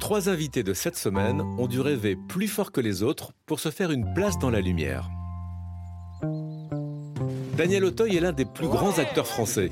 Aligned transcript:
Trois 0.00 0.28
invités 0.28 0.64
de 0.64 0.74
cette 0.74 0.96
semaine 0.96 1.42
ont 1.58 1.68
dû 1.68 1.80
rêver 1.80 2.16
plus 2.16 2.48
fort 2.48 2.72
que 2.72 2.80
les 2.80 3.04
autres 3.04 3.32
pour 3.46 3.60
se 3.60 3.70
faire 3.70 3.92
une 3.92 4.12
place 4.14 4.38
dans 4.38 4.50
la 4.50 4.60
lumière. 4.60 5.08
Daniel 7.56 7.84
Auteuil 7.84 8.16
est 8.16 8.20
l'un 8.20 8.32
des 8.32 8.46
plus 8.46 8.66
grands 8.66 8.98
acteurs 8.98 9.26
français. 9.26 9.70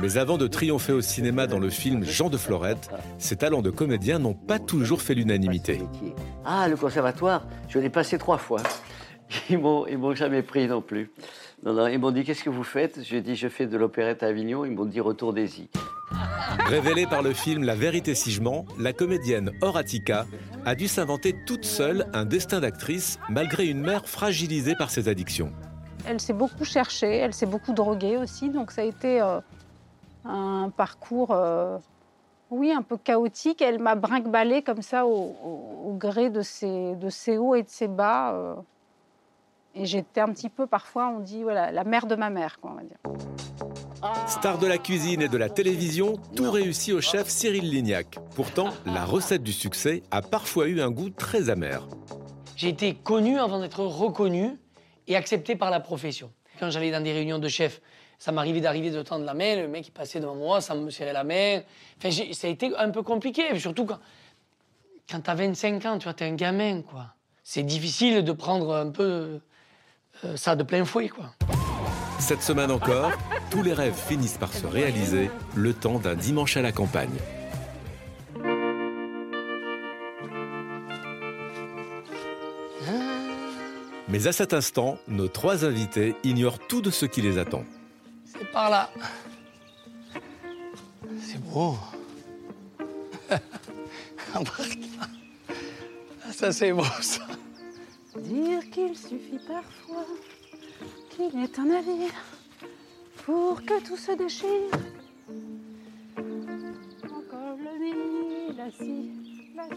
Mais 0.00 0.16
avant 0.16 0.38
de 0.38 0.46
triompher 0.46 0.92
au 0.92 1.00
cinéma 1.00 1.46
dans 1.46 1.58
le 1.58 1.68
film 1.68 2.04
Jean 2.04 2.30
de 2.30 2.36
Florette, 2.36 2.88
ses 3.18 3.36
talents 3.36 3.62
de 3.62 3.70
comédien 3.70 4.20
n'ont 4.20 4.34
pas 4.34 4.60
toujours 4.60 5.02
fait 5.02 5.14
l'unanimité. 5.14 5.82
Ah, 6.44 6.68
le 6.68 6.76
conservatoire, 6.76 7.44
je 7.68 7.78
l'ai 7.78 7.90
passé 7.90 8.16
trois 8.16 8.38
fois. 8.38 8.62
Ils 9.50 9.58
m'ont, 9.58 9.86
ils 9.86 9.98
m'ont 9.98 10.14
jamais 10.14 10.42
pris 10.42 10.68
non 10.68 10.82
plus. 10.82 11.10
Non, 11.64 11.72
non, 11.72 11.86
ils 11.86 11.98
m'ont 11.98 12.10
dit 12.10 12.24
qu'est-ce 12.24 12.44
que 12.44 12.50
vous 12.50 12.62
faites? 12.64 13.02
J'ai 13.02 13.20
dit 13.22 13.36
je 13.36 13.48
fais 13.48 13.66
de 13.66 13.76
l'opérette 13.78 14.22
à 14.22 14.26
Avignon. 14.26 14.64
Ils 14.64 14.72
m'ont 14.72 14.84
dit 14.84 15.00
retour 15.00 15.32
des 15.32 15.60
y. 15.60 15.68
Révélée 16.66 17.06
par 17.06 17.22
le 17.22 17.32
film 17.32 17.64
La 17.64 17.74
vérité 17.74 18.14
si 18.14 18.30
je 18.30 18.40
mens, 18.42 18.64
la 18.78 18.92
comédienne 18.92 19.50
Horatica 19.62 20.26
a 20.66 20.74
dû 20.74 20.88
s'inventer 20.88 21.34
toute 21.46 21.64
seule 21.64 22.06
un 22.12 22.24
destin 22.24 22.60
d'actrice 22.60 23.18
malgré 23.28 23.66
une 23.66 23.80
mère 23.80 24.06
fragilisée 24.06 24.74
par 24.76 24.90
ses 24.90 25.08
addictions. 25.08 25.52
Elle 26.06 26.20
s'est 26.20 26.32
beaucoup 26.34 26.64
cherchée, 26.64 27.16
elle 27.16 27.32
s'est 27.32 27.46
beaucoup 27.46 27.72
droguée 27.72 28.18
aussi, 28.18 28.50
donc 28.50 28.70
ça 28.70 28.82
a 28.82 28.84
été 28.84 29.22
euh, 29.22 29.40
un 30.26 30.70
parcours, 30.76 31.30
euh, 31.30 31.78
oui, 32.50 32.72
un 32.72 32.82
peu 32.82 32.98
chaotique. 32.98 33.62
Elle 33.62 33.78
m'a 33.80 33.94
brinque-ballée 33.94 34.62
comme 34.62 34.82
ça 34.82 35.06
au, 35.06 35.34
au- 35.42 35.88
au 35.88 35.94
gré 35.96 36.28
de 36.28 36.42
ses, 36.42 36.94
de 36.96 37.08
ses 37.08 37.38
hauts 37.38 37.54
et 37.54 37.62
de 37.62 37.70
ses 37.70 37.88
bas. 37.88 38.34
euh, 38.34 38.54
et 39.74 39.86
j'étais 39.86 40.20
un 40.20 40.32
petit 40.32 40.48
peu, 40.48 40.66
parfois, 40.66 41.08
on 41.08 41.20
dit, 41.20 41.42
voilà, 41.42 41.72
la 41.72 41.84
mère 41.84 42.06
de 42.06 42.14
ma 42.14 42.30
mère, 42.30 42.60
quoi, 42.60 42.72
on 42.72 42.76
va 42.76 42.82
dire. 42.82 42.98
Star 44.28 44.58
de 44.58 44.66
la 44.66 44.78
cuisine 44.78 45.22
et 45.22 45.28
de 45.28 45.36
la 45.36 45.48
télévision, 45.48 46.16
tout 46.36 46.50
réussit 46.50 46.94
au 46.94 47.00
chef 47.00 47.28
Cyril 47.28 47.70
Lignac. 47.70 48.18
Pourtant, 48.34 48.70
la 48.84 49.04
recette 49.04 49.42
du 49.42 49.52
succès 49.52 50.02
a 50.10 50.20
parfois 50.22 50.68
eu 50.68 50.80
un 50.80 50.90
goût 50.90 51.10
très 51.10 51.48
amer. 51.48 51.86
J'ai 52.56 52.68
été 52.68 52.94
connu 52.94 53.38
avant 53.38 53.60
d'être 53.60 53.80
reconnu 53.80 54.58
et 55.08 55.16
accepté 55.16 55.56
par 55.56 55.70
la 55.70 55.80
profession. 55.80 56.30
Quand 56.60 56.70
j'allais 56.70 56.90
dans 56.90 57.02
des 57.02 57.12
réunions 57.12 57.38
de 57.38 57.48
chefs, 57.48 57.80
ça 58.18 58.30
m'arrivait 58.30 58.60
d'arriver 58.60 58.90
de 58.90 59.02
tendre 59.02 59.24
la 59.24 59.34
main, 59.34 59.56
le 59.56 59.68
mec 59.68 59.88
il 59.88 59.90
passait 59.90 60.20
devant 60.20 60.36
moi, 60.36 60.60
ça 60.60 60.74
me 60.74 60.90
serrait 60.90 61.12
la 61.12 61.24
main. 61.24 61.62
Enfin, 61.98 62.10
ça 62.10 62.46
a 62.46 62.50
été 62.50 62.74
un 62.76 62.90
peu 62.90 63.02
compliqué, 63.02 63.58
surtout 63.58 63.86
quand, 63.86 63.98
quand 65.10 65.20
t'as 65.20 65.34
25 65.34 65.84
ans, 65.86 65.98
tu 65.98 66.04
vois, 66.04 66.14
t'es 66.14 66.26
un 66.26 66.34
gamin, 66.34 66.82
quoi. 66.82 67.06
C'est 67.42 67.64
difficile 67.64 68.22
de 68.24 68.32
prendre 68.32 68.74
un 68.74 68.90
peu 68.90 69.40
euh, 70.24 70.36
ça 70.36 70.56
de 70.56 70.62
plein 70.62 70.84
fouet, 70.84 71.08
quoi. 71.08 71.34
Cette 72.18 72.42
semaine 72.42 72.70
encore, 72.70 73.10
tous 73.50 73.62
les 73.62 73.72
rêves 73.72 73.94
finissent 73.94 74.38
par 74.38 74.52
se 74.52 74.66
réaliser, 74.66 75.30
le 75.54 75.74
temps 75.74 75.98
d'un 75.98 76.14
dimanche 76.14 76.56
à 76.56 76.62
la 76.62 76.72
campagne. 76.72 77.18
Mais 84.08 84.26
à 84.28 84.32
cet 84.32 84.52
instant, 84.54 84.98
nos 85.08 85.26
trois 85.28 85.64
invités 85.64 86.14
ignorent 86.22 86.60
tout 86.60 86.80
de 86.80 86.90
ce 86.90 87.04
qui 87.04 87.20
les 87.20 87.36
attend. 87.36 87.64
C'est 88.24 88.50
par 88.52 88.70
là. 88.70 88.88
C'est 91.20 91.42
beau. 91.42 91.76
Ça, 96.32 96.52
c'est 96.52 96.72
beau, 96.72 96.84
ça. 97.00 97.22
Dire 98.16 98.70
qu'il 98.70 98.96
suffit 98.96 99.40
parfois 99.46 100.04
qu'il 101.10 101.42
est 101.42 101.58
un 101.58 101.64
navire 101.64 102.12
pour 103.24 103.60
que 103.64 103.82
tout 103.86 103.96
se 103.96 104.12
déchire. 104.12 104.70
Encore 106.16 107.56
le 107.58 107.78
nid, 107.82 108.56
la 108.56 108.70
scie, 108.70 109.10
la- 109.56 109.68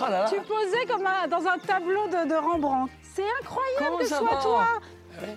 Oh 0.00 0.04
là 0.10 0.10
là. 0.10 0.26
Tu 0.28 0.36
posais 0.42 0.86
comme 0.86 1.06
un- 1.06 1.28
dans 1.28 1.46
un 1.46 1.58
tableau 1.58 2.06
de, 2.08 2.28
de 2.28 2.34
Rembrandt. 2.34 2.90
C'est 3.02 3.24
incroyable 3.40 3.84
Comment 3.84 3.98
que 3.98 4.04
ce 4.06 4.14
soit 4.14 4.36
toi. 4.42 4.64
Ouais. 5.20 5.36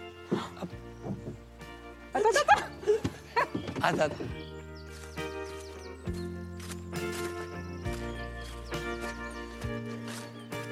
Attends, 2.14 2.30
attends, 3.82 4.04
Attends, 4.04 4.16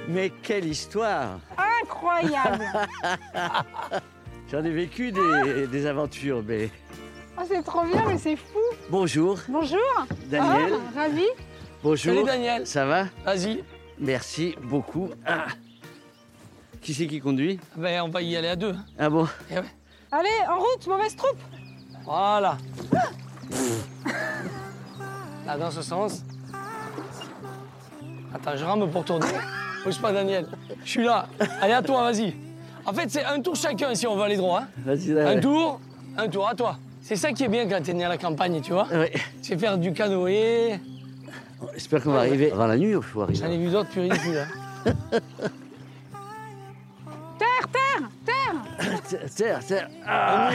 Mais 0.09 0.31
quelle 0.41 0.65
histoire 0.65 1.39
incroyable. 1.81 2.65
J'en 4.51 4.63
ai 4.63 4.71
vécu 4.71 5.11
des, 5.11 5.67
des 5.67 5.85
aventures, 5.85 6.43
mais 6.45 6.69
Oh, 7.37 7.43
c'est 7.47 7.63
trop 7.63 7.85
bien, 7.85 8.03
mais 8.05 8.17
c'est 8.17 8.35
fou. 8.35 8.57
bonjour 8.89 9.37
Bonjour. 9.47 9.79
Daniel. 10.25 10.73
Ah, 10.95 10.99
ravi. 11.01 11.25
bonjour. 11.83 12.13
Salut, 12.15 12.25
Daniel. 12.25 12.67
Ça 12.67 12.85
va? 12.85 13.05
Vas-y. 13.23 13.63
Merci 13.99 14.55
beaucoup. 14.63 15.09
Ah. 15.25 15.45
Qui 16.81 16.93
c'est 16.93 17.07
qui 17.07 17.19
conduit? 17.21 17.59
Ben, 17.77 18.01
on 18.01 18.09
va 18.09 18.21
y 18.21 18.35
aller 18.35 18.49
à 18.49 18.55
deux. 18.57 18.75
Ah 18.97 19.09
bon? 19.09 19.27
Eh 19.51 19.55
ouais. 19.55 19.63
Allez, 20.11 20.29
en 20.49 20.57
route, 20.59 20.87
mauvaise 20.87 21.15
troupe. 21.15 21.37
Voilà. 22.03 22.57
Là, 25.45 25.57
dans 25.57 25.71
ce 25.71 25.81
sens. 25.81 26.23
Attends, 28.33 28.57
je 28.57 28.65
rame 28.65 28.89
pour 28.91 29.05
tourner. 29.05 29.27
Bouge 29.85 29.99
pas, 30.01 30.11
Daniel. 30.11 30.47
Je 30.83 30.89
suis 30.89 31.03
là. 31.03 31.27
Allez, 31.61 31.73
à 31.73 31.81
toi, 31.81 32.03
vas-y. 32.03 32.33
En 32.85 32.93
fait, 32.93 33.09
c'est 33.09 33.23
un 33.25 33.39
tour 33.41 33.55
chacun 33.55 33.93
si 33.95 34.07
on 34.07 34.15
veut 34.15 34.23
aller 34.23 34.37
droit. 34.37 34.61
hein. 34.63 34.67
Vas-y, 34.85 35.17
Un 35.19 35.39
tour, 35.39 35.79
un 36.17 36.27
tour 36.27 36.47
à 36.47 36.55
toi. 36.55 36.77
C'est 37.01 37.15
ça 37.15 37.31
qui 37.31 37.43
est 37.43 37.47
bien 37.47 37.67
quand 37.67 37.81
t'es 37.83 37.93
né 37.93 38.03
à 38.03 38.09
la 38.09 38.17
campagne, 38.17 38.59
tu 38.61 38.71
vois. 38.73 38.87
Ouais. 38.91 39.11
Tu 39.41 39.49
sais 39.49 39.57
faire 39.57 39.77
du 39.77 39.93
canoë. 39.93 40.79
J'espère 41.73 42.03
qu'on 42.03 42.11
va 42.11 42.19
arriver 42.19 42.51
avant 42.51 42.67
la 42.67 42.77
nuit 42.77 42.91
il 42.95 43.01
faut 43.01 43.21
arriver. 43.21 43.39
J'en 43.39 43.51
ai 43.51 43.57
vu 43.57 43.69
d'autres 43.69 43.89
plus 43.89 44.01
ridicules. 44.01 44.37
hein. 44.37 44.91
Terre, 47.37 47.67
terre, 47.71 48.09
terre. 48.25 49.29
Tiens, 49.35 49.59
tiens. 49.65 49.87
Ah. 50.05 50.51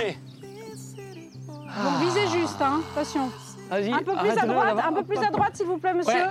Donc 1.83 1.93
visez 2.09 2.27
juste, 2.39 2.61
hein. 2.61 2.81
Attention. 2.95 3.31
Vas-y. 3.71 3.93
Un 3.93 3.99
peu 3.99 4.15
plus 4.17 4.31
à 4.31 4.47
droite, 4.47 4.77
un 4.87 4.93
peu 4.93 5.03
plus 5.05 5.19
à 5.19 5.31
droite, 5.31 5.57
s'il 5.57 5.67
vous 5.67 5.79
plaît, 5.79 5.95
monsieur. 5.95 6.13
Ouais. 6.15 6.31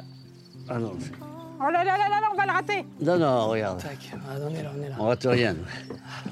Ah 0.69 0.79
non. 0.79 0.93
Oh 1.59 1.69
là 1.71 1.83
là 1.83 1.97
là 1.97 2.09
là 2.09 2.19
là, 2.21 2.27
on 2.31 2.35
va 2.35 2.45
le 2.45 2.51
rater. 2.51 2.85
Non, 3.01 3.17
non, 3.17 3.47
regarde. 3.49 3.81
Tac. 3.81 4.11
Ah, 4.13 4.33
on 4.41 4.53
est 4.53 4.63
là, 4.63 4.71
on 4.77 4.83
est 4.83 4.89
là. 4.89 4.95
On 4.99 5.05
rate 5.05 5.25
rien. 5.29 5.55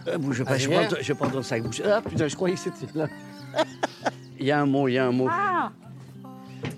Euh, 0.07 0.17
bouge 0.17 0.43
pas, 0.43 0.57
je 0.57 0.67
prends, 0.69 0.87
ton- 0.87 0.95
je 1.01 1.13
prends 1.13 1.29
ton 1.29 1.41
sac. 1.43 1.63
Bouge. 1.63 1.81
Ah 1.85 2.01
putain, 2.01 2.27
je 2.27 2.35
croyais 2.35 2.55
que 2.55 2.61
c'était 2.61 2.87
là. 2.97 3.07
Il 4.39 4.45
y 4.47 4.51
a 4.51 4.59
un 4.59 4.65
mot, 4.65 4.87
il 4.87 4.93
y 4.93 4.97
a 4.97 5.05
un 5.05 5.11
mot. 5.11 5.27
Ah, 5.29 5.71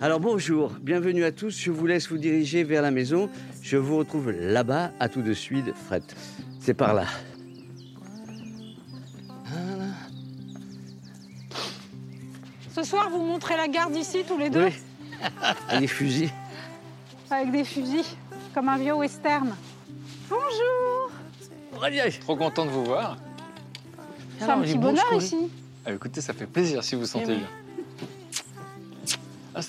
Alors 0.02 0.20
bonjour, 0.20 0.74
bienvenue 0.82 1.24
à 1.24 1.32
tous. 1.32 1.58
Je 1.58 1.72
vous 1.72 1.86
laisse 1.88 2.10
vous 2.10 2.18
diriger 2.18 2.64
vers 2.66 2.82
la 2.82 2.92
maison. 2.92 3.30
Je 3.62 3.78
vous 3.78 3.98
retrouve 3.98 4.32
là-bas, 4.32 4.92
à 5.00 5.08
tout 5.08 5.22
de 5.22 5.32
suite, 5.34 5.74
Fred. 5.88 6.04
C'est 6.60 6.74
par 6.74 6.94
là. 6.94 7.06
ce 12.74 12.84
soir, 12.84 13.10
vous 13.10 13.24
montrez 13.24 13.56
la 13.56 13.68
garde 13.68 13.96
ici, 13.96 14.24
tous 14.28 14.38
les 14.38 14.50
deux, 14.50 14.66
Oui. 14.66 14.74
Et 15.74 15.80
les 15.80 15.88
fusils. 15.88 16.30
avec 17.30 17.52
des 17.52 17.64
fusils, 17.64 18.04
comme 18.54 18.70
un 18.70 18.78
vieux 18.78 18.94
western. 18.94 19.56
Bonjour. 20.30 21.12
Trop 22.22 22.36
content 22.36 22.66
de 22.66 22.72
vous 22.72 22.86
voir. 22.86 23.18
C'est 24.40 24.46
un 24.46 24.62
est 24.62 24.66
petit 24.66 24.78
bonheur 24.78 25.14
ici. 25.18 25.38
Ah, 25.86 25.92
écoutez, 25.92 26.22
ça 26.22 26.34
fait 26.34 26.46
plaisir 26.46 26.84
si 26.84 26.96
vous 26.96 27.02
vous 27.02 27.08
sentez 27.08 27.26
Eh 27.30 27.32
oui. 27.32 27.38
bien. 27.40 27.48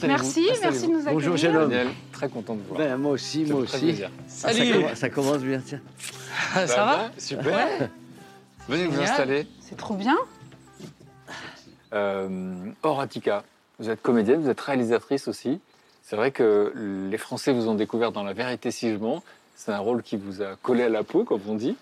Merci, 0.08 0.46
merci 0.62 0.86
de 0.86 0.92
nous 0.92 0.98
accueillir. 1.00 1.12
Bonjour, 1.12 1.36
jeune 1.36 1.56
homme. 1.56 1.70
Daniel, 1.70 1.88
très 2.12 2.28
content 2.28 2.54
de 2.54 2.60
vous 2.60 2.68
voir. 2.74 2.78
Ben, 2.78 2.96
moi 2.96 3.12
aussi, 3.12 3.46
Ça 3.46 3.52
moi 3.52 3.62
aussi. 3.62 4.02
Ah, 4.02 4.08
ça, 4.26 4.52
Salut. 4.52 4.72
commence, 4.72 4.94
ça 4.94 5.10
commence 5.10 5.38
bien, 5.38 5.60
tiens. 5.64 5.80
Ah, 6.54 6.66
ça 6.66 6.84
va 6.84 7.10
Super. 7.18 7.88
Venez 8.68 8.86
vous 8.86 9.00
installer. 9.00 9.46
C'est 9.60 9.76
trop 9.76 9.94
bien. 9.94 10.16
Euh, 11.92 12.70
Horatica, 12.82 13.44
vous 13.78 13.90
êtes 13.90 14.02
comédienne, 14.02 14.40
vous 14.40 14.48
êtes 14.50 14.60
réalisatrice 14.60 15.28
aussi. 15.28 15.60
C'est 16.06 16.16
vrai 16.16 16.30
que 16.32 16.72
les 17.10 17.18
Français 17.18 17.52
vous 17.52 17.68
ont 17.68 17.74
découvert 17.74 18.12
dans 18.12 18.22
La 18.22 18.34
vérité 18.34 18.70
si 18.70 18.90
je 18.92 18.96
mens. 18.96 19.22
C'est 19.56 19.72
un 19.72 19.78
rôle 19.78 20.02
qui 20.02 20.16
vous 20.16 20.42
a 20.42 20.56
collé 20.62 20.82
à 20.82 20.88
la 20.88 21.02
peau, 21.02 21.24
comme 21.24 21.40
on 21.48 21.54
dit. 21.54 21.76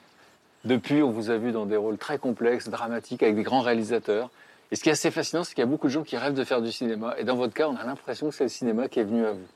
Depuis, 0.64 1.02
on 1.02 1.10
vous 1.10 1.30
a 1.30 1.36
vu 1.36 1.50
dans 1.50 1.66
des 1.66 1.76
rôles 1.76 1.98
très 1.98 2.18
complexes, 2.18 2.68
dramatiques, 2.68 3.22
avec 3.24 3.34
des 3.34 3.42
grands 3.42 3.62
réalisateurs. 3.62 4.30
Et 4.70 4.76
ce 4.76 4.82
qui 4.82 4.90
est 4.90 4.92
assez 4.92 5.10
fascinant, 5.10 5.42
c'est 5.42 5.54
qu'il 5.54 5.62
y 5.62 5.66
a 5.66 5.70
beaucoup 5.70 5.88
de 5.88 5.92
gens 5.92 6.04
qui 6.04 6.16
rêvent 6.16 6.34
de 6.34 6.44
faire 6.44 6.62
du 6.62 6.70
cinéma. 6.70 7.14
Et 7.18 7.24
dans 7.24 7.34
votre 7.34 7.52
cas, 7.52 7.68
on 7.68 7.76
a 7.76 7.84
l'impression 7.84 8.28
que 8.28 8.34
c'est 8.34 8.44
le 8.44 8.48
cinéma 8.48 8.88
qui 8.88 9.00
est 9.00 9.04
venu 9.04 9.26
à 9.26 9.32
vous. 9.32 9.46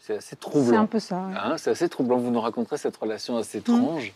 C'est 0.00 0.16
assez 0.16 0.28
C'est 0.30 0.40
troublant. 0.40 0.80
un 0.80 0.86
peu 0.86 1.00
ça. 1.00 1.16
ouais. 1.16 1.34
Hein, 1.36 1.58
c'est 1.58 1.70
assez 1.70 1.88
troublant. 1.90 2.16
Vous 2.16 2.30
nous 2.30 2.40
raconterez 2.40 2.78
cette 2.78 2.96
relation 2.96 3.36
assez 3.36 3.58
étrange. 3.58 4.14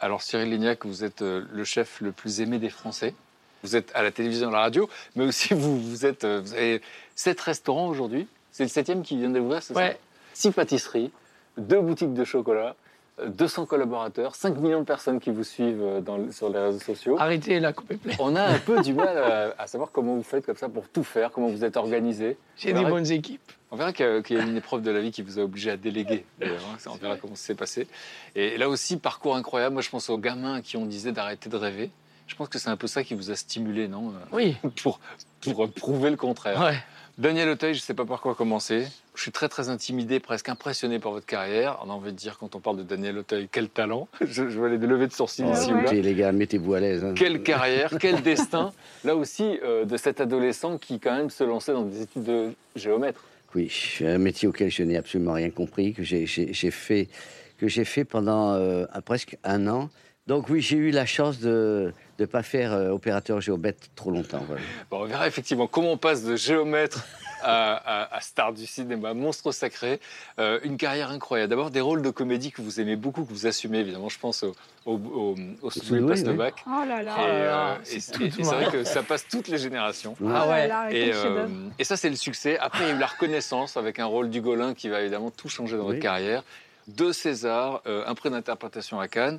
Alors, 0.00 0.22
Cyril 0.22 0.50
Lignac, 0.50 0.86
vous 0.86 1.04
êtes 1.04 1.20
euh, 1.22 1.44
le 1.52 1.64
chef 1.64 2.00
le 2.00 2.10
plus 2.12 2.40
aimé 2.40 2.58
des 2.58 2.70
Français. 2.70 3.14
Vous 3.62 3.76
êtes 3.76 3.90
à 3.94 4.02
la 4.02 4.10
télévision 4.12 4.48
à 4.48 4.52
la 4.52 4.60
radio, 4.60 4.88
mais 5.14 5.24
aussi 5.24 5.52
vous, 5.54 5.78
vous, 5.80 6.06
êtes, 6.06 6.24
euh, 6.24 6.40
vous 6.42 6.54
avez 6.54 6.80
sept 7.14 7.40
restaurants 7.40 7.88
aujourd'hui. 7.88 8.26
C'est 8.56 8.62
le 8.64 8.70
septième 8.70 9.02
qui 9.02 9.18
vient 9.18 9.28
d'ouvrir, 9.28 9.62
c'est 9.62 9.74
ça 9.74 9.80
Ouais. 9.80 9.98
Six 10.32 10.50
pâtisseries, 10.50 11.10
deux 11.58 11.78
boutiques 11.80 12.14
de 12.14 12.24
chocolat, 12.24 12.74
euh, 13.20 13.28
200 13.28 13.66
collaborateurs, 13.66 14.34
5 14.34 14.56
millions 14.58 14.80
de 14.80 14.86
personnes 14.86 15.20
qui 15.20 15.28
vous 15.30 15.44
suivent 15.44 15.82
euh, 15.82 16.00
dans 16.00 16.32
sur 16.32 16.48
les 16.48 16.58
réseaux 16.58 16.78
sociaux. 16.78 17.16
Arrêtez 17.18 17.60
la 17.60 17.74
coupe 17.74 17.90
est 17.90 17.96
pleine. 17.98 18.16
On 18.18 18.34
a 18.34 18.42
un 18.44 18.58
peu 18.58 18.80
du 18.80 18.94
mal 18.94 19.18
à, 19.18 19.54
à 19.58 19.66
savoir 19.66 19.90
comment 19.92 20.14
vous 20.14 20.22
faites 20.22 20.46
comme 20.46 20.56
ça 20.56 20.70
pour 20.70 20.88
tout 20.88 21.04
faire, 21.04 21.32
comment 21.32 21.48
vous 21.48 21.64
êtes 21.64 21.76
organisé. 21.76 22.38
J'ai 22.56 22.72
On 22.74 22.82
des 22.82 22.88
bonnes 22.88 23.10
équipes. 23.12 23.52
on 23.70 23.76
verra 23.76 23.92
qu'il 23.92 24.06
y, 24.06 24.08
a, 24.08 24.22
qu'il 24.22 24.38
y 24.38 24.40
a 24.40 24.42
une 24.42 24.56
épreuve 24.56 24.80
de 24.80 24.90
la 24.90 25.00
vie 25.00 25.10
qui 25.10 25.20
vous 25.20 25.38
a 25.38 25.42
obligé 25.42 25.70
à 25.70 25.76
déléguer. 25.76 26.24
hein. 26.42 26.46
On 26.86 26.94
verra 26.94 27.18
comment 27.18 27.34
ça 27.34 27.48
s'est 27.48 27.54
passé. 27.54 27.86
Et 28.34 28.56
là 28.56 28.70
aussi, 28.70 28.96
parcours 28.96 29.36
incroyable. 29.36 29.74
Moi, 29.74 29.82
je 29.82 29.90
pense 29.90 30.08
aux 30.08 30.16
gamins 30.18 30.62
qui 30.62 30.78
ont 30.78 30.86
disait 30.86 31.12
d'arrêter 31.12 31.50
de 31.50 31.56
rêver. 31.58 31.90
Je 32.26 32.34
pense 32.34 32.48
que 32.48 32.58
c'est 32.58 32.70
un 32.70 32.76
peu 32.76 32.86
ça 32.86 33.04
qui 33.04 33.14
vous 33.14 33.30
a 33.30 33.36
stimulé, 33.36 33.86
non 33.86 34.14
Oui. 34.32 34.56
pour, 34.82 34.98
pour 35.42 35.70
prouver 35.70 36.08
le 36.10 36.16
contraire. 36.16 36.60
Ouais. 36.60 36.78
Daniel 37.18 37.48
Auteuil, 37.48 37.72
je 37.72 37.78
ne 37.78 37.82
sais 37.82 37.94
pas 37.94 38.04
par 38.04 38.20
quoi 38.20 38.34
commencer. 38.34 38.86
Je 39.14 39.22
suis 39.22 39.32
très 39.32 39.48
très 39.48 39.70
intimidé, 39.70 40.20
presque 40.20 40.50
impressionné 40.50 40.98
par 40.98 41.12
votre 41.12 41.24
carrière. 41.24 41.78
On 41.82 41.88
a 41.88 41.92
envie 41.94 42.12
de 42.12 42.16
dire 42.16 42.36
quand 42.38 42.54
on 42.54 42.60
parle 42.60 42.76
de 42.76 42.82
Daniel 42.82 43.16
Auteuil, 43.16 43.48
quel 43.50 43.70
talent. 43.70 44.06
Je, 44.20 44.50
je 44.50 44.58
vois 44.58 44.68
les 44.68 44.76
levées 44.76 45.06
de 45.06 45.12
sourcils 45.14 45.42
Ah 45.46 45.52
ici 45.58 45.72
ou 45.72 45.80
là. 45.80 45.90
les 45.92 46.14
gars, 46.14 46.32
mettez-vous 46.32 46.74
à 46.74 46.80
l'aise. 46.80 47.02
hein. 47.04 47.14
Quelle 47.16 47.42
carrière, 47.42 47.90
quel 48.00 48.20
destin. 48.22 48.70
Là 49.02 49.16
aussi, 49.16 49.58
euh, 49.64 49.86
de 49.86 49.96
cet 49.96 50.20
adolescent 50.20 50.76
qui 50.76 51.00
quand 51.00 51.16
même 51.16 51.30
se 51.30 51.42
lançait 51.42 51.72
dans 51.72 51.84
des 51.84 52.02
études 52.02 52.24
de 52.24 52.50
géomètre. 52.74 53.24
Oui, 53.54 53.72
un 54.02 54.18
métier 54.18 54.46
auquel 54.46 54.70
je 54.70 54.82
n'ai 54.82 54.98
absolument 54.98 55.32
rien 55.32 55.48
compris, 55.48 55.94
que 55.94 56.02
j'ai- 56.02 56.26
fait, 56.26 57.08
que 57.56 57.66
j'ai 57.66 57.86
fait 57.86 58.04
pendant 58.04 58.52
euh, 58.52 58.84
presque 59.06 59.38
un 59.42 59.66
an. 59.68 59.88
Donc 60.26 60.48
oui, 60.48 60.60
j'ai 60.60 60.76
eu 60.76 60.90
la 60.90 61.06
chance 61.06 61.38
de 61.38 61.92
ne 62.18 62.26
pas 62.26 62.42
faire 62.42 62.72
euh, 62.72 62.90
opérateur 62.90 63.40
géomètre 63.40 63.86
trop 63.94 64.10
longtemps. 64.10 64.42
voilà. 64.46 64.60
Bon, 64.90 65.02
on 65.02 65.04
verra 65.04 65.28
effectivement 65.28 65.68
comment 65.68 65.92
on 65.92 65.96
passe 65.98 66.24
de 66.24 66.34
géomètre 66.34 67.04
à, 67.42 67.74
à- 67.74 68.16
à 68.16 68.20
star 68.20 68.52
du 68.52 68.66
cinéma, 68.66 69.14
monstre 69.14 69.52
sacré. 69.52 70.00
Euh, 70.40 70.58
une 70.64 70.78
carrière 70.78 71.10
incroyable. 71.10 71.50
D'abord, 71.50 71.70
des 71.70 71.80
rôles 71.80 72.02
de 72.02 72.10
comédie 72.10 72.50
que 72.50 72.60
vous 72.60 72.80
aimez 72.80 72.96
beaucoup, 72.96 73.22
que 73.24 73.30
vous 73.32 73.46
assumez 73.46 73.78
évidemment. 73.78 74.08
Je 74.08 74.18
pense 74.18 74.42
au, 74.42 74.56
au, 74.84 74.94
au, 74.94 75.36
au 75.62 75.70
oui. 75.92 76.34
bac. 76.34 76.54
Oh 76.66 76.70
là 76.88 77.02
là. 77.04 77.16
Et, 77.20 77.28
là 77.28 77.68
euh, 77.74 77.76
et 77.92 78.00
c'est 78.00 78.42
vrai 78.42 78.66
que 78.72 78.82
ça 78.82 79.04
passe 79.04 79.28
toutes 79.28 79.46
les 79.46 79.58
générations. 79.58 80.16
Ouais. 80.20 80.32
Ah 80.34 80.42
Oh 80.46 80.50
ouais. 80.50 80.66
là, 80.66 80.88
Et, 80.90 81.10
quel 81.10 81.12
euh, 81.14 81.46
et 81.78 81.84
ça, 81.84 81.96
c'est 81.96 82.10
le 82.10 82.16
succès. 82.16 82.58
Après, 82.58 82.82
il 82.84 82.88
y 82.88 82.90
a 82.90 82.94
eu 82.96 82.98
la 82.98 83.06
reconnaissance 83.06 83.76
avec 83.76 84.00
un 84.00 84.06
rôle 84.06 84.28
du 84.30 84.40
Golin 84.40 84.74
qui 84.74 84.88
va 84.88 85.02
évidemment 85.02 85.30
tout 85.30 85.48
changer 85.48 85.76
dans 85.76 85.84
Oui. 85.84 85.90
votre 85.90 86.00
carrière. 86.02 86.42
Deux 86.88 87.12
Césars, 87.12 87.82
euh, 87.86 88.02
un 88.08 88.14
prix 88.16 88.30
d'interprétation 88.30 88.98
à 88.98 89.06
Cannes, 89.08 89.38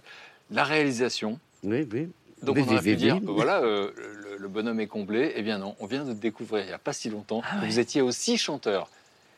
la 0.52 0.64
réalisation. 0.64 1.40
Oui, 1.64 1.88
oui. 1.92 2.10
Donc 2.44 2.58
on 2.58 2.64
aurait 2.72 2.82
pu 2.82 2.96
dire, 2.96 3.20
voilà, 3.24 3.62
euh, 3.62 3.92
le, 3.96 4.38
le 4.38 4.48
bonhomme 4.48 4.80
est 4.80 4.88
comblé. 4.88 5.34
Eh 5.36 5.42
bien 5.42 5.58
non, 5.58 5.76
on 5.80 5.86
vient 5.88 6.06
de 6.06 6.14
découvrir 6.14 6.64
il 6.64 6.68
n'y 6.68 6.74
a 6.74 6.78
pas 6.78 6.94
si 6.94 7.10
longtemps 7.10 7.42
Ah 7.50 7.60
ouais. 7.62 7.68
vous 7.68 7.80
étiez 7.80 8.02
aussi 8.02 8.38
chanteur. 8.38 8.90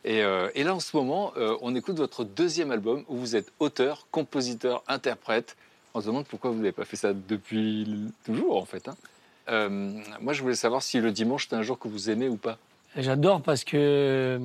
Et, 0.05 0.21
euh, 0.23 0.49
et 0.55 0.63
là, 0.63 0.75
en 0.75 0.79
ce 0.79 0.95
moment, 0.95 1.33
euh, 1.37 1.57
on 1.61 1.75
écoute 1.75 1.97
votre 1.97 2.23
deuxième 2.23 2.71
album 2.71 3.03
où 3.09 3.17
vous 3.17 3.35
êtes 3.35 3.51
auteur, 3.59 4.07
compositeur, 4.11 4.83
interprète. 4.87 5.55
On 5.93 6.01
se 6.01 6.05
demande 6.07 6.25
pourquoi 6.25 6.51
vous 6.51 6.57
n'avez 6.57 6.71
pas 6.71 6.85
fait 6.85 6.95
ça 6.97 7.11
depuis 7.13 7.87
toujours, 8.25 8.57
en 8.57 8.65
fait. 8.65 8.87
hein. 8.87 8.95
Euh, 9.49 9.69
moi, 10.21 10.33
je 10.33 10.41
voulais 10.41 10.55
savoir 10.55 10.83
si 10.83 10.99
le 10.99 11.11
dimanche, 11.11 11.47
c'est 11.49 11.55
un 11.55 11.63
jour 11.63 11.79
que 11.79 11.87
vous 11.87 12.09
aimez 12.09 12.29
ou 12.29 12.37
pas. 12.37 12.57
J'adore 12.95 13.41
parce 13.41 13.63
que 13.63 13.75
euh, 13.77 14.39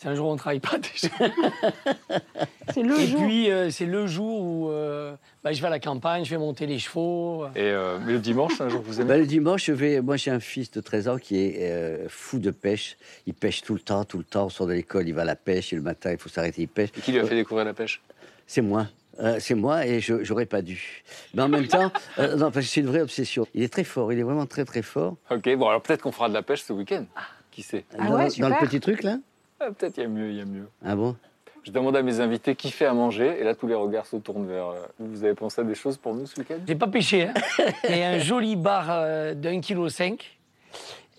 c'est 0.00 0.08
un 0.08 0.14
jour 0.14 0.28
où 0.28 0.30
on 0.30 0.34
ne 0.34 0.38
travaille 0.38 0.60
pas 0.60 0.78
déjà. 0.78 1.08
C'est 2.72 2.82
le 2.82 2.98
Et 3.00 3.06
jour. 3.06 3.20
puis, 3.22 3.50
euh, 3.50 3.68
c'est 3.70 3.84
le 3.84 4.06
jour 4.06 4.40
où 4.40 4.70
euh, 4.70 5.14
bah, 5.42 5.52
je 5.52 5.60
vais 5.60 5.66
à 5.66 5.70
la 5.70 5.80
campagne, 5.80 6.24
je 6.24 6.30
vais 6.30 6.38
monter 6.38 6.66
les 6.66 6.78
chevaux. 6.78 7.46
Et, 7.56 7.62
euh, 7.62 7.98
mais 8.06 8.12
le 8.12 8.18
dimanche, 8.20 8.52
c'est 8.56 8.62
un 8.62 8.68
jour 8.68 8.80
que 8.80 8.86
vous 8.86 9.00
aimez? 9.00 9.08
Ben, 9.08 9.20
le 9.20 9.26
dimanche, 9.26 9.64
je 9.64 9.72
vais. 9.72 10.00
Moi, 10.00 10.16
j'ai 10.16 10.30
un 10.30 10.38
fils 10.38 10.70
de 10.70 10.80
13 10.80 11.08
ans 11.08 11.18
qui 11.18 11.36
est 11.38 11.56
euh, 11.72 12.06
fou 12.08 12.38
de 12.38 12.50
pêche. 12.52 12.96
Il 13.26 13.34
pêche 13.34 13.62
tout 13.62 13.74
le 13.74 13.80
temps, 13.80 14.04
tout 14.04 14.18
le 14.18 14.24
temps. 14.24 14.46
On 14.46 14.48
sort 14.50 14.68
de 14.68 14.72
l'école, 14.72 15.08
il 15.08 15.14
va 15.14 15.22
à 15.22 15.24
la 15.24 15.34
pêche. 15.36 15.72
Et 15.72 15.76
le 15.76 15.82
matin, 15.82 16.12
il 16.12 16.18
faut 16.18 16.28
s'arrêter, 16.28 16.62
il 16.62 16.68
pêche. 16.68 16.90
Et 16.96 17.00
qui 17.00 17.10
lui 17.12 17.18
a 17.18 17.24
fait 17.26 17.34
découvrir 17.34 17.66
la 17.66 17.74
pêche? 17.74 18.00
C'est 18.46 18.62
moi. 18.62 18.86
Euh, 19.18 19.36
c'est 19.40 19.54
moi 19.56 19.84
et 19.86 20.00
je 20.00 20.22
j'aurais 20.24 20.46
pas 20.46 20.62
dû. 20.62 21.02
Mais 21.34 21.42
en 21.42 21.48
même 21.48 21.66
temps, 21.66 21.92
euh, 22.18 22.36
non, 22.36 22.50
parce 22.52 22.64
que 22.66 22.72
c'est 22.72 22.80
une 22.80 22.86
vraie 22.86 23.02
obsession. 23.02 23.46
Il 23.54 23.62
est 23.62 23.68
très 23.72 23.84
fort, 23.84 24.12
il 24.12 24.18
est 24.18 24.22
vraiment 24.22 24.46
très 24.46 24.64
très 24.64 24.80
fort. 24.82 25.16
Ok, 25.30 25.42
bon, 25.56 25.68
alors 25.68 25.82
peut-être 25.82 26.00
qu'on 26.02 26.12
fera 26.12 26.28
de 26.30 26.34
la 26.34 26.42
pêche 26.42 26.62
ce 26.62 26.72
week-end. 26.72 27.04
Qui 27.50 27.62
sait? 27.62 27.84
Ah 27.98 28.06
dans, 28.06 28.16
ouais, 28.16 28.28
dans 28.38 28.48
le 28.48 28.66
petit 28.66 28.80
truc 28.80 29.02
là? 29.02 29.18
Ah, 29.60 29.66
Peut-être 29.70 29.98
il 29.98 30.00
y 30.02 30.06
a 30.06 30.08
mieux, 30.08 30.30
il 30.30 30.36
y 30.36 30.40
a 30.40 30.44
mieux. 30.44 30.68
Ah 30.84 30.96
bon? 30.96 31.16
Je 31.62 31.70
demande 31.70 31.94
à 31.96 32.02
mes 32.02 32.20
invités 32.20 32.56
qui 32.56 32.70
fait 32.70 32.86
à 32.86 32.94
manger, 32.94 33.38
et 33.38 33.44
là 33.44 33.54
tous 33.54 33.66
les 33.66 33.74
regards 33.74 34.06
se 34.06 34.16
tournent 34.16 34.46
vers. 34.48 34.68
euh, 34.68 34.80
Vous 34.98 35.24
avez 35.24 35.34
pensé 35.34 35.60
à 35.60 35.64
des 35.64 35.74
choses 35.74 35.98
pour 35.98 36.14
nous 36.14 36.26
ce 36.26 36.40
week-end? 36.40 36.56
J'ai 36.66 36.74
pas 36.74 36.86
pêché, 36.86 37.28
hein. 37.28 37.34
mais 37.88 38.02
un 38.04 38.18
joli 38.18 38.56
bar 38.56 38.86
euh, 38.88 39.34
d'un 39.34 39.60
kilo 39.60 39.88
cinq. 39.90 40.38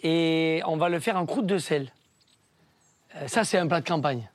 Et 0.04 0.62
on 0.66 0.78
va 0.78 0.90
le 0.90 1.00
faire 1.00 1.16
en 1.18 1.28
croûte 1.28 1.46
de 1.46 1.60
sel. 1.60 1.92
Euh, 3.18 3.28
ça, 3.28 3.44
c'est 3.44 3.60
un 3.60 3.68
plat 3.68 3.82
de 3.82 3.88
campagne. 3.88 4.28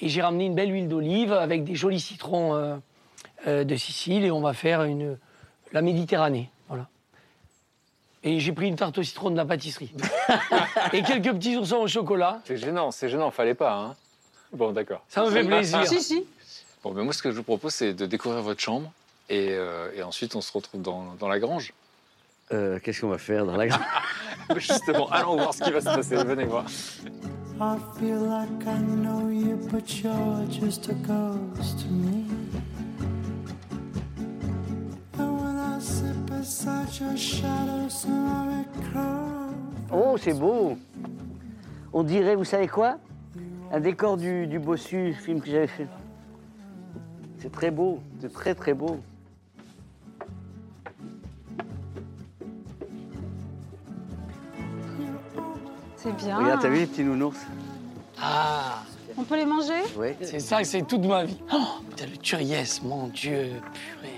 Et 0.00 0.08
j'ai 0.08 0.20
ramené 0.20 0.46
une 0.46 0.56
belle 0.56 0.72
huile 0.72 0.88
d'olive 0.88 1.32
avec 1.32 1.62
des 1.62 1.76
jolis 1.76 2.00
citrons 2.00 2.54
euh, 2.56 2.76
euh, 3.46 3.62
de 3.62 3.76
Sicile 3.76 4.24
et 4.24 4.32
on 4.32 4.40
va 4.40 4.52
faire 4.52 4.82
une, 4.82 5.16
la 5.72 5.80
Méditerranée. 5.80 6.50
Et 8.26 8.40
j'ai 8.40 8.52
pris 8.52 8.66
une 8.66 8.74
tarte 8.74 8.98
au 8.98 9.04
citron 9.04 9.30
de 9.30 9.36
la 9.36 9.44
pâtisserie. 9.44 9.92
et 10.92 11.02
quelques 11.04 11.32
petits 11.32 11.56
oursons 11.56 11.76
au 11.76 11.86
chocolat. 11.86 12.40
C'est 12.44 12.56
gênant, 12.56 12.90
c'est 12.90 13.08
gênant, 13.08 13.30
fallait 13.30 13.54
pas. 13.54 13.72
Hein 13.72 13.94
bon, 14.52 14.72
d'accord. 14.72 15.00
Ça 15.08 15.24
me 15.24 15.30
fait 15.30 15.44
plaisir. 15.44 15.86
Si, 15.86 16.02
si. 16.02 16.24
Bon, 16.82 16.90
ben 16.90 17.04
moi, 17.04 17.12
ce 17.12 17.22
que 17.22 17.30
je 17.30 17.36
vous 17.36 17.44
propose, 17.44 17.72
c'est 17.72 17.94
de 17.94 18.04
découvrir 18.04 18.42
votre 18.42 18.60
chambre, 18.60 18.90
et, 19.28 19.50
euh, 19.50 19.92
et 19.94 20.02
ensuite 20.02 20.34
on 20.34 20.40
se 20.40 20.52
retrouve 20.52 20.82
dans, 20.82 21.14
dans 21.20 21.28
la 21.28 21.38
grange. 21.38 21.72
Euh, 22.52 22.80
Qu'est-ce 22.82 23.02
qu'on 23.02 23.08
va 23.08 23.18
faire 23.18 23.46
dans 23.46 23.56
la 23.56 23.68
grange? 23.68 23.80
Justement, 24.56 25.08
allons 25.10 25.36
voir 25.36 25.54
ce 25.54 25.62
qui 25.62 25.70
va 25.70 25.80
se 25.80 25.84
passer. 25.84 26.16
Venez 26.16 26.44
voir. 26.46 26.64
I 27.60 27.76
feel 27.98 28.18
like 28.18 28.66
I 28.66 28.78
know 28.80 29.30
you, 29.30 29.56
but 29.70 30.02
you're 30.02 30.44
just 30.50 30.88
a 30.88 30.94
ghost 30.94 31.78
to 31.78 31.88
me. 31.88 32.24
Oh, 39.92 40.16
c'est 40.16 40.32
beau 40.34 40.78
On 41.92 42.02
dirait, 42.04 42.36
vous 42.36 42.44
savez 42.44 42.68
quoi? 42.68 42.98
Un 43.72 43.80
décor 43.80 44.16
du, 44.16 44.46
du 44.46 44.60
Bossu, 44.60 45.12
film 45.14 45.40
que 45.40 45.50
j'avais 45.50 45.66
fait. 45.66 45.88
C'est 47.40 47.50
très 47.50 47.72
beau, 47.72 48.00
c'est 48.20 48.32
très 48.32 48.54
très 48.54 48.74
beau. 48.74 49.00
C'est 55.96 56.14
bien. 56.16 56.38
Regarde, 56.38 56.60
t'as 56.62 56.68
vu 56.68 56.78
les 56.78 56.86
petits 56.86 57.02
nounours? 57.02 57.38
Ah, 58.20 58.82
On 59.18 59.24
peut 59.24 59.36
les 59.36 59.46
manger? 59.46 59.82
Oui. 59.98 60.08
c'est 60.22 60.40
ça, 60.40 60.62
c'est 60.62 60.82
toute 60.82 61.04
ma 61.04 61.24
vie. 61.24 61.38
Oh, 61.52 61.56
putain, 61.90 62.06
le 62.06 62.16
turiès, 62.18 62.82
mon 62.82 63.08
Dieu, 63.08 63.50
purée. 63.72 64.15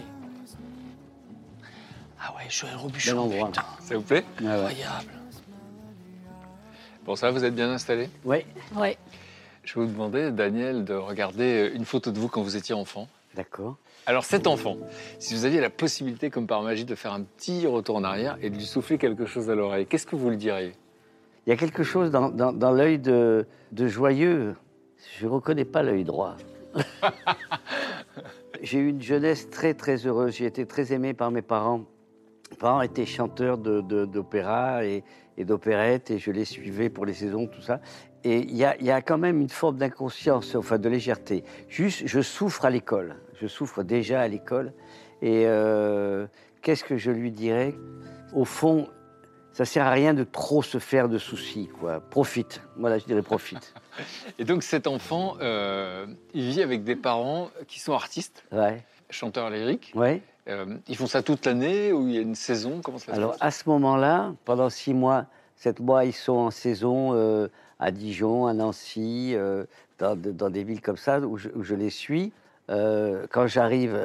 Ouais, 2.38 2.44
je 2.48 2.54
suis 2.54 2.66
un 2.66 2.70
Bel 2.70 2.78
robuchon, 2.78 3.18
endroit. 3.18 3.46
putain. 3.48 3.64
Ça 3.80 3.96
vous 3.96 4.02
plaît? 4.02 4.24
Ah 4.38 4.42
ouais. 4.42 4.50
Incroyable. 4.52 5.12
Bon, 7.04 7.16
ça, 7.16 7.26
va, 7.30 7.38
vous 7.38 7.44
êtes 7.44 7.54
bien 7.54 7.70
installé? 7.70 8.08
Ouais, 8.24 8.46
Ouais. 8.76 8.96
Je 9.64 9.74
vais 9.78 9.84
vous 9.84 9.92
demander, 9.92 10.30
Daniel, 10.30 10.84
de 10.86 10.94
regarder 10.94 11.70
une 11.74 11.84
photo 11.84 12.10
de 12.10 12.18
vous 12.18 12.28
quand 12.28 12.40
vous 12.42 12.56
étiez 12.56 12.74
enfant. 12.74 13.06
d'accord. 13.34 13.76
Alors 14.06 14.24
cet 14.24 14.46
enfant, 14.46 14.78
si 15.18 15.34
vous 15.34 15.44
aviez 15.44 15.60
la 15.60 15.68
possibilité, 15.68 16.30
comme 16.30 16.46
par 16.46 16.62
magie, 16.62 16.86
de 16.86 16.94
faire 16.94 17.12
un 17.12 17.20
petit 17.24 17.66
retour 17.66 17.96
en 17.96 18.04
arrière 18.04 18.38
et 18.40 18.48
de 18.48 18.56
lui 18.56 18.64
souffler 18.64 18.96
quelque 18.96 19.26
chose 19.26 19.50
à 19.50 19.54
l'oreille, 19.54 19.84
qu'est-ce 19.84 20.06
que 20.06 20.16
vous 20.16 20.30
lui 20.30 20.38
diriez? 20.38 20.72
Il 21.46 21.50
y 21.50 21.52
a 21.52 21.56
quelque 21.58 21.82
chose 21.82 22.10
dans, 22.10 22.30
dans- 22.30 22.54
dans 22.54 22.70
l'œil 22.70 22.98
de, 22.98 23.46
de 23.72 23.86
joyeux. 23.86 24.56
Je 25.18 25.26
ne 25.26 25.30
reconnais 25.30 25.66
pas 25.66 25.82
l'œil 25.82 26.04
droit. 26.04 26.36
J'ai 28.62 28.78
eu 28.78 28.88
une 28.88 29.02
jeunesse 29.02 29.50
très 29.50 29.74
très 29.74 30.06
heureuse. 30.06 30.36
J'ai 30.36 30.46
été 30.46 30.64
très 30.64 30.90
aimé 30.94 31.12
par 31.12 31.30
mes 31.30 31.42
parents. 31.42 31.82
Parents 32.58 32.80
étaient 32.80 33.06
chanteurs 33.06 33.58
d'opéra 33.58 34.84
et, 34.84 35.04
et 35.36 35.44
d'opérette 35.44 36.10
et 36.10 36.18
je 36.18 36.30
les 36.30 36.44
suivais 36.44 36.88
pour 36.90 37.06
les 37.06 37.14
saisons, 37.14 37.46
tout 37.46 37.62
ça. 37.62 37.80
Et 38.24 38.38
il 38.38 38.56
y 38.56 38.64
a, 38.64 38.76
il 38.78 38.84
y 38.86 38.90
a 38.90 39.00
quand 39.00 39.18
même 39.18 39.40
une 39.40 39.48
forme 39.48 39.76
d'inconscience, 39.78 40.54
enfin 40.56 40.78
de 40.78 40.88
légèreté. 40.88 41.44
Juste, 41.68 42.02
je 42.06 42.20
souffre 42.20 42.64
à 42.64 42.70
l'école. 42.70 43.16
Je 43.40 43.46
souffre 43.46 43.84
déjà 43.84 44.20
à 44.20 44.26
l'école. 44.28 44.72
Et 45.22 45.44
euh, 45.46 46.26
qu'est-ce 46.62 46.82
que 46.82 46.96
je 46.96 47.12
lui 47.12 47.30
dirais? 47.30 47.74
Au 48.34 48.44
fond, 48.44 48.88
ça 49.52 49.64
sert 49.64 49.86
à 49.86 49.90
rien 49.90 50.14
de 50.14 50.24
trop 50.24 50.62
se 50.62 50.78
faire 50.78 51.08
de 51.08 51.18
soucis, 51.18 51.68
quoi. 51.80 52.00
Profite. 52.00 52.60
Voilà, 52.76 52.98
je 52.98 53.04
dirais 53.04 53.22
profite. 53.22 53.72
Et 54.40 54.44
donc 54.44 54.62
cet 54.64 54.86
enfant, 54.88 55.36
euh, 55.40 56.06
il 56.34 56.42
vit 56.50 56.62
avec 56.62 56.82
des 56.84 56.96
parents 56.96 57.50
qui 57.68 57.78
sont 57.80 57.92
artistes, 57.92 58.44
Ouais, 58.52 58.82
chanteurs 59.10 59.50
lyriques. 59.50 59.92
ouais. 59.94 60.22
Euh, 60.48 60.78
ils 60.88 60.96
font 60.96 61.06
ça 61.06 61.22
toute 61.22 61.44
l'année 61.46 61.92
ou 61.92 62.08
il 62.08 62.14
y 62.14 62.18
a 62.18 62.22
une 62.22 62.34
saison? 62.34 62.80
Comment 62.82 62.98
ça 62.98 63.06
se 63.06 63.10
Alors 63.12 63.32
passe? 63.32 63.38
à 63.42 63.50
ce 63.50 63.68
moment-là, 63.68 64.32
pendant 64.44 64.70
six 64.70 64.94
mois, 64.94 65.26
sept 65.56 65.80
mois, 65.80 66.04
ils 66.04 66.12
sont 66.14 66.32
en 66.36 66.50
saison 66.50 67.10
euh, 67.14 67.48
à 67.78 67.90
Dijon, 67.90 68.46
à 68.46 68.54
Nancy, 68.54 69.32
euh, 69.34 69.64
dans, 69.98 70.16
de- 70.16 70.30
dans 70.32 70.48
des 70.50 70.64
villes 70.64 70.80
comme 70.80 70.96
ça 70.96 71.20
où 71.20 71.36
je, 71.36 71.48
où 71.54 71.62
je 71.62 71.74
les 71.74 71.90
suis. 71.90 72.32
Quand 72.68 73.46
j'arrive, 73.46 73.98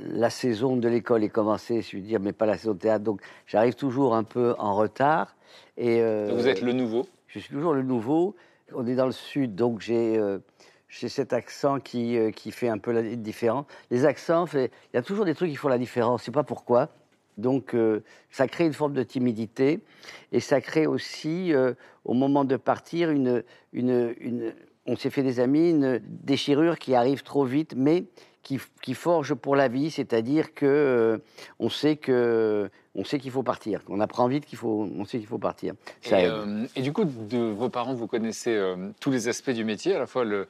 la 0.00 0.30
saison 0.30 0.76
de 0.76 0.88
l'école 0.88 1.22
est 1.22 1.28
commencée, 1.28 1.80
je 1.80 1.96
veux 1.96 2.02
dire, 2.02 2.18
mais 2.18 2.32
pas 2.32 2.44
la 2.44 2.58
saison 2.58 2.72
de 2.74 2.78
théâtre, 2.78 3.04
donc 3.04 3.20
j'arrive 3.46 3.74
toujours 3.76 4.16
un 4.16 4.24
peu 4.24 4.56
en 4.58 4.74
retard. 4.74 5.36
Et 5.76 6.00
Vous 6.28 6.48
êtes 6.48 6.60
le 6.60 6.72
nouveau? 6.72 7.06
je 7.28 7.38
suis 7.38 7.50
toujours 7.54 7.72
le 7.72 7.82
nouveau. 7.82 8.34
On 8.74 8.84
est 8.88 8.96
dans 8.96 9.06
le 9.06 9.12
sud, 9.12 9.54
donc 9.54 9.80
j'ai 9.80 10.20
j'ai 10.98 11.08
cet 11.08 11.32
accent 11.32 11.78
qui, 11.80 12.16
euh, 12.16 12.30
qui 12.30 12.50
fait 12.50 12.68
un 12.68 12.78
peu 12.78 12.92
la 12.92 13.02
différence. 13.02 13.66
Les 13.90 14.04
accents, 14.04 14.46
il 14.54 14.68
y 14.94 14.96
a 14.96 15.02
toujours 15.02 15.24
des 15.24 15.34
trucs 15.34 15.50
qui 15.50 15.56
font 15.56 15.68
la 15.68 15.78
différence. 15.78 16.20
Je 16.22 16.26
sais 16.26 16.32
pas 16.32 16.42
pourquoi. 16.42 16.88
Donc 17.38 17.74
euh, 17.74 18.00
ça 18.30 18.48
crée 18.48 18.64
une 18.64 18.72
forme 18.72 18.94
de 18.94 19.02
timidité 19.02 19.80
et 20.32 20.40
ça 20.40 20.60
crée 20.62 20.86
aussi, 20.86 21.52
euh, 21.52 21.74
au 22.06 22.14
moment 22.14 22.44
de 22.44 22.56
partir, 22.56 23.10
une, 23.10 23.42
une, 23.74 24.14
une- 24.20 24.54
on 24.86 24.96
s'est 24.96 25.10
fait 25.10 25.22
des 25.24 25.40
amis, 25.40 25.70
une 25.70 26.00
déchirure 26.04 26.78
qui 26.78 26.94
arrive 26.94 27.22
trop 27.24 27.44
vite, 27.44 27.74
mais 27.76 28.04
qui, 28.42 28.60
qui 28.80 28.94
forge 28.94 29.34
pour 29.34 29.56
la 29.56 29.66
vie. 29.68 29.90
C'est-à-dire 29.90 30.54
que 30.54 31.20
on 31.58 31.68
sait 31.68 31.96
que 31.96 32.70
on 32.94 33.04
sait 33.04 33.18
qu'il 33.18 33.32
faut 33.32 33.42
partir. 33.42 33.80
On 33.88 34.00
apprend 34.00 34.28
vite 34.28 34.46
qu'il 34.46 34.56
faut, 34.56 34.88
on 34.96 35.04
sait 35.04 35.18
qu'il 35.18 35.26
faut 35.26 35.36
partir. 35.38 35.74
Ça 36.00 36.18
Et, 36.20 36.24
aide. 36.24 36.30
euh, 36.30 36.66
et 36.76 36.80
du 36.80 36.92
coup, 36.94 37.04
de 37.04 37.36
vos 37.36 37.68
parents, 37.68 37.92
vous 37.94 38.06
connaissez 38.06 38.54
euh, 38.54 38.76
tous 39.00 39.10
les 39.10 39.28
aspects 39.28 39.50
du 39.50 39.64
métier, 39.64 39.94
à 39.94 39.98
la 39.98 40.06
fois 40.06 40.24
le- 40.24 40.46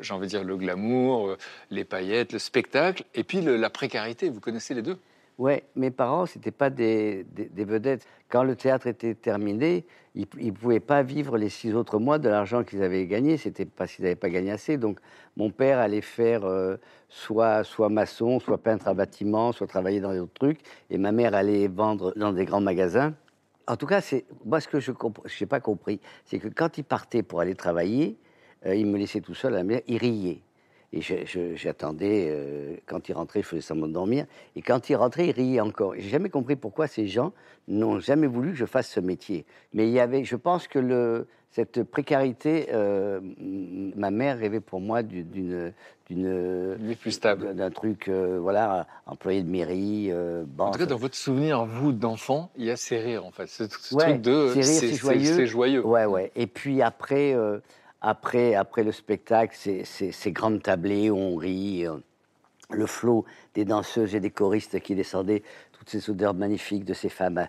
j'ai 0.00 0.14
envie 0.14 0.26
de 0.26 0.30
dire 0.30 0.44
le 0.44 0.56
glamour, 0.56 1.28
euh, 1.28 1.38
les 1.70 1.84
paillettes, 1.84 2.32
le 2.32 2.38
spectacle, 2.38 3.04
et 3.14 3.24
puis 3.24 3.40
la 3.40 3.70
précarité. 3.70 4.28
Vous 4.28 4.40
connaissez 4.40 4.74
les 4.74 4.82
deux? 4.82 4.98
Ouais, 5.38 5.62
mes 5.76 5.92
parents, 5.92 6.26
c'était 6.26 6.50
pas 6.50 6.68
des, 6.68 7.24
vedettes. 7.54 8.04
Quand 8.28 8.42
le 8.42 8.56
théâtre 8.56 8.88
était 8.88 9.14
terminé, 9.14 9.86
ils 10.16 10.26
ne 10.36 10.50
pouvaient 10.50 10.80
pas 10.80 11.04
vivre 11.04 11.38
les 11.38 11.48
six 11.48 11.74
autres 11.74 12.00
mois 12.00 12.18
de 12.18 12.28
l'argent 12.28 12.64
qu'ils 12.64 12.82
avaient 12.82 13.06
gagné. 13.06 13.36
C'était 13.36 13.64
parce 13.64 13.92
qu'ils 13.92 14.02
n'avaient 14.02 14.16
pas 14.16 14.30
gagné 14.30 14.50
assez. 14.50 14.78
Donc, 14.78 14.98
mon 15.36 15.50
père 15.50 15.78
allait 15.78 16.00
faire 16.00 16.44
euh, 16.44 16.76
soit, 17.08 17.62
soit 17.62 17.88
maçon, 17.88 18.40
soit 18.40 18.58
peintre 18.58 18.88
à 18.88 18.94
bâtiment, 18.94 19.52
soit 19.52 19.68
travailler 19.68 20.00
dans 20.00 20.12
d'autres 20.12 20.34
trucs. 20.34 20.58
Et 20.90 20.98
ma 20.98 21.12
mère 21.12 21.34
allait 21.34 21.68
vendre 21.68 22.12
dans 22.16 22.32
des 22.32 22.44
grands 22.44 22.60
magasins. 22.60 23.14
En 23.68 23.76
tout 23.76 23.86
cas, 23.86 24.00
moi 24.44 24.60
ce 24.60 24.66
que 24.66 24.80
je 24.80 24.90
n'ai 24.90 25.46
pas 25.46 25.60
compris, 25.60 26.00
c'est 26.24 26.38
que 26.38 26.48
quand 26.48 26.78
il 26.78 26.84
partait 26.84 27.22
pour 27.22 27.40
aller 27.40 27.54
travailler, 27.54 28.16
il 28.66 28.86
me 28.86 28.98
laissait 28.98 29.20
tout 29.20 29.34
seul 29.34 29.54
à 29.54 29.58
la 29.58 29.64
maison, 29.64 29.80
il 29.86 29.98
riait. 29.98 30.40
Et 30.92 31.02
j'attendais, 31.54 32.28
euh, 32.30 32.76
quand 32.86 33.08
il 33.10 33.12
rentrait, 33.12 33.42
je 33.42 33.46
faisais 33.48 33.60
semblant 33.62 33.88
de 33.88 33.92
dormir. 33.92 34.24
Et 34.56 34.62
quand 34.62 34.88
il 34.88 34.94
rentrait, 34.96 35.26
il 35.28 35.32
riait 35.32 35.60
encore. 35.60 35.94
J'ai 35.96 36.08
jamais 36.08 36.30
compris 36.30 36.56
pourquoi 36.56 36.86
ces 36.86 37.06
gens 37.06 37.32
n'ont 37.68 38.00
jamais 38.00 38.26
voulu 38.26 38.52
que 38.52 38.56
je 38.56 38.64
fasse 38.64 38.88
ce 38.88 39.00
métier. 39.00 39.44
Mais 39.74 39.86
il 39.86 39.92
y 39.92 40.00
avait, 40.00 40.24
je 40.24 40.34
pense 40.34 40.66
que 40.66 40.78
le, 40.78 41.26
cette 41.50 41.82
précarité, 41.82 42.68
euh, 42.72 43.20
ma 43.38 44.10
mère 44.10 44.38
rêvait 44.38 44.60
pour 44.60 44.80
moi 44.80 45.02
du- 45.02 45.24
d'une, 45.24 45.74
d'une, 46.08 46.78
plus 46.98 47.10
stable. 47.12 47.54
d'un 47.54 47.70
truc, 47.70 48.08
euh, 48.08 48.38
voilà, 48.40 48.86
employé 49.04 49.42
de 49.42 49.50
mairie, 49.50 50.08
euh, 50.10 50.44
En 50.44 50.46
banque. 50.46 50.72
tout 50.72 50.78
cas, 50.78 50.86
dans 50.86 50.96
votre 50.96 51.16
souvenir, 51.16 51.66
vous, 51.66 51.92
d'enfant, 51.92 52.50
il 52.56 52.64
y 52.64 52.70
a 52.70 52.76
ces 52.76 52.98
rires, 52.98 53.26
en 53.26 53.30
fait. 53.30 53.46
Ce, 53.46 53.64
ce 53.68 53.94
Ouais, 53.94 54.04
truc 54.12 54.22
de... 54.22 54.54
c'est 54.62 54.94
joyeux. 54.94 55.34
C'est 55.36 55.46
joyeux. 55.46 55.84
Ouais, 55.86 56.06
ouais. 56.06 56.32
Et 56.34 56.46
puis 56.46 56.80
après, 56.80 57.34
euh, 57.34 57.58
après, 58.00 58.54
après 58.54 58.84
le 58.84 58.92
spectacle, 58.92 59.56
ces 59.56 60.32
grandes 60.32 60.62
tablées 60.62 61.10
où 61.10 61.16
on 61.16 61.36
rit, 61.36 61.86
euh, 61.86 61.96
le 62.70 62.86
flot 62.86 63.24
des 63.54 63.64
danseuses 63.64 64.14
et 64.14 64.20
des 64.20 64.30
choristes 64.30 64.80
qui 64.80 64.94
descendaient, 64.94 65.42
toutes 65.72 65.90
ces 65.90 66.10
odeurs 66.10 66.34
magnifiques 66.34 66.84
de 66.84 66.94
ces 66.94 67.08
femmes 67.08 67.38
euh, 67.38 67.46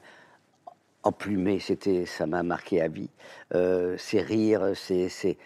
emplumées, 1.03 1.59
c'était, 1.59 2.05
ça 2.05 2.25
m'a 2.25 2.43
marqué 2.43 2.81
à 2.81 2.87
vie. 2.87 3.09
Euh, 3.53 3.97
ces 3.97 4.21
rires, 4.21 4.73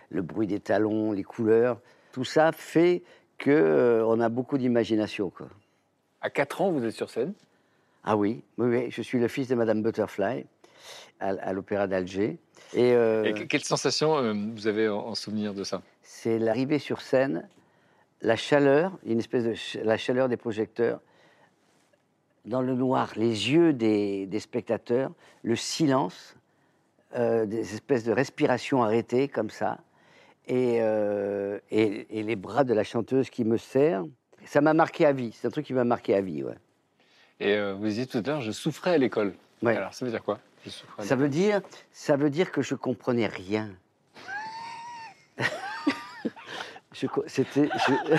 le 0.09 0.21
bruit 0.21 0.47
des 0.47 0.59
talons, 0.59 1.11
les 1.11 1.23
couleurs, 1.23 1.79
tout 2.11 2.25
ça 2.25 2.51
fait 2.51 3.03
que 3.37 3.51
euh, 3.51 4.05
on 4.05 4.19
a 4.19 4.29
beaucoup 4.29 4.57
d'imagination, 4.57 5.29
quoi. 5.29 5.47
À 6.21 6.29
4 6.29 6.61
ans, 6.61 6.71
vous 6.71 6.85
êtes 6.85 6.93
sur 6.93 7.09
scène? 7.09 7.33
Ah 8.05 8.15
oui, 8.15 8.43
oui, 8.57 8.67
oui, 8.67 8.91
je 8.91 9.01
suis 9.01 9.19
le 9.19 9.27
fils 9.27 9.47
de 9.47 9.55
Madame 9.55 9.81
Butterfly 9.81 10.45
à, 11.23 11.29
à 11.49 11.53
l'Opéra 11.53 11.87
d'Alger. 11.87 12.37
Et, 12.73 12.93
euh, 12.93 13.23
Et 13.23 13.47
quelle 13.47 13.63
sensation 13.63 14.17
euh, 14.17 14.33
vous 14.55 14.67
avez 14.67 14.89
en, 14.89 14.99
en 14.99 15.15
souvenir 15.15 15.53
de 15.53 15.63
ça? 15.63 15.81
C'est 16.01 16.37
l'arrivée 16.37 16.79
sur 16.79 17.01
scène, 17.01 17.47
la 18.21 18.35
chaleur, 18.35 18.91
une 19.05 19.19
espèce 19.19 19.43
de 19.43 19.53
ch- 19.53 19.83
la 19.83 19.97
chaleur 19.97 20.29
des 20.29 20.37
projecteurs, 20.37 20.99
dans 22.45 22.61
le 22.61 22.73
noir, 22.73 23.13
les 23.15 23.51
yeux 23.51 23.73
des, 23.73 24.25
des 24.25 24.39
spectateurs, 24.39 25.11
le 25.43 25.55
silence, 25.55 26.35
euh, 27.15 27.45
des 27.45 27.73
espèces 27.73 28.03
de 28.03 28.11
respirations 28.11 28.83
arrêtées 28.83 29.27
comme 29.29 29.49
ça, 29.49 29.79
et, 30.47 30.79
euh, 30.81 31.59
et, 31.71 32.19
et 32.19 32.23
les 32.23 32.35
bras 32.35 32.65
de 32.65 32.73
la 32.73 32.83
chanteuse 32.83 33.29
qui 33.29 33.45
me 33.45 33.57
serrent. 33.57 34.07
Ça 34.45 34.59
m'a 34.59 34.73
marqué 34.73 35.05
à 35.05 35.13
vie. 35.13 35.31
C'est 35.33 35.47
un 35.47 35.51
truc 35.51 35.65
qui 35.65 35.73
m'a 35.73 35.85
marqué 35.85 36.15
à 36.15 36.21
vie. 36.21 36.43
Ouais. 36.43 36.57
Et 37.39 37.55
euh, 37.55 37.75
vous 37.75 37.85
disiez 37.85 38.07
tout 38.07 38.17
à 38.17 38.21
l'heure, 38.21 38.41
je 38.41 38.51
souffrais 38.51 38.95
à 38.95 38.97
l'école. 38.97 39.33
Ouais. 39.61 39.77
Alors, 39.77 39.93
ça 39.93 40.03
veut 40.03 40.11
dire 40.11 40.23
quoi? 40.23 40.39
Ça 40.99 41.15
veut 41.15 41.29
dire, 41.29 41.61
ça 41.91 42.15
veut 42.15 42.29
dire 42.29 42.51
que 42.51 42.61
je 42.61 42.75
comprenais 42.75 43.27
rien. 43.27 43.69
C'était, 47.27 47.69
je- 47.87 48.15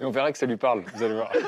Et 0.00 0.04
on 0.04 0.10
verra 0.10 0.30
que 0.32 0.38
ça 0.38 0.46
lui 0.46 0.56
parle, 0.56 0.82
vous 0.94 1.02
allez 1.02 1.14
voir. 1.14 1.32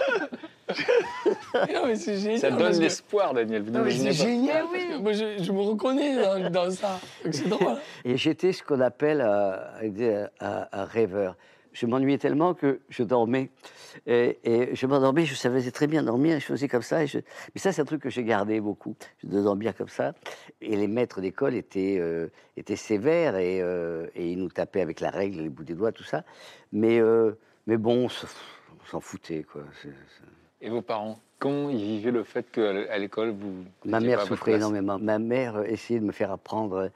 Non, 1.72 1.86
mais 1.86 1.96
c'est 1.96 2.18
génial. 2.18 2.38
Ça 2.40 2.50
donne 2.50 2.78
l'espoir, 2.78 3.32
Daniel. 3.32 3.62
Vous 3.62 3.70
Non, 3.70 3.82
mais 3.84 3.94
n'imaginez 3.94 4.12
c'est 4.12 4.24
pas. 4.24 4.28
génial. 4.30 4.64
parce 4.70 4.84
que 4.84 4.96
moi, 4.98 5.12
je, 5.14 5.42
je 5.42 5.50
me 5.52 5.60
reconnais 5.62 6.16
dans, 6.22 6.50
dans 6.50 6.70
ça. 6.70 7.00
Donc, 7.24 7.34
C'est 7.34 7.48
drôle. 7.48 7.78
Et 8.04 8.18
j'étais 8.18 8.52
ce 8.52 8.62
qu'on 8.62 8.80
appelle 8.82 9.22
euh, 9.24 10.26
un, 10.40 10.66
un 10.70 10.84
rêveur. 10.84 11.36
Je 11.72 11.87
m'ennuyais 11.87 12.18
tellement 12.18 12.54
que 12.54 12.80
je 12.88 13.02
dormais. 13.02 13.50
Et, 14.06 14.38
et 14.44 14.75
je 14.75 14.87
m'endormais, 14.87 15.25
je 15.25 15.34
savais 15.34 15.60
très 15.70 15.87
bien 15.87 16.02
dormir, 16.02 16.38
je 16.40 16.44
faisais 16.46 16.68
comme 16.68 16.82
ça. 16.82 17.02
et 17.02 17.06
je- 17.06 17.18
Mais 17.54 17.60
ça, 17.60 17.72
c'est 17.72 17.82
un 17.82 17.84
truc 17.84 18.02
que 18.02 18.10
j'ai 18.10 18.25
gardé 18.25 18.60
beaucoup, 18.60 18.96
de 19.25 19.40
dormir 19.42 19.76
comme 19.76 19.88
ça. 19.88 20.14
Et 20.60 20.76
les 20.76 20.88
maîtres 20.88 21.20
d'école 21.20 21.54
étaient, 21.54 21.98
euh, 22.00 22.28
étaient 22.56 22.76
sévères 22.76 23.37
et, 23.37 23.60
euh, 23.62 24.06
et 24.14 24.30
ils 24.32 24.38
nous 24.38 24.48
tapaient 24.50 24.80
avec 24.80 25.00
la 25.00 25.10
règle, 25.10 25.40
les 25.42 25.48
bouts 25.48 25.64
des 25.64 25.75
doigts, 25.75 25.92
tout 25.92 26.04
ça. 26.04 26.25
Mais, 26.72 26.98
euh, 27.00 27.32
mais 27.66 27.76
bon, 27.76 28.04
on 28.06 28.08
s'en- 28.08 29.00
foutait, 29.00 29.42
quoi. 29.44 29.62
Et 30.60 30.70
vos 30.70 30.82
parents, 30.82 31.20
comment 31.38 31.70
ils 31.70 31.76
vivaient 31.76 32.10
le 32.10 32.25
fait 32.25 32.50
qu'à 32.50 32.98
l'école, 32.98 33.30
vous. 33.30 33.64
Ma 33.84 34.00
mère 34.00 34.18
souffrait 34.22 34.52
énormément. 34.56 34.98
Ma 34.98 35.18
mère 35.18 35.62
essayait 35.66 36.00
de 36.00 36.04
me 36.04 36.12
faire 36.12 36.32
apprendre 36.32 36.90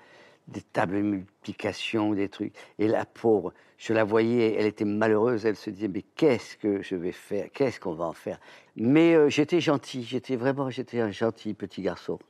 des 0.49 0.63
tables 0.63 0.97
de 0.97 1.03
multiplication, 1.03 2.15
des 2.15 2.29
trucs. 2.29 2.53
Et 2.79 2.89
la 2.89 3.05
pauvre, 3.05 3.53
je 3.83 3.93
la 3.93 4.05
voyais, 4.05 4.55
elle 4.57 4.67
était 4.67 4.85
malheureuse. 4.85 5.45
Elle 5.45 5.57
se 5.57 5.69
disait 5.69 5.89
mais 5.89 6.05
qu'est-ce 6.15 6.57
que 6.57 6.83
je 6.83 6.95
vais 6.95 7.11
faire 7.11 7.49
Qu'est-ce 7.53 7.81
qu'on 7.81 7.95
va 7.95 8.05
en 8.05 8.13
faire? 8.13 8.39
Mais 8.77 9.15
euh, 9.15 9.29
j'étais 9.29 9.61
gentil. 9.61 10.05
J'étais 10.05 10.37
vraiment, 10.37 10.71
j'étais 10.71 11.01
un 11.01 11.11
gentil 11.11 11.53
petit 11.53 11.83
garçon. 11.83 12.21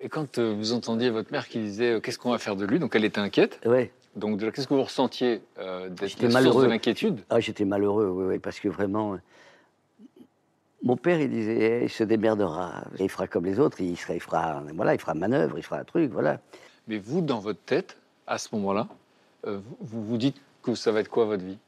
Et 0.00 0.08
quand 0.08 0.38
euh, 0.38 0.54
vous 0.56 0.72
entendiez 0.72 1.10
votre 1.10 1.30
mère 1.30 1.46
qui 1.46 1.58
disait 1.58 1.92
euh, 1.92 2.00
qu'est-ce 2.00 2.18
qu'on 2.18 2.30
va 2.30 2.38
faire 2.38 2.56
de 2.56 2.64
lui, 2.64 2.78
donc 2.78 2.96
elle 2.96 3.04
était 3.04 3.20
inquiète. 3.20 3.60
Ouais. 3.66 3.92
Donc 4.16 4.40
qu'est-ce 4.40 4.66
que 4.66 4.72
vous 4.72 4.82
ressentiez 4.82 5.42
d'être 5.58 6.08
source 6.08 6.32
malheureux. 6.32 6.64
de 6.64 6.70
l'inquiétude? 6.70 7.20
Ah, 7.28 7.38
j'étais 7.38 7.66
malheureux, 7.66 8.08
oui, 8.08 8.24
oui, 8.26 8.38
parce 8.38 8.58
que 8.58 8.68
vraiment. 8.68 9.18
Mon 10.82 10.96
père, 10.96 11.20
il 11.20 11.28
disait, 11.28 11.80
Eh, 11.80 11.84
il 11.84 11.90
se 11.90 12.04
démerdera, 12.04 12.84
il 12.98 13.10
fera 13.10 13.26
comme 13.26 13.44
les 13.44 13.58
autres, 13.58 13.80
il, 13.80 13.96
sera, 13.96 14.14
il 14.14 14.20
fera, 14.20 14.62
voilà, 14.74 14.94
il 14.94 15.00
fera 15.00 15.12
manœuvre, 15.12 15.58
il 15.58 15.62
fera 15.62 15.80
un 15.80 15.84
truc, 15.84 16.12
voilà. 16.12 16.40
Mais 16.88 16.98
vous, 16.98 17.20
dans 17.20 17.40
votre 17.40 17.60
tête, 17.60 17.98
à 18.26 18.38
ce 18.38 18.48
moment-là, 18.52 18.88
vous 19.44 20.04
vous 20.04 20.16
dites 20.16 20.40
que 20.72 20.78
ça 20.78 20.92
va 20.92 21.00
être 21.00 21.08
quoi 21.08 21.24
votre 21.26 21.44
vie? 21.44 21.58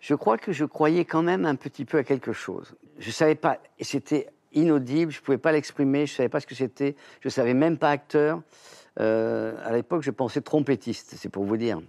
Je 0.00 0.14
crois 0.14 0.38
que 0.38 0.52
je 0.52 0.64
croyais 0.64 1.04
quand 1.04 1.22
même 1.22 1.44
un 1.44 1.54
petit 1.54 1.84
peu 1.84 1.98
à 1.98 2.04
quelque 2.04 2.32
chose. 2.32 2.74
Je 2.98 3.10
savais 3.10 3.34
pas, 3.34 3.58
et 3.78 3.84
c'était 3.84 4.28
inaudible, 4.52 5.12
je 5.12 5.20
pouvais 5.20 5.38
pas 5.38 5.52
l'exprimer, 5.52 6.06
je 6.06 6.14
savais 6.14 6.28
pas 6.28 6.40
ce 6.40 6.46
que 6.46 6.54
c'était, 6.54 6.96
je 7.20 7.28
savais 7.28 7.54
même 7.54 7.78
pas 7.78 7.90
acteur. 7.90 8.42
Euh, 9.00 9.54
à 9.64 9.72
l'époque, 9.72 10.02
je 10.02 10.10
pensais 10.10 10.40
trompettiste, 10.40 11.14
c'est 11.16 11.28
pour 11.28 11.44
vous 11.44 11.56
dire. 11.56 11.80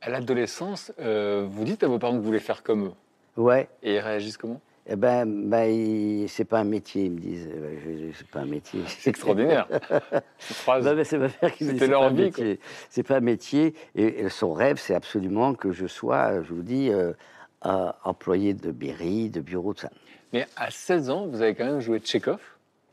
À 0.00 0.10
l'adolescence, 0.10 0.92
euh, 0.98 1.46
vous 1.48 1.64
dites 1.64 1.84
à 1.84 1.88
vos 1.88 1.98
parents 1.98 2.14
que 2.14 2.18
vous 2.18 2.24
voulez 2.26 2.40
faire 2.40 2.62
comme 2.62 2.86
eux? 2.86 2.92
Ouais, 3.36 3.68
Et 3.82 3.94
ils 3.94 3.98
réagissent 4.00 4.36
comment? 4.36 4.60
Eh 4.86 4.96
ben, 4.96 5.26
ben 5.48 5.64
il- 5.64 6.28
c'est 6.28 6.44
pas 6.44 6.58
un 6.60 6.64
métier, 6.64 7.04
ils 7.04 7.10
me 7.12 7.18
disent. 7.18 7.48
Je- 7.84 8.08
je- 8.08 8.12
C'est 8.16 8.26
pas 8.28 8.40
un 8.40 8.46
métier. 8.46 8.80
C'est 8.86 9.10
extraordinaire. 9.10 9.68
Non, 10.82 10.94
mais 10.94 11.04
c'est 11.04 11.18
ma 11.18 11.28
mère 11.40 11.54
qui 11.54 11.64
me 11.64 11.72
dit 11.72 11.74
C'était 11.78 11.78
c'est 11.86 11.90
leur 11.90 12.12
vie. 12.12 12.58
C'est 12.90 13.02
pas 13.04 13.16
un 13.16 13.20
métier. 13.20 13.74
Et, 13.94 14.20
et 14.22 14.28
son 14.28 14.52
rêve, 14.52 14.76
c'est 14.78 14.94
absolument 14.94 15.54
que 15.54 15.72
je 15.72 15.86
sois, 15.86 16.42
je 16.42 16.52
vous 16.52 16.62
dis, 16.62 16.90
euh, 16.90 17.12
euh, 17.64 17.92
employé 18.04 18.54
de 18.54 18.72
mairie, 18.72 19.30
de 19.30 19.40
bureau, 19.40 19.72
tout 19.74 19.82
ça. 19.82 19.90
Mais 20.32 20.46
à 20.56 20.70
16 20.70 21.10
ans, 21.10 21.26
vous 21.26 21.42
avez 21.42 21.54
quand 21.54 21.64
même 21.64 21.80
joué 21.80 21.98
Tchekhov. 22.00 22.40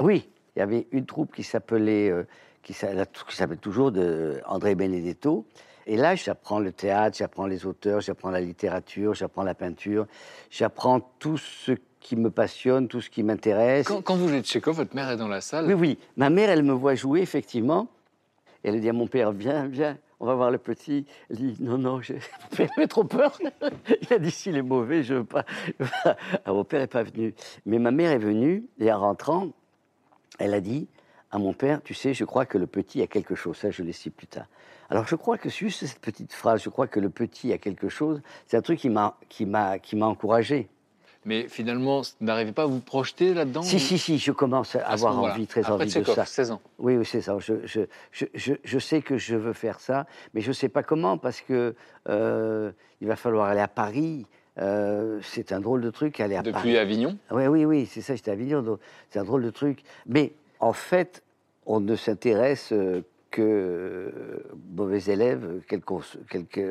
Oui, 0.01 0.29
il 0.55 0.59
y 0.59 0.61
avait 0.61 0.87
une 0.91 1.05
troupe 1.05 1.33
qui 1.35 1.43
s'appelait, 1.43 2.09
euh, 2.09 2.23
qui 2.63 2.73
s'appelle 2.73 3.57
toujours 3.57 3.91
de 3.91 4.39
André 4.45 4.75
Benedetto. 4.75 5.45
Et 5.91 5.97
là, 5.97 6.13
j'apprends 6.13 6.59
le 6.59 6.71
théâtre, 6.71 7.17
j'apprends 7.17 7.47
les 7.47 7.65
auteurs, 7.65 7.99
j'apprends 7.99 8.29
la 8.29 8.41
littérature, 8.41 9.15
j'apprends 9.15 9.41
la 9.41 9.55
peinture, 9.55 10.05
j'apprends 10.51 10.99
tout 11.17 11.37
ce 11.39 11.71
qui 11.99 12.15
me 12.15 12.29
passionne, 12.29 12.87
tout 12.87 13.01
ce 13.01 13.09
qui 13.09 13.23
m'intéresse. 13.23 13.87
Quand, 13.87 14.03
quand 14.03 14.15
vous 14.15 14.27
jouez 14.27 14.41
Tchékov, 14.43 14.75
votre 14.75 14.95
mère 14.95 15.09
est 15.09 15.17
dans 15.17 15.27
la 15.27 15.41
salle. 15.41 15.65
Oui, 15.65 15.73
oui. 15.73 15.97
Ma 16.15 16.29
mère, 16.29 16.51
elle 16.51 16.61
me 16.61 16.73
voit 16.73 16.93
jouer, 16.93 17.21
effectivement. 17.21 17.87
Et 18.63 18.69
elle 18.69 18.79
dit 18.79 18.87
à 18.87 18.93
mon 18.93 19.07
père, 19.07 19.31
viens, 19.31 19.65
viens, 19.65 19.97
on 20.19 20.27
va 20.27 20.35
voir 20.35 20.51
le 20.51 20.59
petit. 20.59 21.07
Elle 21.31 21.37
dit, 21.37 21.55
non, 21.59 21.79
non, 21.79 22.01
j'ai- 22.01 22.19
mon 22.59 22.67
père 22.67 22.87
trop 22.87 23.03
peur. 23.03 23.39
Il 24.01 24.13
a 24.13 24.19
dit, 24.19 24.29
s'il 24.29 24.57
est 24.57 24.61
mauvais, 24.61 25.01
je 25.01 25.15
veux 25.15 25.23
pas. 25.23 25.43
Alors, 26.45 26.57
mon 26.57 26.63
père 26.65 26.81
n'est 26.81 26.87
pas 26.87 27.01
venu. 27.01 27.33
Mais 27.65 27.79
ma 27.79 27.89
mère 27.89 28.11
est 28.11 28.19
venue, 28.19 28.63
et 28.79 28.91
en 28.93 28.99
rentrant, 28.99 29.47
elle 30.37 30.53
a 30.53 30.61
dit 30.61 30.87
à 31.31 31.39
mon 31.39 31.53
père, 31.53 31.81
tu 31.83 31.95
sais, 31.95 32.13
je 32.13 32.25
crois 32.25 32.45
que 32.45 32.59
le 32.59 32.67
petit 32.67 33.01
a 33.01 33.07
quelque 33.07 33.33
chose. 33.33 33.57
Ça, 33.57 33.71
je 33.71 33.81
l'ai 33.81 33.91
su 33.91 34.11
plus 34.11 34.27
tard. 34.27 34.45
Alors, 34.89 35.07
je 35.07 35.15
crois 35.15 35.37
que 35.37 35.49
juste 35.49 35.85
cette 35.85 35.99
petite 35.99 36.33
phrase, 36.33 36.63
je 36.63 36.69
crois 36.69 36.87
que 36.87 36.99
le 36.99 37.09
petit 37.09 37.53
a 37.53 37.57
quelque 37.57 37.89
chose, 37.89 38.21
c'est 38.47 38.57
un 38.57 38.61
truc 38.61 38.79
qui 38.79 38.89
m'a, 38.89 39.17
qui 39.29 39.45
m'a, 39.45 39.77
qui 39.79 39.95
m'a 39.95 40.07
encouragé. 40.07 40.67
Mais 41.25 41.47
finalement, 41.47 42.01
vous 42.01 42.25
n'arrivez 42.25 42.53
pas 42.53 42.63
à 42.63 42.65
vous 42.65 42.79
projeter 42.79 43.33
là-dedans 43.33 43.61
Si, 43.61 43.79
si, 43.79 43.97
si, 43.97 44.17
je 44.17 44.31
commence 44.31 44.75
à 44.75 44.79
avoir 44.87 45.19
envie, 45.19 45.47
très 45.47 45.61
Après 45.61 45.73
envie 45.73 45.93
de 45.93 46.03
ça. 46.03 46.25
16 46.25 46.51
ans. 46.51 46.61
Oui, 46.79 46.95
oui, 46.95 47.05
c'est 47.05 47.21
ça. 47.21 47.37
Je, 47.39 47.53
je, 47.65 47.81
je, 48.11 48.53
je, 48.63 48.79
sais 48.79 49.01
que 49.01 49.17
je 49.17 49.35
veux 49.35 49.53
faire 49.53 49.79
ça, 49.79 50.07
mais 50.33 50.41
je 50.41 50.47
ne 50.47 50.53
sais 50.53 50.69
pas 50.69 50.81
comment, 50.81 51.17
parce 51.17 51.41
que 51.41 51.75
euh, 52.07 52.71
il 53.01 53.07
va 53.07 53.17
falloir 53.17 53.47
aller 53.47 53.59
à 53.59 53.67
Paris. 53.67 54.25
Euh, 54.59 55.19
c'est 55.21 55.51
un 55.51 55.59
drôle 55.59 55.81
de 55.81 55.89
truc, 55.89 56.19
aller 56.19 56.35
à 56.35 56.41
Depuis 56.41 56.53
Paris. 56.53 56.77
Avignon? 56.77 57.17
Oui, 57.31 57.47
oui, 57.47 57.65
oui, 57.65 57.85
c'est 57.85 58.01
ça, 58.01 58.15
j'étais 58.15 58.31
à 58.31 58.33
Avignon, 58.33 58.61
donc 58.61 58.79
c'est 59.09 59.19
un 59.19 59.23
drôle 59.25 59.43
de 59.43 59.49
truc. 59.49 59.83
Mais 60.05 60.33
en 60.59 60.73
fait, 60.73 61.21
on 61.65 61.79
ne 61.81 61.95
s'intéresse 61.95 62.71
euh, 62.71 63.01
que 63.31 63.41
euh, 63.41 64.43
mauvais 64.73 65.01
élèves, 65.07 65.61
quel 65.67 65.81
qu'on 65.81 66.01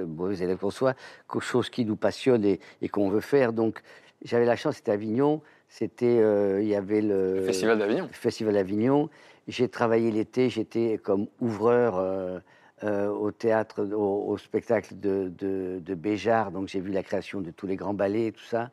mauvais 0.07 0.39
élève 0.39 0.59
qu'on 0.59 0.71
soit, 0.71 0.95
quelque 1.31 1.41
chose 1.43 1.71
qui 1.71 1.85
nous 1.85 1.97
passionne 1.97 2.45
et, 2.45 2.61
et 2.83 2.89
qu'on 2.89 3.09
veut 3.09 3.21
faire. 3.21 3.53
Donc, 3.53 3.81
j'avais 4.23 4.45
la 4.45 4.57
chance, 4.57 4.77
c'était 4.77 4.93
Avignon, 4.93 5.43
c'était, 5.69 6.19
euh, 6.19 6.61
il 6.63 6.69
y 6.69 6.75
avait 6.75 7.03
le 7.03 7.37
Le 7.37 7.43
Festival 7.43 7.79
d'Avignon. 7.79 8.05
le 8.07 8.13
Festival 8.13 8.55
d'Avignon. 8.55 9.11
J'ai 9.47 9.69
travaillé 9.69 10.11
l'été, 10.11 10.51
j'étais 10.51 10.99
comme 11.03 11.29
ouvreur 11.41 11.97
euh, 11.97 12.39
euh, 12.85 13.09
au 13.09 13.31
théâtre, 13.31 13.85
au, 13.85 14.29
au 14.29 14.37
spectacle 14.39 14.99
de, 14.99 15.33
de, 15.37 15.81
de 15.85 15.95
Béjart, 15.95 16.51
donc 16.51 16.69
j'ai 16.69 16.81
vu 16.81 16.93
la 16.93 17.03
création 17.03 17.41
de 17.41 17.51
tous 17.51 17.67
les 17.67 17.77
grands 17.77 17.95
ballets 17.95 18.27
et 18.27 18.33
tout 18.33 18.45
ça. 18.45 18.71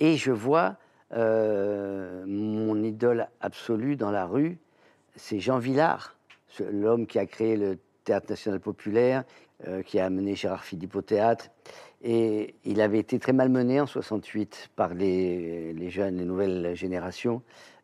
Et 0.00 0.16
je 0.16 0.32
vois 0.32 0.76
mon 1.14 2.82
idole 2.82 3.28
absolue 3.42 3.96
dans 3.96 4.10
la 4.10 4.24
rue, 4.24 4.56
c'est 5.14 5.40
Jean 5.40 5.58
Villard, 5.58 6.16
l'homme 6.60 7.06
qui 7.06 7.18
a 7.18 7.26
créé 7.26 7.56
le 7.56 7.78
Théâtre 8.04 8.26
national 8.30 8.58
populaire, 8.60 9.24
euh, 9.68 9.82
qui 9.82 10.00
a 10.00 10.06
amené 10.06 10.34
Gérard 10.34 10.64
Philippe 10.64 10.96
au 10.96 11.02
théâtre. 11.02 11.50
Et 12.02 12.56
il 12.64 12.80
avait 12.80 12.98
été 12.98 13.20
très 13.20 13.32
malmené 13.32 13.80
en 13.80 13.86
68 13.86 14.70
par 14.74 14.92
les, 14.92 15.72
les 15.72 15.90
jeunes, 15.90 16.16
les 16.16 16.24
nouvelles 16.24 16.74
générations. 16.74 17.42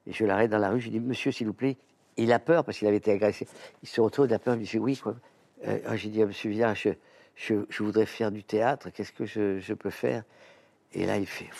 Et 0.09 0.13
je 0.13 0.25
l'arrête 0.25 0.51
dans 0.51 0.59
la 0.59 0.71
rue, 0.71 0.81
je 0.81 0.87
lui 0.87 0.99
dis, 0.99 1.01
monsieur, 1.01 1.31
s'il 1.31 1.47
vous 1.47 1.53
plaît, 1.53 1.77
il 2.17 2.33
a 2.33 2.41
peur 2.41 2.65
parce 2.65 2.79
qu'il 2.79 2.89
avait 2.89 2.97
été 2.97 3.13
agressé. 3.13 3.47
Il 3.83 3.89
se 3.89 4.01
retourne, 4.01 4.29
il 4.29 4.35
a 4.35 4.41
peur, 4.41 4.55
il 4.55 4.61
me 4.61 4.65
dit, 4.65 4.79
oui, 4.79 4.97
quoi. 4.97 5.15
Euh, 5.67 5.79
ah, 5.87 5.97
J'ai 5.97 6.09
dit 6.09 6.21
à 6.21 6.27
monsieur 6.27 6.51
Villard, 6.51 6.75
je, 6.75 6.91
je, 7.37 7.55
je 7.69 7.83
voudrais 7.83 8.07
faire 8.07 8.33
du 8.33 8.43
théâtre, 8.43 8.91
qu'est-ce 8.91 9.13
que 9.13 9.25
je, 9.25 9.61
je 9.61 9.75
peux 9.75 9.91
faire? 9.91 10.25
Et 10.93 11.07
là, 11.07 11.17
il 11.17 11.27
fait, 11.27 11.51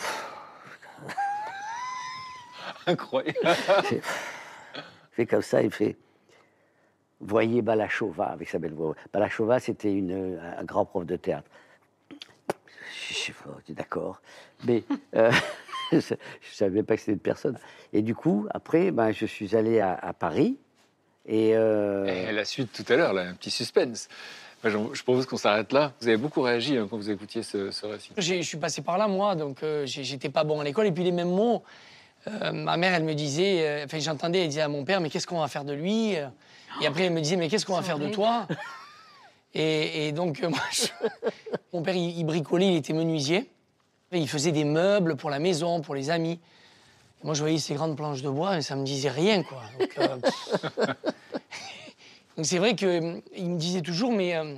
Incroyable. 2.87 3.39
il 3.45 4.01
fait 5.13 5.27
comme 5.27 5.43
ça, 5.43 5.63
il 5.63 5.71
fait, 5.71 5.97
voyez 7.21 7.63
Balachova 7.63 8.25
avec 8.27 8.49
sa 8.49 8.59
belle 8.59 8.75
voix. 8.75 8.95
Balachova, 9.13 9.59
c'était 9.61 9.93
une- 9.93 10.39
un 10.59 10.65
grand 10.65 10.85
prof 10.85 11.05
de 11.07 11.17
théâtre. 11.17 11.49
Je 13.11 13.15
sais 13.15 13.33
pas, 13.33 13.57
tu 13.65 13.73
es 13.73 13.75
d'accord. 13.75 14.21
Mais 14.67 14.83
euh, 15.15 15.31
je 15.93 15.97
ne 15.97 16.01
savais 16.53 16.71
même 16.77 16.85
pas 16.85 16.95
que 16.95 17.01
c'était 17.01 17.13
une 17.13 17.19
personne. 17.19 17.59
Et 17.93 18.03
du 18.03 18.15
coup, 18.15 18.47
après, 18.51 18.91
ben, 18.91 19.13
je 19.13 19.27
suis 19.27 19.57
allé 19.57 19.81
à, 19.81 19.95
à 19.95 20.13
Paris. 20.13 20.59
Et, 21.27 21.55
euh, 21.57 22.07
Et 22.07 22.33
la 22.33 22.45
suite 22.45 22.73
tout 22.73 22.91
à 22.93 22.97
l'heure, 22.97 23.13
là, 23.13 23.23
un 23.23 23.35
petit 23.35 23.51
suspense. 23.51 24.09
Moi, 24.65 24.73
je, 24.73 24.79
je 24.95 25.03
propose 25.05 25.27
qu'on 25.27 25.37
s'arrête 25.37 25.73
là. 25.73 25.93
Vous 26.01 26.09
avez 26.09 26.17
beaucoup 26.17 26.41
réagi 26.43 26.77
hein, 26.77 26.87
quand 26.91 26.97
vous 26.97 27.11
écoutiez 27.11 27.43
ce, 27.43 27.71
ce 27.71 27.87
récit. 27.87 28.11
J'ai- 28.17 28.43
Je 28.43 28.49
suis 28.49 28.59
passé 28.59 28.83
par 28.83 28.99
là, 28.99 29.07
moi, 29.07 29.35
donc 29.37 29.63
euh, 29.63 29.85
j'étais 29.87 30.31
pas 30.31 30.45
bon 30.45 30.61
à 30.61 30.65
l'école. 30.65 30.87
Et 30.87 30.93
puis 30.93 31.05
les 31.05 31.13
mêmes 31.13 31.31
mots, 31.31 31.63
euh, 32.27 32.53
ma 32.53 32.77
mère, 32.77 32.95
elle 32.95 33.05
me 33.05 33.15
disait, 33.15 33.67
euh, 33.67 33.85
enfin 33.85 33.99
j'entendais, 34.01 34.43
elle 34.43 34.49
disait 34.49 34.61
à 34.63 34.69
mon 34.69 34.85
père, 34.85 35.01
mais 35.01 35.09
qu'est-ce 35.11 35.27
qu'on 35.27 35.41
va 35.41 35.49
faire 35.49 35.65
de 35.65 35.73
lui? 35.73 36.13
Et 36.81 36.87
après, 36.87 37.05
elle 37.05 37.13
me 37.13 37.21
disait, 37.21 37.37
mais 37.37 37.49
qu'est-ce 37.49 37.65
qu'on 37.67 37.77
va 37.77 37.83
faire 37.83 37.99
de 37.99 38.09
toi? 38.09 38.47
et, 39.55 40.09
et 40.09 40.13
donc, 40.13 40.43
euh, 40.43 40.49
moi, 40.51 40.61
je- 40.73 40.87
mon 41.73 41.83
père, 41.83 41.95
il, 41.97 42.19
il 42.19 42.25
bricolait, 42.25 42.69
il 42.69 42.77
était 42.77 42.93
menuisier. 42.93 43.51
Et 44.11 44.19
il 44.19 44.29
faisait 44.29 44.53
des 44.53 44.65
meubles 44.65 45.17
pour 45.17 45.29
la 45.31 45.39
maison, 45.39 45.81
pour 45.83 45.95
les 45.95 46.09
amis. 46.11 46.41
Et 47.23 47.25
moi, 47.25 47.35
je 47.35 47.41
voyais 47.41 47.59
ces 47.59 47.75
grandes 47.75 47.97
planches 47.97 48.23
de 48.23 48.31
bois 48.31 48.57
et 48.59 48.63
ça 48.63 48.75
me 48.77 48.85
disait 48.85 49.11
rien, 49.11 49.43
quoi. 49.43 49.63
Donc, 49.79 49.99
euh, 49.99 50.17
donc 52.37 52.47
c'est 52.47 52.59
vrai 52.59 52.75
qu'il 52.75 52.89
me 53.01 53.57
disait 53.59 53.83
toujours, 53.83 54.13
mais 54.13 54.29
il 54.31 54.53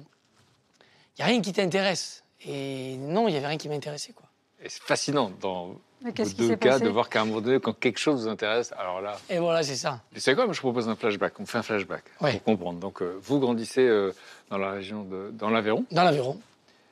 n'y 1.19 1.23
a 1.23 1.25
rien 1.27 1.41
qui 1.41 1.53
t'intéresse. 1.53 2.23
Et 2.47 2.97
non, 2.99 3.29
il 3.29 3.33
n'y 3.33 3.37
avait 3.39 3.47
rien 3.49 3.59
qui 3.59 3.69
m'intéressait, 3.69 4.13
quoi. 4.13 4.27
Et 4.63 4.69
c'est 4.69 4.83
fascinant 4.83 5.31
dans 5.41 5.75
Mais 6.03 6.11
vos 6.11 6.15
qu'est-ce 6.15 6.35
qui 6.35 6.43
deux 6.43 6.49
s'est 6.49 6.57
cas 6.59 6.71
passé 6.73 6.85
de 6.85 6.89
voir 6.89 7.09
qu'à 7.09 7.23
un 7.23 7.25
moment 7.27 7.41
donné, 7.41 7.61
quand 7.61 7.73
quelque 7.79 7.99
chose 7.99 8.23
vous 8.23 8.29
intéresse, 8.29 8.73
alors 8.79 9.01
là. 9.01 9.19
Et 9.29 9.39
voilà, 9.39 9.63
c'est 9.63 9.77
ça. 9.77 10.01
Savez 10.17 10.35
quoi 10.35 10.47
Moi, 10.47 10.55
je 10.55 10.61
propose 10.61 10.89
un 10.89 10.97
flashback. 10.97 11.39
On 11.41 11.47
fait 11.47 11.59
un 11.59 11.63
flashback 11.63 12.05
Ouais. 12.21 12.33
pour 12.35 12.45
comprendre. 12.45 12.79
Donc, 12.81 13.03
euh, 13.03 13.19
vous 13.23 13.39
grandissez 13.39 13.87
euh, 13.87 14.15
dans 14.51 14.59
la 14.59 14.71
région 14.73 15.05
de 15.05 15.31
dans 15.33 15.51
l'Aveyron. 15.51 15.85
Dans 15.91 16.05
l'Aveyron. 16.05 16.39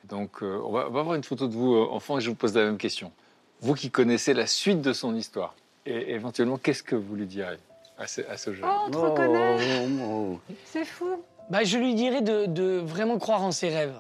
Donc, 0.05 0.43
euh, 0.43 0.61
on, 0.65 0.73
va, 0.73 0.87
on 0.89 0.91
va 0.91 1.01
avoir 1.01 1.15
une 1.15 1.25
photo 1.25 1.47
de 1.49 1.53
vous, 1.55 1.75
euh, 1.75 1.89
enfant, 1.91 2.19
et 2.19 2.21
je 2.21 2.29
vous 2.31 2.37
pose 2.37 2.55
la 2.55 2.65
même 2.65 2.79
question. 2.79 3.13
Vous 3.61 3.75
qui 3.75 3.91
connaissez 3.91 4.35
la 4.35 4.47
suite 4.47 4.81
de 4.81 4.93
son 4.93 5.15
histoire, 5.15 5.55
et 5.87 6.13
éventuellement, 6.13 6.57
qu'est-ce 6.59 6.83
que 6.83 6.95
vous 6.97 7.15
lui 7.17 7.27
direz 7.27 7.59
à 7.99 8.07
ce, 8.07 8.21
à 8.31 8.37
ce 8.37 8.53
jeune 8.55 8.65
Oh, 8.69 8.85
on 8.87 8.91
te 8.91 8.97
oh, 8.97 9.11
reconnaît, 9.11 9.87
oh, 10.03 10.39
oh. 10.39 10.41
c'est 10.65 10.85
fou. 10.85 11.23
Bah, 11.51 11.65
je 11.65 11.79
lui 11.79 11.95
dirais 11.95 12.21
de, 12.23 12.47
de 12.47 12.79
vraiment 12.79 13.19
croire 13.19 13.43
en 13.43 13.53
ses 13.53 13.69
rêves. 13.71 13.97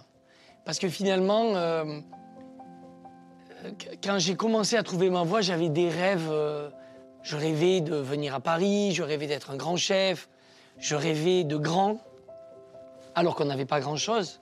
Parce 0.64 0.79
que 0.79 0.88
finalement, 0.88 1.55
quand 4.02 4.18
j'ai 4.18 4.35
commencé 4.37 4.76
à 4.76 4.83
trouver 4.83 5.11
ma 5.11 5.22
voie, 5.22 5.40
j'avais 5.40 5.68
des 5.68 5.88
rêves. 5.88 6.28
euh, 6.31 6.68
je 7.22 7.37
rêvais 7.37 7.81
de 7.81 7.94
venir 7.96 8.35
à 8.35 8.40
Paris, 8.40 8.92
je 8.92 9.02
rêvais 9.02 9.26
d'être 9.26 9.50
un 9.50 9.57
grand 9.57 9.76
chef, 9.76 10.28
je 10.78 10.94
rêvais 10.94 11.44
de 11.44 11.57
grand, 11.57 11.98
alors 13.14 13.35
qu'on 13.35 13.44
n'avait 13.46 13.66
pas 13.66 13.81
grand-chose. 13.81 14.40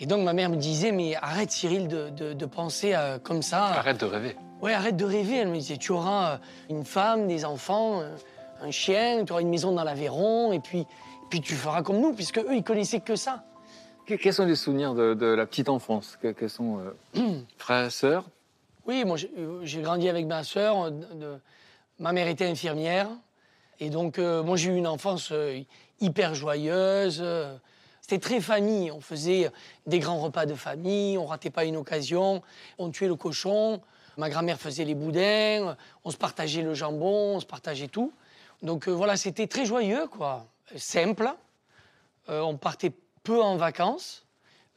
Et 0.00 0.06
donc 0.06 0.24
ma 0.24 0.32
mère 0.32 0.48
me 0.50 0.56
disait, 0.56 0.90
mais 0.92 1.14
arrête 1.16 1.50
Cyril 1.52 1.86
de, 1.86 2.08
de- 2.10 2.32
de 2.32 2.46
penser 2.46 2.94
euh, 2.94 3.18
comme 3.18 3.42
ça. 3.42 3.66
Arrête 3.66 4.00
de 4.00 4.06
rêver. 4.06 4.36
Ouais, 4.60 4.72
arrête 4.72 4.96
de 4.96 5.04
rêver. 5.04 5.36
Elle 5.36 5.48
me 5.48 5.56
disait, 5.58 5.76
tu 5.76 5.92
auras 5.92 6.32
euh, 6.32 6.36
une 6.70 6.84
femme, 6.84 7.28
des 7.28 7.44
enfants, 7.44 8.02
un 8.62 8.70
chien, 8.70 9.24
tu 9.24 9.32
auras 9.32 9.42
une 9.42 9.50
maison 9.50 9.70
dans 9.72 9.84
l'Aveyron, 9.84 10.52
et 10.52 10.58
puis, 10.60 10.86
puis 11.30 11.40
tu 11.42 11.54
feras 11.54 11.82
comme 11.82 12.00
nous, 12.00 12.12
puisque 12.14 12.38
eux, 12.38 12.56
ils 12.56 12.64
connaissaient 12.64 13.00
que 13.00 13.14
ça. 13.14 13.44
Que- 14.06 14.14
Quels 14.14 14.34
sont 14.34 14.44
les 14.44 14.56
souvenirs 14.56 14.94
de, 14.94 15.14
de 15.14 15.26
la 15.26 15.46
petite 15.46 15.68
enfance 15.68 16.18
Que- 16.20 16.32
Quels 16.32 16.50
sont 16.50 16.80
euh, 17.16 17.40
frères 17.58 17.86
et 17.86 17.90
sœurs 17.90 18.24
Oui, 18.86 19.04
moi, 19.04 19.16
j'ai 19.16 19.30
euh, 19.38 19.60
j'ai 19.64 19.80
grandi 19.82 20.08
avec 20.08 20.26
ma 20.26 20.44
sœur. 20.44 20.84
euh, 20.84 20.90
de- 20.90 21.38
Ma 22.00 22.12
mère 22.12 22.26
était 22.26 22.46
infirmière. 22.46 23.08
Et 23.80 23.88
donc, 23.88 24.18
euh, 24.18 24.42
moi, 24.42 24.56
j'ai 24.56 24.70
eu 24.70 24.76
une 24.76 24.86
enfance 24.88 25.30
euh, 25.32 25.60
hyper 26.00 26.34
joyeuse. 26.34 27.24
C'était 28.00 28.18
très 28.18 28.40
famille. 28.40 28.90
On 28.90 29.00
faisait 29.00 29.50
des 29.86 30.00
grands 30.00 30.18
repas 30.20 30.44
de 30.44 30.54
famille. 30.54 31.16
On 31.16 31.24
ratait 31.26 31.50
pas 31.50 31.64
une 31.64 31.76
occasion. 31.76 32.42
On 32.78 32.90
tuait 32.90 33.06
le 33.08 33.14
cochon. 33.16 33.80
Ma 34.16 34.28
grand-mère 34.28 34.58
faisait 34.60 34.84
les 34.84 34.94
boudins. 34.94 35.76
On 36.04 36.10
se 36.10 36.16
partageait 36.16 36.62
le 36.62 36.74
jambon. 36.74 37.36
On 37.36 37.40
se 37.40 37.46
partageait 37.46 37.88
tout. 37.88 38.12
Donc, 38.62 38.88
voilà, 38.88 39.16
c'était 39.16 39.46
très 39.46 39.64
joyeux, 39.66 40.06
quoi. 40.10 40.46
Simple. 40.76 41.32
On 42.28 42.56
partait 42.56 42.92
peu 43.24 43.42
en 43.42 43.56
vacances 43.56 44.24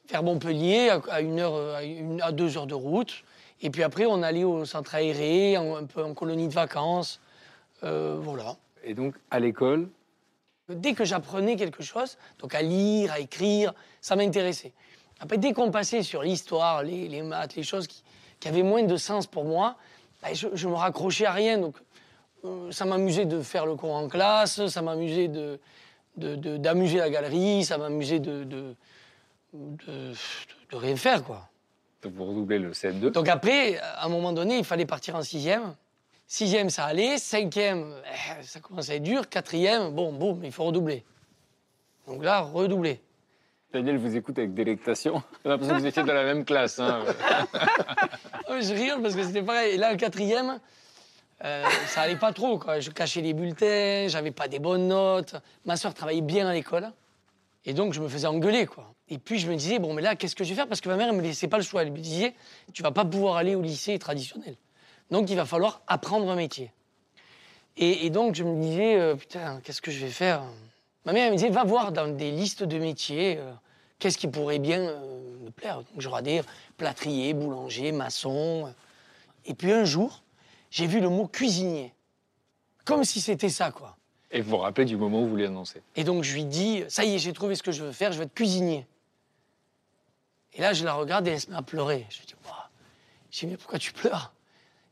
vers 0.10 0.24
Montpellier 0.24 0.90
à- 1.10 1.22
une 1.22 1.40
heure, 1.40 1.76
à, 1.76 1.84
une- 1.84 2.22
à 2.22 2.32
deux 2.32 2.58
heures 2.58 2.66
de 2.68 2.74
route. 2.74 3.24
Et 3.62 3.70
puis 3.70 3.84
après, 3.84 4.06
on 4.06 4.24
allait 4.24 4.44
au 4.46 4.66
centre 4.66 4.96
aéré, 4.96 5.58
en- 5.58 5.76
un 5.76 5.84
peu 5.86 6.04
en 6.04 6.14
colonie 6.14 6.48
de 6.48 6.54
vacances. 6.54 7.20
Euh, 7.84 8.18
voilà. 8.20 8.56
Et 8.84 8.94
donc, 8.94 9.14
à 9.30 9.40
l'école, 9.40 9.90
Dès 10.70 10.96
que 10.96 11.06
j'apprenais 11.06 11.56
quelque 11.56 11.82
chose, 11.82 12.18
donc 12.40 12.54
à 12.54 12.62
lire, 12.62 13.14
à 13.14 13.20
écrire, 13.22 13.74
ça 14.02 14.18
m'intéressait. 14.18 14.74
Après, 15.22 15.38
dès 15.38 15.54
qu'on 15.54 15.72
passait 15.72 16.04
sur 16.04 16.24
l'histoire, 16.24 16.84
les, 16.84 17.08
les 17.08 17.22
maths, 17.22 17.56
les 17.56 17.64
choses 17.64 17.88
qui, 17.88 18.04
qui 18.42 18.50
avaient 18.50 18.64
moins 18.64 18.84
de 18.84 18.98
sens 18.98 19.28
pour 19.28 19.46
moi, 19.46 19.78
ben, 20.22 20.36
je, 20.36 20.50
je 20.54 20.68
me 20.68 20.74
raccrochais 20.74 21.26
à 21.26 21.32
rien. 21.32 21.58
Donc, 21.58 21.78
euh, 22.44 22.70
ça 22.74 22.84
m'amusait 22.84 23.24
de 23.24 23.42
faire 23.42 23.66
le 23.66 23.76
cours 23.76 23.94
en 23.94 24.10
classe, 24.10 24.68
ça 24.68 24.82
m'amusait 24.82 25.30
de- 25.30 25.58
d'amuser 26.18 26.98
la 26.98 27.10
galerie, 27.10 27.64
ça 27.64 27.78
m'amusait 27.78 28.20
de, 28.20 28.44
de, 28.44 28.76
de, 29.54 30.12
de 30.72 30.76
rien 30.76 30.96
faire, 30.96 31.24
quoi. 31.24 31.48
vous 32.04 32.26
redoublez 32.26 32.60
le 32.60 32.72
CM2. 32.72 33.12
Donc 33.12 33.30
après, 33.30 33.78
à 33.80 34.06
un 34.06 34.10
moment 34.10 34.34
donné, 34.34 34.58
il 34.58 34.66
fallait 34.66 34.86
partir 34.86 35.16
en 35.16 35.22
sixième. 35.22 35.76
Sixième, 36.26 36.70
ça 36.70 36.86
allait. 36.86 37.18
Cinquième, 37.18 37.94
eh, 38.40 38.44
ça 38.44 38.60
commence 38.60 38.90
à 38.90 38.96
être 38.96 39.04
dur. 39.04 39.30
Quatrième, 39.30 39.92
bon, 39.92 40.12
boum, 40.12 40.44
il 40.44 40.52
faut 40.52 40.66
redoubler. 40.66 41.06
Donc 42.08 42.24
là, 42.24 42.42
redoubler. 42.42 43.02
Daniel 43.72 43.98
vous 43.98 44.16
écoute 44.16 44.38
avec 44.38 44.54
délectation. 44.54 45.22
J'ai 45.44 45.50
l'impression 45.50 45.76
que 45.76 45.82
vous 45.82 45.86
étiez 45.88 46.04
dans 46.04 46.14
la 46.14 46.24
même 46.24 46.44
classe. 46.46 46.80
hein. 46.80 47.04
Ah, 47.54 48.60
Je 48.62 48.74
rigole 48.74 49.02
parce 49.02 49.16
que 49.16 49.24
c'était 49.24 49.44
pareil. 49.44 49.76
Et 49.76 49.78
là, 49.78 49.92
le 49.92 49.98
quatrième, 49.98 50.60
euh, 51.44 51.64
ça 51.88 52.02
allait 52.02 52.16
pas 52.16 52.34
trop. 52.34 52.58
Quoi. 52.58 52.80
Je 52.80 52.90
cachais 52.90 53.22
les 53.22 53.34
bulletins, 53.34 54.08
j'avais 54.08 54.32
pas 54.32 54.48
des 54.48 54.60
bonnes 54.60 54.88
notes. 54.88 55.36
Ma 55.66 55.78
soeur 55.78 55.94
travaillait 55.94 56.22
bien 56.22 56.48
à 56.48 56.54
l'école. 56.54 56.92
Et 57.66 57.74
donc, 57.74 57.94
je 57.94 58.02
me 58.02 58.08
faisais 58.08 58.28
engueuler. 58.28 58.66
Quoi. 58.66 58.94
Et 59.10 59.18
puis, 59.18 59.40
je 59.40 59.50
me 59.50 59.56
disais, 59.56 59.80
bon, 59.80 59.94
mais 59.94 60.02
là, 60.02 60.16
qu'est-ce 60.16 60.36
que 60.36 60.44
je 60.44 60.50
vais 60.50 60.56
faire? 60.56 60.68
Parce 60.68 60.82
que 60.82 60.90
ma 60.90 60.96
mère, 60.96 61.10
elle 61.10 61.16
me 61.16 61.22
laissait 61.22 61.48
pas 61.48 61.58
le 61.58 61.64
choix. 61.64 61.82
Elle 61.82 61.92
me 61.92 62.00
disait, 62.00 62.34
tu 62.74 62.82
vas 62.82 62.92
pas 62.92 63.06
pouvoir 63.06 63.36
aller 63.36 63.56
au 63.56 63.62
lycée 63.62 64.00
traditionnel. 64.00 64.56
Donc, 65.12 65.30
il 65.30 65.36
va 65.36 65.46
falloir 65.46 65.82
apprendre 65.88 66.30
un 66.30 66.36
métier. 66.36 66.72
Et, 67.80 68.10
donc, 68.10 68.34
je 68.34 68.44
me 68.44 68.60
disais, 68.60 69.00
euh, 69.00 69.16
putain, 69.16 69.62
qu'est-ce 69.64 69.82
que 69.82 69.92
je 69.92 70.04
vais 70.04 70.12
faire? 70.12 70.42
Ma 71.06 71.14
mère, 71.14 71.30
me 71.30 71.36
disait, 71.36 71.50
va 71.50 71.64
voir 71.64 71.92
dans 71.92 72.08
des 72.08 72.32
listes 72.32 72.64
de 72.64 72.80
métiers, 72.80 73.38
euh, 73.38 73.52
qu'est-ce 74.00 74.18
qui 74.18 74.28
pourrait 74.28 74.58
bien 74.58 74.80
me 75.44 75.52
plaire. 75.52 75.78
Donc, 75.78 76.00
je 76.00 76.08
regardais 76.08 76.42
plâtrier, 76.78 77.36
boulanger, 77.36 77.92
maçon. 77.92 78.74
Et 79.46 79.54
puis, 79.54 79.72
un 79.72 79.86
jour, 79.86 80.24
j'ai 80.78 80.86
vu 80.86 81.00
le 81.00 81.10
mot 81.10 81.28
cuisinier. 81.28 81.92
Comme 82.86 83.04
si 83.04 83.20
c'était 83.20 83.50
ça, 83.50 83.72
quoi. 83.72 83.98
Et 84.30 84.42
vous 84.42 84.52
vous 84.52 84.58
rappelez 84.58 84.86
du 84.86 84.96
moment 84.96 85.24
où 85.24 85.28
vous 85.28 85.36
l'annoncez. 85.36 85.82
Et 85.96 86.04
donc, 86.04 86.24
je 86.24 86.36
lui 86.36 86.46
dis, 86.46 86.84
ça 86.88 87.04
y 87.04 87.16
est, 87.16 87.18
j'ai 87.18 87.34
trouvé 87.34 87.56
ce 87.56 87.64
que 87.64 87.72
je 87.72 87.84
veux 87.84 87.92
faire, 87.92 88.12
je 88.12 88.20
veux 88.20 88.26
être 88.26 88.34
cuisinier. 88.36 88.86
Et 90.54 90.62
là, 90.62 90.74
je 90.74 90.86
la 90.86 90.94
regarde 90.94 91.28
et 91.28 91.32
elle 91.32 91.42
se 91.42 91.50
met 91.50 91.56
à 91.56 91.64
pleurer. 91.64 92.06
Je 92.12 92.20
lui 92.20 92.28
dis, 92.28 92.36
je 93.32 93.40
dis, 93.40 93.48
mais 93.48 93.58
pourquoi 93.58 93.80
tu 93.80 93.92
pleures? 93.92 94.34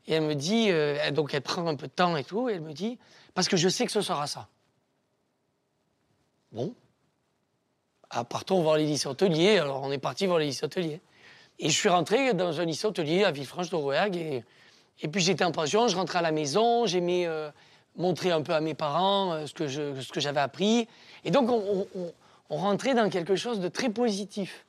Et 0.08 0.14
elle 0.14 0.24
me 0.24 0.34
dit, 0.34 0.70
euh, 0.70 1.12
donc 1.12 1.34
elle 1.34 1.42
prend 1.42 1.64
un 1.68 1.76
peu 1.76 1.86
de 1.86 1.92
temps 1.92 2.16
et 2.16 2.24
tout, 2.24 2.48
et 2.48 2.54
elle 2.54 2.62
me 2.62 2.72
dit, 2.72 2.98
parce 3.34 3.46
que 3.46 3.56
je 3.56 3.68
sais 3.68 3.86
que 3.86 3.92
ce 3.92 4.00
sera 4.00 4.26
ça. 4.26 4.48
Bon. 6.50 6.74
Ah, 8.10 8.24
partons 8.24 8.60
voir 8.60 8.76
les 8.76 8.86
lycées 8.86 9.06
hôteliers. 9.06 9.58
Alors, 9.58 9.84
on 9.84 9.92
est 9.92 9.98
parti 9.98 10.26
voir 10.26 10.40
les 10.40 10.46
lycées 10.46 10.64
hôteliers. 10.64 11.00
Et 11.60 11.70
je 11.70 11.74
suis 11.74 11.88
rentré 11.88 12.34
dans 12.34 12.60
un 12.60 12.64
lycée 12.64 12.88
hôtelier 12.88 13.22
à 13.22 13.30
Villefranche-de-Rouergue. 13.30 14.16
Et, 14.16 14.44
et 15.02 15.08
puis, 15.08 15.20
j'étais 15.20 15.44
en 15.44 15.52
pension, 15.52 15.88
je 15.88 15.96
rentrais 15.96 16.20
à 16.20 16.22
la 16.22 16.32
maison, 16.32 16.86
j'aimais 16.86 17.26
euh, 17.26 17.50
montrer 17.96 18.30
un 18.30 18.42
peu 18.42 18.54
à 18.54 18.60
mes 18.60 18.74
parents 18.74 19.32
euh, 19.32 19.46
ce 19.46 19.52
que 20.12 20.20
j'avais 20.20 20.40
appris. 20.40 20.88
Et 21.24 21.30
donc, 21.30 21.50
on, 21.50 21.86
on- 21.94 22.12
rentrait 22.48 22.94
dans 22.94 23.10
quelque 23.10 23.34
chose 23.34 23.58
de 23.58 23.68
très 23.68 23.90
positif. 23.90 24.64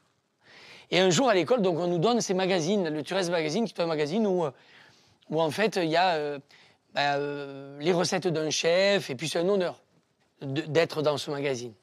Et 0.90 1.00
un 1.00 1.12
jour 1.12 1.30
à 1.30 1.36
l'école, 1.36 1.66
on 1.66 1.88
nous 1.88 2.00
donne 2.00 2.22
ces 2.22 2.34
magazines, 2.34 2.90
le 2.90 3.04
Turès 3.04 3.30
Magazine, 3.30 3.66
qui 3.66 3.74
est 3.74 3.82
un 3.82 3.86
magazine 3.86 4.26
où, 4.26 4.46
euh, 4.46 4.52
où 5.30 5.40
en 5.40 5.52
fait 5.52 5.76
il 5.76 5.90
y 5.90 5.96
a 5.96 6.16
euh, 6.16 7.78
les 7.80 7.94
recettes 7.94 8.28
d'un 8.28 8.50
chef, 8.50 9.10
et 9.12 9.16
puis 9.16 9.30
c'est 9.30 9.40
un 9.40 9.48
honneur 9.48 9.80
d'être 10.42 11.04
dans 11.04 11.18
ce 11.18 11.30
magazine. 11.30 11.74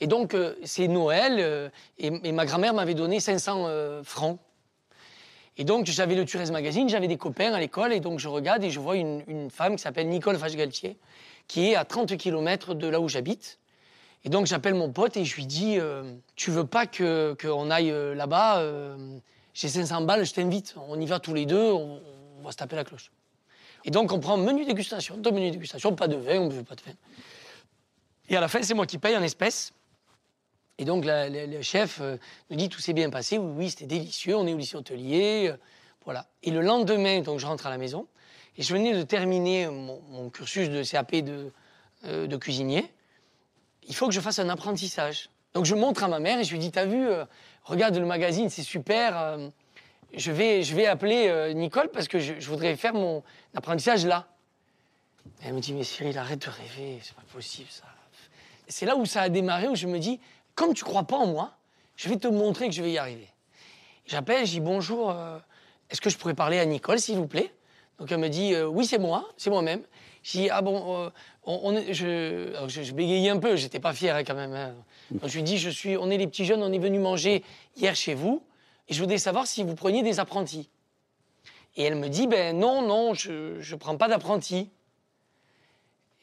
Et 0.00 0.06
donc 0.06 0.34
c'est 0.64 0.88
Noël, 0.88 1.70
et, 1.98 2.32
ma 2.32 2.46
grand-mère 2.46 2.72
m'avait 2.72 2.94
donné 2.94 3.20
500 3.20 3.64
euh, 3.66 4.02
francs. 4.02 4.38
Et 5.58 5.64
donc 5.64 5.86
j'avais 5.86 6.14
le 6.14 6.24
Turès 6.24 6.50
Magazine, 6.52 6.88
j'avais 6.88 7.08
des 7.08 7.16
copains 7.16 7.52
à 7.52 7.58
l'école, 7.58 7.92
et 7.92 7.98
donc 7.98 8.20
je 8.20 8.28
regarde 8.28 8.62
et 8.62 8.70
je 8.70 8.78
vois 8.78 8.96
une, 8.96 9.50
femme 9.50 9.74
qui 9.76 9.82
s'appelle 9.82 10.08
Nicole 10.08 10.38
Fache-Galtier, 10.38 10.96
qui 11.48 11.70
est 11.70 11.74
à 11.74 11.84
30 11.84 12.16
km 12.16 12.74
de 12.74 12.86
là 12.86 13.00
où 13.00 13.08
j'habite. 13.08 13.58
Et 14.24 14.28
donc 14.28 14.46
j'appelle 14.46 14.74
mon 14.74 14.90
pote 14.90 15.16
et 15.16 15.24
je 15.24 15.34
lui 15.34 15.46
dis 15.46 15.78
euh, 15.78 16.14
Tu 16.36 16.50
veux 16.50 16.66
pas 16.66 16.86
qu'on 16.86 17.70
aille 17.70 17.90
euh, 17.90 18.14
là-bas 18.14 18.58
euh, 18.58 19.18
J'ai 19.54 19.68
500 19.68 20.02
balles, 20.02 20.24
je 20.24 20.32
t'invite. 20.32 20.74
On 20.88 21.00
y 21.00 21.06
va 21.06 21.18
tous 21.18 21.34
les 21.34 21.46
deux, 21.46 21.72
on, 21.72 22.00
on 22.38 22.42
va 22.42 22.52
se 22.52 22.56
taper 22.56 22.76
la 22.76 22.84
cloche. 22.84 23.10
Et 23.84 23.90
donc 23.90 24.12
on 24.12 24.20
prend 24.20 24.36
menu 24.36 24.64
dégustation, 24.64 25.16
deux 25.16 25.30
menus 25.30 25.52
dégustation, 25.52 25.94
pas 25.94 26.08
de 26.08 26.16
vin, 26.16 26.38
on 26.38 26.46
ne 26.46 26.52
veut 26.52 26.64
pas 26.64 26.74
de 26.76 26.82
vin. 26.82 26.92
Et 28.28 28.36
à 28.36 28.40
la 28.40 28.48
fin, 28.48 28.62
c'est 28.62 28.74
moi 28.74 28.86
qui 28.86 28.98
paye 28.98 29.16
en 29.16 29.22
espèces. 29.22 29.72
Et 30.78 30.84
donc 30.84 31.04
le 31.06 31.60
chef 31.62 31.98
euh, 32.00 32.16
nous 32.50 32.56
dit 32.56 32.68
Tout 32.68 32.80
s'est 32.80 32.92
bien 32.92 33.10
passé, 33.10 33.36
oui, 33.36 33.52
oui, 33.56 33.70
c'était 33.70 33.86
délicieux, 33.86 34.36
on 34.36 34.46
est 34.46 34.54
au 34.54 34.56
lycée 34.56 34.76
hôtelier. 34.76 35.48
euh, 35.48 35.56
voilà. 36.04 36.26
Et 36.42 36.50
le 36.50 36.60
lendemain, 36.60 37.20
donc 37.20 37.38
je 37.38 37.46
rentre 37.46 37.66
à 37.66 37.70
la 37.70 37.78
maison 37.78 38.06
et 38.56 38.62
je 38.62 38.72
venais 38.72 38.94
de 38.94 39.02
terminer 39.02 39.68
mon, 39.68 40.30
cursus 40.30 40.70
de 40.70 40.82
CAP 40.82 41.16
de, 41.16 41.52
euh, 42.04 42.26
de 42.26 42.36
cuisinier 42.36 42.90
il 43.90 43.94
faut 43.94 44.06
que 44.06 44.12
je 44.12 44.20
fasse 44.20 44.38
un 44.38 44.50
apprentissage. 44.50 45.30
Donc 45.54 45.64
je 45.64 45.74
montre 45.74 46.04
à 46.04 46.08
ma 46.08 46.18
mère 46.18 46.38
et 46.38 46.44
je 46.44 46.52
lui 46.52 46.58
dis, 46.58 46.70
t'as 46.70 46.84
vu, 46.84 47.08
regarde 47.64 47.96
le 47.96 48.04
magazine, 48.04 48.50
c'est 48.50 48.62
super. 48.62 49.38
je, 50.12 50.30
vais, 50.30 50.62
je 50.62 50.76
vais 50.76 50.84
appeler 50.84 51.54
Nicole 51.54 51.88
parce 51.90 52.06
que 52.06 52.18
je, 52.18 52.34
voudrais 52.50 52.76
faire 52.76 52.92
mon 52.92 53.22
apprentissage 53.54 54.04
là. 54.04 54.28
Elle 55.42 55.54
me 55.54 55.60
dit, 55.60 55.72
mais 55.72 55.84
Cyril, 55.84 56.18
arrête 56.18 56.44
de 56.44 56.50
rêver, 56.50 56.98
c'est 57.02 57.14
pas 57.14 57.24
possible 57.32 57.70
ça. 57.70 57.84
C'est 58.68 58.84
là 58.84 58.94
où 58.94 59.06
ça 59.06 59.22
a 59.22 59.28
démarré, 59.30 59.68
où 59.68 59.74
je 59.74 59.86
me 59.86 59.98
dis, 59.98 60.20
comme 60.58 60.74
tu 60.74 60.82
crois 60.82 61.04
pas 61.04 61.16
en 61.16 61.26
moi, 61.26 61.52
je 61.94 62.08
vais 62.08 62.16
te 62.16 62.26
montrer 62.26 62.68
que 62.68 62.74
je 62.74 62.82
vais 62.82 62.90
y 62.90 62.98
arriver. 62.98 63.28
J'appelle, 64.06 64.44
je 64.44 64.50
dis, 64.50 64.60
bonjour, 64.60 65.10
euh, 65.10 65.38
est-ce 65.88 66.00
que 66.00 66.10
je 66.10 66.18
pourrais 66.18 66.34
parler 66.34 66.58
à 66.58 66.64
Nicole, 66.66 66.98
s'il 66.98 67.16
vous 67.16 67.28
plaît? 67.28 67.54
Donc 68.00 68.10
elle 68.10 68.18
me 68.18 68.28
dit, 68.28 68.54
euh, 68.54 68.66
oui, 68.66 68.84
c'est 68.84 68.98
moi, 68.98 69.28
c'est 69.36 69.50
moi-même. 69.50 69.82
Je 70.24 70.32
dis, 70.32 70.50
ah 70.50 70.60
bon, 70.60 71.04
euh, 71.04 71.10
on, 71.44 71.60
on 71.62 71.92
je, 71.92 72.66
je, 72.66 72.92
bégayais 72.92 73.30
un 73.30 73.38
peu, 73.38 73.54
j'étais 73.54 73.78
pas 73.78 73.92
fier 73.92 74.16
hein, 74.16 74.24
quand 74.24 74.34
même. 74.34 74.52
hein. 74.52 74.74
Je 75.24 75.36
lui 75.36 75.44
dis, 75.44 75.58
je 75.58 75.70
suis, 75.70 75.96
on 75.96 76.10
est 76.10 76.18
les 76.18 76.26
petits 76.26 76.44
jeunes, 76.44 76.62
on 76.62 76.72
est 76.72 76.78
venus 76.78 77.00
manger 77.00 77.44
hier 77.76 77.94
chez 77.94 78.14
vous, 78.14 78.42
et 78.88 78.94
je 78.94 79.00
voudrais 79.00 79.18
savoir 79.18 79.46
si 79.46 79.62
vous 79.62 79.76
preniez 79.76 80.02
des 80.02 80.18
apprentis. 80.18 80.68
Et 81.76 81.84
elle 81.84 81.94
me 81.94 82.08
dit, 82.08 82.26
ben 82.26 82.58
non, 82.58 82.82
non, 82.82 83.14
je 83.14 83.60
ne 83.60 83.76
prends 83.76 83.96
pas 83.96 84.08
d'apprentis. 84.08 84.70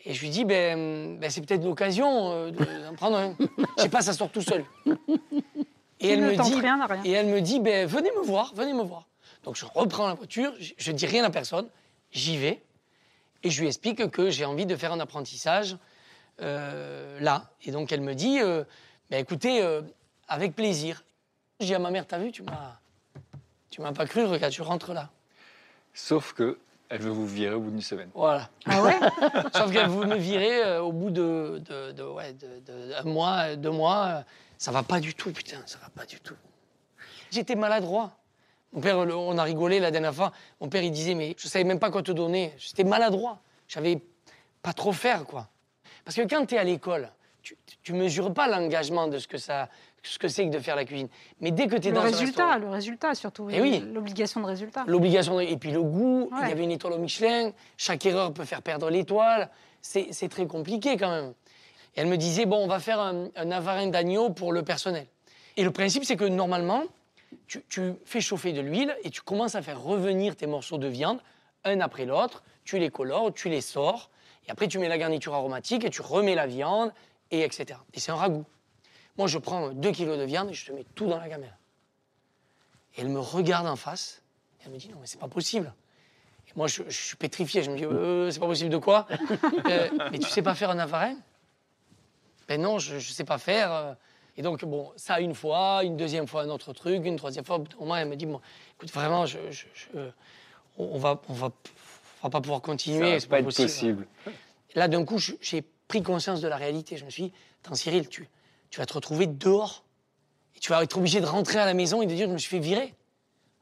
Et 0.06 0.14
je 0.14 0.22
lui 0.22 0.30
dis, 0.30 0.46
ben, 0.46 1.18
ben, 1.20 1.30
c'est 1.32 1.42
peut-être 1.42 1.64
l'occasion 1.64 2.32
euh, 2.32 2.52
de- 2.52 2.84
d'en 2.84 2.94
prendre 2.94 3.18
un. 3.18 3.36
Je 3.78 3.84
sais 3.84 3.90
pas, 3.90 4.02
ça 4.02 4.14
sort 4.14 4.30
tout 4.32 4.42
seul. 4.42 4.64
Et 6.00 6.14
rien 6.60 6.78
n'a 6.78 6.86
rien. 6.86 7.02
Et 7.04 7.12
elle 7.12 7.28
me 7.28 7.42
dit, 7.42 7.60
ben, 7.60 7.88
venez 7.88 8.12
me 8.12 8.22
voir, 8.24 8.54
venez 8.54 8.74
me 8.74 8.84
voir. 8.84 9.08
Donc 9.44 9.56
je 9.56 9.66
reprends 9.66 10.08
la 10.08 10.14
voiture, 10.14 10.54
je, 10.60 10.74
je 10.78 10.92
dis 10.92 11.06
rien 11.06 11.24
à 11.24 11.30
personne, 11.30 11.68
j'y 12.12 12.38
vais, 12.38 12.62
et 13.44 13.50
je 13.50 13.60
lui 13.62 13.68
explique 13.68 14.10
que 14.12 14.30
j'ai 14.30 14.46
envie 14.46 14.66
de 14.66 14.76
faire 14.76 14.92
un 14.92 15.00
apprentissage 15.00 15.78
euh, 16.42 17.20
là. 17.20 17.50
Et 17.64 17.72
donc 17.72 17.92
elle 17.92 18.02
me 18.02 18.14
dit, 18.14 18.40
euh, 18.42 18.64
ben, 19.10 19.18
écoutez, 19.20 19.62
euh, 19.62 19.82
avec 20.28 20.56
plaisir. 20.56 21.04
Je 21.60 21.66
dis 21.68 21.74
à 21.76 21.80
ma 21.80 21.90
mère, 21.92 22.06
t'as 22.06 22.18
vu, 22.20 22.32
tu 22.32 22.44
m'as, 22.44 22.80
tu 23.70 23.82
m'as 23.82 23.92
pas 23.94 24.06
cru, 24.06 24.26
regarde, 24.26 24.52
je 24.54 24.62
rentre 24.62 24.94
là. 24.94 25.10
Sauf 25.94 26.34
que 26.34 26.60
elle 26.90 27.02
veut 27.02 27.10
vous 27.12 27.26
virer 27.28 27.56
au 27.56 27.60
bout 27.62 27.72
d'une 27.72 27.82
semaine. 27.82 28.10
Voilà. 28.14 28.50
Ah 28.66 28.82
ouais 28.84 28.98
Sauf 29.56 29.72
que 29.72 29.86
vous 29.88 30.04
me 30.06 30.16
virez 30.18 30.64
euh, 30.64 30.82
au 30.82 30.92
bout 30.92 31.10
de, 31.10 31.62
de, 31.66 31.92
de- 31.92 32.04
ouais, 32.04 32.34
de- 32.34 32.60
de- 32.66 32.94
un 33.00 33.04
mois, 33.04 33.56
deux 33.56 33.72
mois, 33.72 34.06
euh, 34.08 34.22
ça 34.58 34.72
va 34.72 34.84
pas 34.84 35.00
du 35.00 35.14
tout, 35.14 35.32
putain, 35.32 35.58
ça 35.66 35.78
va 35.82 35.90
pas 35.90 36.06
du 36.06 36.20
tout. 36.20 36.36
J'étais 37.32 37.56
maladroit. 37.56 38.12
Mon 38.72 38.82
père, 38.82 39.06
le- 39.06 39.16
on 39.16 39.38
a 39.38 39.44
rigolé 39.44 39.80
la 39.80 39.92
dernière 39.92 40.14
fois. 40.14 40.32
Mon 40.62 40.70
père, 40.70 40.84
il 40.84 40.92
disait, 40.92 41.16
mais 41.16 41.36
je 41.38 41.48
savais 41.48 41.64
même 41.66 41.80
pas 41.80 41.92
quoi 41.92 42.02
te 42.04 42.12
donner. 42.12 42.54
J'étais 42.58 42.84
maladroit. 42.84 43.40
J'avais 43.68 44.02
pas 44.62 44.74
trop 44.74 44.92
faire, 44.92 45.26
quoi. 45.26 45.48
Parce 46.04 46.16
que 46.16 46.22
quand 46.28 46.46
tu 46.46 46.56
es 46.56 46.58
à 46.58 46.64
l'école, 46.64 47.10
tu, 47.42 47.58
tu 47.84 47.94
mesures 47.94 48.34
pas 48.34 48.48
l'engagement 48.48 49.08
de 49.08 49.18
ce 49.18 49.28
que 49.28 49.38
ça, 49.38 49.70
ce 50.08 50.20
que 50.20 50.28
c'est 50.28 50.46
que 50.46 50.52
de 50.54 50.60
faire 50.60 50.76
la 50.76 50.86
cuisine. 50.86 51.08
Mais 51.42 51.52
dès 51.52 51.68
que 51.68 51.76
tu 51.76 51.88
es 51.88 51.92
Le 51.92 51.96
dans 51.96 52.02
un 52.02 52.06
résultat, 52.06 52.26
restaurant- 52.48 52.58
le 52.58 52.70
résultat 52.70 53.16
surtout. 53.16 53.50
Eh 53.52 53.62
oui. 53.62 53.84
L'obligation 53.94 54.42
de 54.42 54.46
résultat. 54.46 54.84
L'obligation, 54.88 55.38
de- 55.38 55.42
et 55.44 55.58
puis 55.58 55.72
le 55.72 55.82
goût, 55.82 56.30
il 56.44 56.50
y 56.50 56.52
avait 56.52 56.64
une 56.64 56.72
étoile 56.72 56.94
au 56.94 56.98
Michelin, 57.00 57.52
chaque 57.78 58.06
erreur 58.06 58.34
peut 58.34 58.46
faire 58.46 58.62
perdre 58.62 58.90
l'étoile, 58.90 59.50
c'est 59.82 60.08
c'est 60.12 60.30
très 60.30 60.48
compliqué 60.48 60.98
quand 60.98 61.10
même. 61.12 61.34
Et 61.96 62.02
elle 62.02 62.08
me 62.08 62.18
disait, 62.18 62.46
bon, 62.46 62.58
on 62.58 62.68
va 62.68 62.80
faire 62.80 63.00
un, 63.00 63.30
un 63.36 63.52
avarin 63.52 63.88
d'agneau 63.88 64.30
pour 64.30 64.52
le 64.52 64.64
personnel. 64.64 65.08
Et 65.58 65.64
le 65.64 65.72
principe, 65.72 66.04
c'est 66.04 66.18
que 66.18 66.26
normalement, 66.26 66.84
tu, 67.48 67.64
tu 67.70 67.94
fais 68.04 68.20
chauffer 68.22 68.52
de 68.52 68.60
l'huile 68.62 68.96
et 69.04 69.10
tu 69.10 69.22
commences 69.22 69.56
à 69.56 69.62
faire 69.62 69.82
revenir 69.82 70.36
tes 70.36 70.46
morceaux 70.48 70.78
de 70.78 70.88
viande, 70.88 71.20
un 71.64 71.80
après 71.80 72.06
l'autre, 72.06 72.44
tu 72.66 72.78
les 72.80 72.90
colores, 72.90 73.34
tu 73.34 73.48
les 73.50 73.62
sors, 73.62 74.10
et 74.48 74.52
après 74.52 74.68
tu 74.68 74.78
mets 74.80 74.90
la 74.90 74.98
garniture 74.98 75.34
aromatique 75.34 75.86
et 75.86 75.90
tu 75.90 76.02
remets 76.02 76.36
la 76.36 76.48
viande, 76.48 76.92
et 77.32 77.42
etc. 77.42 77.80
Et 77.94 78.00
c'est 78.00 78.12
un 78.12 78.16
ragoût. 78.16 78.44
Moi, 79.18 79.28
je 79.28 79.38
prends 79.38 79.70
2 79.70 79.92
kilos 79.92 80.18
de 80.18 80.24
viande 80.24 80.50
et 80.50 80.54
je 80.54 80.66
te 80.66 80.72
mets 80.72 80.86
tout 80.96 81.08
dans 81.08 81.18
la 81.18 81.30
gamelle. 81.30 81.56
Et 82.96 83.02
elle 83.02 83.10
me 83.10 83.20
regarde 83.20 83.68
en 83.68 83.76
face. 83.76 84.22
Et 84.60 84.64
elle 84.66 84.72
me 84.74 84.78
dit 84.78 84.90
non, 84.90 84.98
mais 85.00 85.08
c'est 85.08 85.20
pas 85.20 85.28
possible. 85.28 85.74
Et 86.48 86.52
moi, 86.56 86.68
je, 86.68 86.84
je 86.88 87.02
suis 87.02 87.16
pétrifié. 87.18 87.64
Je 87.64 87.72
me 87.72 87.78
dis 87.78 87.86
euh, 87.86 88.30
c'est 88.32 88.40
pas 88.40 88.46
possible 88.48 88.70
de 88.70 88.78
quoi? 88.78 89.08
Euh, 89.68 89.90
Mais 90.12 90.20
tu 90.20 90.30
sais 90.30 90.42
pas 90.42 90.54
faire 90.56 90.70
un 90.70 90.80
avarin 90.80 91.16
Ben 92.48 92.62
non, 92.62 92.78
je, 92.78 93.00
je 93.00 93.12
sais 93.14 93.24
pas 93.24 93.38
faire. 93.38 93.72
euh. 93.72 93.94
Et 94.38 94.42
donc, 94.42 94.64
bon, 94.66 94.92
ça 94.98 95.22
une 95.22 95.34
fois, 95.34 95.82
une 95.84 95.96
deuxième 95.96 96.28
fois, 96.28 96.42
un 96.44 96.50
autre 96.50 96.74
truc, 96.74 97.06
une 97.06 97.16
troisième 97.16 97.46
fois. 97.46 97.64
Au 97.80 97.86
moins, 97.86 98.00
elle 98.00 98.10
me 98.10 98.16
dit 98.18 98.26
bon, 98.26 98.42
écoute, 98.76 98.92
vraiment, 98.92 99.26
je, 99.26 99.38
je- 99.50 99.66
je- 99.74 100.10
on, 100.78 100.98
va, 100.98 101.22
on, 101.30 101.34
va, 101.34 101.52
on 102.22 102.28
va 102.28 102.30
pas 102.30 102.42
pouvoir 102.42 102.62
continuer. 102.62 103.20
c'est 103.20 103.28
pas 103.30 103.40
être 103.40 103.46
possible. 103.46 104.08
Et 104.76 104.80
Là, 104.80 104.88
d'un 104.90 105.06
coup, 105.06 105.20
j'ai 105.20 105.64
pris 105.88 106.04
conscience 106.04 106.42
de 106.42 106.50
la 106.50 106.58
réalité. 106.58 106.98
Je 106.98 107.06
me 107.06 107.10
suis 107.10 107.24
dit, 107.24 107.34
attends, 107.64 107.76
Cyril, 107.76 108.10
tu, 108.10 108.28
tu 108.76 108.82
vas 108.82 108.86
te 108.86 108.94
retrouver 108.94 109.26
dehors. 109.26 109.86
Et 110.54 110.60
tu 110.60 110.70
vas 110.70 110.84
être 110.84 110.98
obligé 110.98 111.22
de 111.22 111.26
rentrer 111.26 111.60
à 111.60 111.66
la 111.66 111.74
maison 111.74 112.02
et 112.02 112.08
de 112.08 112.14
dire, 112.14 112.28
je 112.28 112.34
me 112.34 112.38
suis 112.38 112.50
fait 112.50 112.60
virer. 112.60 112.94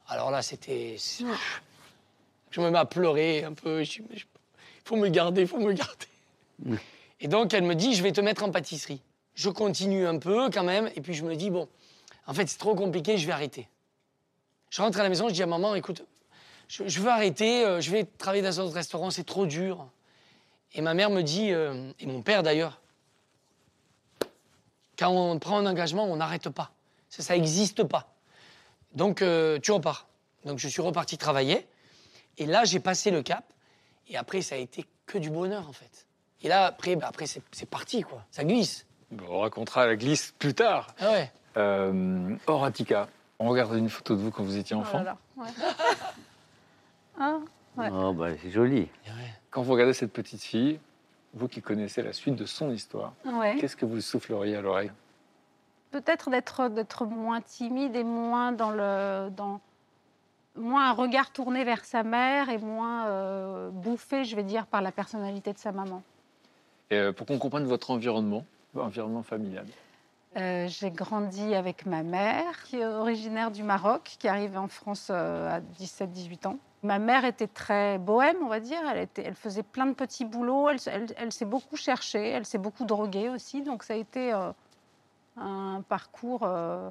Alors 0.08 0.32
là, 0.32 0.42
c'était. 0.42 0.96
Je 2.50 2.60
me 2.60 2.68
mets 2.68 2.78
à 2.78 2.84
pleurer 2.84 3.44
un 3.44 3.52
peu. 3.52 3.84
Il 3.84 4.24
faut 4.84 4.96
me 4.96 5.08
garder, 5.08 5.42
il 5.42 5.46
faut 5.46 5.60
me 5.60 5.72
garder. 5.72 6.06
Et 7.20 7.28
donc, 7.28 7.54
elle 7.54 7.62
me 7.62 7.76
dit, 7.76 7.94
je 7.94 8.02
vais 8.02 8.10
te 8.10 8.20
mettre 8.20 8.42
en 8.42 8.50
pâtisserie. 8.50 9.00
Je 9.36 9.50
continue 9.50 10.04
un 10.04 10.18
peu 10.18 10.50
quand 10.50 10.64
même, 10.64 10.90
et 10.96 11.00
puis 11.00 11.14
je 11.14 11.24
me 11.24 11.36
dis, 11.36 11.50
bon, 11.50 11.68
en 12.26 12.34
fait, 12.34 12.48
c'est 12.48 12.58
trop 12.58 12.74
compliqué, 12.74 13.16
je 13.16 13.26
vais 13.26 13.32
arrêter. 13.32 13.68
Je 14.70 14.82
rentre 14.82 14.98
à 14.98 15.04
la 15.04 15.08
maison, 15.08 15.28
je 15.28 15.34
dis 15.34 15.44
à 15.44 15.46
maman, 15.46 15.76
écoute, 15.76 16.04
je, 16.66 16.88
je 16.88 17.00
veux 17.00 17.10
arrêter, 17.10 17.64
euh, 17.64 17.80
je 17.80 17.92
vais 17.92 18.02
travailler 18.02 18.42
dans 18.42 18.60
un 18.60 18.64
autre 18.64 18.74
restaurant, 18.74 19.12
c'est 19.12 19.24
trop 19.24 19.46
dur. 19.46 19.86
Et 20.72 20.80
ma 20.80 20.94
mère 20.94 21.10
me 21.10 21.22
dit, 21.22 21.52
euh, 21.52 21.92
et 22.00 22.06
mon 22.06 22.22
père 22.22 22.42
d'ailleurs, 22.42 22.80
quand 24.98 25.10
on 25.10 25.38
prend 25.38 25.58
un 25.58 25.66
engagement, 25.66 26.04
on 26.04 26.16
n'arrête 26.16 26.48
pas. 26.48 26.70
Ça 27.08 27.34
n'existe 27.34 27.84
pas. 27.84 28.12
Donc, 28.94 29.22
euh, 29.22 29.58
tu 29.60 29.72
repars. 29.72 30.06
Donc, 30.44 30.58
je 30.58 30.68
suis 30.68 30.82
reparti 30.82 31.18
travailler. 31.18 31.66
Et 32.38 32.46
là, 32.46 32.64
j'ai 32.64 32.80
passé 32.80 33.10
le 33.10 33.22
cap. 33.22 33.44
Et 34.08 34.16
après, 34.16 34.42
ça 34.42 34.56
a 34.56 34.58
été 34.58 34.84
que 35.06 35.18
du 35.18 35.30
bonheur, 35.30 35.68
en 35.68 35.72
fait. 35.72 36.06
Et 36.42 36.48
là, 36.48 36.66
après, 36.66 36.96
bah, 36.96 37.06
après 37.08 37.26
c'est 37.26 37.68
parti, 37.70 38.02
quoi. 38.02 38.24
Ça 38.30 38.44
glisse. 38.44 38.86
Bon, 39.10 39.24
on 39.30 39.40
racontera 39.40 39.86
la 39.86 39.96
glisse 39.96 40.34
plus 40.38 40.54
tard. 40.54 40.88
Ah 40.98 41.10
ouais. 41.12 41.32
Euh, 41.56 42.36
Horatica, 42.46 43.08
on 43.38 43.48
regardait 43.48 43.78
une 43.78 43.88
photo 43.88 44.16
de 44.16 44.20
vous 44.20 44.30
quand 44.30 44.42
vous 44.42 44.56
étiez 44.56 44.76
enfant. 44.76 44.98
Oh 45.00 45.04
là 45.04 45.16
là, 45.36 45.42
ouais. 45.44 45.48
Ah, 47.18 47.38
Ouais. 47.76 47.88
Oh, 47.92 48.12
bah, 48.12 48.28
c'est 48.40 48.50
joli. 48.50 48.88
Quand 49.50 49.62
vous 49.62 49.72
regardez 49.72 49.94
cette 49.94 50.12
petite 50.12 50.42
fille, 50.42 50.78
vous 51.34 51.48
qui 51.48 51.60
connaissez 51.60 52.02
la 52.02 52.12
suite 52.12 52.36
de 52.36 52.46
son 52.46 52.70
histoire, 52.70 53.12
ouais. 53.24 53.56
qu'est-ce 53.60 53.76
que 53.76 53.86
vous 53.86 54.00
souffleriez 54.00 54.56
à 54.56 54.62
l'oreille? 54.62 54.92
Peut-être 55.90 56.30
d'être 56.30 56.68
d'être 56.68 57.06
moins 57.06 57.40
timide 57.40 57.94
et 57.94 58.04
moins 58.04 58.52
dans 58.52 58.70
le 58.70 59.30
dans 59.30 59.60
moins 60.56 60.90
un 60.90 60.92
regard 60.92 61.32
tourné 61.32 61.64
vers 61.64 61.84
sa 61.84 62.02
mère 62.02 62.48
et 62.48 62.58
moins 62.58 63.06
euh, 63.06 63.70
bouffé, 63.70 64.24
je 64.24 64.36
vais 64.36 64.44
dire, 64.44 64.66
par 64.66 64.82
la 64.82 64.92
personnalité 64.92 65.52
de 65.52 65.58
sa 65.58 65.72
maman. 65.72 66.02
Et 66.90 66.96
euh, 66.96 67.12
pour 67.12 67.26
qu'on 67.26 67.38
comprenne 67.38 67.64
votre 67.64 67.90
environnement, 67.90 68.44
votre 68.72 68.86
environnement 68.86 69.22
familial. 69.22 69.66
Euh, 70.36 70.66
j'ai 70.68 70.90
grandi 70.90 71.54
avec 71.54 71.86
ma 71.86 72.02
mère, 72.02 72.64
qui 72.64 72.76
est 72.76 72.86
originaire 72.86 73.50
du 73.50 73.62
Maroc, 73.62 74.16
qui 74.18 74.26
arrive 74.26 74.58
en 74.58 74.68
France 74.68 75.08
euh, 75.10 75.58
à 75.58 75.60
17-18 75.60 76.48
ans. 76.48 76.58
Ma 76.84 76.98
mère 76.98 77.24
était 77.24 77.46
très 77.48 77.98
bohème, 77.98 78.36
on 78.42 78.48
va 78.48 78.60
dire. 78.60 78.78
Elle, 78.90 78.98
était, 79.02 79.22
elle 79.24 79.34
faisait 79.34 79.62
plein 79.62 79.86
de 79.86 79.94
petits 79.94 80.24
boulots. 80.26 80.68
Elle, 80.68 80.78
elle- 80.86 81.14
elle 81.16 81.32
s'est 81.32 81.44
beaucoup 81.46 81.76
cherchée. 81.76 82.28
Elle 82.28 82.44
s'est 82.46 82.58
beaucoup 82.58 82.84
droguée 82.84 83.28
aussi. 83.30 83.62
Donc 83.62 83.82
ça 83.82 83.94
a 83.94 83.96
été 83.96 84.32
euh, 84.32 84.52
un 85.38 85.82
parcours, 85.88 86.42
euh, 86.42 86.90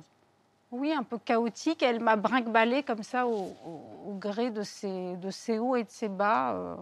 oui, 0.71 0.91
un 0.91 1.03
peu 1.03 1.19
chaotique. 1.19 1.83
Elle 1.83 1.99
m'a 1.99 2.15
brinque-ballée 2.15 2.81
comme 2.83 3.03
ça 3.03 3.27
au, 3.27 3.53
au- 3.65 4.09
au 4.09 4.13
gré 4.15 4.49
de 4.49 4.63
ses, 4.63 5.15
de 5.17 5.29
ses 5.29 5.59
hauts 5.59 5.75
et 5.75 5.83
de 5.83 5.91
ses 5.91 6.09
bas. 6.09 6.53
euh. 6.53 6.75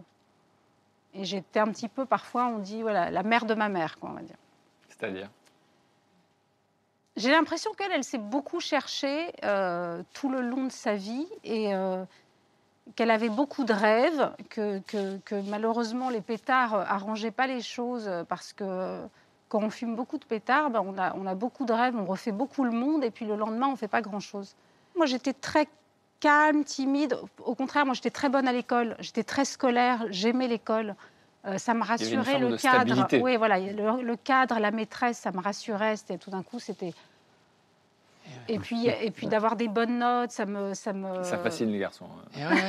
et 1.14 1.26
j'étais 1.26 1.60
un 1.60 1.68
petit 1.68 1.90
peu, 1.90 2.06
parfois, 2.06 2.46
on 2.48 2.60
dit, 2.60 2.82
voilà, 2.82 3.12
la 3.12 3.24
mère 3.24 3.44
de 3.46 3.54
ma 3.54 3.68
mère, 3.68 4.00
quoi, 4.00 4.10
on 4.12 4.14
va 4.14 4.22
dire. 4.22 4.38
C'est-à-dire? 4.88 5.30
J'ai 7.18 7.32
l'impression 7.32 7.72
qu'elle, 7.74 7.92
elle 7.92 8.06
s'est 8.06 8.18
beaucoup 8.18 8.62
cherchée 8.62 9.34
euh, 9.44 10.02
tout 10.14 10.30
le 10.30 10.40
long 10.40 10.64
de 10.68 10.72
sa 10.72 10.96
vie 10.96 11.28
et 11.44 11.76
euh, 11.76 12.06
qu'elle 12.96 13.12
avait 13.12 13.30
beaucoup 13.30 13.64
de 13.64 13.74
rêves, 13.74 14.32
que, 14.50 14.80
que- 14.80 15.18
que 15.20 15.36
malheureusement 15.50 16.10
les 16.10 16.22
pétards 16.22 16.76
euh, 16.76 16.84
arrangeaient 16.88 17.32
pas 17.32 17.48
les 17.48 17.62
choses 17.62 18.08
euh, 18.08 18.24
parce 18.24 18.54
que 18.54 18.64
euh, 18.68 19.06
quand 19.50 19.60
on 19.62 19.70
fume 19.70 19.96
beaucoup 19.96 20.18
de 20.18 20.26
pétards, 20.26 20.70
ben, 20.70 20.82
on, 20.86 20.98
a, 20.98 21.16
on 21.16 21.26
a 21.28 21.36
beaucoup 21.36 21.66
de 21.66 21.74
rêves, 21.74 21.96
on 21.98 22.06
refait 22.06 22.32
beaucoup 22.32 22.64
le 22.64 22.72
monde 22.72 23.04
et 23.04 23.12
puis 23.12 23.26
le 23.26 23.36
lendemain 23.36 23.68
on 23.68 23.76
fait 23.76 23.88
pas 23.88 24.02
grand-chose. 24.02 24.56
Moi 24.96 25.06
j'étais 25.06 25.34
très 25.34 25.68
calme, 26.20 26.64
timide. 26.64 27.18
Au 27.46 27.56
contraire, 27.56 27.86
moi 27.86 27.94
j'étais 27.94 28.10
très 28.12 28.30
bonne 28.30 28.48
à 28.48 28.52
l'école, 28.54 28.96
j'étais 29.00 29.24
très 29.24 29.46
scolaire, 29.46 30.06
j'aimais 30.10 30.48
l'école. 30.48 30.96
Euh, 31.46 31.58
ça 31.58 31.74
me 31.74 31.82
rassurait 31.84 32.38
le 32.40 32.48
cadre. 32.78 32.96
Oui, 33.24 33.36
voilà, 33.38 33.60
le, 33.60 34.04
le 34.04 34.16
cadre, 34.16 34.60
la 34.60 34.70
maîtresse, 34.72 35.18
ça 35.18 35.32
me 35.32 35.40
rassurait. 35.42 35.96
Tout 36.20 36.30
d'un 36.30 36.44
coup, 36.44 36.60
c'était. 36.60 36.94
Et 38.48 38.60
puis, 38.60 38.88
et 38.88 39.12
puis 39.12 39.28
d'avoir 39.28 39.56
des 39.56 39.68
bonnes 39.68 40.00
notes, 40.00 40.32
ça 40.32 40.46
me, 40.46 40.74
ça 40.74 40.94
me. 40.94 41.24
Ça 41.24 41.38
fascine 41.38 41.72
les 41.72 41.80
garçons. 41.80 42.06
hein. 42.36 42.50
Ouais. 42.54 42.62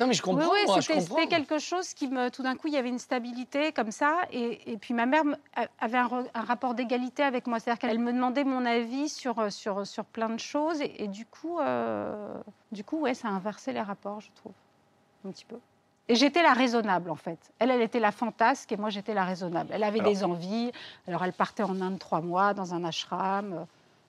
Non, 0.00 0.08
mais 0.08 0.12
je 0.14 0.22
Oui, 0.22 0.34
comprends, 0.34 0.52
oui, 0.52 0.58
moi, 0.66 0.76
je 0.76 0.80
c'était 0.80 0.98
comprends. 1.00 1.16
c'était 1.16 1.28
quelque 1.28 1.58
chose 1.60 1.94
qui 1.94 2.08
me. 2.08 2.28
Tout 2.30 2.42
d'un 2.42 2.56
coup, 2.56 2.66
il 2.66 2.74
y 2.74 2.76
avait 2.76 2.88
une 2.88 2.98
stabilité 2.98 3.70
comme 3.72 3.92
ça. 3.92 4.16
Et, 4.32 4.72
et 4.72 4.76
puis 4.76 4.92
ma 4.92 5.06
mère 5.06 5.22
avait 5.80 5.98
un, 5.98 6.24
rapport 6.34 6.74
d'égalité 6.74 7.22
avec 7.22 7.46
moi. 7.46 7.60
C'est-à-dire 7.60 7.78
qu'elle 7.78 8.00
me 8.00 8.12
demandait 8.12 8.42
mon 8.44 8.66
avis 8.66 9.08
sur, 9.08 9.52
sur, 9.52 9.86
sur 9.86 10.04
plein 10.04 10.30
de 10.30 10.40
choses. 10.40 10.80
Et, 10.80 11.04
et 11.04 11.08
du 11.08 11.26
coup, 11.26 11.60
euh, 11.60 12.34
du 12.72 12.82
coup 12.82 12.98
ouais, 13.02 13.14
ça 13.14 13.28
a 13.28 13.30
inversé 13.30 13.72
les 13.72 13.80
rapports, 13.82 14.20
je 14.20 14.30
trouve. 14.34 14.52
Un 15.26 15.30
petit 15.30 15.44
peu. 15.44 15.56
Et 16.08 16.16
j'étais 16.16 16.42
la 16.42 16.52
raisonnable, 16.52 17.08
en 17.08 17.14
fait. 17.14 17.38
Elle, 17.60 17.70
elle 17.70 17.80
était 17.80 18.00
la 18.00 18.10
fantasque 18.12 18.70
et 18.72 18.76
moi, 18.76 18.90
j'étais 18.90 19.14
la 19.14 19.24
raisonnable. 19.24 19.70
Elle 19.72 19.84
avait 19.84 20.00
Alors- 20.00 20.12
des 20.12 20.24
envies. 20.24 20.72
Alors, 21.06 21.24
elle 21.24 21.32
partait 21.32 21.62
en 21.62 21.80
Inde 21.80 21.98
trois 21.98 22.20
mois 22.20 22.52
dans 22.52 22.74
un 22.74 22.84
ashram. 22.84 23.64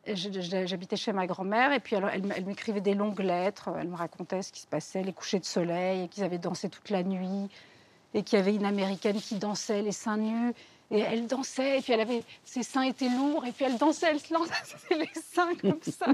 J'habitais 0.08 0.98
chez 0.98 1.14
ma 1.14 1.26
grand-mère 1.26 1.72
et 1.72 1.80
puis 1.80 1.96
elle, 1.96 2.46
m'écrivait 2.46 2.82
des 2.82 2.94
longues 2.94 3.22
lettres. 3.22 3.70
Elle 3.80 3.88
me 3.88 3.96
racontait 3.96 4.42
ce 4.42 4.52
qui 4.52 4.62
se 4.62 4.68
passait, 4.68 5.02
les 5.02 5.14
couchers 5.14 5.40
de 5.40 5.46
soleil, 5.46 6.04
et 6.04 6.08
qu'ils 6.08 6.24
avaient 6.24 6.38
dansé 6.38 6.70
toute 6.70 6.90
la 6.90 7.02
nuit, 7.04 7.50
et 8.14 8.24
qu'il 8.24 8.38
y 8.38 8.42
avait 8.42 8.54
une 8.54 8.66
américaine 8.66 9.20
qui 9.20 9.36
dansait 9.36 9.82
les 9.82 9.92
seins 9.92 10.18
nus. 10.18 10.54
Et 10.92 11.00
elle 11.00 11.26
dansait, 11.26 11.80
et 11.80 11.82
puis 11.82 11.94
elle 11.94 12.02
avait, 12.02 12.24
ses 12.44 12.62
seins 12.62 12.84
étaient 12.84 13.10
lourds, 13.10 13.46
et 13.46 13.52
puis 13.52 13.66
elle 13.66 13.78
dansait, 13.78 14.08
elle 14.12 14.20
se 14.20 14.32
lançait 14.32 14.54
les 14.92 15.10
seins 15.16 15.56
comme 15.56 15.82
ça. 15.82 16.08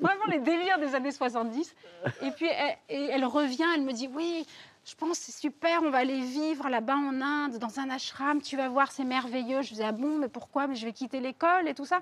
Vraiment 0.00 0.24
les 0.30 0.38
délires 0.38 0.78
des 0.78 0.94
années 0.94 1.12
70. 1.12 1.74
Et 2.22 2.30
puis 2.30 2.48
elle, 2.88 3.24
revient, 3.26 3.66
elle 3.74 3.82
me 3.82 3.92
dit 3.92 4.08
Oui, 4.14 4.46
je 4.86 4.94
pense 4.94 5.18
c'est 5.18 5.38
super, 5.38 5.82
on 5.82 5.90
va 5.90 5.98
aller 5.98 6.20
vivre 6.20 6.70
là-bas 6.70 6.96
en 6.96 7.20
Inde, 7.20 7.58
dans 7.58 7.78
un 7.78 7.90
ashram, 7.90 8.40
tu 8.40 8.56
vas 8.56 8.70
voir, 8.70 8.90
c'est 8.90 9.04
merveilleux. 9.04 9.60
Je 9.60 9.70
disais 9.70 9.84
Ah 9.84 9.92
bon, 9.92 10.16
mais 10.16 10.28
pourquoi? 10.28 10.66
Mais 10.66 10.74
je 10.74 10.86
vais 10.86 10.92
quitter 10.92 11.20
l'école 11.20 11.68
et 11.68 11.74
tout 11.74 11.84
ça. 11.84 12.00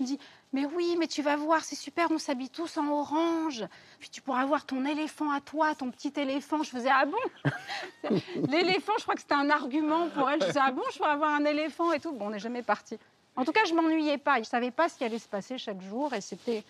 Elle 0.00 0.06
me 0.06 0.06
dit 0.06 0.18
Mais 0.52 0.66
oui, 0.66 0.96
mais 0.98 1.06
tu 1.06 1.22
vas 1.22 1.36
voir, 1.36 1.62
c'est 1.62 1.76
super, 1.76 2.10
on 2.10 2.18
s'habille 2.18 2.50
tous 2.50 2.76
en 2.76 2.88
orange. 2.88 3.64
Puis 4.00 4.08
tu 4.10 4.20
pourras 4.20 4.44
voir 4.46 4.66
ton 4.66 4.84
éléphant 4.84 5.30
à 5.30 5.40
toi, 5.40 5.74
ton 5.76 5.90
petit 5.90 6.12
éléphant. 6.16 6.62
Je 6.64 6.70
faisais 6.70 6.90
Ah 6.92 7.04
bon? 7.06 7.50
L'éléphant, 8.48 8.92
je 8.98 9.02
crois 9.04 9.14
que 9.14 9.20
c'était 9.20 9.34
un 9.34 9.48
argument 9.50 10.08
pour 10.08 10.28
elle. 10.28 10.40
Je 10.40 10.46
disais 10.46 10.60
Ah 10.62 10.72
bon, 10.72 10.82
je 10.92 10.98
pourrais 10.98 11.10
avoir 11.10 11.30
un 11.30 11.44
éléphant 11.44 11.92
et 11.92 12.00
tout. 12.00 12.12
Bon, 12.12 12.26
on 12.26 12.30
n'est 12.30 12.38
jamais 12.40 12.62
parti. 12.62 12.98
En 13.36 13.44
tout 13.44 13.52
cas, 13.52 13.64
je 13.64 13.74
m'ennuyais 13.74 14.18
pas. 14.18 14.38
Je 14.38 14.44
savais 14.44 14.70
pas 14.72 14.88
ce 14.88 14.98
qui 14.98 15.04
allait 15.04 15.18
se 15.20 15.28
passer 15.28 15.56
chaque 15.56 15.80
jour 15.82 16.12
et 16.14 16.20
c'était 16.20 16.64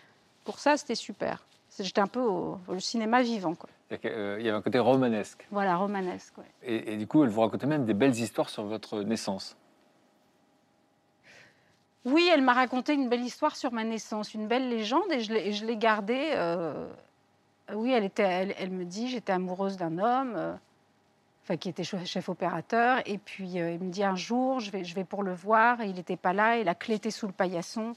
pour 0.44 0.58
ça, 0.58 0.76
c'était 0.76 0.94
super. 0.94 1.42
J'étais 1.78 2.00
un 2.00 2.06
peu 2.06 2.20
au, 2.20 2.58
au 2.68 2.78
cinéma 2.80 3.22
vivant, 3.22 3.54
quoi. 3.54 3.70
Euh, 4.04 4.36
Il 4.40 4.44
y 4.44 4.48
avait 4.48 4.58
un 4.58 4.62
côté 4.62 4.78
romanesque. 4.78 5.46
Voilà, 5.50 5.76
romanesque. 5.76 6.36
ouais. 6.38 6.44
Et, 6.62 6.92
et 6.92 6.96
du 6.96 7.06
coup, 7.06 7.22
elle 7.24 7.30
vous 7.30 7.40
racontait 7.40 7.66
même 7.66 7.84
des 7.86 7.94
belles 7.94 8.16
histoires 8.18 8.48
sur 8.50 8.64
votre 8.64 9.02
naissance. 9.02 9.56
Oui, 12.04 12.28
elle 12.32 12.42
m'a 12.42 12.54
raconté 12.54 12.94
une 12.94 13.08
belle 13.08 13.22
histoire 13.24 13.56
sur 13.56 13.72
ma 13.72 13.84
naissance, 13.84 14.32
une 14.32 14.46
belle 14.46 14.68
légende, 14.68 15.10
et 15.10 15.20
je 15.20 15.64
l'ai, 15.66 15.76
gardée. 15.76 16.30
euh, 16.34 16.88
Oui, 17.74 17.92
elle, 17.92 18.04
était, 18.04 18.54
elle, 18.58 18.70
me 18.70 18.84
dit, 18.84 19.08
j'étais 19.08 19.32
amoureuse 19.32 19.76
d'un 19.76 19.98
homme, 19.98 20.32
euh, 20.34 20.54
enfin, 21.44 21.58
qui 21.58 21.68
était 21.68 21.84
chef, 21.84 22.28
opérateur, 22.30 23.02
et 23.04 23.18
puis 23.18 23.60
euh, 23.60 23.72
il 23.72 23.80
me 23.80 23.90
dit 23.90 24.02
un 24.02 24.16
jour, 24.16 24.60
je 24.60 24.70
vais, 24.70 24.82
je 24.82 24.94
vais 24.94 25.04
pour 25.04 25.22
le 25.22 25.34
voir, 25.34 25.82
et 25.82 25.88
il 25.88 25.94
n'était 25.94 26.16
pas 26.16 26.32
là, 26.32 26.56
et 26.56 26.64
la 26.64 26.74
clé 26.74 26.94
était 26.94 27.10
sous 27.10 27.26
le 27.26 27.34
paillasson, 27.34 27.92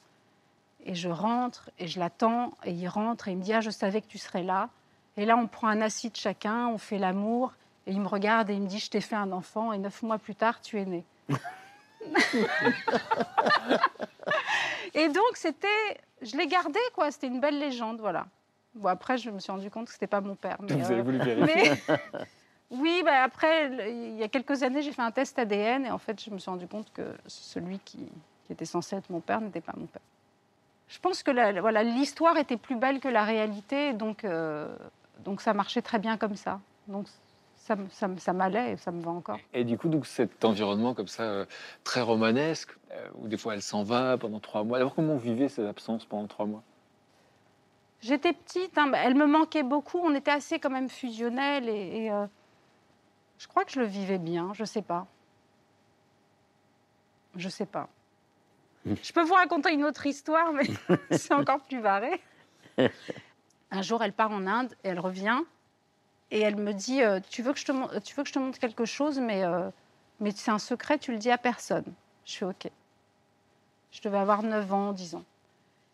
et 0.86 0.96
je 0.96 1.08
rentre, 1.08 1.70
et 1.80 1.88
je 1.88 1.98
l'attends, 1.98 2.58
et 2.66 2.72
il 2.72 2.88
rentre, 2.90 3.30
et 3.30 3.32
il 3.32 3.38
me 3.38 3.44
dit, 3.44 3.54
ah, 3.54 3.62
je 3.62 3.70
savais 3.70 4.02
que 4.02 4.08
tu 4.08 4.18
serais 4.18 4.44
là. 4.44 4.70
Et 5.16 5.26
là, 5.26 5.38
on 5.38 5.48
prend 5.48 5.68
un 5.68 5.80
acide 5.80 6.18
chacun, 6.18 6.68
on 6.68 6.78
fait 6.78 6.98
l'amour, 6.98 7.54
et 7.88 7.92
il 7.92 8.02
me 8.02 8.08
regarde, 8.08 8.50
et 8.50 8.54
il 8.54 8.62
me 8.62 8.68
dit, 8.68 8.80
je 8.80 8.90
t'ai 8.90 9.00
fait 9.00 9.16
un 9.16 9.32
enfant, 9.32 9.72
et 9.72 9.78
neuf 9.78 10.04
mois 10.04 10.18
plus 10.18 10.36
tard, 10.36 10.60
tu 10.60 10.78
es 10.78 10.86
né. 10.86 11.06
Et 14.94 15.10
donc, 15.10 15.36
c'était. 15.36 15.68
Je 16.22 16.38
l'ai 16.38 16.48
gardé, 16.48 16.80
quoi. 16.96 17.12
C'était 17.12 17.28
une 17.28 17.40
belle 17.40 17.60
légende, 17.60 18.00
voilà. 18.00 18.26
Bon, 18.76 18.90
après, 18.90 19.18
je 19.18 19.30
me 19.30 19.40
suis 19.40 19.52
rendu 19.52 19.70
compte 19.70 19.88
que 19.88 19.94
c'était 19.94 20.08
pas 20.08 20.22
mon 20.22 20.36
père. 20.36 20.58
Mais, 20.62 20.74
vous 20.76 20.86
avez 20.92 21.00
euh, 21.00 21.04
voulu 21.04 21.18
vérifier. 21.20 21.72
mais- 21.90 21.90
oui, 22.72 23.02
bah, 23.06 23.24
après, 23.24 23.68
il 23.90 24.16
y 24.18 24.24
a 24.24 24.28
quelques 24.28 24.64
années, 24.64 24.82
j'ai 24.82 24.92
fait 24.92 25.02
un 25.02 25.12
test 25.12 25.38
ADN 25.38 25.86
et 25.86 25.92
en 25.92 25.98
fait, 25.98 26.22
je 26.24 26.30
me 26.30 26.40
suis 26.40 26.50
rendu 26.50 26.68
compte 26.68 26.92
que 26.94 27.16
celui 27.28 27.80
qui, 27.80 28.00
qui 28.46 28.54
était 28.54 28.66
censé 28.66 28.96
être 28.96 29.10
mon 29.10 29.20
père 29.20 29.42
n'était 29.42 29.62
pas 29.62 29.74
mon 29.76 29.86
père. 29.86 30.02
Je 30.88 31.00
pense 31.00 31.24
que 31.24 31.32
la- 31.32 31.60
voilà, 31.62 31.84
l'histoire 31.84 32.38
était 32.38 32.58
plus 32.58 32.76
belle 32.76 33.00
que 33.00 33.08
la 33.08 33.24
réalité, 33.24 33.94
donc, 33.94 34.24
euh, 34.24 34.76
donc 35.24 35.42
ça 35.42 35.54
marchait 35.54 35.82
très 35.82 36.00
bien 36.00 36.18
comme 36.18 36.36
ça. 36.36 36.60
Donc 36.88 37.08
ça, 37.64 38.34
m'allait 38.34 38.74
et 38.74 38.78
ça 38.78 38.92
me 38.92 39.02
va 39.02 39.12
encore. 39.12 39.40
Et 39.54 39.64
du 39.64 39.78
coup, 39.78 39.88
donc, 39.88 40.06
cet 40.06 40.44
environnement 40.44 40.94
comme 40.94 41.08
ça, 41.08 41.24
euh, 41.24 41.46
très 41.84 42.02
romanesque, 42.02 42.72
euh, 42.92 43.08
où 43.16 43.28
des 43.28 43.38
fois 43.38 43.54
elle 43.54 43.62
s'en 43.62 43.84
va 43.84 44.18
pendant 44.18 44.40
trois 44.40 44.64
mois. 44.64 44.80
D'abord, 44.80 44.96
comment 44.96 45.14
vous 45.14 45.20
vivez 45.20 45.48
ces 45.48 45.66
absences 45.66 46.06
pendant 46.06 46.28
trois 46.28 46.46
mois? 46.46 46.64
J'étais 48.02 48.34
petite, 48.34 48.78
hein, 48.78 48.92
elle 48.96 49.16
me 49.16 49.26
manquait 49.26 49.64
beaucoup. 49.64 50.00
On 50.00 50.14
était 50.14 50.32
assez 50.32 50.60
quand 50.60 50.70
même 50.70 50.90
fusionnels 50.90 51.70
et, 51.70 52.04
et, 52.04 52.12
euh, 52.12 52.26
je 53.38 53.48
crois 53.48 53.64
que 53.64 53.72
je 53.72 53.80
le 53.80 53.86
vivais 53.86 54.20
bien. 54.20 54.52
Je 54.54 54.66
sais 54.66 54.82
pas. 54.82 55.08
Je 57.36 57.48
sais 57.48 57.66
pas. 57.66 57.88
Je 58.86 59.14
peux 59.14 59.24
vous 59.24 59.34
raconter 59.34 59.74
une 59.74 59.86
autre 59.86 60.06
histoire, 60.06 60.52
mais 60.52 60.66
c'est 61.12 61.34
encore 61.34 61.62
plus 61.62 61.80
barré. 61.80 62.22
Un 63.72 63.82
jour, 63.82 64.04
elle 64.04 64.14
part 64.14 64.32
en 64.32 64.46
Inde 64.46 64.76
et 64.84 64.90
elle 64.90 65.00
revient. 65.00 65.40
Et 66.34 66.40
elle 66.40 66.56
me 66.56 66.74
dit 66.74 67.04
euh, 67.04 67.20
tu, 67.30 67.44
veux 67.44 67.54
que 67.54 67.60
je 67.60 67.66
te, 67.66 68.00
tu 68.00 68.16
veux 68.16 68.24
que 68.24 68.30
je 68.30 68.34
te 68.34 68.40
montre 68.40 68.58
quelque 68.58 68.86
chose, 68.86 69.20
mais, 69.20 69.44
euh, 69.44 69.70
mais 70.20 70.32
c'est 70.32 70.50
un 70.50 70.58
secret, 70.58 70.98
tu 70.98 71.12
le 71.12 71.20
dis 71.20 71.30
à 71.30 71.38
personne. 71.38 71.86
Je 72.26 72.38
fais 72.38 72.46
OK. 72.46 72.72
Je 73.92 74.02
devais 74.02 74.18
avoir 74.18 74.42
9 74.42 74.74
ans, 74.74 74.94
10 74.94 75.14
ans. 75.14 75.24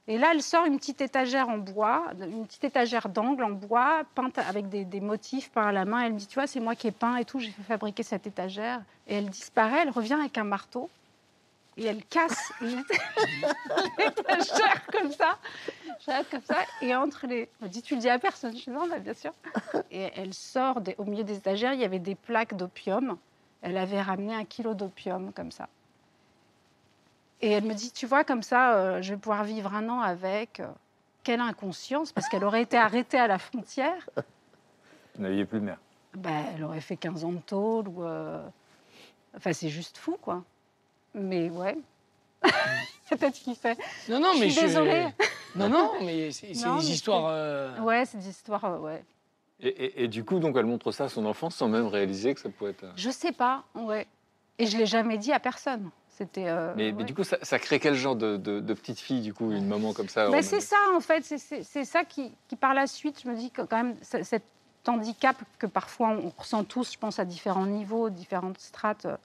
Et 0.08 0.18
là, 0.18 0.30
elle 0.34 0.42
sort 0.42 0.64
une 0.64 0.78
petite 0.78 1.02
étagère 1.02 1.50
en 1.50 1.58
bois, 1.58 2.06
une 2.22 2.48
petite 2.48 2.64
étagère 2.64 3.10
d'angle 3.10 3.44
en 3.44 3.50
bois, 3.50 4.04
peinte 4.16 4.38
avec 4.38 4.70
des, 4.70 4.86
des 4.86 5.02
motifs 5.02 5.52
peints 5.52 5.68
à 5.68 5.72
la 5.74 5.84
main. 5.84 6.06
Elle 6.06 6.14
me 6.14 6.18
dit, 6.18 6.26
tu 6.26 6.36
vois, 6.36 6.48
c'est 6.48 6.62
moi 6.62 6.74
qui 6.74 6.88
ai 6.88 6.92
peint 6.92 7.18
et 7.18 7.26
tout, 7.26 7.40
j'ai 7.40 7.52
fait 7.52 7.64
fabriquer 7.64 8.04
cette 8.04 8.26
étagère. 8.26 8.82
Et 9.08 9.16
elle 9.16 9.30
disparaît, 9.30 9.82
elle 9.82 9.90
revient 9.90 10.14
avec 10.14 10.38
un 10.38 10.46
marteau 10.46 10.90
et 11.80 11.86
elle 11.86 12.04
casse 12.06 12.52
l'étagère 13.98 14.86
comme 14.92 15.12
ça. 15.12 15.38
Comme 16.30 16.42
ça. 16.44 16.58
Et 16.82 16.96
entre 16.96 17.28
les... 17.28 17.50
Elle 17.62 17.68
me 17.68 17.72
dit, 17.72 17.82
tu 17.82 17.96
le 17.96 18.02
dis 18.02 18.10
à 18.10 18.20
personne 18.20 18.56
Je 18.58 18.64
dis, 18.66 18.70
non, 18.70 18.88
bien 19.00 19.14
sûr. 19.14 19.32
Et 19.92 20.12
elle 20.16 20.34
sort, 20.34 20.82
des- 20.82 20.96
au 20.98 21.06
milieu 21.06 21.24
des 21.24 21.38
étagères, 21.38 21.74
il 21.74 21.80
y 21.80 21.86
avait 21.86 22.00
des 22.00 22.16
plaques 22.16 22.56
d'opium. 22.56 23.18
Elle 23.62 23.78
avait 23.78 24.02
ramené 24.02 24.34
un 24.36 24.46
kilo 24.46 24.74
d'opium 24.74 25.32
comme 25.34 25.52
ça. 25.52 25.68
Et 27.42 27.52
elle 27.52 27.64
me 27.64 27.74
dit, 27.74 27.92
tu 27.92 28.06
vois, 28.06 28.24
comme 28.24 28.44
ça, 28.44 28.74
euh, 28.76 29.02
je 29.02 29.14
vais 29.14 29.20
pouvoir 29.20 29.44
vivre 29.44 29.74
un 29.74 29.88
an 29.90 30.02
avec. 30.02 30.60
euh, 30.60 30.68
Quelle 31.24 31.42
inconscience, 31.42 32.12
parce 32.12 32.28
qu'elle 32.28 32.44
aurait 32.44 32.64
été 32.64 32.78
arrêtée 32.78 33.20
à 33.20 33.28
la 33.28 33.38
frontière. 33.40 34.10
Vous 35.16 35.24
n'aviez 35.24 35.46
plus 35.46 35.60
de 35.60 35.66
mère. 35.66 35.80
Ben, 36.16 36.46
elle 36.56 36.64
aurait 36.64 36.82
fait 36.82 36.98
15 36.98 37.24
ans 37.24 37.32
de 37.34 37.40
tôle 37.40 37.88
ou. 37.88 38.04
euh, 38.04 38.46
Enfin, 39.38 39.54
c'est 39.54 39.70
juste 39.70 39.98
fou, 40.00 40.18
quoi. 40.22 40.44
Mais 41.14 41.50
ouais. 41.50 41.78
Peut-être 43.10 43.34
qu'il 43.34 43.56
fait. 43.56 43.78
Non, 44.08 44.20
non, 44.20 44.34
Je 44.36 44.40
mais 44.42 44.50
suis 44.50 44.62
désolée. 44.62 45.08
Non, 45.56 45.68
non, 45.70 45.92
mais 46.04 46.32
c'est 46.32 46.54
c'est 46.54 46.64
des 46.66 46.70
mais 46.76 46.84
histoires. 46.86 47.26
euh, 47.30 47.80
Ouais, 47.80 48.06
c'est 48.06 48.18
des 48.20 48.30
histoires, 48.30 48.66
euh, 48.66 48.78
ouais. 48.78 49.04
Et, 49.62 49.68
et- 49.68 50.04
et 50.04 50.08
du 50.08 50.24
coup, 50.24 50.40
donc, 50.40 50.56
elle 50.58 50.66
montre 50.66 50.92
ça 50.92 51.06
à 51.06 51.10
son 51.10 51.26
enfant 51.26 51.50
sans 51.50 51.68
même 51.68 51.88
réaliser 51.88 52.34
que 52.34 52.40
ça 52.40 52.50
pouvait 52.50 52.72
être. 52.72 52.84
euh, 52.84 52.92
Je 52.96 53.10
sais 53.10 53.32
pas, 53.32 53.64
ouais. 53.76 54.08
Et 54.58 54.68
je 54.68 54.78
l'ai 54.78 54.86
jamais 54.86 55.18
dit 55.18 55.32
à 55.34 55.40
personne. 55.40 55.90
C'était. 56.10 56.48
euh, 56.48 56.74
Mais, 56.78 56.92
mais 56.92 57.04
du 57.04 57.14
coup, 57.16 57.24
ça, 57.24 57.38
ça 57.42 57.58
crée 57.60 57.80
quel 57.80 57.96
genre 57.96 58.16
de, 58.16 58.38
de- 58.38 58.60
de 58.60 58.74
petite 58.74 59.00
fille, 59.00 59.22
du 59.22 59.34
coup, 59.34 59.52
une 59.52 59.68
maman 59.68 59.94
comme 59.94 60.10
ça 60.10 60.30
Ben, 60.30 60.40
en- 60.40 60.42
c'est 60.44 60.60
ça, 60.60 60.76
en 60.96 61.00
fait. 61.00 61.24
c'est- 61.26 61.38
C'est 61.40 61.64
c'est 61.64 61.86
ça 61.86 62.04
qui, 62.06 62.32
qui, 62.48 62.56
par 62.56 62.74
la 62.74 62.88
suite, 62.88 63.22
je 63.24 63.30
me 63.30 63.36
dis 63.36 63.50
que 63.52 63.62
quand 63.64 63.78
même, 63.84 63.96
cet 64.02 64.44
handicap 64.88 65.36
que 65.58 65.66
parfois 65.66 66.10
on 66.10 66.32
ressent 66.38 66.64
tous, 66.64 66.94
je 66.94 66.98
pense, 66.98 67.20
à 67.20 67.26
différents 67.26 67.66
niveaux, 67.66 68.10
différentes 68.10 68.60
strates 68.60 69.06
euh, 69.06 69.18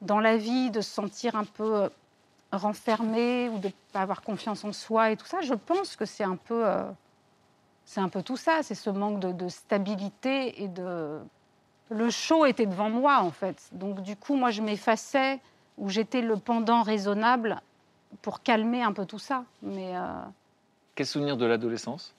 dans 0.00 0.20
la 0.20 0.36
vie, 0.36 0.70
de 0.70 0.80
se 0.80 0.90
sentir 0.90 1.36
un 1.36 1.44
peu 1.44 1.82
euh, 1.82 1.88
renfermé 2.52 3.48
ou 3.48 3.58
de 3.58 3.68
ne 3.68 3.72
pas 3.92 4.00
avoir 4.00 4.22
confiance 4.22 4.64
en 4.64 4.72
soi 4.72 5.10
et 5.10 5.16
tout 5.16 5.26
ça, 5.26 5.40
je 5.40 5.54
pense 5.54 5.96
que 5.96 6.04
c'est 6.04 6.24
un 6.24 6.36
peu. 6.36 6.66
euh, 6.66 6.84
c'est 7.86 8.00
un 8.00 8.08
peu 8.08 8.22
tout 8.22 8.36
ça, 8.38 8.62
c'est 8.62 8.74
ce 8.74 8.88
manque 8.90 9.20
de, 9.20 9.32
de 9.32 9.48
stabilité 9.48 10.62
et 10.62 10.68
de. 10.68 11.20
Le 11.90 12.08
show 12.10 12.46
était 12.46 12.64
devant 12.64 12.88
moi, 12.88 13.18
en 13.20 13.30
fait. 13.30 13.68
Donc, 13.72 14.00
du 14.00 14.16
coup, 14.16 14.36
moi, 14.36 14.50
je 14.50 14.62
m'effaçais, 14.62 15.38
où 15.76 15.90
j'étais 15.90 16.22
le 16.22 16.36
pendant 16.38 16.82
raisonnable 16.82 17.60
pour 18.22 18.42
calmer 18.42 18.82
un 18.82 18.92
peu 18.92 19.04
tout 19.04 19.18
ça. 19.18 19.44
Mais. 19.60 19.94
euh, 19.94 20.02
Quel 20.94 21.06
souvenir 21.06 21.36
de 21.36 21.44
l'adolescence? 21.44 22.14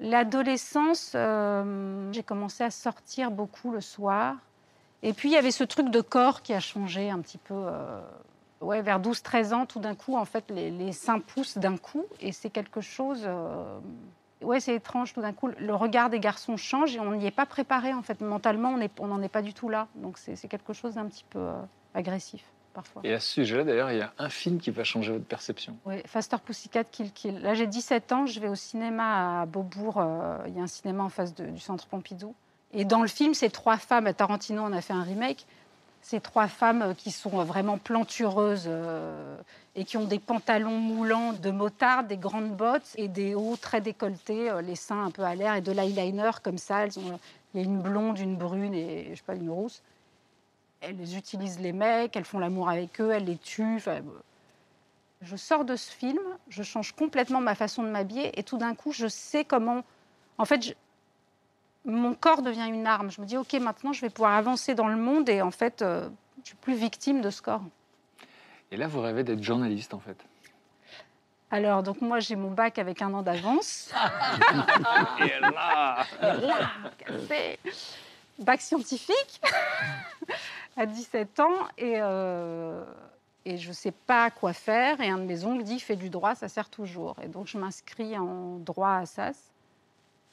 L'adolescence, 0.00 1.12
euh, 1.14 2.10
j'ai 2.12 2.22
commencé 2.22 2.64
à 2.64 2.70
sortir 2.70 3.30
beaucoup 3.30 3.70
le 3.70 3.80
soir. 3.80 4.36
Et 5.02 5.12
puis, 5.12 5.30
il 5.30 5.32
y 5.32 5.36
avait 5.36 5.50
ce 5.50 5.64
truc 5.64 5.90
de 5.90 6.00
corps 6.00 6.42
qui 6.42 6.54
a 6.54 6.60
changé 6.60 7.10
un 7.10 7.20
petit 7.20 7.38
peu. 7.38 7.54
euh, 7.54 8.00
ouais, 8.60 8.82
vers 8.82 9.00
12-13 9.00 9.52
ans, 9.52 9.66
tout 9.66 9.80
d'un 9.80 9.94
coup, 9.94 10.16
en 10.16 10.24
fait, 10.24 10.44
les, 10.50 10.70
les 10.70 10.92
seins 10.92 11.18
poussent 11.20 11.58
d'un 11.58 11.76
coup. 11.76 12.04
Et 12.20 12.32
c'est 12.32 12.50
quelque 12.50 12.80
chose. 12.80 13.22
euh, 13.24 13.78
ouais, 14.42 14.60
c'est 14.60 14.74
étrange, 14.74 15.12
tout 15.12 15.20
d'un 15.20 15.32
coup. 15.32 15.48
Le 15.58 15.74
regard 15.74 16.08
des 16.10 16.20
garçons 16.20 16.56
change 16.56 16.94
et 16.96 17.00
on 17.00 17.12
n'y 17.16 17.26
est 17.26 17.30
pas 17.32 17.46
préparé, 17.46 17.92
en 17.92 18.02
fait. 18.02 18.20
Mentalement, 18.20 18.76
on 19.00 19.06
n'en 19.08 19.22
est 19.22 19.28
pas 19.28 19.42
du 19.42 19.54
tout 19.54 19.68
là. 19.68 19.88
Donc, 19.96 20.18
c'est 20.18 20.36
c'est 20.36 20.48
quelque 20.48 20.72
chose 20.72 20.94
d'un 20.94 21.06
petit 21.06 21.24
peu 21.30 21.40
euh, 21.40 21.54
agressif, 21.94 22.44
parfois. 22.72 23.02
Et 23.04 23.12
à 23.12 23.18
ce 23.18 23.26
sujet-là, 23.32 23.64
d'ailleurs, 23.64 23.90
il 23.90 23.98
y 23.98 24.02
a 24.02 24.12
un 24.18 24.28
film 24.30 24.60
qui 24.60 24.70
va 24.70 24.84
changer 24.84 25.10
votre 25.12 25.24
perception. 25.26 25.76
Oui, 25.84 25.96
Faster 26.06 26.36
Pussycat 26.44 26.84
Kill 26.84 27.12
Kill. 27.12 27.40
Là, 27.40 27.54
j'ai 27.54 27.66
17 27.66 28.12
ans, 28.12 28.26
je 28.26 28.38
vais 28.38 28.48
au 28.48 28.54
cinéma 28.54 29.40
à 29.42 29.46
Beaubourg. 29.46 29.96
euh, 29.98 30.38
Il 30.46 30.56
y 30.56 30.60
a 30.60 30.62
un 30.62 30.68
cinéma 30.68 31.02
en 31.02 31.08
face 31.08 31.34
de- 31.34 31.46
du 31.46 31.58
centre 31.58 31.86
Pompidou. 31.88 32.36
Et 32.72 32.84
dans 32.84 33.02
le 33.02 33.08
film, 33.08 33.34
ces 33.34 33.50
trois 33.50 33.76
femmes, 33.76 34.06
à 34.06 34.14
Tarantino 34.14 34.62
en 34.62 34.72
a 34.72 34.80
fait 34.80 34.92
un 34.94 35.02
remake, 35.02 35.46
ces 36.00 36.20
trois 36.20 36.48
femmes 36.48 36.82
euh, 36.82 36.94
qui 36.94 37.10
sont 37.10 37.38
euh, 37.38 37.44
vraiment 37.44 37.78
plantureuses 37.78 38.64
euh, 38.66 39.36
et 39.76 39.84
qui 39.84 39.96
ont 39.96 40.04
des 40.04 40.18
pantalons 40.18 40.78
moulants 40.78 41.32
de 41.32 41.50
motard, 41.50 42.04
des 42.04 42.16
grandes 42.16 42.50
bottes 42.56 42.90
et 42.96 43.08
des 43.08 43.34
hauts 43.34 43.56
très 43.56 43.80
décolletés, 43.80 44.50
les 44.62 44.76
seins 44.76 45.04
un 45.04 45.10
peu 45.10 45.22
à 45.22 45.34
l'air 45.34 45.54
et 45.54 45.60
de 45.60 45.72
l'eyeliner 45.72 46.30
comme 46.42 46.58
ça. 46.58 46.84
Elles 46.84 46.98
ont, 46.98 47.18
il 47.54 47.60
y 47.60 47.64
a 47.64 47.66
une 47.66 47.80
blonde, 47.80 48.18
une 48.18 48.36
brune 48.36 48.74
et 48.74 49.10
je 49.10 49.16
sais 49.16 49.22
pas, 49.24 49.34
une 49.34 49.50
rousse. 49.50 49.82
Elles 50.80 51.16
utilisent 51.16 51.60
les 51.60 51.72
mecs, 51.72 52.16
elles 52.16 52.24
font 52.24 52.38
l'amour 52.38 52.68
avec 52.68 53.00
eux, 53.00 53.12
elles 53.12 53.24
les 53.24 53.38
tuent. 53.38 53.76
Enfin, 53.76 54.00
je 55.22 55.36
sors 55.36 55.64
de 55.64 55.76
ce 55.76 55.90
film, 55.90 56.18
je 56.48 56.62
change 56.62 56.92
complètement 56.92 57.40
ma 57.40 57.54
façon 57.54 57.82
de 57.84 57.88
m'habiller 57.88 58.38
et 58.38 58.42
tout 58.42 58.58
d'un 58.58 58.74
coup, 58.74 58.92
je 58.92 59.06
sais 59.06 59.44
comment. 59.44 59.84
En 60.38 60.44
fait, 60.44 60.62
je- 60.66 60.72
mon 61.84 62.14
corps 62.14 62.42
devient 62.42 62.68
une 62.68 62.86
arme. 62.86 63.10
Je 63.10 63.20
me 63.20 63.26
dis, 63.26 63.36
OK, 63.36 63.52
maintenant, 63.54 63.92
je 63.92 64.00
vais 64.00 64.10
pouvoir 64.10 64.32
avancer 64.32 64.74
dans 64.74 64.88
le 64.88 64.96
monde 64.96 65.28
et 65.28 65.42
en 65.42 65.50
fait, 65.50 65.82
euh, 65.82 66.08
je 66.42 66.48
suis 66.48 66.56
plus 66.56 66.74
victime 66.74 67.20
de 67.20 67.30
ce 67.30 67.42
corps. 67.42 67.62
Et 68.70 68.76
là, 68.76 68.88
vous 68.88 69.00
rêvez 69.00 69.24
d'être 69.24 69.42
journaliste, 69.42 69.92
en 69.94 70.00
fait. 70.00 70.16
Alors, 71.50 71.82
donc, 71.82 72.00
moi, 72.00 72.20
j'ai 72.20 72.36
mon 72.36 72.50
bac 72.50 72.78
avec 72.78 73.02
un 73.02 73.12
an 73.12 73.22
d'avance. 73.22 73.92
Et 75.20 75.40
là 75.40 76.06
Là, 76.22 76.70
café. 76.98 77.58
Bac 78.38 78.62
scientifique 78.62 79.42
à 80.76 80.86
17 80.86 81.40
ans 81.40 81.68
et, 81.76 81.96
euh, 81.96 82.82
et 83.44 83.58
je 83.58 83.68
ne 83.68 83.74
sais 83.74 83.90
pas 83.92 84.30
quoi 84.30 84.54
faire. 84.54 85.00
Et 85.00 85.10
un 85.10 85.18
de 85.18 85.24
mes 85.24 85.44
oncles 85.44 85.62
dit 85.64 85.78
fais 85.78 85.96
du 85.96 86.08
droit, 86.08 86.34
ça 86.34 86.48
sert 86.48 86.70
toujours. 86.70 87.16
Et 87.22 87.28
donc 87.28 87.46
je 87.46 87.58
m'inscris 87.58 88.18
en 88.18 88.56
droit 88.56 88.88
à 88.88 88.98
Assas 89.00 89.51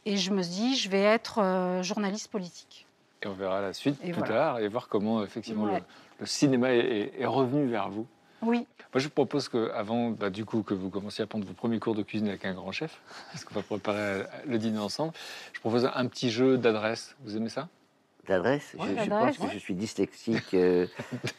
et 0.06 0.18
je 0.18 0.32
me 0.32 0.42
dis 0.42 0.76
je 0.76 0.90
vais 0.90 1.02
être 1.02 1.40
euh, 1.40 1.84
journaliste 1.84 2.30
politique. 2.30 2.86
Et 3.22 3.28
on 3.28 3.34
verra 3.34 3.62
la 3.62 3.74
suite 3.74 3.98
Et 4.02 4.12
plus 4.12 4.20
voilà. 4.20 4.34
tard 4.34 4.60
et 4.60 4.68
voir 4.70 4.88
comment, 4.88 5.24
effectivement, 5.24 5.66
le- 5.66 5.74
Ouais. 5.74 5.84
le, 6.20 6.26
cinéma 6.26 6.72
est, 6.72 7.26
revenu 7.26 7.68
vers 7.68 7.90
vous. 7.90 8.08
Oui, 8.42 8.60
Moi, 8.94 9.02
je 9.02 9.06
vous 9.06 9.10
propose 9.14 9.50
que, 9.50 9.70
avant, 9.72 10.12
bah, 10.12 10.30
du 10.30 10.46
coup, 10.46 10.64
que 10.64 10.74
vous 10.74 10.90
commenciez 10.90 11.22
à 11.24 11.28
prendre 11.28 11.46
vos 11.46 11.54
premiers 11.54 11.80
cours 11.80 11.96
de 11.96 12.04
cuisine 12.04 12.30
avec 12.30 12.46
un 12.46 12.54
grand 12.54 12.72
chef, 12.72 13.02
parce 13.32 13.44
qu'on 13.44 13.56
va 13.56 13.62
préparer 13.62 13.98
euh, 14.00 14.24
le 14.48 14.58
dîner 14.58 14.80
ensemble, 14.80 15.12
je 15.52 15.60
propose 15.60 15.90
un 15.94 16.06
petit 16.08 16.32
jeu 16.32 16.58
d'adresse. 16.58 17.18
Vous 17.26 17.36
aimez 17.36 17.50
ça? 17.50 17.68
L'adresse 18.30 18.76
Ouais, 18.80 18.96
je, 19.04 19.10
pense 19.10 19.38
que 19.38 19.44
ouais. 19.44 19.50
je 19.52 19.58
suis 19.58 19.74
dyslexique, 19.74 20.54
euh, 20.54 20.88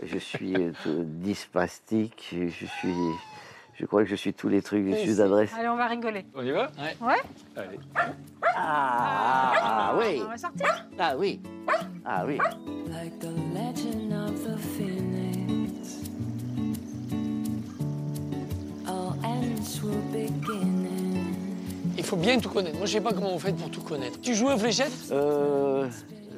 je 0.03 0.19
suis 0.19 0.55
euh, 0.57 0.73
je 0.85 2.49
je 2.49 2.67
suis. 2.67 2.95
Je 3.81 3.87
crois 3.87 4.03
que 4.03 4.11
je 4.11 4.15
suis 4.15 4.35
tous 4.35 4.49
les 4.51 4.61
trucs, 4.61 4.85
je 4.85 4.91
Oui, 4.93 4.99
suis 4.99 5.11
c'est- 5.13 5.17
d'adresse. 5.17 5.51
allez, 5.59 5.69
on 5.69 5.77
va 5.77 5.87
rigoler. 5.87 6.27
On 6.35 6.43
y 6.45 6.51
va? 6.51 6.71
Ouais 7.01 7.15
Allez. 7.57 7.81
Ah, 8.55 9.53
ah, 9.63 9.95
oui, 9.99 10.21
On 10.23 10.29
va 10.29 10.37
sortir 10.37 10.87
ah 10.99 11.15
oui, 11.17 11.41
ah 12.05 12.25
oui. 12.27 12.37
like 12.91 13.19
the 13.21 13.31
legend 13.55 14.13
of 14.13 14.35
the 14.45 14.59
phoenix. 14.59 16.01
All 18.87 19.15
ends 19.25 19.81
will 19.83 20.03
begin. 20.13 20.77
Il 21.97 22.05
faut 22.05 22.17
bien 22.17 22.39
tout 22.39 22.51
connaître. 22.51 22.77
Moi, 22.77 22.85
je 22.87 22.93
sais 22.93 23.01
pas 23.01 23.13
comment 23.15 23.31
vous 23.33 23.39
faites 23.39 23.57
pour 23.57 23.71
tout 23.71 23.81
connaître. 23.83 24.21
Tu 24.21 24.35
joues 24.35 24.49
aux 24.49 24.59
fléchettes? 24.59 24.93
Euh, 25.11 25.89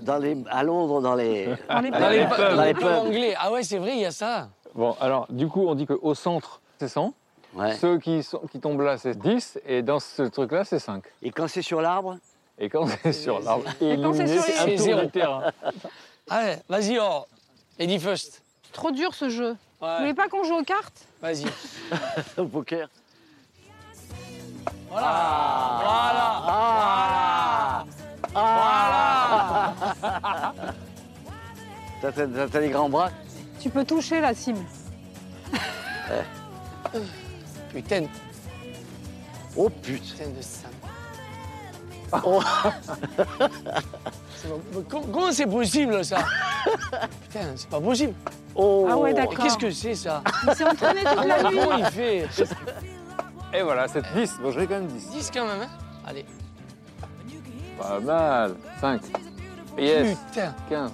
dans 0.03 0.19
les, 0.19 0.37
à 0.49 0.63
Londres, 0.63 1.01
dans 1.01 1.17
les. 1.17 1.49
On 1.69 1.83
est 1.83 1.91
Dans 1.91 2.09
les, 2.09 2.25
Dans 2.25 2.57
dans 2.57 2.63
les 2.63 2.69
les 2.69 2.75
pubs 2.75 2.83
pubs. 2.83 3.07
anglais. 3.07 3.35
Ah 3.37 3.51
ouais, 3.51 3.65
c'est 3.65 3.79
vrai, 3.79 3.93
il 3.95 4.01
y 4.03 4.07
a 4.07 4.13
ça. 4.13 4.49
Bon, 4.77 4.95
alors, 5.01 5.27
du 5.29 5.49
coup, 5.49 5.67
on 5.67 5.75
dit 5.75 5.87
qu'au 5.87 6.15
centre, 6.15 6.61
c'est 6.79 6.87
100. 6.89 7.13
Ouais. 7.55 7.77
Ceux 7.77 7.99
qui, 7.99 8.23
sont, 8.23 8.41
qui 8.51 8.61
tombent 8.61 8.81
là, 8.81 8.97
c'est 8.97 9.19
10. 9.19 9.59
Et 9.67 9.83
dans 9.83 10.01
ce 10.01 10.23
truc-là, 10.23 10.65
c'est 10.65 10.79
5. 10.79 11.05
Et 11.23 11.31
quand 11.31 11.49
c'est 11.49 11.61
sur 11.63 11.83
l'arbre 11.83 12.17
Et 12.59 12.71
quand 12.71 12.87
c'est 13.03 13.13
sur 13.13 13.41
l'arbre, 13.41 13.65
quand 13.65 13.73
c'est 13.79 13.85
éliminé, 13.93 14.27
sur 14.29 14.43
c'est 14.43 14.53
les- 14.53 14.59
un 14.59 14.65
C'est 14.65 14.75
tour 14.77 14.85
zéro. 14.85 15.01
du 15.03 15.11
terrain. 15.11 15.43
Allez, 16.31 16.57
vas-y, 16.69 16.99
oh. 17.01 17.27
Lady 17.79 17.99
First. 17.99 18.43
Trop 18.73 18.91
dur 18.91 19.15
ce 19.15 19.29
jeu. 19.29 19.55
Vous 19.81 19.87
Ouais, 19.87 19.99
voulez 19.99 20.15
pas 20.15 20.29
qu'on 20.29 20.45
joue 20.45 20.55
aux 20.59 20.63
cartes? 20.65 21.05
Vas-y. 21.21 21.45
au 22.39 22.45
poker 22.47 22.89
Voilà. 24.89 25.79
Voilà. 25.83 26.43
Ah 28.35 28.35
Ah 28.35 29.75
T'as- 32.51 32.61
les 32.61 32.71
grands 32.71 32.89
bras? 32.89 33.11
Tu 33.61 33.69
peux 33.71 33.85
toucher 33.85 34.21
la 34.21 34.35
cible. 34.35 34.61
Putain, 37.73 38.05
Oh 39.57 39.69
putain 39.69 40.29
de 40.37 40.41
ça. 40.41 40.69
Oh. 42.25 42.43
Comment 44.91 45.33
c'est 45.33 45.47
possible 45.47 46.05
ça 46.05 46.19
Putain, 47.23 47.53
c'est 47.57 47.69
pas 47.69 47.81
possible. 47.81 48.15
Oh 48.55 48.87
Ah 48.91 48.97
ouais, 48.99 49.15
d'accord. 49.15 49.39
qu'est-ce 49.45 49.59
que 49.59 49.71
c'est 49.71 49.95
ça 49.95 50.23
Il 50.47 50.55
s'est 50.55 50.65
entraîné 50.67 51.01
toute 51.05 51.25
la 51.25 51.43
nuit. 51.43 51.59
Comment 51.61 51.77
il 51.79 51.85
fait 51.87 52.29
Et 53.55 53.63
voilà, 53.63 53.89
c'est 53.89 54.03
10. 54.15 54.39
Bon, 54.43 54.51
je 54.51 54.61
vais 54.61 54.67
quand 54.67 54.75
même 54.75 54.87
10. 54.89 55.11
10 55.11 55.31
quand 55.33 55.47
même, 55.47 55.63
hein 55.63 55.69
Allez. 56.07 56.27
Pas 57.79 58.01
mal. 58.01 58.57
5. 58.81 59.01
Yes. 59.79 60.19
Putain. 60.31 60.55
15. 60.69 60.91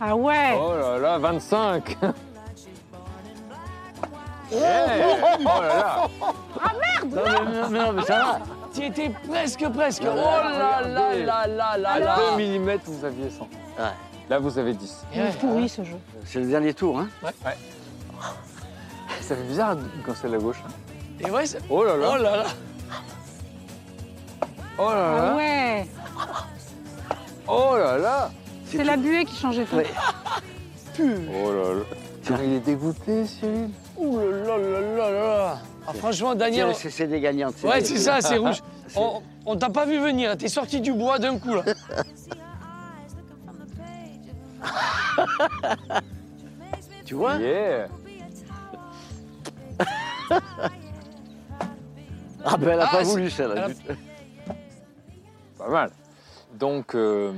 Ah 0.00 0.16
ouais 0.16 0.58
Oh 0.58 0.72
là 0.76 0.98
là, 0.98 1.18
25. 1.18 1.96
Yeah. 4.52 5.38
Oh 5.40 5.62
là 5.62 5.68
là. 5.68 6.08
Non, 7.04 7.22
mais, 7.44 7.60
non, 7.60 7.68
mais 7.70 7.78
non, 7.78 7.92
mais 7.94 8.02
ça 8.02 8.18
va. 8.18 8.38
Tu 8.74 8.84
étais 8.84 9.10
presque, 9.28 9.68
presque. 9.70 10.02
Oh 10.04 10.14
là 10.14 10.80
là 10.82 11.14
là 11.16 11.46
là 11.46 11.76
là 11.78 11.90
À 11.90 11.98
là. 11.98 12.16
2 12.36 12.42
mm, 12.58 12.76
vous 12.84 13.04
aviez 13.04 13.30
100. 13.30 13.42
Ouais. 13.78 13.84
Là, 14.28 14.38
vous 14.38 14.58
avez 14.58 14.72
10. 14.74 15.04
Il 15.14 15.20
est 15.20 15.38
pourri 15.38 15.68
ce 15.68 15.82
jeu. 15.84 15.96
C'est 16.24 16.40
le 16.40 16.46
dernier 16.46 16.72
tour, 16.74 16.98
hein 16.98 17.08
Ça 19.20 19.34
fait 19.36 19.42
bizarre 19.42 19.76
quand 20.06 20.12
c'est 20.20 20.28
la 20.28 20.38
gauche. 20.38 20.62
hein. 20.66 20.70
Et 21.20 21.30
ouais, 21.30 21.46
c'est- 21.46 21.60
Oh 21.70 21.84
là 21.84 21.92
oh 21.96 22.00
là. 22.00 22.18
là 22.18 22.36
là. 22.38 22.44
Oh 24.78 24.88
là 24.90 25.14
Ah 25.16 25.26
là. 25.30 25.36
ouais 25.36 25.86
Oh 27.46 27.76
là 27.76 27.98
là. 27.98 28.30
C'est 28.66 28.84
la 28.84 28.96
buée 28.96 29.24
qui 29.24 29.36
changeait 29.36 29.64
tout. 29.64 29.76
Ouais. 29.76 29.86
Oh 31.00 31.50
là 31.52 31.74
là. 31.74 31.84
Tiens, 32.22 32.38
il 32.44 32.52
est 32.54 32.60
dégoûté, 32.60 33.26
Cyril. 33.26 33.70
Ouh 33.96 34.18
là 34.18 34.56
là 34.56 34.58
là 34.58 34.80
là 34.80 35.10
là. 35.10 35.58
Ah, 35.86 35.92
franchement, 35.92 36.34
Daniel. 36.34 36.74
C'est 36.74 37.06
des 37.06 37.20
gagnantes. 37.20 37.54
Ouais, 37.62 37.82
c'est 37.82 37.98
ça, 37.98 38.20
c'est 38.20 38.36
rouge. 38.38 38.62
On, 38.96 39.22
on 39.46 39.56
t'a 39.56 39.70
pas 39.70 39.86
vu 39.86 39.98
venir, 39.98 40.36
t'es 40.36 40.48
sorti 40.48 40.80
du 40.80 40.92
bois 40.92 41.18
d'un 41.18 41.38
coup 41.38 41.54
là. 41.54 41.62
Tu 47.04 47.14
vois 47.14 47.36
Yeah. 47.36 47.88
Ah 52.44 52.56
ben 52.56 52.70
elle 52.70 52.80
a 52.80 52.86
Ah, 52.88 52.90
pas 52.90 53.04
c'est- 53.04 53.10
voulu 53.10 53.30
celle-là. 53.30 53.68
elle 53.88 53.96
Pas 55.58 55.68
mal. 55.68 55.90
Donc, 56.54 56.94
euh, 56.94 57.32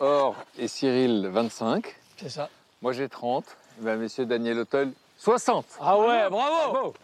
Or 0.00 0.36
et 0.58 0.68
Cyril, 0.68 1.28
25. 1.32 1.84
C'est 2.16 2.28
ça. 2.28 2.48
Moi, 2.80 2.92
j'ai 2.92 3.08
30. 3.08 3.44
Ben, 3.80 3.98
messieurs 3.98 4.24
Daniel 4.26 4.60
Auteuil, 4.60 4.92
60. 5.24 5.66
Ah 5.80 5.98
ouais, 5.98 6.30
bravo. 6.30 6.94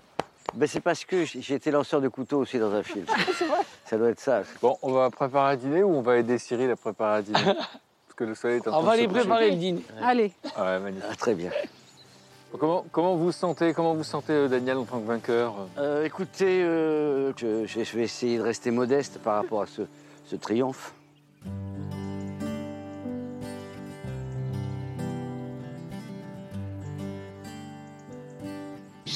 Ben 0.55 0.67
c'est 0.67 0.81
parce 0.81 1.05
que 1.05 1.25
j'ai 1.27 1.55
été 1.55 1.71
lanceur 1.71 2.01
de 2.01 2.09
couteau 2.09 2.39
aussi 2.39 2.59
dans 2.59 2.73
un 2.73 2.83
film. 2.83 3.05
ça 3.85 3.99
doit 3.99 4.09
être 4.09 4.21
ça. 4.21 4.43
Bon, 4.62 4.79
on 4.81 4.93
va 4.93 5.11
préparer 5.11 5.53
à 5.53 5.57
dîner 5.57 5.83
ou 5.83 5.95
on 5.95 6.01
va 6.01 6.17
aider 6.17 6.39
Cyril 6.39 6.71
à 6.71 6.77
préparer 6.77 7.19
à 7.19 7.23
dîner? 7.23 7.45
Parce 7.45 8.14
que 8.17 8.25
le 8.25 8.35
soleil 8.35 8.57
est 8.57 8.69
en 8.69 8.71
train 8.71 8.81
On 8.81 8.83
va 8.85 8.93
de 8.93 8.97
se 8.97 9.01
aller 9.03 9.09
coucher. 9.09 9.21
préparer 9.21 9.51
le 9.51 9.57
dîner. 9.57 9.83
Allez, 10.03 10.33
Ouais, 10.59 10.79
magnifique. 10.79 11.09
Ah, 11.11 11.14
très 11.17 11.35
bien. 11.35 11.51
Comment, 12.59 12.87
comment 12.91 13.17
vous 13.17 13.33
sentez, 13.33 13.75
comment 13.75 13.93
vous 13.93 14.05
sentez 14.05 14.33
euh, 14.33 14.49
Daniel 14.49 14.79
en 14.79 14.85
tant 14.85 14.99
que 15.01 15.07
vainqueur? 15.07 15.53
Euh, 15.77 16.05
écoutez, 16.05 16.62
euh, 16.62 17.35
je, 17.37 17.67
je- 17.67 17.85
je 17.85 17.97
vais 17.99 18.05
essayer 18.05 18.39
de 18.39 18.43
rester 18.43 18.71
modeste 18.71 19.19
par 19.19 19.35
rapport 19.35 19.61
à 19.62 19.67
ce, 19.67 19.83
ce 20.25 20.37
triomphe. 20.37 20.95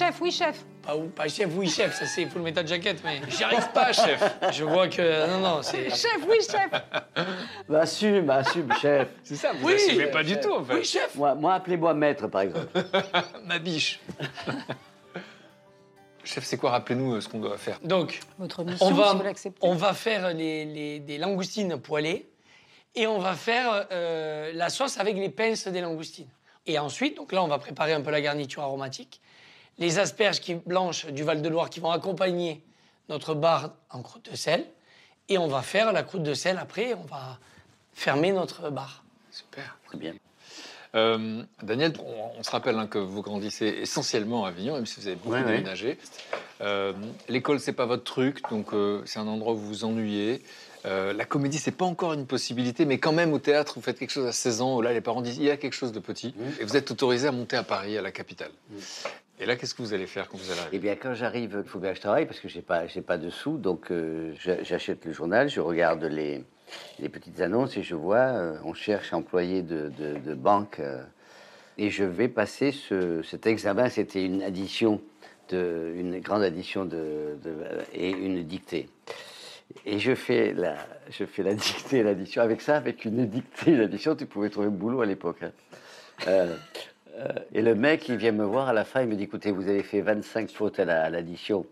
Chef, 0.01 0.21
oui 0.21 0.31
chef. 0.31 0.65
Pas, 0.83 0.97
ou- 0.97 1.09
pas 1.09 1.29
chef, 1.29 1.51
oui 1.55 1.69
chef, 1.69 1.95
ça 1.99 2.07
c'est 2.07 2.25
full 2.27 2.41
metal 2.43 2.67
jacket, 2.67 2.99
mais 3.05 3.21
j'y 3.29 3.45
arrive 3.45 3.69
pas, 3.73 3.93
chef. 3.93 4.23
Je 4.53 4.65
vois 4.65 4.89
que. 4.89 5.27
Non, 5.29 5.39
non, 5.41 5.63
c'est. 5.63 5.91
Chef, 5.91 6.19
oui 6.29 6.37
chef. 6.41 6.71
Bah, 7.69 7.81
assume, 7.81 8.31
assume, 8.31 8.73
chef. 8.81 9.09
C'est 9.23 9.37
ça, 9.37 9.53
vous 9.53 9.67
Oui, 9.67 9.75
assumez 9.75 10.07
pas 10.07 10.23
du 10.23 10.39
tout 10.41 10.53
en 10.53 10.65
fait. 10.65 10.75
Oui, 10.75 10.85
chef. 10.85 11.15
Moi, 11.17 11.35
moi 11.35 11.55
appelez-moi 11.55 11.93
maître, 11.95 12.29
par 12.29 12.43
exemple. 12.43 12.69
Ma 13.45 13.59
biche. 13.59 14.01
Chef, 16.23 16.45
c'est 16.45 16.59
quoi? 16.59 16.71
Rappelez-nous 16.73 17.15
euh, 17.15 17.21
ce 17.23 17.29
qu'on 17.29 17.41
doit 17.41 17.57
faire. 17.57 17.79
Donc, 17.83 18.21
Votre 18.39 18.63
mission, 18.63 18.87
on 18.87 18.91
va, 18.93 19.11
si 19.11 19.17
vous 19.17 19.23
l'acceptez. 19.23 19.59
on 19.67 19.75
va 19.75 19.95
faire 19.95 20.33
les, 20.35 20.65
les- 20.67 21.01
des 21.01 21.17
langoustines 21.19 21.81
poêlées 21.81 22.29
et 22.95 23.07
on 23.07 23.19
va 23.19 23.33
faire 23.35 23.87
euh, 23.91 24.53
la 24.55 24.69
sauce 24.69 24.99
avec 24.99 25.17
les 25.17 25.31
pinces 25.31 25.67
des 25.67 25.81
langoustines. 25.81 26.29
Et 26.67 26.79
ensuite, 26.79 27.17
donc 27.17 27.33
là, 27.33 27.43
on 27.43 27.49
va 27.49 27.59
préparer 27.59 27.95
un 27.95 28.03
peu 28.03 28.11
la 28.11 28.21
garniture 28.21 28.63
aromatique. 28.63 29.21
Les 29.81 29.99
asperges 29.99 30.41
qui, 30.41 30.55
blanches 30.55 31.07
du 31.07 31.23
Val-de-Loire 31.25 31.71
qui 31.71 31.81
vont 31.81 31.91
accompagner 31.91 32.63
notre 33.09 33.35
bar 33.35 33.71
en 33.91 34.03
croûte 34.03 34.31
de 34.31 34.37
sel. 34.37 34.65
Et 35.29 35.39
on 35.39 35.49
va 35.49 35.63
faire 35.63 35.93
la 35.93 36.03
croûte 36.03 36.23
de 36.23 36.35
sel 36.35 36.59
après, 36.59 36.95
on 36.95 37.05
va 37.05 37.39
fermer 37.95 38.33
notre 38.33 38.71
bar. 38.71 39.03
Super. 39.31 39.77
Très 39.87 39.99
bien. 39.99 40.15
Euh, 40.97 41.43
Daniel, 41.63 41.93
on, 42.05 42.39
on 42.41 42.43
se 42.43 42.51
rappelle 42.51 42.77
hein, 42.77 42.89
que 42.89 42.99
vous 42.99 43.23
grandissez 43.23 43.67
essentiellement 43.67 44.45
à 44.45 44.49
Avignon, 44.49 44.75
même 44.75 44.87
si 44.87 44.99
vous 45.01 45.07
avez 45.07 45.15
beaucoup 45.17 45.31
Ouais, 45.35 45.41
ouais. 45.45 45.53
déménagé. 45.59 45.99
Euh, 46.61 46.93
L'école, 47.29 47.61
c'est 47.61 47.73
pas 47.73 47.87
votre 47.87 48.03
truc, 48.03 48.43
donc 48.51 48.75
euh, 48.75 49.01
c'est 49.07 49.21
un 49.21 49.29
endroit 49.29 49.53
où 49.53 49.57
vous 49.57 49.69
vous 49.69 49.85
ennuyez. 49.85 50.43
Euh, 50.87 51.13
la 51.13 51.25
comédie, 51.25 51.59
c'est 51.59 51.71
pas 51.71 51.85
encore 51.85 52.13
une 52.15 52.27
possibilité, 52.27 52.87
mais 52.87 52.99
quand 52.99 53.13
même 53.13 53.33
au 53.33 53.39
théâtre, 53.39 53.75
vous 53.77 53.83
faites 53.83 53.99
quelque 54.01 54.11
chose 54.11 54.27
à 54.27 54.33
16 54.33 54.63
ans, 54.63 54.77
où 54.77 54.83
là, 54.83 54.93
les 54.93 55.01
parents 55.01 55.23
disent 55.23 55.37
il 55.39 55.45
y 55.45 55.51
a 55.51 55.57
quelque 55.57 55.75
chose 55.75 55.93
de 55.93 56.01
petit, 56.01 56.35
et 56.59 56.65
vous 56.65 56.77
êtes 56.77 56.91
autorisé 56.91 57.29
à 57.29 57.33
monter 57.33 57.57
à 57.57 57.63
Paris, 57.63 57.97
à 57.97 58.03
la 58.03 58.11
capitale. 58.11 58.51
Et 59.43 59.47
là, 59.47 59.57
qu'est-ce 59.57 59.75
que 59.75 59.81
vous 59.83 59.95
allez 59.95 60.07
faire 60.07 60.29
quand 60.29 60.37
vous 60.37 60.51
allez 60.51 60.61
Eh 60.61 60.63
arriver 60.67 60.79
bien, 60.79 60.97
quand 60.97 61.15
j'arrive, 61.15 61.63
il 61.65 61.69
faut 61.69 61.79
bien 61.79 61.91
que 61.91 61.97
je 61.97 62.03
travaille 62.03 62.27
parce 62.27 62.41
que 62.41 62.49
j'ai 62.49 62.61
pas, 62.61 62.87
j'ai 62.87 63.01
pas 63.01 63.17
de 63.17 63.31
sous. 63.31 63.57
Donc, 63.57 63.91
euh, 63.91 64.35
j'a- 64.39 64.63
j'achète 64.63 65.07
le 65.07 65.13
journal, 65.13 65.49
je 65.49 65.61
regarde 65.61 66.05
les, 66.05 66.45
les 66.99 67.09
petites 67.09 67.41
annonces 67.41 67.77
et 67.79 67.83
je 67.83 67.95
vois, 67.95 68.19
euh, 68.19 68.59
on 68.65 68.75
cherche 68.75 69.13
employé 69.15 69.63
de, 69.63 69.91
de, 69.99 70.35
banque. 70.35 70.79
euh, 70.81 71.03
et 71.79 71.89
je 71.89 72.05
vais 72.05 72.29
passer 72.29 72.73
ce, 72.73 73.23
cet 73.23 73.47
examen. 73.47 73.89
C'était 73.89 74.23
une 74.27 74.43
addition, 74.43 75.01
de, 75.49 75.93
une 75.97 76.21
grande 76.21 76.43
addition 76.43 76.85
de, 76.85 77.39
et 77.95 78.11
une 78.11 78.43
dictée. 78.45 78.91
Et 79.87 79.99
je 79.99 80.15
fais 80.15 80.53
la, 80.53 80.75
je 81.11 81.25
fais 81.25 81.43
la 81.43 81.55
dictée 81.55 82.03
l'addition. 82.03 82.43
Avec 82.43 82.61
ça, 82.61 82.77
avec 82.77 83.07
une 83.07 83.25
dictée 83.27 83.75
l'addition, 83.75 84.15
tu 84.15 84.27
pouvais 84.27 84.51
trouver 84.51 84.69
boulot 84.69 85.01
à 85.01 85.07
l'époque. 85.07 85.43
hein. 85.43 85.53
Euh, 87.19 87.29
et 87.53 87.63
le 87.63 87.75
mec, 87.75 88.09
il 88.09 88.17
vient 88.17 88.33
me 88.33 88.45
voir 88.45 88.69
à 88.69 88.73
la 88.73 88.85
fin, 88.85 89.03
il 89.03 89.09
me 89.09 89.15
dit, 89.17 89.25
écoutez, 89.25 89.51
vous 89.51 89.69
avez 89.69 89.83
fait 89.83 90.01
25 90.01 90.51
fautes 90.51 90.79
à 90.79 90.85
la- 90.85 91.05
à 91.05 91.11
l'addition 91.11 91.67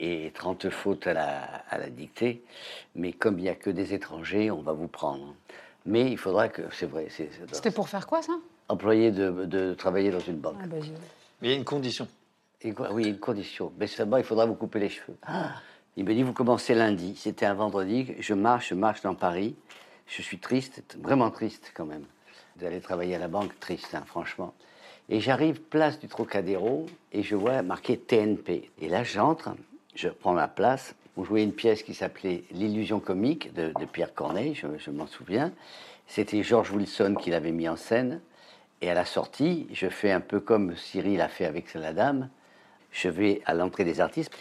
et 0.00 0.30
30 0.34 0.70
fautes 0.70 1.06
à 1.06 1.12
la, 1.12 1.42
à 1.70 1.78
la 1.78 1.90
dictée, 1.90 2.42
mais 2.94 3.12
comme 3.12 3.38
il 3.38 3.42
n'y 3.42 3.48
a 3.48 3.54
que 3.54 3.70
des 3.70 3.94
étrangers, 3.94 4.50
on 4.50 4.62
va 4.62 4.72
vous 4.72 4.88
prendre. 4.88 5.34
Mais 5.86 6.10
il 6.10 6.18
faudra 6.18 6.48
que, 6.48 6.62
c'est 6.72 6.86
vrai, 6.86 7.06
c'est 7.10 7.30
c'est- 7.32 7.54
C'était 7.54 7.70
pour 7.70 7.88
faire 7.88 8.06
quoi 8.06 8.22
ça? 8.22 8.32
Employé 8.68 9.10
de, 9.10 9.44
de 9.46 9.74
travailler 9.74 10.10
dans 10.10 10.20
une 10.20 10.36
banque. 10.38 10.56
ah, 10.62 10.66
bah, 10.66 10.76
je- 10.80 10.90
Mais 11.40 11.48
il 11.48 11.50
y 11.50 11.54
a 11.54 11.56
une 11.56 11.64
condition. 11.64 12.08
Et 12.62 12.74
Oui, 12.90 13.06
une 13.08 13.18
condition. 13.20 13.72
Mais 13.78 13.86
seulement, 13.86 14.16
il 14.16 14.24
faudra 14.24 14.44
vous 14.46 14.54
couper 14.56 14.80
les 14.80 14.88
cheveux. 14.88 15.16
Il 15.96 16.04
me 16.04 16.12
dit, 16.12 16.22
vous 16.24 16.32
commencez 16.32 16.74
lundi. 16.74 17.14
C'était 17.16 17.46
un 17.46 17.54
vendredi. 17.54 18.14
Je 18.18 18.34
marche, 18.34 18.70
je 18.70 18.74
marche 18.74 19.02
dans 19.02 19.14
Paris. 19.14 19.54
Je 20.06 20.22
suis 20.22 20.38
triste, 20.38 20.96
vraiment 21.00 21.30
triste 21.30 21.72
quand 21.74 21.84
même, 21.84 22.04
d'aller 22.56 22.80
travailler 22.80 23.14
à 23.14 23.18
la 23.18 23.28
banque, 23.28 23.58
triste, 23.60 23.94
hein, 23.94 24.02
franchement. 24.06 24.54
Et 25.10 25.20
j'arrive 25.20 25.60
place 25.60 25.98
du 25.98 26.06
Trocadéro 26.06 26.86
et 27.12 27.22
je 27.22 27.34
vois 27.34 27.62
marqué 27.62 27.96
TNP. 27.96 28.70
Et 28.80 28.88
là, 28.88 29.04
j'entre, 29.04 29.50
je 29.94 30.08
prends 30.08 30.34
ma 30.34 30.48
place. 30.48 30.94
On 31.16 31.24
jouait 31.24 31.42
une 31.42 31.54
pièce 31.54 31.82
qui 31.82 31.94
s'appelait 31.94 32.44
L'illusion 32.50 33.00
comique 33.00 33.54
de, 33.54 33.72
Pierre 33.90 34.12
Corneille, 34.12 34.54
je, 34.54 34.66
je 34.78 34.90
m'en 34.90 35.06
souviens. 35.06 35.52
C'était 36.06 36.42
George 36.42 36.70
Wilson 36.72 37.16
qui 37.18 37.30
l'avait 37.30 37.52
mis 37.52 37.68
en 37.68 37.76
scène. 37.76 38.20
Et 38.82 38.90
à 38.90 38.94
la 38.94 39.04
sortie, 39.04 39.66
je 39.72 39.88
fais 39.88 40.12
un 40.12 40.20
peu 40.20 40.40
comme 40.40 40.76
Cyril 40.76 41.20
a 41.20 41.28
fait 41.28 41.46
avec 41.46 41.72
la 41.74 41.92
dame. 41.92 42.28
Je 42.92 43.08
vais 43.08 43.40
à 43.46 43.54
l'entrée 43.54 43.84
des 43.84 44.00
artistes 44.00 44.32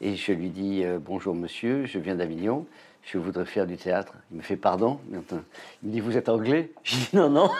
et 0.00 0.16
je 0.16 0.32
lui 0.32 0.50
dis 0.50 0.84
euh, 0.84 0.98
Bonjour 1.00 1.34
monsieur, 1.34 1.86
je 1.86 1.98
viens 1.98 2.14
d'Avignon, 2.14 2.66
je 3.02 3.18
voudrais 3.18 3.46
faire 3.46 3.66
du 3.66 3.76
théâtre. 3.76 4.14
Il 4.30 4.38
me 4.38 4.42
fait 4.42 4.56
Pardon 4.56 5.00
Il 5.10 5.18
me 5.18 5.92
dit 5.92 6.00
Vous 6.00 6.16
êtes 6.16 6.28
anglais 6.28 6.72
J'ai 6.84 6.98
dit 6.98 7.08
Non, 7.14 7.30
non. 7.30 7.50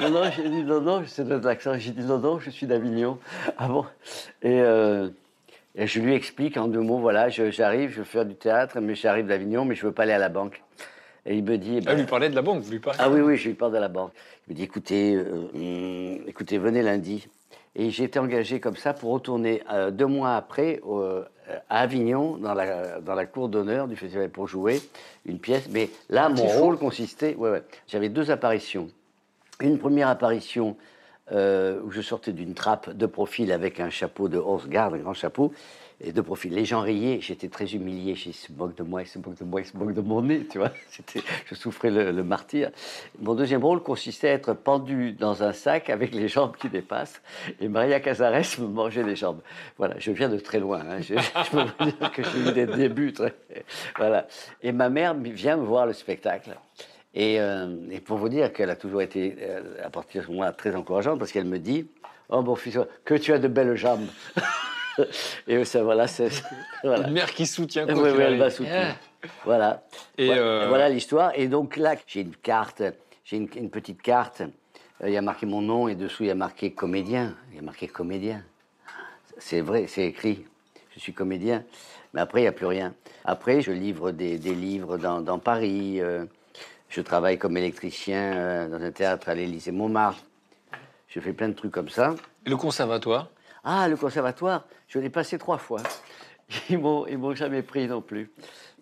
Non, 0.00 0.10
non, 0.10 0.30
j'ai 0.34 0.48
dit 0.48 0.62
Non, 0.64 0.80
non, 0.80 1.02
c'est 1.06 1.26
de 1.26 1.34
l'accent. 1.34 1.74
J'ai 1.78 1.92
dit 1.92 2.02
Non, 2.04 2.18
non, 2.18 2.38
je 2.38 2.50
suis 2.50 2.66
d'Avignon. 2.66 3.18
Ah 3.58 3.68
bon? 3.68 3.84
Et, 4.42 4.60
euh, 4.60 5.08
et 5.74 5.86
je 5.86 6.00
lui 6.00 6.14
explique 6.14 6.56
en 6.56 6.68
deux 6.68 6.80
mots 6.80 6.98
Voilà, 6.98 7.28
j'arrive, 7.28 7.90
je 7.90 7.98
veux 7.98 8.04
faire 8.04 8.24
du 8.24 8.34
théâtre, 8.34 8.78
mais 8.80 8.94
j'arrive 8.94 9.26
d'Avignon, 9.26 9.64
mais 9.64 9.74
je 9.74 9.86
veux 9.86 9.92
pas 9.92 10.02
aller 10.04 10.12
à 10.12 10.18
la 10.18 10.28
banque. 10.28 10.62
Et 11.24 11.36
il 11.36 11.44
me 11.44 11.56
dit 11.56 11.76
eh 11.76 11.82
Ah, 11.86 11.92
ben, 11.92 11.98
lui 11.98 12.06
parler 12.06 12.28
de 12.28 12.34
la 12.34 12.42
banque, 12.42 12.62
vous 12.62 12.70
lui 12.72 12.80
parlez 12.80 12.98
ah 13.00 13.08
oui, 13.08 13.20
oui, 13.20 13.36
je 13.36 13.48
lui 13.48 13.54
parle 13.54 13.72
de 13.72 13.78
la 13.78 13.88
banque. 13.88 14.10
Il 14.48 14.52
me 14.52 14.56
dit, 14.56 14.64
écoutez, 14.64 15.14
euh, 15.14 15.48
hum, 15.54 16.18
écoutez, 16.26 16.58
venez 16.58 16.82
lundi. 16.82 17.28
Et 17.74 17.90
j'ai 17.90 18.04
été 18.04 18.18
engagé 18.18 18.60
comme 18.60 18.76
ça 18.76 18.92
pour 18.92 19.12
retourner 19.12 19.62
euh, 19.72 19.90
deux 19.90 20.06
mois 20.06 20.34
après 20.36 20.80
au- 20.84 21.20
à 21.68 21.80
Avignon, 21.80 22.36
dans 22.38 22.54
la, 22.54 23.00
dans 23.00 23.14
la 23.14 23.26
cour 23.26 23.48
d'honneur 23.48 23.86
du 23.88 23.96
festival, 23.96 24.28
pour 24.30 24.46
jouer 24.46 24.80
une 25.26 25.38
pièce. 25.38 25.68
Mais 25.70 25.90
là, 26.08 26.28
mon 26.28 26.44
rôle 26.60 26.78
consistait... 26.78 27.34
Ouais, 27.34 27.50
ouais. 27.50 27.62
J'avais 27.88 28.08
deux 28.08 28.30
apparitions. 28.30 28.88
Une 29.62 29.78
première 29.78 30.08
apparition 30.08 30.76
euh, 31.30 31.80
où 31.84 31.90
je 31.92 32.00
sortais 32.00 32.32
d'une 32.32 32.52
trappe 32.52 32.90
de 32.90 33.06
profil 33.06 33.52
avec 33.52 33.78
un 33.78 33.90
chapeau 33.90 34.28
de 34.28 34.38
horse 34.38 34.68
guard, 34.68 34.92
un 34.92 34.98
grand 34.98 35.14
chapeau, 35.14 35.52
et 36.00 36.10
de 36.10 36.20
profil. 36.20 36.52
Les 36.52 36.64
gens 36.64 36.80
riaient, 36.80 37.20
j'étais 37.20 37.48
très 37.48 37.74
humilié. 37.74 38.14
Dit, 38.14 38.32
se 38.32 38.52
moque 38.52 38.74
de 38.74 38.82
moi, 38.82 39.02
il 39.02 39.06
se 39.06 39.20
moque 39.20 39.36
de 39.38 39.44
moi, 39.44 39.60
il 39.60 39.66
se 39.66 39.76
moque 39.76 39.94
de 39.94 40.00
mon 40.00 40.20
nez, 40.20 40.44
tu 40.50 40.58
vois. 40.58 40.72
Je 41.46 41.54
souffrais 41.54 41.90
le, 41.90 42.24
martyr. 42.24 42.70
Mon 43.20 43.36
deuxième 43.36 43.62
rôle 43.62 43.84
consistait 43.84 44.30
à 44.30 44.32
être 44.32 44.52
pendu 44.52 45.12
dans 45.12 45.44
un 45.44 45.52
sac 45.52 45.90
avec 45.90 46.12
les 46.12 46.26
jambes 46.26 46.56
qui 46.56 46.68
dépassent, 46.68 47.22
et 47.60 47.68
Maria 47.68 48.00
Cazares 48.00 48.58
me 48.58 48.66
mangeait 48.66 49.04
les 49.04 49.14
jambes. 49.14 49.42
Voilà, 49.78 49.94
je 49.98 50.10
viens 50.10 50.28
de 50.28 50.38
très 50.38 50.58
loin. 50.58 50.80
hein. 50.80 51.00
Je, 51.00 51.14
je 51.14 51.50
peux 51.50 51.84
dire 51.84 52.10
que 52.12 52.22
j'ai 52.24 52.50
eu 52.50 52.52
des 52.52 52.66
débuts 52.66 53.12
très... 53.12 53.32
Voilà. 53.96 54.26
Et 54.60 54.72
ma 54.72 54.88
mère 54.88 55.14
vient 55.14 55.56
me 55.56 55.64
voir 55.64 55.86
le 55.86 55.92
spectacle. 55.92 56.50
Et, 57.14 57.40
euh, 57.40 57.76
et 57.90 58.00
pour 58.00 58.16
vous 58.16 58.28
dire 58.28 58.52
qu'elle 58.52 58.70
a 58.70 58.76
toujours 58.76 59.02
été, 59.02 59.36
euh, 59.40 59.62
à 59.84 59.90
partir 59.90 60.26
de 60.28 60.34
moi, 60.34 60.50
très 60.52 60.74
encourageante, 60.74 61.18
parce 61.18 61.32
qu'elle 61.32 61.44
me 61.44 61.58
dit 61.58 61.86
Oh, 62.30 62.40
mon 62.42 62.54
fils, 62.56 62.78
que 63.04 63.14
tu 63.14 63.32
as 63.32 63.38
de 63.38 63.48
belles 63.48 63.76
jambes. 63.76 64.06
et 65.46 65.64
ça, 65.64 65.82
voilà, 65.82 66.06
c'est. 66.06 66.30
Voilà. 66.82 67.06
Une 67.08 67.12
mère 67.12 67.30
qui 67.30 67.46
soutient 67.46 67.86
quoi 67.86 67.94
Oui, 68.02 68.10
oui, 68.16 68.22
elle 68.22 68.38
va 68.38 68.48
soutenir. 68.48 68.96
Voilà. 69.44 69.84
Et, 70.16 70.26
voilà, 70.26 70.42
euh, 70.42 70.66
voilà 70.68 70.88
l'histoire. 70.88 71.32
Et 71.34 71.48
donc 71.48 71.76
là, 71.76 71.94
j'ai 72.06 72.22
une 72.22 72.34
carte, 72.36 72.82
j'ai 73.24 73.36
une, 73.36 73.48
une 73.56 73.70
petite 73.70 74.00
carte. 74.00 74.42
Il 75.04 75.10
y 75.10 75.16
a 75.16 75.22
marqué 75.22 75.46
mon 75.46 75.60
nom 75.60 75.88
et 75.88 75.94
dessous 75.94 76.22
il 76.22 76.28
y 76.28 76.30
a 76.30 76.34
marqué 76.34 76.72
comédien. 76.72 77.34
Il 77.50 77.56
y 77.56 77.58
a 77.58 77.62
marqué 77.62 77.88
comédien. 77.88 78.42
C'est 79.36 79.60
vrai, 79.60 79.86
c'est 79.88 80.06
écrit. 80.06 80.44
Je 80.94 81.00
suis 81.00 81.12
comédien. 81.12 81.64
Mais 82.14 82.20
après, 82.20 82.40
il 82.40 82.44
n'y 82.44 82.48
a 82.48 82.52
plus 82.52 82.66
rien. 82.66 82.94
Après, 83.24 83.60
je 83.60 83.72
livre 83.72 84.10
des, 84.10 84.38
des 84.38 84.54
livres 84.54 84.96
dans, 84.96 85.20
dans 85.20 85.38
Paris. 85.38 86.00
euh, 86.00 86.24
je 86.92 87.00
travaille 87.00 87.38
comme 87.38 87.56
électricien 87.56 88.36
euh, 88.36 88.68
dans 88.68 88.84
un 88.84 88.90
théâtre 88.90 89.30
à 89.30 89.34
l'Élysée 89.34 89.72
Montmartre. 89.72 90.22
Je 91.08 91.20
fais 91.20 91.32
plein 91.32 91.48
de 91.48 91.54
trucs 91.54 91.72
comme 91.72 91.88
ça. 91.88 92.14
Le 92.44 92.56
conservatoire? 92.56 93.28
Ah, 93.64 93.88
le 93.88 93.96
conservatoire, 93.96 94.64
je 94.88 94.98
l'ai 94.98 95.08
passé 95.08 95.38
trois 95.38 95.56
fois. 95.56 95.82
Ils 96.68 96.78
m'ont, 96.78 97.06
ils 97.06 97.16
m'ont 97.16 97.34
jamais 97.34 97.62
pris 97.62 97.88
non 97.88 98.02
plus. 98.02 98.30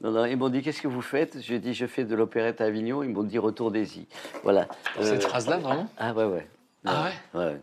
Non, 0.01 0.11
non, 0.11 0.25
ils 0.25 0.37
m'ont 0.37 0.49
dit 0.49 0.61
qu'est-ce 0.61 0.83
que 0.83 0.89
vous 0.89 1.03
faites? 1.03 1.41
J'ai 1.41 1.61
dit 1.61 1.73
je 1.73 1.87
fais 1.87 2.05
de 2.05 2.17
l'opérette 2.17 2.61
à 2.61 2.65
Avignon. 2.65 3.05
Ils 3.05 3.11
m'ont 3.11 3.23
dit 3.23 3.39
retournez-y. 3.39 4.09
Voilà. 4.43 4.67
Euh, 4.99 5.05
Cette 5.05 5.23
phrase-là, 5.23 5.59
vraiment? 5.59 5.89
Ah 5.97 6.13
ouais 6.13 6.25
ouais. 6.25 6.49
Ah 6.85 7.11
ouais. 7.35 7.41
ouais? 7.41 7.61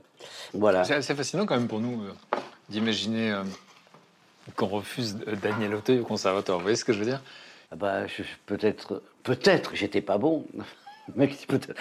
Voilà. 0.54 0.86
C'est 0.86 0.94
assez 0.94 1.16
fascinant 1.16 1.46
quand 1.46 1.58
même 1.58 1.68
pour 1.68 1.82
nous 1.82 2.04
euh, 2.04 2.14
d'imaginer 2.70 3.32
euh, 3.32 3.44
qu'on 4.56 4.68
refuse 4.68 5.18
euh, 5.28 5.36
Daniel 5.36 5.76
Auteuil 5.76 6.00
au 6.00 6.06
conservatoire. 6.06 6.60
Vous 6.60 6.64
voyez 6.64 6.78
ce 6.78 6.86
que 6.86 6.94
je 6.94 7.00
veux 7.00 7.06
dire? 7.06 7.22
Ah 7.72 7.76
bah, 7.76 8.04
peut-être, 8.46 9.02
peut-être, 9.28 9.76
j'étais 9.76 10.02
pas 10.02 10.18
bon. 10.18 10.46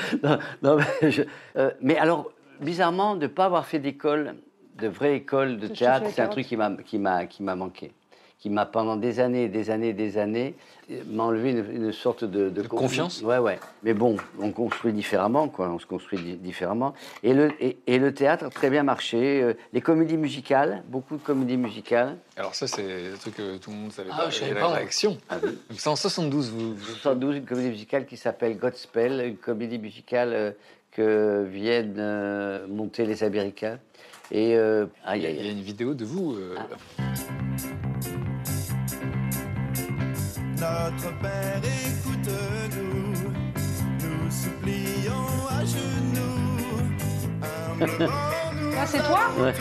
Non, 0.22 0.38
non, 0.62 0.76
mais, 1.02 1.10
je- 1.10 1.22
euh, 1.56 1.70
mais 1.80 1.96
alors, 1.96 2.30
bizarrement, 2.60 3.14
de 3.16 3.22
ne 3.22 3.26
pas 3.26 3.44
avoir 3.46 3.66
fait 3.66 3.78
d'école, 3.78 4.34
de 4.76 4.88
vraie 4.88 5.16
école 5.16 5.58
de 5.58 5.66
théâtre, 5.78 6.06
c'est 6.14 6.22
un 6.22 6.26
truc 6.32 6.46
qui 6.46 7.42
m'a 7.42 7.54
manqué. 7.56 7.92
Qui 8.38 8.50
m'a, 8.50 8.66
pendant 8.66 8.96
des 8.96 9.18
années, 9.18 9.48
des 9.48 9.70
années, 9.70 9.94
des 9.94 10.18
années, 10.18 10.54
euh, 10.90 11.00
m'a 11.10 11.24
enlevé 11.24 11.52
une, 11.52 11.84
une 11.86 11.92
sorte 11.92 12.22
de, 12.22 12.50
De 12.50 12.62
confiance? 12.62 13.22
Ouais, 13.22 13.38
ouais. 13.38 13.58
Mais 13.82 13.94
bon, 13.94 14.16
on 14.38 14.52
construit 14.52 14.92
différemment, 14.92 15.48
quoi. 15.48 15.70
On 15.70 15.78
se 15.78 15.86
construit 15.86 16.18
di- 16.18 16.36
différemment. 16.36 16.92
Et 17.22 17.32
le, 17.32 17.50
et, 17.60 17.78
et 17.86 17.98
le 17.98 18.12
théâtre 18.12 18.44
a 18.44 18.50
très 18.50 18.68
bien 18.68 18.82
marché. 18.82 19.42
Euh, 19.42 19.54
Les 19.72 19.80
comédies 19.80 20.18
musicales, 20.18 20.82
beaucoup 20.88 21.16
de 21.16 21.22
comédies 21.22 21.56
musicales. 21.56 22.18
Alors 22.36 22.54
ça, 22.54 22.66
c'est 22.66 23.12
un 23.14 23.16
truc 23.16 23.36
que 23.36 23.56
tout 23.56 23.70
le 23.70 23.76
monde 23.76 23.92
savait 23.92 24.10
Ah, 24.12 24.24
pas. 24.24 24.30
je 24.30 24.36
savais 24.40 24.52
la 24.52 24.68
réaction. 24.68 25.16
Ah 25.30 25.36
oui. 25.42 25.56
C'est 25.78 25.88
en 25.88 25.96
72, 25.96 26.50
vous... 26.50 26.74
vous- 26.74 26.84
72, 26.84 27.36
une 27.36 27.46
comédie 27.46 27.70
musicale 27.70 28.04
qui 28.04 28.18
s'appelle 28.18 28.58
Godspell, 28.58 29.24
une 29.26 29.36
comédie 29.38 29.78
musicale 29.78 30.30
euh, 30.34 30.50
que 30.92 31.42
viennent 31.50 32.66
monter 32.68 33.06
les 33.06 33.24
Américains. 33.24 33.78
Et 34.30 34.56
euh, 34.56 34.84
Il 35.14 35.22
y 35.22 35.26
a- 35.26 35.28
aïe, 35.30 35.36
il 35.38 35.42
y 35.42 35.46
a 35.46 35.50
aïe. 35.50 35.56
une 35.56 35.62
vidéo 35.62 35.94
de 35.94 36.04
vous. 36.04 36.34
euh, 36.34 36.54
Notre 40.58 41.12
Père, 41.20 41.60
écoute-nous, 41.62 43.12
nous 44.02 44.30
supplions 44.30 45.26
à 45.50 45.64
genoux. 45.64 46.80
Là, 48.00 48.86
c'est 48.86 48.98
toi 48.98 49.20
Ouais. 49.38 49.52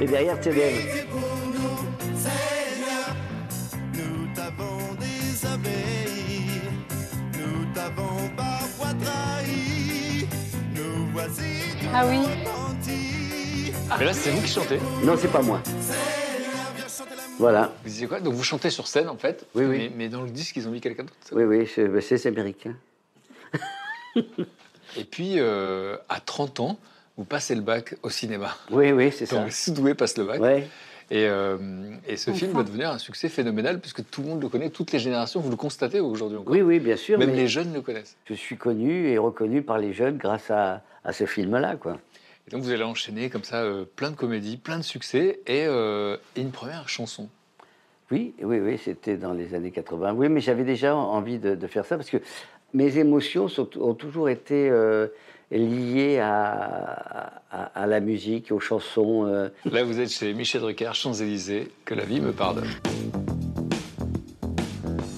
Et 0.00 0.06
derrière, 0.06 0.36
écoute-nous, 0.38 2.16
Seigneur. 2.16 3.16
Nous 3.94 4.34
t'avons 4.34 4.94
désobéi, 4.98 6.60
nous 7.34 7.64
t'avons 7.74 8.28
parfois 8.36 8.92
trahi. 9.02 10.26
Nous 10.74 11.08
voici 11.14 11.42
Ah 11.94 12.04
oui. 12.06 12.18
repentis. 12.18 13.72
Mais 13.98 14.04
là, 14.04 14.12
c'est 14.12 14.30
vous 14.30 14.42
qui 14.42 14.48
chantez. 14.52 14.78
Non, 15.02 15.14
c'est 15.18 15.32
pas 15.32 15.42
moi. 15.42 15.60
Voilà. 17.40 17.72
Vous 17.82 17.88
disiez 17.88 18.06
quoi? 18.06 18.20
Donc 18.20 18.34
vous 18.34 18.42
chantez 18.42 18.70
sur 18.70 18.86
scène, 18.86 19.08
en 19.08 19.16
fait. 19.16 19.46
Oui, 19.54 19.64
oui. 19.64 19.78
Mais, 19.78 19.92
mais 19.96 20.08
dans 20.08 20.22
le 20.22 20.30
disque, 20.30 20.56
ils 20.56 20.68
ont 20.68 20.70
mis 20.70 20.80
quelqu'un 20.80 21.04
d'autre. 21.04 21.16
Oui, 21.32 21.44
oui, 21.44 21.66
c'est 21.66 22.26
américain. 22.26 22.76
Et 24.96 25.04
puis, 25.04 25.34
euh, 25.38 25.96
à 26.08 26.20
30 26.20 26.60
ans, 26.60 26.78
vous 27.16 27.24
passez 27.24 27.54
le 27.54 27.60
bac 27.62 27.96
au 28.02 28.10
cinéma. 28.10 28.56
Oui, 28.70 28.92
oui, 28.92 29.10
c'est 29.12 29.26
ça. 29.26 29.36
Donc, 29.36 29.52
Soudoué 29.52 29.94
passe 29.94 30.18
le 30.18 30.24
bac. 30.24 30.40
Ouais. 30.40 30.68
Et, 31.12 31.26
euh, 31.26 31.58
et 32.06 32.16
ce 32.16 32.30
film 32.30 32.52
va 32.52 32.62
devenir 32.62 32.90
un 32.90 32.98
succès 32.98 33.28
phénoménal 33.28 33.80
puisque 33.80 34.08
tout 34.10 34.22
le 34.22 34.28
monde 34.28 34.42
le 34.42 34.48
connaît, 34.48 34.70
toutes 34.70 34.92
les 34.92 35.00
générations, 35.00 35.40
vous 35.40 35.50
le 35.50 35.56
constatez 35.56 35.98
aujourd'hui 35.98 36.38
encore. 36.38 36.52
Oui, 36.52 36.62
oui, 36.62 36.78
bien 36.78 36.96
sûr. 36.96 37.18
Même 37.18 37.30
mais 37.30 37.36
les 37.36 37.48
jeunes 37.48 37.72
le 37.72 37.80
connaissent. 37.80 38.16
Je 38.26 38.34
suis 38.34 38.56
connu 38.56 39.08
et 39.08 39.18
reconnu 39.18 39.62
par 39.62 39.78
les 39.78 39.92
jeunes 39.92 40.18
grâce 40.18 40.50
à, 40.52 40.82
à 41.04 41.12
ce 41.12 41.26
film-là, 41.26 41.74
quoi. 41.76 41.98
Et 42.50 42.56
donc 42.56 42.62
vous 42.64 42.70
allez 42.72 42.82
enchaîner 42.82 43.30
comme 43.30 43.44
ça 43.44 43.62
euh, 43.62 43.84
plein 43.94 44.10
de 44.10 44.16
comédies, 44.16 44.56
plein 44.56 44.76
de 44.78 44.82
succès 44.82 45.38
et, 45.46 45.66
euh, 45.66 46.16
et 46.34 46.40
une 46.40 46.50
première 46.50 46.88
chanson. 46.88 47.28
Oui, 48.10 48.34
oui, 48.42 48.58
oui, 48.58 48.76
c'était 48.76 49.16
dans 49.16 49.32
les 49.34 49.54
années 49.54 49.70
80. 49.70 50.14
Oui, 50.14 50.28
mais 50.28 50.40
j'avais 50.40 50.64
déjà 50.64 50.96
envie 50.96 51.38
de, 51.38 51.54
de 51.54 51.66
faire 51.68 51.84
ça 51.86 51.96
parce 51.96 52.10
que 52.10 52.16
mes 52.74 52.98
émotions 52.98 53.46
sont- 53.46 53.70
ont 53.78 53.94
toujours 53.94 54.28
été 54.28 54.68
euh, 54.68 55.06
liées 55.52 56.18
à, 56.18 57.40
à- 57.52 57.82
à 57.82 57.86
la 57.86 58.00
musique, 58.00 58.50
aux 58.50 58.58
chansons. 58.58 59.26
euh. 59.28 59.48
Là 59.70 59.84
vous 59.84 60.00
êtes 60.00 60.10
chez 60.10 60.34
Michel 60.34 60.60
Drucker, 60.62 60.90
Champs-Élysées, 60.92 61.70
que 61.84 61.94
la 61.94 62.04
vie 62.04 62.20
me 62.20 62.32
pardonne. 62.32 62.66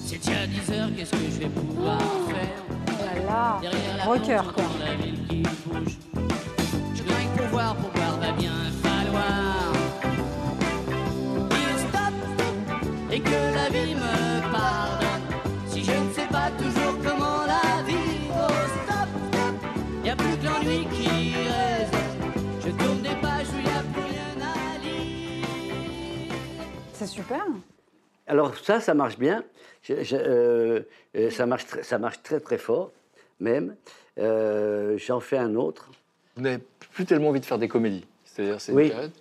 C'est 0.05 0.19
déjà 0.23 0.45
10 0.45 0.71
heures, 0.73 0.89
qu'est-ce 0.95 1.11
que 1.11 1.17
je 1.17 1.39
vais 1.39 1.49
pouvoir 1.49 1.99
faire? 2.27 2.63
Oh 2.89 3.05
là 3.05 3.23
là. 3.25 3.57
Derrière 3.59 3.97
la 3.97 4.03
Rocker, 4.03 4.41
quoi. 4.53 4.63
j'entends 4.63 4.85
la 4.85 4.95
ville 5.03 5.17
qui 5.27 5.41
bouge. 5.65 5.97
C'est 27.05 27.15
super. 27.15 27.43
Alors 28.27 28.55
ça, 28.57 28.79
ça 28.79 28.93
marche 28.93 29.17
bien. 29.17 29.43
Je- 29.81 30.03
je- 30.03 30.15
euh, 30.15 30.79
euh, 31.17 31.29
ça, 31.29 31.45
marche 31.45 31.65
très, 31.65 31.83
ça 31.83 31.97
marche 31.97 32.21
très 32.23 32.39
très 32.39 32.57
fort, 32.57 32.91
même. 33.41 33.75
Euh, 34.19 34.97
J'en 34.97 35.19
fais 35.19 35.37
un 35.37 35.55
autre. 35.55 35.89
Vous 36.37 36.41
n'avez 36.43 36.63
plus 36.93 37.05
tellement 37.05 37.29
envie 37.29 37.41
de 37.41 37.45
faire 37.45 37.57
des 37.57 37.67
comédies. 37.67 38.05
C'est-à-dire 38.25 38.61
c'est 38.61 38.71
Oui. 38.71 38.85
une 38.85 38.89
période. 38.91 39.11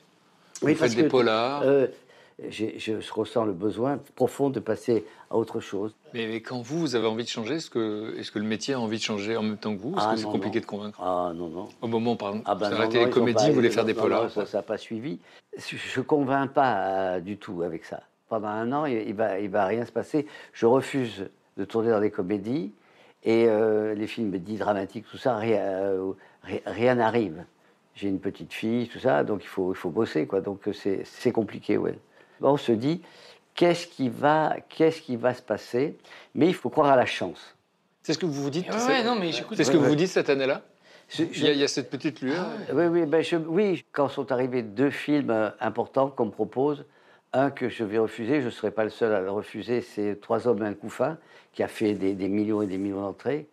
Oui, 0.62 0.74
vous 0.74 0.78
parce 0.78 0.92
faites 0.92 1.00
des 1.02 1.06
que, 1.06 1.10
polars. 1.10 1.62
euh, 1.64 1.88
je 2.48 3.12
ressens 3.12 3.44
le 3.44 3.52
besoin 3.52 3.98
profond 4.14 4.50
de 4.50 4.60
passer 4.60 5.04
à 5.30 5.36
autre 5.36 5.60
chose. 5.60 5.94
Mais, 6.14 6.26
mais 6.26 6.40
quand 6.40 6.60
vous, 6.60 6.78
vous 6.80 6.94
avez 6.96 7.06
envie 7.06 7.24
de 7.24 7.28
changer, 7.28 7.54
est-ce 7.56 7.70
que, 7.70 8.14
le 8.38 8.44
métier 8.44 8.74
a 8.74 8.80
envie 8.80 8.98
de 8.98 9.02
changer 9.02 9.36
en 9.36 9.42
même 9.42 9.56
temps 9.56 9.74
que 9.74 9.80
vous 9.80 9.94
Est-ce 9.96 10.04
Ah, 10.06 10.12
que 10.14 10.18
c'est 10.20 10.24
compliqué 10.24 10.58
non. 10.58 10.62
de 10.62 10.66
convaincre? 10.66 10.98
Ah 11.02 11.32
non, 11.34 11.48
non. 11.48 11.68
Au 11.80 11.86
moment, 11.88 12.16
par 12.16 12.28
exemple, 12.30 12.46
Ah 12.48 12.54
ben 12.54 12.68
vous 12.68 12.74
non, 12.74 12.80
arrêtez 12.80 12.98
non, 13.00 13.04
les 13.06 13.10
comédies, 13.10 13.48
vous 13.48 13.54
voulez 13.54 13.70
faire 13.70 13.84
des 13.84 13.94
polars. 13.94 14.30
ça 14.30 14.44
n'a 14.52 14.62
pas 14.62 14.78
suivi. 14.78 15.18
Je 15.58 16.00
ne 16.00 16.04
convainc 16.04 16.52
pas 16.52 16.76
euh, 16.76 17.20
du 17.20 17.36
tout 17.36 17.62
avec 17.62 17.84
ça. 17.84 18.02
Pendant 18.28 18.48
un 18.48 18.72
an, 18.72 18.86
il 18.86 19.08
ne 19.08 19.12
va, 19.14 19.38
il 19.40 19.50
va 19.50 19.66
rien 19.66 19.84
se 19.84 19.92
passer. 19.92 20.26
Je 20.54 20.64
refuse 20.66 21.26
de 21.58 21.64
tourner 21.64 21.90
dans 21.90 22.00
des 22.00 22.10
comédies 22.10 22.72
et 23.24 23.44
euh, 23.46 23.94
les 23.94 24.06
films 24.06 24.30
dits 24.38 24.56
dramatiques, 24.56 25.04
tout 25.10 25.18
ça, 25.18 25.36
rien 25.36 25.60
euh, 25.60 26.12
ri- 26.42 26.62
rien 26.64 26.94
n'arrive. 26.94 27.44
J'ai 27.94 28.08
une 28.08 28.20
petite 28.20 28.54
fille, 28.54 28.88
tout 28.88 28.98
ça, 28.98 29.22
donc 29.22 29.44
il 29.44 29.48
faut, 29.48 29.72
il 29.74 29.76
faut 29.76 29.90
bosser, 29.90 30.26
quoi. 30.26 30.40
Donc 30.40 30.62
c'est 30.72 31.02
c'est 31.04 31.30
compliqué, 31.30 31.76
ouais. 31.76 31.98
On 32.42 32.56
se 32.56 32.72
dit, 32.72 33.02
qu'est-ce 33.54 33.86
qui, 33.86 34.08
va- 34.08 34.56
qu'est-ce 34.68 35.00
qui 35.02 35.16
va 35.16 35.34
se 35.34 35.42
passer? 35.42 35.96
Mais 36.34 36.46
il 36.48 36.54
faut 36.54 36.70
croire 36.70 36.88
à 36.90 36.96
la 36.96 37.06
chance. 37.06 37.54
C'est 38.02 38.12
ce 38.14 38.18
que 38.18 38.26
vous 38.26 38.32
vous 38.42 38.50
dites 38.50 38.68
Ouais, 38.68 38.78
c'est- 38.78 38.88
ouais, 38.92 39.04
non, 39.04 39.14
mais 39.14 39.30
j'écoute. 39.32 39.56
C'est 39.56 39.64
ce 39.64 39.70
que 39.70 39.76
vous 39.76 39.84
vous 39.86 39.94
dites 39.96 40.08
cette 40.08 40.28
année-là? 40.30 40.62
Je- 41.08 41.24
il, 41.24 41.44
y 41.44 41.48
a, 41.48 41.52
il 41.52 41.58
y 41.58 41.64
a 41.64 41.68
cette 41.68 41.90
petite 41.90 42.20
lueur. 42.22 42.46
Oui, 42.72 42.84
oui, 42.86 43.06
ben 43.06 43.22
je- 43.22 43.36
oui, 43.36 43.84
quand 43.92 44.08
sont 44.08 44.32
arrivés 44.32 44.62
deux 44.62 44.90
films 44.90 45.30
euh, 45.30 45.50
importants 45.60 46.08
qu'on 46.08 46.26
me 46.26 46.30
propose, 46.30 46.84
un 47.34 47.50
que 47.50 47.68
je 47.68 47.84
vais 47.84 47.98
refuser, 47.98 48.40
je 48.40 48.46
ne 48.46 48.50
serai 48.50 48.70
pas 48.70 48.84
le 48.84 48.90
seul 48.90 49.12
à 49.14 49.20
le 49.20 49.30
refuser, 49.30 49.82
c'est 49.82 50.20
Trois 50.20 50.48
hommes 50.48 50.62
et 50.62 50.66
un 50.66 50.74
couffin, 50.74 51.18
qui 51.52 51.62
a 51.62 51.68
fait 51.68 51.92
des, 51.94 52.14
des 52.14 52.28
millions 52.28 52.62
et 52.62 52.66
des 52.66 52.78
millions 52.78 53.02
d'entrées, 53.02 53.46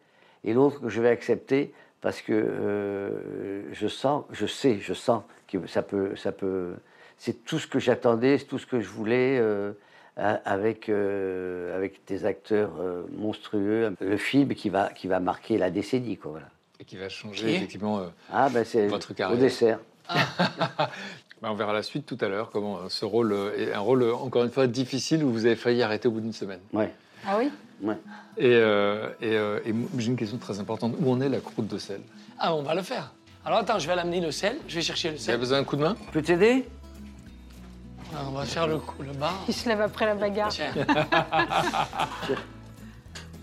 et 0.45 0.53
l'autre 0.53 0.79
que 0.81 0.89
je 0.89 1.01
vais 1.01 1.09
accepter 1.09 1.73
parce 2.01 2.21
que 2.21 2.31
euh, 2.33 3.63
je 3.73 3.87
sens, 3.87 4.23
je 4.31 4.45
sais, 4.45 4.79
je 4.79 4.93
sens 4.93 5.23
que 5.51 5.67
ça 5.67 5.81
peut, 5.81 6.15
ça 6.15 6.31
peut, 6.31 6.73
c'est 7.19 7.45
tout 7.45 7.59
ce 7.59 7.67
que 7.67 7.77
j'attendais, 7.79 8.37
c'est 8.39 8.45
tout 8.45 8.57
ce 8.57 8.65
que 8.65 8.79
je 8.81 8.89
voulais. 8.89 9.37
euh, 9.39 9.73
avec, 10.43 10.89
euh, 10.89 11.73
avec 11.77 12.01
des 12.07 12.25
acteurs 12.25 12.71
euh, 12.81 13.03
monstrueux, 13.17 13.95
le 14.01 14.17
film 14.17 14.53
qui 14.53 14.67
va, 14.67 14.89
qui 14.89 15.07
va 15.07 15.21
marquer 15.21 15.57
la 15.57 15.69
décennie. 15.69 16.17
Quoi, 16.17 16.31
voilà. 16.31 16.47
Et 16.81 16.83
qui 16.83 16.97
va 16.97 17.07
changer 17.07 17.45
Qui? 17.45 17.51
est 17.51 17.55
effectivement. 17.55 17.99
euh, 17.99 18.07
Ah, 18.29 18.49
ben 18.49 18.65
c'est 18.65 18.87
Votre 18.87 19.11
au 19.11 19.13
carrière. 19.13 19.39
dessert. 19.39 19.79
bah, 20.09 20.89
on 21.43 21.53
verra 21.53 21.71
la 21.71 21.83
suite 21.83 22.05
tout 22.05 22.17
à 22.19 22.27
l'heure, 22.27 22.49
comment 22.49 22.89
ce 22.89 23.05
rôle 23.05 23.33
est 23.57 23.71
un 23.71 23.79
rôle, 23.79 24.03
encore 24.11 24.43
une 24.43 24.51
fois, 24.51 24.67
difficile 24.67 25.23
où 25.23 25.31
vous 25.31 25.45
avez 25.45 25.55
failli 25.55 25.81
arrêter 25.83 26.09
au 26.09 26.11
bout 26.11 26.19
d'une 26.21 26.33
semaine. 26.33 26.59
Ouais. 26.73 26.91
Ah 27.25 27.37
oui? 27.39 27.49
Ouais. 27.81 27.95
Et, 28.37 28.53
euh, 28.55 29.07
et, 29.21 29.37
euh, 29.37 29.59
j'ai 29.97 30.07
une 30.07 30.17
question 30.17 30.37
très 30.37 30.59
importante. 30.59 30.95
Où 30.99 31.11
en 31.13 31.21
est 31.21 31.29
la 31.29 31.39
croûte 31.39 31.67
de 31.67 31.77
sel? 31.77 32.01
Ah, 32.39 32.53
on 32.55 32.61
va 32.61 32.75
le 32.75 32.81
faire. 32.81 33.13
Alors 33.45 33.59
attends, 33.59 33.79
je 33.79 33.87
vais 33.87 33.95
l'amener 33.95 34.19
le 34.19 34.31
sel. 34.31 34.57
Je 34.67 34.75
vais 34.75 34.81
chercher 34.81 35.11
le 35.11 35.15
Vous 35.15 35.21
avez 35.21 35.31
sel. 35.31 35.39
besoin 35.39 35.59
d'un 35.59 35.63
coup 35.63 35.77
de 35.77 35.83
main? 35.83 35.95
Je 36.07 36.11
peux 36.11 36.21
t'aider? 36.21 36.65
Ah, 36.67 36.78
on 38.27 38.31
va 38.31 38.45
faire 38.45 38.67
le, 38.67 38.77
coup- 38.79 39.01
le 39.03 39.13
bar. 39.13 39.33
Il 39.47 39.53
se 39.53 39.67
lève 39.69 39.81
après 39.81 40.05
la 40.05 40.15
bagarre. 40.15 40.49
Tiens, 40.49 40.71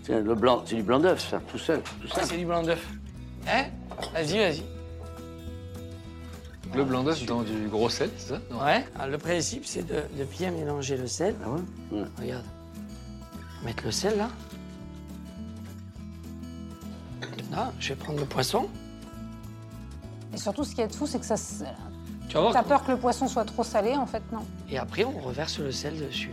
Tiens, 0.03 0.19
le 0.19 0.35
blanc, 0.35 0.63
c'est 0.65 0.75
du 0.75 0.83
blanc 0.83 0.99
d'œuf, 0.99 1.29
ça, 1.29 1.39
tout 1.51 1.57
seul. 1.57 1.81
Tout 2.01 2.07
ça, 2.07 2.21
ça. 2.21 2.27
c'est 2.27 2.37
du 2.37 2.45
blanc 2.45 2.63
d'œuf. 2.63 2.85
Hein 3.47 3.65
Vas-y, 4.13 4.37
vas-y. 4.37 4.63
Le 6.75 6.83
blanc 6.83 7.03
d'œuf 7.03 7.25
dans 7.25 7.41
du 7.43 7.67
gros 7.69 7.89
sel, 7.89 8.09
c'est 8.17 8.33
ça? 8.33 8.39
Non. 8.51 8.61
Ouais. 8.63 8.85
Alors, 8.95 9.07
le 9.07 9.17
principe, 9.17 9.65
c'est 9.65 9.83
de, 9.87 10.03
de 10.17 10.23
bien 10.25 10.51
mélanger 10.51 10.97
le 10.97 11.07
sel. 11.07 11.35
Ah 11.43 11.49
ouais? 11.49 11.61
Ouais. 11.91 12.05
Regarde. 12.19 12.45
Mettre 13.63 13.83
le 13.85 13.91
sel 13.91 14.17
là. 14.17 14.29
Là, 17.51 17.71
je 17.79 17.89
vais 17.89 17.95
prendre 17.95 18.19
le 18.19 18.25
poisson. 18.25 18.67
Et 20.33 20.37
surtout, 20.37 20.63
ce 20.65 20.75
qui 20.75 20.81
est 20.81 20.93
fou, 20.93 21.07
c'est 21.07 21.19
que 21.19 21.25
ça. 21.25 21.35
Tu 22.27 22.35
vas 22.35 22.41
voir. 22.41 22.53
T'as 22.53 22.63
peur 22.63 22.83
que 22.83 22.91
le 22.91 22.97
poisson 22.97 23.27
soit 23.27 23.45
trop 23.45 23.63
salé, 23.63 23.95
en 23.95 24.05
fait, 24.05 24.21
non? 24.31 24.39
Et 24.69 24.77
après, 24.77 25.03
on 25.05 25.17
reverse 25.19 25.59
le 25.59 25.71
sel 25.71 25.97
dessus. 25.99 26.31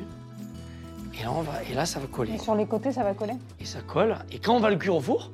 Et 1.19 1.23
là, 1.23 1.31
on 1.33 1.43
va, 1.43 1.63
et 1.71 1.75
là, 1.75 1.87
ça 1.87 2.01
va 2.01 2.07
coller. 2.07 2.33
Et 2.35 2.39
sur 2.39 2.55
les 2.57 2.67
côtés, 2.67 2.93
ça 2.93 3.05
va 3.05 3.15
coller? 3.15 3.35
Et 3.61 3.65
ça 3.65 3.81
colle. 3.81 4.17
Et 4.33 4.39
quand 4.39 4.55
on 4.57 4.61
va 4.61 4.71
le 4.71 4.77
cuire 4.77 4.97
au 4.97 5.01
four, 5.01 5.31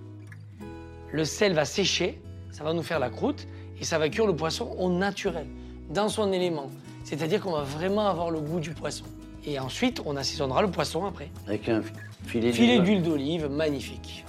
le 1.13 1.25
sel 1.25 1.55
va 1.55 1.65
sécher, 1.65 2.21
ça 2.51 2.65
va 2.65 2.73
nous 2.75 2.83
faire 2.83 2.99
la 2.99 3.09
croûte, 3.09 3.47
et 3.81 3.85
ça 3.85 3.99
va 3.99 4.09
cuire 4.11 4.27
le 4.27 4.37
poisson 4.37 4.75
au 4.79 4.91
naturel, 4.91 5.47
dans 5.89 6.09
son 6.11 6.33
élément. 6.33 6.67
C'est-à-dire 7.05 7.41
qu'on 7.41 7.53
va 7.53 7.63
vraiment 7.63 8.07
avoir 8.07 8.31
le 8.31 8.41
goût 8.41 8.61
du 8.61 8.71
poisson. 8.73 9.05
Et 9.47 9.59
ensuite, 9.59 10.03
on 10.05 10.17
assaisonnera 10.17 10.61
le 10.61 10.71
poisson 10.71 11.07
après. 11.07 11.31
Avec 11.47 11.67
un 11.71 11.81
filet, 12.27 12.53
Filet 12.53 12.79
d'huile. 12.79 12.85
d'huile 12.85 13.03
d'olive, 13.03 13.49
magnifique. 13.49 14.27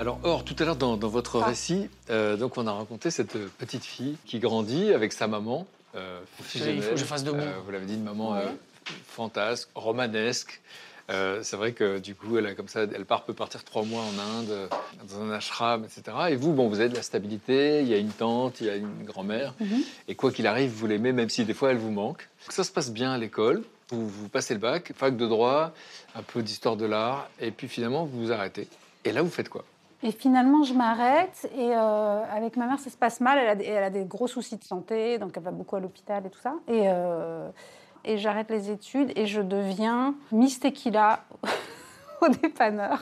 Alors, 0.00 0.20
Or, 0.22 0.44
tout 0.44 0.54
à 0.60 0.64
l'heure, 0.64 0.76
dans, 0.76 0.96
dans 0.96 1.08
votre 1.08 1.40
Ah. 1.42 1.46
récit, 1.46 1.88
euh, 2.10 2.36
donc 2.36 2.56
on 2.56 2.66
a 2.66 2.72
raconté 2.72 3.10
cette 3.10 3.36
petite 3.56 3.84
fille 3.84 4.16
qui 4.26 4.38
grandit 4.38 4.92
avec 4.92 5.12
sa 5.12 5.26
maman. 5.26 5.66
euh, 5.96 6.20
Il 6.54 6.82
faut 6.82 6.90
que 6.92 6.96
je 6.96 7.04
fasse 7.04 7.24
debout. 7.24 7.38
Euh, 7.40 7.52
vous 7.64 7.70
l'avez 7.72 7.86
dit, 7.86 7.94
une 7.94 8.04
maman 8.04 8.32
Ouais. 8.32 8.44
euh, 8.44 8.92
fantasque, 9.08 9.68
romanesque. 9.74 10.60
C'est 11.08 11.56
vrai 11.56 11.72
que 11.72 11.98
du 11.98 12.14
coup, 12.14 12.36
elle 12.36 12.44
a 12.46 12.54
comme 12.54 12.68
ça, 12.68 12.82
elle 12.82 13.06
part 13.06 13.24
peut 13.24 13.32
partir 13.32 13.64
trois 13.64 13.82
mois 13.82 14.02
en 14.02 14.38
Inde, 14.38 14.68
dans 15.08 15.22
un 15.22 15.30
ashram, 15.32 15.84
etc. 15.84 16.16
Et 16.30 16.36
vous, 16.36 16.52
bon, 16.52 16.68
vous 16.68 16.80
avez 16.80 16.90
de 16.90 16.94
la 16.96 17.02
stabilité. 17.02 17.80
Il 17.80 17.88
y 17.88 17.94
a 17.94 17.96
une 17.96 18.10
tante, 18.10 18.60
il 18.60 18.66
y 18.66 18.70
a 18.70 18.76
une 18.76 19.04
grand-mère, 19.04 19.54
Mhm. 19.58 19.80
et 20.06 20.14
quoi 20.14 20.30
qu'il 20.30 20.46
arrive, 20.46 20.70
vous 20.70 20.86
l'aimez, 20.86 21.12
même 21.12 21.30
si 21.30 21.44
des 21.46 21.54
fois 21.54 21.70
elle 21.70 21.78
vous 21.78 21.90
manque. 21.90 22.28
Ça 22.50 22.62
se 22.62 22.70
passe 22.70 22.90
bien 22.92 23.10
à 23.12 23.16
l'école. 23.18 23.62
Vous, 23.90 24.06
vous 24.06 24.28
passez 24.28 24.52
le 24.52 24.60
bac, 24.60 24.92
fac 24.94 25.16
de 25.16 25.26
droit, 25.26 25.72
un 26.14 26.22
peu 26.22 26.42
d'histoire 26.42 26.76
de 26.76 26.84
l'art, 26.84 27.30
et 27.40 27.50
puis 27.52 27.68
finalement 27.68 28.04
vous 28.04 28.26
vous 28.26 28.32
arrêtez. 28.32 28.68
Et 29.06 29.12
là, 29.12 29.22
vous 29.22 29.30
faites 29.30 29.48
quoi? 29.48 29.64
Et 30.02 30.12
finalement, 30.12 30.62
je 30.62 30.74
m'arrête. 30.74 31.50
Et 31.56 31.70
euh, 31.74 32.22
avec 32.32 32.56
ma 32.56 32.66
mère, 32.66 32.78
ça 32.78 32.88
se 32.90 32.96
passe 32.96 33.20
mal. 33.20 33.38
Elle 33.38 33.48
a, 33.48 33.54
des- 33.56 33.64
elle 33.64 33.82
a 33.84 33.90
des 33.90 34.04
gros 34.04 34.28
soucis 34.28 34.56
de 34.56 34.64
santé, 34.64 35.18
donc 35.18 35.32
elle 35.36 35.42
va 35.42 35.50
beaucoup 35.50 35.76
à 35.76 35.80
l'hôpital 35.80 36.24
et 36.26 36.30
tout 36.30 36.38
ça. 36.40 36.54
Et, 36.68 36.82
euh, 36.86 37.48
et 38.04 38.16
j'arrête 38.18 38.48
les 38.50 38.70
études 38.70 39.12
et 39.16 39.26
je 39.26 39.40
deviens 39.40 40.14
Miss 40.30 40.60
Tequila 40.60 41.20
au 42.20 42.28
dépanneur, 42.28 43.00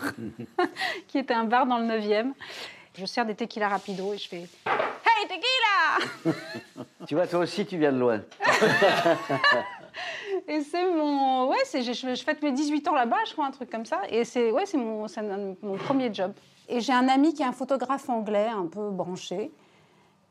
qui 1.09 1.18
était 1.18 1.34
un 1.34 1.44
bar 1.44 1.66
dans 1.66 1.78
le 1.78 1.84
9e. 1.86 2.32
Je 2.99 3.05
sers 3.05 3.26
des 3.26 3.34
tequilas 3.34 3.68
rapido 3.68 4.14
et 4.14 4.18
je 4.18 4.26
fais 4.26 4.36
Hey 4.66 5.28
tequila 5.28 6.34
Tu 7.07 7.14
vois, 7.14 7.26
toi 7.26 7.40
aussi, 7.40 7.66
tu 7.66 7.76
viens 7.76 7.92
de 7.92 7.99
loin. 7.99 8.20
Et 10.49 10.62
c'est 10.62 10.84
mon. 10.90 11.49
Ouais, 11.49 11.57
je, 11.74 11.92
je 11.92 12.22
fête 12.24 12.42
mes 12.42 12.53
18 12.53 12.88
ans 12.88 12.94
là-bas, 12.94 13.18
je 13.26 13.32
crois, 13.32 13.47
un 13.47 13.51
truc 13.51 13.70
comme 13.70 13.84
ça. 13.84 14.01
Et 14.09 14.24
c'est, 14.24 14.51
ouais, 14.51 14.64
mon, 14.74 15.07
mon 15.62 15.76
premier 15.76 16.12
job. 16.12 16.32
Et 16.68 16.80
j'ai 16.80 16.92
un 16.92 17.08
ami 17.08 17.34
qui 17.34 17.42
est 17.42 17.46
un 17.46 17.52
photographe 17.52 18.08
anglais, 18.08 18.48
un 18.48 18.66
peu 18.66 18.90
branché. 18.90 19.50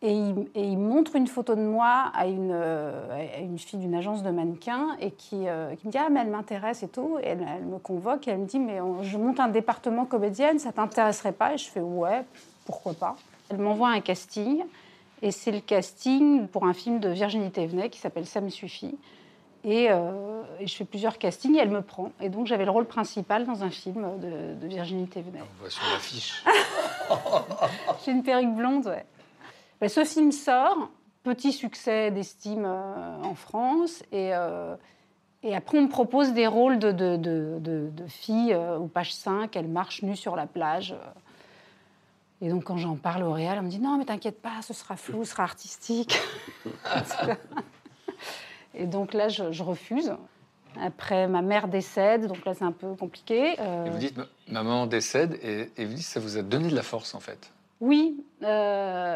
Et 0.02 0.14
il, 0.56 0.78
montre 0.78 1.16
une 1.16 1.26
photo 1.26 1.56
de 1.56 1.62
moi 1.62 2.12
à 2.14 2.28
une, 2.28 2.52
euh, 2.52 3.38
à 3.38 3.40
une 3.40 3.58
fille 3.58 3.80
d'une 3.80 3.96
agence 3.96 4.22
de 4.22 4.30
mannequins 4.30 4.96
et 5.00 5.12
qui, 5.12 5.48
euh, 5.48 5.74
me 5.84 5.90
dit 5.90 5.98
Ah, 5.98 6.10
mais 6.12 6.20
elle 6.20 6.30
m'intéresse 6.30 6.84
et 6.84 6.90
tout. 6.90 7.18
Et 7.24 7.28
elle, 7.28 7.66
me 7.66 7.80
convoque 7.80 8.28
et 8.28 8.32
elle 8.32 8.40
me 8.40 8.46
dit 8.46 8.60
Mais 8.60 8.80
je 9.02 9.18
monte 9.18 9.40
un 9.40 9.48
département 9.48 10.06
comédienne, 10.06 10.60
ça 10.60 10.72
t'intéresserait 10.72 11.32
pas? 11.32 11.54
Et 11.54 11.58
je 11.58 11.70
fais 11.70 11.80
Ouais, 11.80 12.24
pourquoi 12.66 12.94
pas? 12.94 13.16
Elle 13.50 13.58
m'envoie 13.58 13.90
un 13.90 14.02
casting. 14.02 14.64
Et 15.22 15.32
c'est 15.32 15.52
le 15.52 15.62
casting 15.62 16.48
pour 16.48 16.66
un 16.66 16.74
film 16.74 17.00
de 17.00 17.10
Virginie 17.10 17.50
Thévenet 17.50 17.90
qui 17.90 18.00
s'appelle 18.00 18.28
Ça 18.28 18.42
me 18.42 18.50
suffit. 18.50 18.98
Et, 19.66 19.88
euh, 19.90 20.44
et 20.60 20.68
je 20.68 20.76
fais 20.76 20.86
plusieurs 20.86 21.18
castings 21.18 21.56
et 21.56 21.60
elle 21.60 21.72
me 21.72 21.82
prend. 21.82 22.12
Et 22.22 22.30
donc 22.30 22.46
j'avais 22.46 22.66
le 22.66 22.72
rôle 22.72 22.86
principal 22.86 23.46
dans 23.46 23.64
un 23.64 23.72
film 23.72 24.20
de, 24.20 24.54
de 24.54 24.68
Virginie 24.68 25.08
Thévenet. 25.08 25.42
On 25.42 25.60
voit 25.62 25.70
sur 25.72 25.82
l'affiche. 25.92 26.44
J'ai 28.06 28.12
une 28.12 28.22
perruque 28.24 28.54
blonde, 28.54 28.86
ouais. 28.86 29.06
Ben, 29.82 29.90
ce 29.90 30.06
film 30.06 30.32
sort, 30.32 30.90
petit 31.24 31.52
succès 31.52 32.12
d'estime 32.12 32.64
euh, 32.66 33.24
en 33.24 33.34
France. 33.34 34.04
Et, 34.12 34.36
euh, 34.36 34.76
et 35.42 35.56
après, 35.56 35.80
on 35.80 35.84
me 35.84 35.90
propose 35.90 36.34
des 36.34 36.46
rôles 36.46 36.78
de, 36.78 36.92
de, 36.92 37.18
de- 37.18 37.92
filles 38.08 38.56
au 38.56 38.86
page 38.86 39.14
5, 39.16 39.56
elles 39.56 39.68
marchent 39.68 40.04
nues 40.04 40.16
sur 40.16 40.36
la 40.36 40.46
plage. 40.46 40.96
Et 42.42 42.50
donc, 42.50 42.66
quand 42.66 42.78
j'en 42.78 42.96
parle 42.96 43.24
au 43.24 43.32
réal, 43.32 43.58
on 43.60 43.64
me 43.64 43.70
dit 43.70 43.80
Non, 43.80 43.98
mais 43.98 44.06
t'inquiète 44.06 44.42
pas, 44.42 44.62
ce 44.62 44.74
sera 44.74 44.96
flou, 44.96 45.24
ce 45.26 45.32
sera 45.32 45.44
artistique. 45.44 46.16
et 48.78 48.86
donc 48.86 49.14
là, 49.14 49.28
je, 49.30 49.52
je 49.52 49.64
refuse. 49.64 50.14
Après, 50.82 51.28
ma 51.30 51.42
mère 51.42 51.68
décède, 51.70 52.28
donc 52.28 52.44
là, 52.46 52.54
c'est 52.54 52.66
un 52.66 52.74
peu 52.74 52.96
compliqué. 52.96 53.56
Euh, 53.60 53.86
Et 53.86 53.90
vous 53.90 53.98
dites, 53.98 54.18
ma- 54.18 54.28
maman 54.50 54.88
décède, 54.88 55.40
et, 55.42 55.72
et 55.78 55.86
vous 55.86 55.94
dites, 55.94 56.04
ça 56.06 56.20
vous 56.20 56.38
a 56.38 56.42
donné 56.42 56.70
de 56.70 56.76
la 56.76 56.84
force 56.84 57.16
en 57.16 57.22
fait. 57.22 57.52
Oui, 57.80 58.22
euh, 58.44 59.16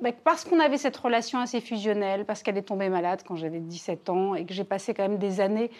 bah, 0.00 0.10
parce 0.24 0.44
qu'on 0.44 0.58
avait 0.58 0.78
cette 0.78 0.96
relation 0.96 1.38
assez 1.38 1.60
fusionnelle, 1.60 2.24
parce 2.24 2.42
qu'elle 2.42 2.58
est 2.58 2.62
tombée 2.62 2.88
malade 2.88 3.22
quand 3.26 3.36
j'avais 3.36 3.60
17 3.60 4.08
ans 4.10 4.34
et 4.34 4.44
que 4.44 4.52
j'ai 4.52 4.64
passé 4.64 4.92
quand 4.92 5.04
même 5.08 5.18
des 5.18 5.40
années. 5.40 5.70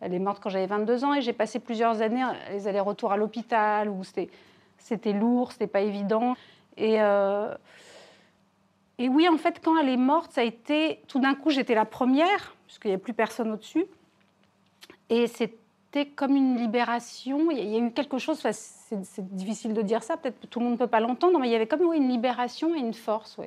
Elle 0.00 0.14
est 0.14 0.20
morte 0.20 0.40
quand 0.40 0.50
j'avais 0.50 0.66
22 0.66 1.04
ans 1.04 1.12
et 1.14 1.22
j'ai 1.22 1.32
passé 1.32 1.58
plusieurs 1.58 2.00
années 2.00 2.22
euh, 2.22 2.52
les 2.52 2.68
allers-retours 2.68 3.10
à 3.10 3.16
l'hôpital 3.16 3.88
où 3.88 4.04
c'était, 4.04 4.28
c'était 4.78 5.12
lourd, 5.12 5.50
c'était 5.50 5.66
pas 5.66 5.80
évident. 5.80 6.36
Et, 6.76 7.00
euh, 7.02 7.52
et 8.98 9.08
oui, 9.08 9.28
en 9.28 9.36
fait, 9.36 9.60
quand 9.64 9.76
elle 9.76 9.88
est 9.88 9.96
morte, 9.96 10.30
ça 10.32 10.42
a 10.42 10.44
été. 10.44 11.00
Tout 11.08 11.18
d'un 11.18 11.34
coup, 11.34 11.50
j'étais 11.50 11.74
la 11.74 11.84
première, 11.84 12.54
puisqu'il 12.68 12.88
n'y 12.88 12.94
avait 12.94 13.02
plus 13.02 13.14
personne 13.14 13.50
au-dessus. 13.50 13.86
Et 15.10 15.26
c'était 15.26 16.06
comme 16.14 16.36
une 16.36 16.56
libération. 16.58 17.50
Il 17.50 17.58
y 17.58 17.74
a- 17.76 17.82
a 17.82 17.86
eu 17.86 17.90
quelque 17.92 18.18
chose, 18.18 18.38
c'est 18.40 19.34
difficile 19.34 19.72
de 19.72 19.80
dire 19.82 20.02
ça, 20.02 20.18
peut-être 20.18 20.46
tout 20.48 20.58
le 20.60 20.66
monde 20.66 20.74
ne 20.74 20.78
peut 20.78 20.86
pas 20.86 21.00
l'entendre, 21.00 21.38
mais 21.38 21.48
il 21.48 21.50
y 21.50 21.54
avait 21.56 21.66
comme 21.66 21.92
une 21.94 22.08
libération 22.10 22.74
et 22.74 22.78
une 22.78 22.92
force. 22.94 23.38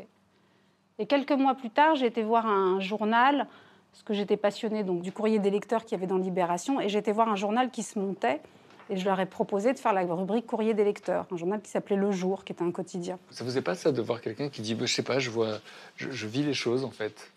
Et 0.97 1.05
quelques 1.05 1.31
mois 1.31 1.53
plus 1.53 1.69
tard, 1.69 1.95
j'ai 1.95 2.07
été 2.07 2.23
voir 2.23 2.47
un 2.47 2.79
journal, 2.79 3.47
parce 3.91 4.03
que 4.03 4.13
j'étais 4.15 4.37
passionnée 4.37 4.83
donc, 4.83 5.01
du 5.03 5.11
courrier 5.11 5.37
des 5.37 5.51
lecteurs 5.51 5.83
qu'il 5.85 5.91
y 5.93 5.95
avait 5.95 6.07
dans 6.07 6.17
Libération, 6.17 6.81
et 6.81 6.89
j'ai 6.89 6.97
été 6.99 7.11
voir 7.11 7.29
un 7.29 7.35
journal 7.35 7.69
qui 7.69 7.83
se 7.83 7.99
montait, 7.99 8.41
et 8.89 8.97
je 8.97 9.05
leur 9.05 9.19
ai 9.19 9.25
proposé 9.27 9.71
de 9.73 9.77
faire 9.79 9.93
la 9.93 10.01
rubrique 10.01 10.47
courrier 10.47 10.73
des 10.73 10.83
lecteurs, 10.83 11.27
un 11.31 11.37
journal 11.37 11.61
qui 11.61 11.69
s'appelait 11.69 11.95
Le 11.95 12.11
Jour, 12.11 12.43
qui 12.43 12.53
était 12.53 12.63
un 12.63 12.71
quotidien. 12.71 13.19
Ça 13.29 13.43
vous 13.43 13.55
est 13.57 13.61
pas 13.61 13.75
ça 13.75 13.91
de 13.91 14.01
voir 14.01 14.19
quelqu'un 14.19 14.49
qui 14.49 14.61
dit, 14.63 14.73
bah, 14.73 14.85
je 14.87 14.93
sais 14.95 15.03
pas, 15.03 15.19
je 15.19 15.29
vois, 15.29 15.59
je 15.95 16.27
vis 16.27 16.43
les 16.43 16.53
choses 16.55 16.83
en 16.83 16.91
fait. 16.91 17.31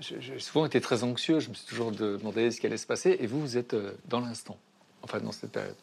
J'ai 0.00 0.40
souvent 0.40 0.66
été 0.66 0.80
très 0.80 1.04
anxieux, 1.04 1.38
je 1.38 1.48
me 1.50 1.54
suis 1.54 1.66
toujours 1.66 1.92
de- 1.92 2.16
demandé 2.16 2.50
ce 2.50 2.60
qui 2.60 2.66
allait 2.66 2.76
se 2.76 2.86
passer, 2.86 3.16
et 3.20 3.26
vous, 3.28 3.40
vous 3.40 3.56
êtes 3.56 3.74
euh, 3.74 3.92
dans 4.08 4.20
l'instant, 4.20 4.56
enfin 5.02 5.20
dans 5.20 5.30
cette 5.30 5.52
période. 5.52 5.76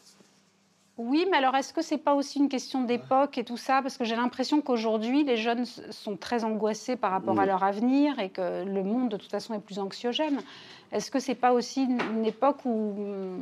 Oui, 0.97 1.26
mais 1.32 1.38
alors 1.38 1.55
est-ce 1.55 1.74
que 1.74 1.82
c'est 1.82 1.97
pas 1.97 2.14
aussi 2.14 2.38
une 2.39 2.49
question 2.49 2.84
d'époque 2.84 3.38
et 3.38 3.45
tout 3.45 3.55
ça? 3.57 3.82
Parce 3.82 3.97
que 3.97 4.03
j'ai 4.03 4.18
l'impression 4.18 4.62
qu'aujourd'hui, 4.62 5.24
les 5.24 5.38
jeunes 5.38 5.66
sont 5.66 6.18
très 6.18 6.43
angoissés 6.43 6.97
par 6.97 7.12
rapport 7.12 7.39
à 7.39 7.45
leur 7.45 7.64
avenir 7.64 8.20
et 8.20 8.30
que 8.30 8.66
le 8.66 8.84
monde, 8.84 9.09
de 9.09 9.18
toute 9.18 9.32
façon, 9.32 9.53
est 9.55 9.59
plus 9.59 9.80
anxiogène. 9.80 10.41
Est-ce 10.91 11.09
que 11.09 11.20
c'est 11.20 11.34
pas 11.34 11.53
aussi 11.53 11.84
une 11.86 12.26
époque 12.26 12.57
où 12.66 12.93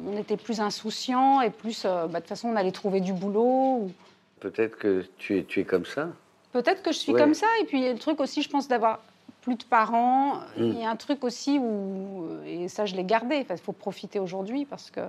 on 0.08 0.16
était 0.18 0.38
plus 0.38 0.62
insouciant 0.62 1.42
et 1.42 1.50
plus, 1.50 1.84
euh, 1.84 2.06
bah, 2.06 2.20
de 2.20 2.24
toute 2.24 2.30
façon, 2.30 2.50
on 2.50 2.56
allait 2.56 2.72
trouver 2.72 3.02
du 3.02 3.12
boulot 3.12 3.80
ou- 3.82 3.92
Peut-être 4.40 4.78
que 4.78 5.06
tu 5.18 5.40
es, 5.40 5.44
tu 5.44 5.60
es 5.60 5.66
comme 5.66 5.86
ça. 5.86 6.10
Peut-être 6.54 6.82
que 6.84 6.94
je 6.94 6.98
suis 6.98 7.12
Ouais. 7.12 7.20
comme 7.20 7.34
ça. 7.34 7.48
Et 7.62 7.66
puis, 7.66 7.80
il 7.80 7.84
y 7.84 7.88
a 7.88 7.92
le 7.94 8.00
truc 8.00 8.22
aussi, 8.22 8.42
je 8.42 8.50
pense, 8.50 8.68
d'avoir 8.70 9.00
plus 9.50 9.66
de 9.66 9.70
parents. 9.70 10.36
Mm. 10.58 10.64
Il 10.64 10.80
y 10.80 10.86
a 10.86 10.90
un 10.90 10.96
truc 10.96 11.24
aussi 11.24 11.60
où, 11.60 12.28
et 12.46 12.68
ça, 12.68 12.86
je 12.86 12.96
l'ai 12.96 13.04
gardé. 13.04 13.46
Il 13.50 13.58
faut 13.58 13.72
profiter 13.72 14.20
aujourd'hui 14.20 14.66
parce 14.66 14.92
que, 14.92 15.02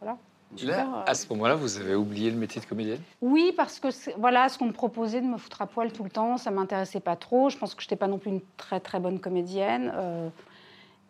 voilà. 0.00 0.16
Là, 0.62 0.80
euh, 0.80 1.02
à 1.06 1.14
ce 1.14 1.26
moment-là, 1.30 1.54
vous 1.54 1.78
avez 1.78 1.94
oublié 1.94 2.30
le 2.30 2.36
métier 2.36 2.60
de 2.60 2.66
comédienne? 2.66 3.00
Oui, 3.22 3.52
parce 3.56 3.80
que 3.80 3.88
voilà, 4.18 4.48
ce 4.50 4.58
qu'on 4.58 4.66
me 4.66 4.72
proposait 4.72 5.20
de 5.20 5.26
me 5.26 5.38
foutre 5.38 5.62
à 5.62 5.66
poil 5.66 5.92
tout 5.92 6.04
le 6.04 6.10
temps, 6.10 6.36
ça 6.36 6.50
m'intéressait 6.50 7.00
pas 7.00 7.16
trop. 7.16 7.48
Je 7.48 7.56
pense 7.56 7.74
que 7.74 7.82
je 7.82 7.86
n'étais 7.86 7.96
pas 7.96 8.06
non 8.06 8.18
plus 8.18 8.30
une 8.30 8.42
très 8.56 8.78
très 8.78 9.00
bonne 9.00 9.18
comédienne. 9.18 9.92
euh, 9.94 10.28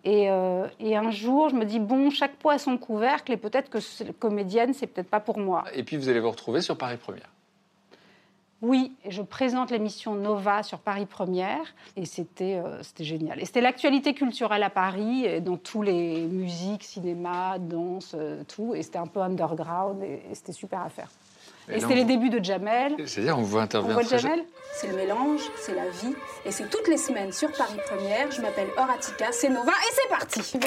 et, 0.04 0.30
euh, 0.30 0.66
et 0.80 0.96
un 0.96 1.10
jour, 1.10 1.48
je 1.48 1.54
me 1.54 1.64
dis 1.64 1.78
bon, 1.78 2.10
chaque 2.10 2.34
poids 2.34 2.54
a 2.54 2.58
son 2.58 2.76
couvercle, 2.76 3.32
et 3.32 3.36
peut-être 3.36 3.70
que 3.70 3.78
comédienne, 4.12 4.74
c'est 4.74 4.88
peut-être 4.88 5.10
pas 5.10 5.20
pour 5.20 5.38
moi. 5.38 5.64
Et 5.74 5.84
puis 5.84 5.96
vous 5.96 6.08
allez 6.08 6.20
vous 6.20 6.30
retrouver 6.30 6.60
sur 6.60 6.76
Paris 6.76 6.96
Première. 6.96 7.30
Oui, 8.62 8.92
je 9.08 9.22
présente 9.22 9.72
l'émission 9.72 10.14
Nova 10.14 10.62
sur 10.62 10.78
Paris 10.78 11.06
Première 11.06 11.74
et 11.96 12.06
c'était 12.06 12.62
euh, 12.64 12.80
génial. 13.00 13.40
Et 13.40 13.44
c'était 13.44 13.60
l'actualité 13.60 14.14
culturelle 14.14 14.62
à 14.62 14.70
Paris, 14.70 15.40
dans 15.40 15.56
tous 15.56 15.82
les 15.82 16.26
musiques, 16.26 16.84
cinéma, 16.84 17.58
danse, 17.58 18.14
euh, 18.16 18.44
tout. 18.44 18.76
Et 18.76 18.84
c'était 18.84 18.98
un 18.98 19.08
peu 19.08 19.20
underground 19.20 20.00
et 20.04 20.22
c'était 20.34 20.52
super 20.52 20.80
à 20.80 20.90
faire. 20.90 21.10
Et 21.70 21.78
Et, 21.78 21.84
on- 21.84 21.88
les 21.88 22.04
débuts 22.04 22.30
de 22.30 22.42
Jamel. 22.44 22.96
C'est-à-dire, 23.06 23.38
on 23.38 23.42
voit 23.42 23.60
On 23.60 23.64
intervenir 23.64 23.94
voit 23.94 24.04
très 24.04 24.18
Jamel. 24.18 24.44
C'est 24.74 24.86
le 24.88 24.96
mélange, 24.96 25.40
c'est 25.60 25.74
la 25.74 25.86
vie, 25.88 26.14
et 26.46 26.50
c'est 26.50 26.68
toutes 26.70 26.88
les 26.88 26.96
semaines 26.96 27.30
sur 27.30 27.52
Paris 27.52 27.76
Première. 27.90 28.30
Je 28.32 28.40
m'appelle 28.40 28.68
Horatica, 28.76 29.26
c'est 29.30 29.50
Nova, 29.50 29.70
et 29.70 29.92
c'est 29.94 30.08
parti. 30.08 30.58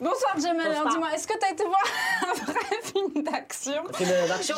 Bonsoir 0.00 0.38
Jamel, 0.40 0.66
alors 0.72 0.88
dis-moi, 0.90 1.08
est-ce 1.14 1.26
que 1.26 1.38
t'as 1.38 1.50
été 1.52 1.64
voir 1.64 1.82
un 2.22 2.44
vrai 2.52 2.60
film 2.82 3.24
d'action? 3.24 3.82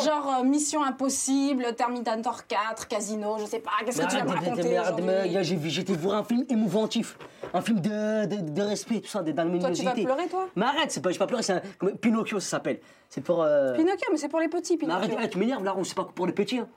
Genre 0.05 0.35
euh, 0.41 0.45
Mission 0.45 0.83
Impossible, 0.83 1.75
Terminator 1.77 2.47
4, 2.47 2.89
Casino, 2.89 3.37
je 3.39 3.47
sais 3.47 3.61
pas, 3.61 3.71
qu'est-ce 3.85 4.03
que 4.03 4.11
tu 4.11 4.17
vas 4.17 4.25
me 4.25 4.31
raconter 4.31 5.43
J'ai 5.43 5.57
vu, 5.57 5.71
j'étais 5.71 5.93
voir 5.95 6.17
un 6.19 6.25
film 6.25 6.45
émouvantif, 6.49 7.17
un 7.53 7.61
film 7.61 7.81
de, 7.81 8.27
de, 8.27 8.51
de 8.51 8.63
respect, 8.63 9.01
tout 9.01 9.09
ça, 9.09 9.23
de- 9.23 9.33
Toi, 9.33 9.71
tu 9.71 9.85
vas 9.85 9.93
pleurer, 9.93 10.29
toi? 10.29 10.49
Mais 10.57 10.67
arrête, 10.67 10.91
c'est 10.91 11.01
pas, 11.01 11.11
je 11.11 11.15
vais 11.15 11.19
pas 11.19 11.27
pleurer, 11.27 11.43
c'est 11.43 11.63
Pinocchio, 12.01 12.41
ça 12.41 12.49
s'appelle. 12.51 12.74
C'est 13.11 13.21
pour. 13.21 13.43
euh, 13.43 13.75
Pinocchio, 13.75 14.09
mais 14.11 14.17
c'est 14.19 14.29
pour 14.29 14.41
les 14.41 14.49
petits, 14.49 14.77
Mais 14.81 14.89
arrête, 14.91 15.03
Pinocchio. 15.03 15.19
arrête, 15.19 15.31
tu 15.31 15.39
m'énerves 15.39 15.65
là, 15.65 15.75
c'est 15.85 15.95
pas 15.95 16.05
pour 16.05 16.27
les 16.27 16.33
petits. 16.33 16.59
hein. 16.59 16.69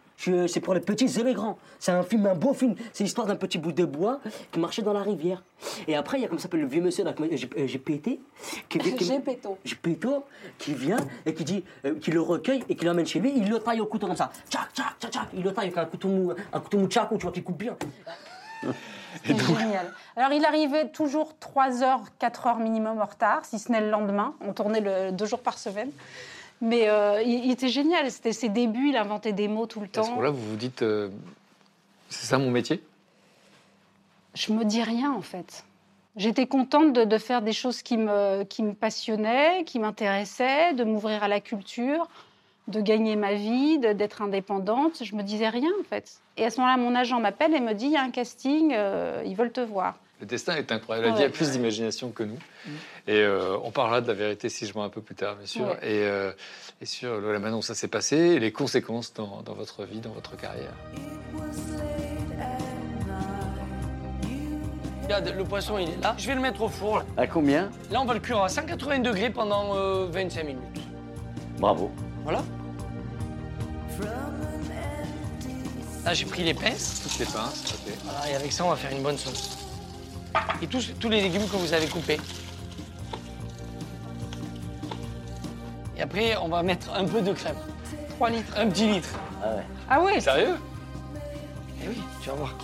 C'est 0.47 0.61
pour 0.61 0.73
les 0.73 0.79
petits 0.79 1.05
et 1.19 1.23
les 1.23 1.35
grands. 1.35 1.59
C'est 1.77 1.91
un 1.91 2.01
film, 2.01 2.25
un 2.25 2.33
beau 2.33 2.51
film. 2.55 2.73
C'est 2.91 3.03
l'histoire 3.03 3.27
d'un 3.27 3.35
petit 3.35 3.59
bout 3.59 3.71
de 3.71 3.85
bois 3.85 4.19
qui 4.51 4.59
marchait 4.59 4.81
dans 4.81 4.91
la 4.93 5.03
rivière. 5.03 5.43
Et 5.87 5.95
après, 5.95 6.17
il 6.17 6.21
y 6.23 6.25
a 6.25 6.27
comme 6.27 6.39
ça 6.39 6.43
s'appelle 6.43 6.61
le 6.61 6.67
vieux 6.67 6.81
monsieur 6.81 7.03
j'ai 7.31 7.67
j'ai 7.67 7.77
pété. 7.77 8.19
Qui, 8.67 8.79
qui- 8.79 9.05
J'ai 9.05 9.19
péto. 9.19 9.57
j'ai 9.63 9.75
péto, 9.75 10.23
qui 10.57 10.73
vient 10.73 10.97
et 11.27 11.35
qui 11.35 11.43
dit, 11.43 11.63
euh, 11.85 11.93
qui 11.99 12.09
le 12.09 12.19
recueille 12.21 12.63
et 12.67 12.75
qui 12.75 12.83
l'emmène 12.85 13.05
chez 13.05 13.19
lui. 13.19 13.31
Il 13.35 13.47
le 13.47 13.59
taille 13.59 13.79
au 13.79 13.85
couteau 13.85 14.07
comme 14.07 14.15
ça. 14.15 14.31
Tchac, 14.49 14.73
tchac, 14.73 14.95
tchac, 14.99 15.11
tchac. 15.11 15.27
Il 15.35 15.43
le 15.43 15.53
taille 15.53 15.65
avec 15.67 15.77
un 15.77 15.85
couteau 15.85 16.07
mou, 16.07 16.33
un 16.51 16.59
couteau 16.61 16.79
mou 16.79 16.87
tchaco, 16.87 17.15
tu 17.17 17.21
vois, 17.23 17.31
qui 17.31 17.43
coupe 17.43 17.59
bien. 17.59 17.77
C'était 19.25 19.43
génial. 19.43 19.93
Alors, 20.15 20.31
il 20.33 20.43
arrivait 20.45 20.87
toujours 20.89 21.37
3 21.39 21.83
heures, 21.83 22.01
4 22.19 22.47
heures 22.47 22.57
minimum 22.59 22.99
en 23.01 23.05
retard, 23.05 23.45
si 23.45 23.59
ce 23.59 23.71
n'est 23.71 23.81
le 23.81 23.89
lendemain. 23.89 24.33
On 24.41 24.53
tournait 24.53 24.81
le, 24.81 25.11
deux 25.11 25.25
jours 25.25 25.41
par 25.41 25.57
semaine. 25.57 25.91
Mais 26.61 26.87
euh, 26.89 27.21
il, 27.23 27.45
il 27.45 27.51
était 27.51 27.67
génial. 27.69 28.09
C'était 28.11 28.33
ses 28.33 28.49
débuts. 28.49 28.89
Il 28.89 28.97
inventait 28.97 29.33
des 29.33 29.47
mots 29.47 29.65
tout 29.65 29.79
le 29.79 29.85
À 29.85 29.89
ce 29.89 29.93
temps. 29.93 30.09
moment-là, 30.09 30.29
vous 30.31 30.49
vous 30.49 30.55
dites, 30.55 30.81
euh, 30.81 31.09
c'est 32.09 32.25
ça 32.25 32.37
mon 32.37 32.51
métier? 32.51 32.83
Je 34.33 34.53
me 34.53 34.63
dis 34.65 34.83
rien, 34.83 35.11
en 35.13 35.21
fait. 35.21 35.63
J'étais 36.15 36.47
contente 36.47 36.93
de, 36.93 37.03
de 37.03 37.17
faire 37.17 37.41
des 37.41 37.53
choses 37.53 37.81
qui 37.83 37.97
me, 37.97 38.43
qui 38.43 38.63
me 38.63 38.73
passionnaient, 38.73 39.63
qui 39.65 39.77
m'intéressaient, 39.79 40.73
de 40.73 40.83
m'ouvrir 40.83 41.23
à 41.23 41.27
la 41.27 41.39
culture, 41.39 42.07
de 42.67 42.81
gagner 42.81 43.15
ma 43.15 43.33
vie, 43.33 43.77
de- 43.77 43.93
d'être 43.93 44.21
indépendante. 44.23 45.03
Je 45.03 45.15
me 45.15 45.21
disais 45.23 45.49
rien, 45.49 45.69
en 45.79 45.83
fait. 45.83 46.19
Et 46.37 46.45
à 46.45 46.49
ce 46.49 46.59
moment-là, 46.59 46.77
mon 46.77 46.93
agent 46.95 47.19
m'appelle 47.19 47.53
et 47.53 47.59
me 47.59 47.73
dit 47.73 47.85
il 47.87 47.91
y 47.93 47.97
a 47.97 48.01
un 48.03 48.11
casting, 48.11 48.73
euh, 48.73 49.23
ils 49.25 49.35
veulent 49.35 49.51
te 49.51 49.61
voir. 49.61 49.95
Le 50.19 50.25
destin 50.25 50.55
est 50.55 50.71
incroyable. 50.71 51.09
La 51.09 51.13
vie 51.15 51.23
a 51.23 51.29
plus 51.29 51.51
d'imagination 51.51 52.09
que 52.11 52.23
nous. 52.23 52.39
Et 53.07 53.19
euh, 53.21 53.55
on 53.63 53.69
parlera 53.71 54.01
de 54.01 54.07
la 54.07 54.13
vérité 54.15 54.49
si 54.49 54.65
je 54.65 54.73
vois 54.73 54.83
un 54.83 54.89
peu 54.89 55.01
plus 55.01 55.13
tard, 55.15 55.35
bien 55.35 55.45
sûr. 55.45 55.65
Ouais. 55.67 55.77
Et, 55.83 56.01
euh, 56.03 56.31
et 56.81 56.85
sur 56.85 57.21
la 57.21 57.39
manière 57.39 57.51
dont 57.51 57.61
ça 57.61 57.75
s'est 57.75 57.87
passé 57.87 58.17
et 58.17 58.39
les 58.39 58.51
conséquences 58.51 59.13
dans, 59.13 59.41
dans 59.43 59.53
votre 59.53 59.83
vie, 59.83 59.99
dans 59.99 60.09
votre 60.11 60.35
carrière. 60.35 60.73
Regarde, 65.03 65.33
le 65.37 65.43
poisson, 65.43 65.77
il 65.77 65.89
est 65.89 66.01
là. 66.01 66.15
Je 66.17 66.27
vais 66.27 66.35
le 66.35 66.41
mettre 66.41 66.61
au 66.63 66.67
four. 66.67 66.97
Là, 66.97 67.05
À 67.17 67.27
combien? 67.27 67.69
Là, 67.91 68.01
on 68.01 68.05
va 68.05 68.13
le 68.15 68.19
cuire 68.19 68.41
à 68.41 68.49
180 68.49 68.99
degrés 68.99 69.29
pendant 69.29 69.75
euh, 69.75 70.07
25 70.09 70.43
minutes. 70.43 70.61
Bravo. 71.59 71.91
Voilà. 72.23 72.43
Là, 76.07 76.13
j'ai 76.13 76.23
pris 76.23 76.41
les 76.41 76.53
pinces. 76.53 77.01
Toutes 77.03 77.19
les 77.19 77.25
pinces, 77.25 77.73
ok. 77.73 77.93
Voilà, 78.05 78.29
et 78.29 78.35
avec 78.35 78.53
ça, 78.53 78.63
on 78.63 78.69
va 78.69 78.77
faire 78.77 78.93
une 78.93 79.03
bonne 79.03 79.17
sauce. 79.17 79.57
Et 80.61 80.67
tous, 80.67 80.93
tous 80.97 81.09
les 81.09 81.19
légumes 81.19 81.45
que 81.49 81.57
vous 81.57 81.73
avez 81.73 81.87
coupés. 81.87 82.17
Et 85.97 86.01
après, 86.01 86.37
on 86.37 86.47
va 86.47 86.63
mettre 86.63 86.93
un 86.93 87.03
peu 87.03 87.21
de 87.21 87.33
crème. 87.33 87.57
3 88.11 88.29
litres. 88.29 88.53
Un 88.55 88.69
petit 88.69 88.87
litre. 88.87 89.09
Ah 89.43 89.49
ouais. 89.49 89.63
Ah 89.89 89.99
oui 90.01 90.21
Sérieux? 90.21 90.55
Eh 91.83 91.89
oui, 91.89 92.01
tu 92.21 92.29
vas 92.29 92.35
voir. 92.35 92.55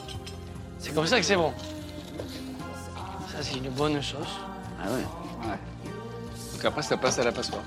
C'est 0.79 0.95
comme 0.95 1.05
ça 1.05 1.19
que 1.19 1.25
c'est 1.25 1.35
bon. 1.35 1.51
Ça, 3.29 3.39
c'est 3.41 3.57
une 3.57 3.71
bonne 3.71 4.01
sauce. 4.01 4.39
Ah 4.81 4.89
ouais. 4.89 5.03
Donc 6.53 6.63
après, 6.63 6.81
ça 6.81 6.95
passe 6.95 7.19
à 7.19 7.25
la 7.25 7.33
passoire. 7.33 7.63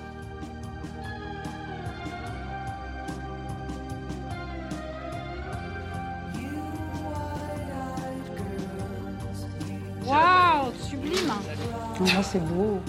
Ah, 12.18 12.22
C'est 12.22 12.40
beau. 12.40 12.80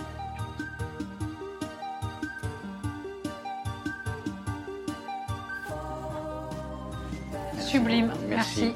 Sublime, 7.59 8.13
merci. 8.29 8.71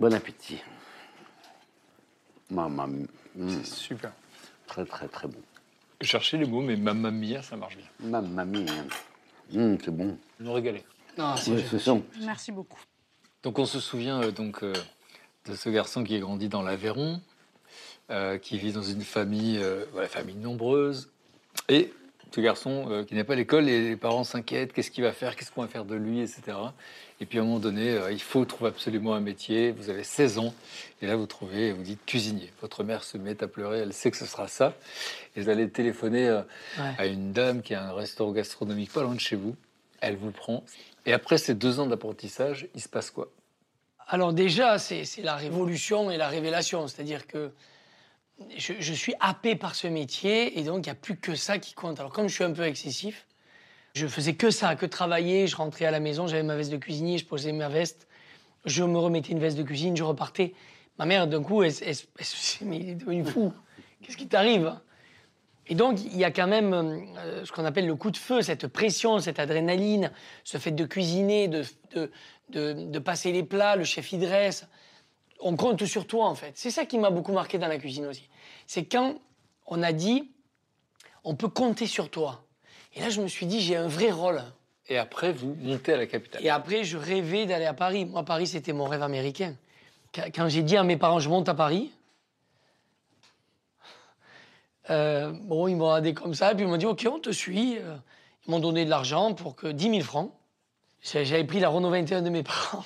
Bon 0.00 0.12
appétit. 0.12 0.60
Maman, 2.50 2.88
mm, 3.36 3.62
Super. 3.62 4.10
très 4.66 4.84
très 4.84 5.06
très 5.06 5.28
bon. 5.28 5.40
Je 6.00 6.06
cherchais 6.06 6.36
les 6.36 6.46
mots, 6.46 6.62
mais 6.62 6.76
mamma 6.76 7.12
mia, 7.12 7.42
ça 7.42 7.56
marche 7.56 7.76
bien. 7.76 7.86
Mamma 8.00 8.44
mia. 8.44 8.72
Mm, 9.52 9.76
c'est 9.84 9.90
bon. 9.90 10.18
Nous 10.40 10.52
régaler. 10.52 10.84
Non, 11.18 11.36
c'est 11.36 11.50
Ouais, 11.52 11.64
c'est 11.70 11.78
ça. 11.78 11.96
Merci 12.20 12.52
beaucoup. 12.52 12.80
Donc 13.42 13.58
on 13.58 13.64
se 13.66 13.80
souvient 13.80 14.22
euh, 14.22 14.30
donc 14.30 14.62
euh, 14.62 14.72
de 15.46 15.54
ce 15.54 15.68
garçon 15.68 16.04
qui 16.04 16.16
est 16.16 16.20
grandi 16.20 16.48
dans 16.48 16.62
l'Aveyron, 16.62 17.20
euh, 18.10 18.38
qui 18.38 18.58
vit 18.58 18.72
dans 18.72 18.82
une 18.82 19.02
famille, 19.02 19.58
euh, 19.62 19.84
voilà, 19.92 20.08
famille 20.08 20.34
nombreuse, 20.36 21.10
et 21.68 21.92
ce 22.34 22.40
garçon 22.40 22.86
euh, 22.90 23.04
qui 23.04 23.14
n'est 23.14 23.24
pas 23.24 23.32
à 23.32 23.36
l'école 23.36 23.68
et 23.68 23.80
les 23.90 23.96
parents 23.96 24.24
s'inquiètent, 24.24 24.72
qu'est-ce 24.72 24.90
qu'il 24.90 25.04
va 25.04 25.12
faire, 25.12 25.36
qu'est-ce 25.36 25.50
qu'on 25.50 25.62
va 25.62 25.68
faire 25.68 25.84
de 25.86 25.94
lui, 25.94 26.20
etc. 26.20 26.42
Et 27.20 27.24
puis 27.24 27.38
à 27.38 27.42
un 27.42 27.44
moment 27.44 27.58
donné, 27.58 27.90
euh, 27.92 28.12
il 28.12 28.20
faut 28.20 28.44
trouver 28.44 28.68
absolument 28.68 29.14
un 29.14 29.20
métier. 29.20 29.70
Vous 29.72 29.88
avez 29.88 30.04
16 30.04 30.38
ans 30.38 30.52
et 31.00 31.06
là 31.06 31.16
vous 31.16 31.26
trouvez, 31.26 31.72
vous 31.72 31.82
dites 31.82 32.04
cuisinier. 32.04 32.52
Votre 32.60 32.84
mère 32.84 33.04
se 33.04 33.16
met 33.16 33.42
à 33.42 33.48
pleurer, 33.48 33.78
elle 33.78 33.92
sait 33.94 34.10
que 34.10 34.16
ce 34.18 34.26
sera 34.26 34.48
ça. 34.48 34.74
Et 35.34 35.40
vous 35.40 35.48
allez 35.48 35.68
téléphoner 35.70 36.28
euh, 36.28 36.42
Ouais. 36.78 36.94
à 36.98 37.06
une 37.06 37.32
dame 37.32 37.62
qui 37.62 37.74
a 37.74 37.82
un 37.82 37.92
restaurant 37.94 38.32
gastronomique 38.32 38.92
pas 38.92 39.02
loin 39.02 39.14
de 39.14 39.20
chez 39.20 39.36
vous. 39.36 39.56
Elle 40.00 40.16
vous 40.16 40.30
prend. 40.30 40.62
Et 41.06 41.12
après 41.14 41.38
ces 41.38 41.54
deux 41.54 41.80
ans 41.80 41.86
d'apprentissage, 41.86 42.68
il 42.74 42.82
se 42.82 42.88
passe 42.88 43.10
quoi? 43.10 43.28
Alors 44.08 44.32
déjà, 44.32 44.78
c'est 44.78 45.04
c'est 45.04 45.22
la 45.22 45.36
révolution 45.36 46.10
et 46.10 46.16
la 46.18 46.28
révélation. 46.28 46.86
C'est-à-dire 46.86 47.26
que 47.26 47.50
je, 48.56 48.92
suis 48.92 49.14
happé 49.20 49.56
par 49.56 49.74
ce 49.74 49.86
métier 49.86 50.58
et 50.58 50.62
donc 50.62 50.86
il 50.86 50.88
n'y 50.88 50.92
a 50.92 50.94
plus 50.94 51.16
que 51.16 51.34
ça 51.34 51.58
qui 51.58 51.74
compte. 51.74 51.98
Alors 52.00 52.12
comme 52.12 52.28
je 52.28 52.34
suis 52.34 52.44
un 52.44 52.52
peu 52.52 52.64
excessif, 52.64 53.26
je 53.94 54.06
faisais 54.06 54.34
que 54.34 54.50
ça, 54.50 54.76
que 54.76 54.86
travailler. 54.86 55.46
Je 55.46 55.56
rentrais 55.56 55.86
à 55.86 55.90
la 55.90 56.00
maison, 56.00 56.26
j'avais 56.26 56.42
ma 56.42 56.56
veste 56.56 56.70
de 56.70 56.76
cuisinier, 56.76 57.18
je 57.18 57.24
posais 57.24 57.52
ma 57.52 57.68
veste, 57.68 58.08
je 58.66 58.84
me 58.84 58.98
remettais 58.98 59.32
une 59.32 59.38
veste 59.38 59.56
de 59.56 59.62
cuisine, 59.62 59.96
je 59.96 60.04
repartais. 60.04 60.54
Ma 60.98 61.06
mère, 61.06 61.26
d'un 61.26 61.42
coup, 61.42 61.62
elle, 61.62 61.72
elle- 61.82 61.96
elle 62.18 62.74
il 62.74 62.88
est 62.90 62.94
devenu 62.94 63.24
fou. 63.24 63.52
Qu'est-ce 64.02 64.16
qui 64.16 64.28
t'arrive? 64.28 64.74
Et 65.68 65.74
donc, 65.74 65.98
il 66.04 66.16
y 66.16 66.24
a 66.24 66.30
quand 66.30 66.46
même 66.46 66.72
euh, 66.72 67.44
ce 67.44 67.52
qu'on 67.52 67.64
appelle 67.64 67.86
le 67.86 67.96
coup 67.96 68.10
de 68.10 68.16
feu, 68.16 68.40
cette 68.42 68.68
pression, 68.68 69.18
cette 69.18 69.38
adrénaline, 69.38 70.12
ce 70.44 70.58
fait 70.58 70.70
de 70.70 70.84
cuisiner, 70.84 71.48
de, 71.48 71.64
de 72.50 72.98
passer 72.98 73.32
les 73.32 73.42
plats, 73.42 73.76
le 73.76 73.84
chef 73.84 74.12
y 74.12 74.18
dresse. 74.18 74.68
On 75.40 75.56
compte 75.56 75.84
sur 75.84 76.06
toi, 76.06 76.26
en 76.26 76.34
fait. 76.34 76.52
C'est 76.54 76.70
ça 76.70 76.84
qui 76.86 76.98
m'a 76.98 77.10
beaucoup 77.10 77.32
marqué 77.32 77.58
dans 77.58 77.68
la 77.68 77.78
cuisine 77.78 78.06
aussi. 78.06 78.28
C'est 78.66 78.84
quand 78.84 79.16
on 79.66 79.82
a 79.82 79.92
dit, 79.92 80.30
on 81.24 81.34
peut 81.34 81.48
compter 81.48 81.86
sur 81.86 82.10
toi. 82.10 82.42
Et 82.94 83.00
là, 83.00 83.10
je 83.10 83.20
me 83.20 83.28
suis 83.28 83.46
dit, 83.46 83.60
j'ai 83.60 83.76
un 83.76 83.88
vrai 83.88 84.10
rôle. 84.10 84.42
Et 84.88 84.96
après, 84.98 85.32
vous 85.32 85.54
montez 85.60 85.92
à 85.92 85.96
la 85.96 86.06
capitale. 86.06 86.44
Et 86.44 86.48
après, 86.48 86.84
je 86.84 86.96
rêvais 86.96 87.44
d'aller 87.46 87.64
à 87.66 87.74
Paris. 87.74 88.04
Moi, 88.04 88.22
Paris, 88.24 88.46
c'était 88.46 88.72
mon 88.72 88.84
rêve 88.84 89.02
américain. 89.02 89.54
Quand- 90.14 90.48
j'ai 90.48 90.62
dit 90.62 90.76
à 90.76 90.84
mes 90.84 90.96
parents, 90.96 91.18
je 91.20 91.28
monte 91.28 91.48
à 91.48 91.54
Paris, 91.54 91.90
euh, 94.90 95.32
bon, 95.32 95.66
ils 95.68 95.76
m'ont 95.76 95.86
regardé 95.88 96.14
comme 96.14 96.34
ça, 96.34 96.52
et 96.52 96.54
puis 96.54 96.64
ils 96.64 96.68
m'ont 96.68 96.76
dit, 96.76 96.86
OK, 96.86 97.06
on 97.10 97.18
te 97.18 97.30
suit. 97.30 97.78
Euh, 97.78 97.96
Ils 98.46 98.52
m'ont 98.52 98.60
donné 98.60 98.84
de 98.84 98.90
l'argent 98.90 99.34
pour 99.34 99.56
que 99.56 99.66
10 99.66 99.90
000 99.90 100.00
francs. 100.02 100.32
J'avais 101.02 101.42
pris 101.44 101.58
la 101.58 101.68
Renault 101.68 101.90
21 101.90 102.22
de 102.22 102.30
mes 102.30 102.42
parents. 102.44 102.84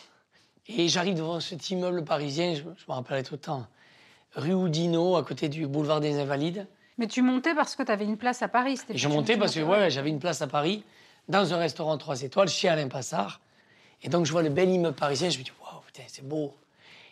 Et 0.76 0.88
j'arrive 0.88 1.14
devant 1.14 1.40
cet 1.40 1.70
immeuble 1.70 2.04
parisien, 2.04 2.54
je, 2.54 2.60
je 2.60 2.84
me 2.88 2.92
rappellerai 2.92 3.22
tout 3.22 3.34
le 3.34 3.40
temps, 3.40 3.66
rue 4.34 4.54
Oudinot, 4.54 5.16
à 5.16 5.24
côté 5.24 5.48
du 5.48 5.66
boulevard 5.66 6.00
des 6.00 6.18
Invalides. 6.18 6.66
Mais 6.98 7.06
tu 7.06 7.22
montais 7.22 7.54
parce 7.54 7.76
que 7.76 7.82
tu 7.82 7.90
avais 7.90 8.04
une 8.04 8.16
place 8.16 8.42
à 8.42 8.48
Paris. 8.48 8.76
c'était 8.76 8.94
Et 8.94 8.98
je 8.98 9.08
montais 9.08 9.36
parce 9.36 9.54
que 9.54 9.60
ouais, 9.60 9.90
j'avais 9.90 10.10
une 10.10 10.18
place 10.20 10.42
à 10.42 10.46
Paris, 10.46 10.84
dans 11.28 11.52
un 11.54 11.56
restaurant 11.56 11.96
3 11.98 12.22
étoiles, 12.22 12.48
chez 12.48 12.68
Alain 12.68 12.88
Passard. 12.88 13.40
Et 14.02 14.08
donc, 14.08 14.26
je 14.26 14.32
vois 14.32 14.42
le 14.42 14.48
bel 14.50 14.68
immeuble 14.68 14.96
parisien, 14.96 15.28
je 15.28 15.38
me 15.38 15.44
dis, 15.44 15.52
waouh, 15.62 15.80
putain, 15.86 16.02
c'est 16.06 16.26
beau. 16.26 16.54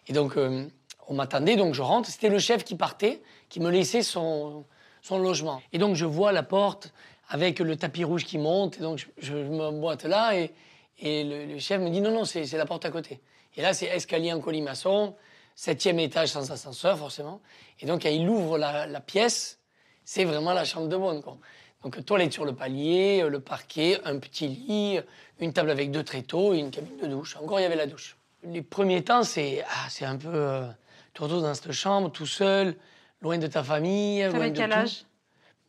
Et 0.06 0.12
donc, 0.12 0.36
euh, 0.36 0.66
On 1.09 1.14
m'attendait, 1.14 1.56
donc 1.56 1.74
je 1.74 1.82
rentre. 1.82 2.09
C'était 2.09 2.28
le 2.28 2.38
chef 2.38 2.64
qui 2.64 2.76
partait, 2.76 3.22
qui 3.48 3.61
me 3.61 3.70
laissait 3.70 4.02
son, 4.02 4.64
son 5.00 5.18
logement. 5.18 5.62
Et 5.72 5.78
donc 5.78 5.96
je 5.96 6.04
vois 6.04 6.32
la 6.32 6.42
porte 6.42 6.92
avec 7.30 7.61
le 7.61 7.76
tapis 7.76 8.04
rouge 8.04 8.24
qui 8.24 8.36
monte. 8.36 8.76
Et 8.76 8.80
donc 8.82 8.98
je, 8.98 9.06
je 9.18 9.34
m'emboîte 9.34 10.04
là 10.04 10.36
et, 10.36 10.52
et 10.98 11.24
le, 11.24 11.54
le 11.54 11.59
chef 11.59 11.80
me 11.80 11.88
dit 11.88 12.02
non, 12.02 12.11
non, 12.11 12.24
c'est 12.26 12.44
la 12.52 12.66
porte 12.66 12.84
à 12.84 12.90
côté. 12.90 13.20
Et 13.59 13.62
là, 13.62 13.74
c'est 13.74 13.86
escalier 13.86 14.32
en 14.32 14.40
colimaçon, 14.40 15.14
septième 15.56 15.98
étage 15.98 16.28
sans 16.28 16.50
ascenseur, 16.52 16.96
forcément. 16.96 17.40
Et 17.80 17.86
donc, 17.86 18.04
il 18.04 18.28
ouvre 18.28 18.56
la, 18.56 18.86
la 18.86 19.00
pièce, 19.00 19.59
c'est 20.04 20.24
vraiment 20.24 20.52
la 20.54 20.64
chambre 20.64 20.86
de 20.88 20.96
bonne. 20.96 21.20
Quoi. 21.22 21.36
Donc, 21.82 22.02
toilette 22.04 22.32
sur 22.32 22.44
le 22.44 22.54
palier, 22.54 23.20
euh, 23.22 23.28
le 23.28 23.40
parquet, 23.40 23.98
un 24.04 24.18
petit 24.18 24.46
lit, 24.46 25.00
une 25.40 25.52
table 25.52 25.70
avec 25.70 25.90
deux 25.90 26.04
tréteaux 26.04 26.54
et 26.54 26.59
une 26.59 26.70
cabine 26.70 26.96
de 26.98 27.09
douche. 27.09 27.36
Encore, 27.36 27.59
il 27.59 27.64
y 27.64 27.66
avait 27.66 27.76
la 27.76 27.86
douche. 27.86 28.16
Les 28.44 28.62
premiers 28.62 29.02
temps, 29.02 29.24
c'est 29.24 29.64
ah, 29.68 29.86
c'est 29.90 30.04
un 30.04 30.16
peu. 30.16 30.30
Euh, 30.32 30.66
tu 31.12 31.18
te 31.18 31.22
retrouves 31.24 31.42
dans 31.42 31.54
cette 31.54 31.72
chambre, 31.72 32.11
tout 32.12 32.26
seul, 32.26 32.76
loin 33.20 33.38
de 33.38 33.48
ta 33.48 33.64
famille. 33.64 34.20
T'avais 34.30 34.52
quel 34.52 34.72
âge? 34.72 35.04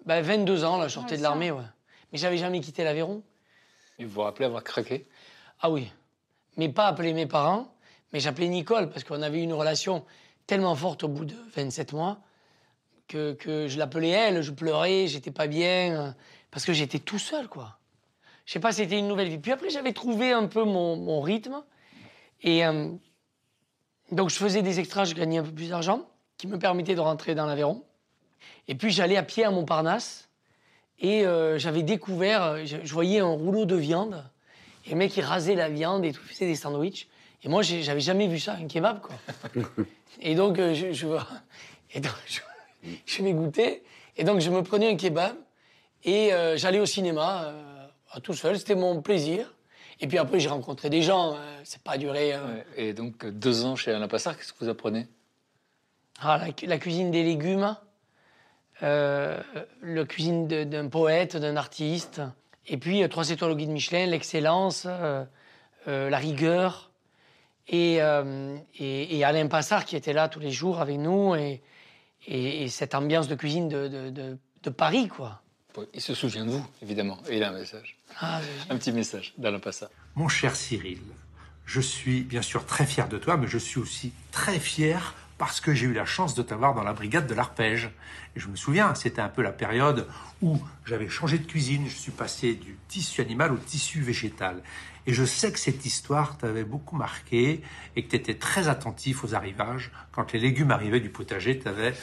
Ben, 0.05 0.21
22 0.21 0.63
ans, 0.63 0.77
là, 0.77 0.87
je 0.87 0.93
sortais 0.93 1.13
Ouais, 1.13 1.17
de 1.17 1.23
ça. 1.23 1.29
l'armée, 1.29 1.49
ouais. 1.49 1.63
Mais 2.11 2.19
j'avais 2.19 2.37
jamais 2.37 2.59
quitté 2.61 2.83
l'Aveyron. 2.83 3.23
Et 3.97 4.05
vous 4.05 4.11
vous 4.11 4.21
rappelez 4.21 4.45
avoir 4.45 4.63
craqué? 4.63 5.07
Ah 5.59 5.71
oui. 5.71 5.91
Mais 6.57 6.69
pas 6.69 6.87
appeler 6.87 7.13
mes 7.13 7.25
parents, 7.25 7.71
mais 8.14 8.20
j'appelais 8.20 8.47
Nicole 8.47 8.89
parce 8.89 9.03
qu'on 9.03 9.22
avait 9.22 9.41
une 9.41 9.53
relation 9.53 10.05
tellement 10.47 10.76
forte 10.76 11.03
au 11.03 11.07
bout 11.07 11.26
de 11.26 11.36
27 11.55 11.93
mois 11.93 12.20
que, 13.10 13.34
que 13.34 13.68
je 13.68 13.78
l'appelais 13.78 14.10
elle, 14.10 14.41
je 14.41 14.51
pleurais, 14.51 15.07
j'étais 15.07 15.32
pas 15.32 15.47
bien, 15.47 15.99
euh, 15.99 16.12
parce 16.51 16.64
que 16.64 16.72
j'étais 16.72 16.99
tout 16.99 17.20
seul, 17.20 17.49
quoi. 17.49 17.80
Je 18.45 18.53
sais 18.53 18.60
pas, 18.60 18.72
c'était 18.72 18.97
une 18.97 19.07
nouvelle 19.07 19.28
vie. 19.28 19.38
Puis 19.38 19.51
après, 19.51 19.70
j'avais 19.70 19.93
trouvé 19.93 20.32
un 20.32 20.47
peu 20.47 20.64
mon, 20.64 20.95
mon 20.95 21.22
rythme. 21.22 21.64
Et 22.41 22.66
euh, 22.66 22.89
donc, 24.12 24.30
je 24.30 24.36
faisais 24.36 24.62
des 24.62 24.80
extras, 24.80 25.05
je 25.05 25.14
gagnais 25.14 25.39
un 25.39 25.43
peu 25.43 25.51
plus 25.51 25.70
d'argent, 25.70 26.07
qui 26.38 26.47
me 26.47 26.57
permettait 26.57 26.95
de 26.95 27.01
rentrer 27.01 27.36
dans 27.36 27.45
l'Aveyron. 27.45 27.84
Et 28.68 28.76
puis, 28.76 28.91
j'allais 28.91 29.18
à 29.18 29.24
pied 29.24 29.43
à 29.43 29.51
Montparnasse. 29.51 30.30
Et 30.99 31.26
euh, 31.26 31.57
j'avais 31.57 31.84
découvert, 31.84 32.66
je, 32.66 32.78
je 32.84 32.93
voyais 32.93 33.20
un 33.20 33.28
rouleau 33.28 33.66
de 33.66 33.76
viande. 33.76 34.24
Et 34.86 34.91
le 34.91 34.95
mec, 34.95 35.16
il 35.18 35.22
rasait 35.22 35.55
la 35.55 35.70
viande 35.70 36.05
et 36.05 36.12
tout, 36.12 36.22
faisait 36.24 36.47
des 36.47 36.55
sandwichs. 36.55 37.07
Et 37.43 37.47
moi, 37.47 37.61
j'avais 37.61 37.99
jamais 38.01 38.27
vu 38.27 38.39
ça, 38.39 38.53
un 38.53 38.67
kebab, 38.67 38.99
quoi. 39.01 39.15
et 40.21 40.35
donc, 40.35 40.59
euh, 40.59 40.73
je, 40.73 40.91
je, 40.91 41.07
et 41.93 41.99
donc, 42.01 42.11
je, 42.27 42.39
je 43.05 43.21
m'ai 43.23 43.33
goûté. 43.33 43.83
Et 44.17 44.23
donc, 44.23 44.39
je 44.41 44.49
me 44.49 44.61
prenais 44.63 44.89
un 44.91 44.95
kebab. 44.97 45.35
Et 46.03 46.33
euh, 46.33 46.57
j'allais 46.57 46.79
au 46.79 46.85
cinéma, 46.85 47.43
euh, 47.45 48.19
tout 48.23 48.33
seul. 48.33 48.57
C'était 48.57 48.75
mon 48.75 49.01
plaisir. 49.01 49.53
Et 50.01 50.07
puis 50.07 50.17
après, 50.17 50.39
j'ai 50.39 50.49
rencontré 50.49 50.89
des 50.89 51.01
gens. 51.01 51.35
euh, 51.35 51.61
c'est 51.63 51.81
pas 51.81 51.97
duré. 51.97 52.33
euh, 52.33 52.45
Ouais. 52.45 52.65
Et 52.77 52.93
donc, 52.93 53.23
euh, 53.25 53.31
deux 53.31 53.63
ans 53.65 53.75
chez 53.75 53.91
Alain 53.91 54.07
Passard, 54.07 54.37
qu'est-ce 54.37 54.51
que 54.53 54.59
vous 54.63 54.69
apprenez? 54.69 55.07
Ah, 56.21 56.37
la, 56.37 56.51
cu- 56.51 56.65
la 56.65 56.77
cuisine 56.77 57.11
des 57.11 57.23
légumes, 57.23 57.75
euh, 58.83 59.41
la 59.81 60.05
cuisine 60.05 60.47
d'un 60.47 60.87
poète, 60.87 61.35
d'un 61.37 61.55
artiste, 61.57 62.21
et 62.67 62.77
puis 62.77 63.03
euh, 63.03 63.07
trois 63.07 63.29
étoiles 63.29 63.51
au 63.51 63.55
guide 63.55 63.69
Michelin, 63.69 64.05
l'excellence, 64.05 64.83
euh, 64.87 65.23
euh, 65.87 66.09
la 66.09 66.17
rigueur, 66.17 66.88
et, 67.70 68.01
euh, 68.01 68.57
et, 68.78 69.17
et 69.17 69.24
Alain 69.24 69.47
Passard 69.47 69.86
qui 69.86 69.95
était 69.95 70.13
là 70.13 70.28
tous 70.28 70.39
les 70.39 70.51
jours 70.51 70.82
avec 70.82 70.97
nous, 70.97 71.36
et, 71.36 71.61
et, 72.28 72.63
et 72.63 72.67
cette 72.67 72.95
ambiance 72.95 73.28
de 73.28 73.36
cuisine 73.36 73.70
de, 73.70 73.88
de, 73.88 74.09
de- 74.09 74.38
de 74.63 74.70
Paris, 74.70 75.07
quoi. 75.07 75.41
Il 75.93 76.01
se 76.01 76.13
souvient 76.13 76.45
de 76.45 76.51
vous, 76.51 76.65
évidemment. 76.82 77.17
Et 77.30 77.38
il 77.38 77.43
a 77.43 77.49
un 77.49 77.53
message. 77.53 77.95
Ah, 78.20 78.41
Un 78.70 78.76
petit 78.78 78.91
message 78.91 79.34
d'Alain 79.38 79.59
Passard. 79.59 79.89
Mon 80.15 80.28
cher 80.28 80.53
Cyril, 80.55 80.99
je 81.65 81.80
suis 81.80 82.22
bien 82.24 82.41
sûr 82.41 82.65
très 82.65 82.86
fier 82.86 83.07
de 83.07 83.17
toi, 83.17 83.38
mais 83.38 83.47
je 83.47 83.57
suis 83.57 83.80
aussi 83.80 84.11
très 84.32 84.59
fier 84.59 85.15
parce 85.39 85.61
que 85.61 85.73
j'ai 85.73 85.87
eu 85.87 85.93
la 85.93 86.05
chance 86.05 86.35
de 86.35 86.43
t'avoir 86.43 86.75
dans 86.75 86.83
la 86.83 86.93
brigade 86.93 87.25
de 87.25 87.33
l'arpège. 87.33 87.89
Et 88.35 88.41
je 88.41 88.49
me 88.49 88.57
souviens, 88.57 88.93
c'était 88.93 89.21
un 89.21 89.29
peu 89.29 89.41
la 89.41 89.53
période 89.53 90.05
où 90.41 90.59
j'avais 90.85 91.07
changé 91.07 91.39
de 91.39 91.47
cuisine, 91.47 91.87
je 91.87 91.95
suis 91.95 92.11
passé 92.11 92.53
du 92.53 92.77
tissu 92.89 93.21
animal 93.21 93.53
au 93.53 93.57
tissu 93.57 94.01
végétal. 94.01 94.61
Et 95.07 95.13
je 95.13 95.23
sais 95.23 95.51
que 95.53 95.57
cette 95.57 95.85
histoire 95.85 96.37
t'avait 96.37 96.65
beaucoup 96.65 96.97
marqué 96.97 97.63
et 97.95 98.03
que 98.03 98.09
tu 98.09 98.17
étais 98.17 98.35
très 98.35 98.67
attentif 98.67 99.23
aux 99.23 99.33
arrivages. 99.33 99.91
Quand 100.11 100.33
les 100.33 100.39
légumes 100.39 100.71
arrivaient 100.71 100.99
du 100.99 101.09
potager, 101.09 101.57
tu 101.57 101.69
avais 101.69 101.93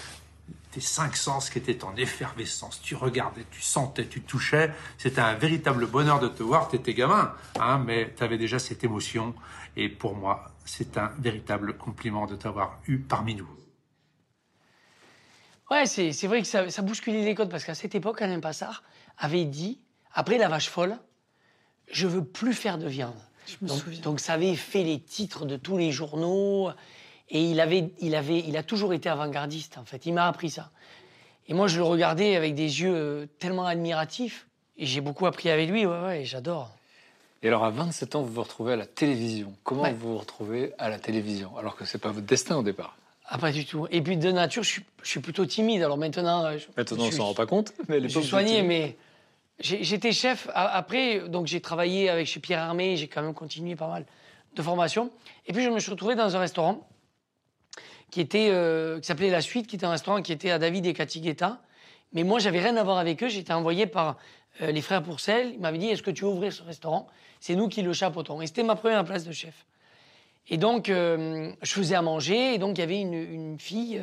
tes 0.73 0.81
cinq 0.81 1.15
sens 1.15 1.51
qui 1.51 1.59
étaient 1.59 1.85
en 1.85 1.95
effervescence. 1.95 2.81
Tu 2.83 2.95
regardais, 2.95 3.45
tu 3.51 3.61
sentais, 3.61 4.07
tu 4.07 4.23
touchais. 4.23 4.73
C'était 4.97 5.21
un 5.21 5.35
véritable 5.35 5.87
bonheur 5.87 6.21
de 6.21 6.29
te 6.29 6.43
voir. 6.43 6.69
Tu 6.71 6.77
étais 6.77 6.95
gamin, 6.95 7.33
hein, 7.61 7.83
mais 7.85 8.15
tu 8.17 8.25
avais 8.25 8.39
déjà 8.39 8.59
cette 8.59 8.83
émotion. 8.83 9.35
Et 9.77 9.91
pour 9.91 10.17
moi, 10.17 10.56
c'est 10.67 10.99
un 10.99 11.13
véritable 11.19 11.77
compliment 11.77 12.27
de 12.27 12.37
t'avoir 12.37 12.81
eu 12.87 12.99
parmi 12.99 13.35
nous. 13.35 13.49
Ouais, 15.71 15.87
c'est 15.87 16.13
c'est 16.13 16.27
vrai 16.27 16.43
que 16.43 16.47
ça, 16.47 16.71
ça 16.71 16.83
bousculait 16.83 17.25
les 17.25 17.35
codes 17.35 17.51
parce 17.51 17.65
qu'à 17.65 17.75
cette 17.75 17.95
époque, 17.95 18.23
Alain 18.23 18.41
Passard 18.41 18.83
avait 19.19 19.45
dit, 19.45 19.81
après 20.13 20.39
la 20.39 20.49
vache 20.49 20.69
folle, 20.69 20.97
je 21.91 22.07
veux 22.07 22.25
plus 22.25 22.55
faire 22.55 22.79
de 22.79 22.87
viande. 22.87 23.19
donc, 23.63 24.01
donc 24.01 24.21
ça 24.21 24.35
avait 24.35 24.55
fait 24.55 24.85
les 24.85 25.01
titres 25.01 25.45
de 25.45 25.57
tous 25.57 25.77
les 25.77 25.91
journaux 25.91 26.71
et 27.29 27.43
il 27.43 27.61
avait, 27.61 27.93
il 28.01 28.15
avait, 28.15 28.39
il 28.41 28.57
a 28.57 28.63
toujours 28.63 28.93
été 28.93 29.09
avant-gardiste 29.09 29.79
en 29.79 29.85
fait. 29.85 30.07
Il 30.07 30.15
m'a 30.15 30.29
appris 30.29 30.51
ça. 30.51 30.71
Et 31.49 31.55
moi, 31.55 31.69
je 31.69 31.79
le 31.79 31.85
regardais 31.85 32.37
avec 32.37 32.55
des 32.55 32.81
yeux 32.81 32.95
euh, 32.95 33.27
tellement 33.39 33.67
admiratifs 33.67 34.49
et 34.77 34.87
j'ai 34.87 35.01
beaucoup 35.01 35.27
appris 35.27 35.49
avec 35.49 35.71
lui. 35.71 35.87
Ouais, 35.87 36.01
ouais, 36.03 36.23
et 36.23 36.25
j'adore. 36.25 36.76
Et 37.47 37.49
alors, 37.49 37.63
à 37.65 37.71
27 37.71 38.17
ans, 38.17 38.23
vous 38.23 38.33
vous 38.33 38.43
retrouvez 38.43 38.73
à 38.73 38.77
la 38.77 38.87
télévision. 38.87 39.53
Comment 39.63 39.83
Ouais. 39.83 39.93
vous 39.93 40.15
vous 40.15 40.19
retrouvez 40.19 40.73
à 40.79 40.89
la 40.89 40.99
télévision 40.99 41.57
Alors 41.57 41.77
que 41.77 41.85
c'est 41.85 41.99
pas 41.99 42.09
votre 42.11 42.27
destin 42.27 42.57
au 42.57 42.65
départ? 42.65 42.97
Ah, 43.25 43.39
pas 43.39 43.53
du 43.53 43.65
tout. 43.65 43.87
Et 43.93 44.03
puis 44.03 44.17
de 44.17 44.33
nature, 44.33 44.65
je 44.65 44.69
suis, 44.69 44.85
je 45.05 45.09
suis 45.09 45.21
plutôt 45.21 45.47
timide. 45.47 45.81
Alors 45.85 45.97
maintenant, 45.97 46.45
euh, 46.45 46.59
je, 46.59 46.67
Maintenant, 46.77 47.05
on 47.05 47.09
je- 47.13 47.15
s'en 47.17 47.27
rend 47.27 47.35
pas 47.35 47.47
compte. 47.47 47.73
Mais 47.89 48.01
Je 48.03 48.09
suis 48.09 48.25
soigné, 48.25 48.63
mais 48.65 48.97
j'étais 49.61 50.11
chef. 50.11 50.49
Après, 50.55 51.21
donc 51.29 51.47
j'ai 51.47 51.61
travaillé 51.61 52.11
avec 52.11 52.27
chez 52.27 52.41
Pierre 52.41 52.63
Armé, 52.65 52.97
j'ai 52.97 53.07
quand 53.07 53.23
même 53.23 53.33
continué 53.33 53.77
pas 53.77 53.87
mal 53.87 54.07
de 54.57 54.63
formations. 54.63 55.13
Et 55.47 55.53
puis 55.53 55.63
je 55.63 55.69
me 55.71 55.79
suis 55.79 55.93
retrouvé 55.93 56.17
dans 56.17 56.35
un 56.35 56.41
restaurant 56.41 56.85
qui 58.11 58.21
était 58.21 58.49
euh, 58.51 58.99
qui 58.99 59.07
s'appelait 59.07 59.31
La 59.31 59.41
Suite, 59.41 59.69
qui 59.69 59.77
était 59.77 59.87
un 59.87 59.91
restaurant 59.91 60.21
qui 60.21 60.33
était 60.33 60.51
à 60.51 60.59
David 60.59 60.85
et 60.87 60.95
Cathy 60.95 61.21
Guetta. 61.21 61.61
Mais 62.13 62.25
moi, 62.25 62.41
j'avais 62.41 62.59
rien 62.59 62.77
à 62.77 62.83
voir 62.83 62.99
avec 62.99 63.23
eux. 63.23 63.29
J'étais 63.29 63.53
envoyé 63.53 63.87
par 63.87 64.17
euh, 64.63 64.73
les 64.73 64.81
frères 64.81 65.03
Pourcel. 65.03 65.53
Ils 65.55 65.61
m'avaient 65.61 65.79
dit 65.79 65.89
Est-ce 65.89 66.03
que 66.03 66.11
tu 66.11 66.25
veux 66.25 66.31
ouvrir 66.31 66.53
ce 66.53 66.63
restaurant? 66.63 67.07
C'est 67.41 67.55
nous 67.55 67.69
qui 67.69 67.83
le 67.83 67.93
chapeautons. 67.93 68.41
Et 68.41 68.47
c'était 68.47 68.63
ma 68.63 68.77
première 68.77 69.05
place 69.05 69.25
de 69.25 69.33
chef. 69.33 69.67
Et 70.49 70.57
donc, 70.57 70.89
euh, 70.89 71.53
je 71.63 71.73
faisais 71.73 71.95
à 71.95 72.03
manger. 72.03 72.55
Et 72.55 72.59
donc, 72.59 72.79
il 72.79 72.81
y 72.81 72.85
avait 72.85 73.01
une, 73.01 73.59
fille 73.59 74.03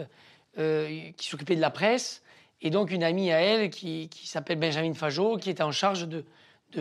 euh, 0.60 1.12
qui 1.18 1.28
s'occupait 1.28 1.56
de 1.56 1.62
la 1.62 1.70
presse. 1.70 2.22
Et 2.62 2.70
donc, 2.70 2.92
une 2.92 3.04
amie 3.04 3.32
à 3.32 3.40
elle 3.40 3.70
qui, 3.70 4.10
s'appelle 4.26 4.60
Benjamin 4.60 4.94
Fajot, 4.94 5.38
qui 5.38 5.50
était 5.50 5.64
en 5.64 5.72
charge 5.72 6.08
de, 6.08 6.24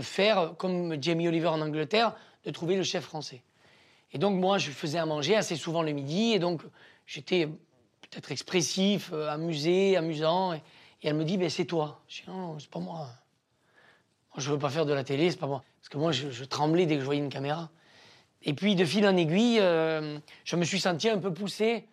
faire, 0.00 0.54
comme 0.56 1.02
Jamie 1.02 1.28
Oliver 1.28 1.48
en 1.48 1.60
Angleterre, 1.60 2.14
de 2.44 2.50
trouver 2.50 2.76
le 2.76 2.82
chef 2.82 3.04
français. 3.04 3.42
Et 4.12 4.18
donc, 4.18 4.38
moi, 4.38 4.58
je 4.58 4.70
faisais 4.70 4.98
à 4.98 5.06
manger 5.06 5.36
assez 5.36 5.56
souvent 5.56 5.82
le 5.82 5.92
midi. 5.92 6.32
Et 6.32 6.38
donc, 6.38 6.62
j'étais 7.06 7.46
peut-être 7.46 8.30
expressif, 8.32 9.12
amusé, 9.12 9.96
amusant. 9.96 10.52
Et, 10.52 10.60
elle 11.02 11.14
me 11.14 11.24
dit, 11.24 11.36
ben, 11.36 11.50
c'est 11.50 11.64
toi. 11.64 12.00
Je 12.08 12.22
dis, 12.22 12.30
non, 12.30 12.58
c'est 12.58 12.70
pas 12.70 12.78
moi. 12.78 13.08
Je 14.36 14.50
veux 14.50 14.58
pas 14.58 14.70
faire 14.70 14.86
de 14.86 14.92
la 14.92 15.04
télé, 15.04 15.30
c'est 15.30 15.38
pas 15.38 15.46
moi. 15.46 15.62
Parce 15.80 15.88
que 15.88 15.98
moi, 15.98 16.12
je, 16.12 16.30
je 16.30 16.44
tremblais 16.44 16.86
dès 16.86 16.94
que 16.94 17.00
je 17.00 17.04
voyais 17.04 17.20
une 17.20 17.28
caméra. 17.28 17.70
Et 18.42 18.54
puis, 18.54 18.74
de 18.74 18.84
fil 18.84 19.06
en 19.06 19.16
aiguille, 19.16 19.58
euh, 19.60 20.18
je 20.44 20.56
me 20.56 20.64
suis 20.64 20.80
senti 20.80 21.08
un 21.08 21.18
peu 21.18 21.32
poussé. 21.32 21.84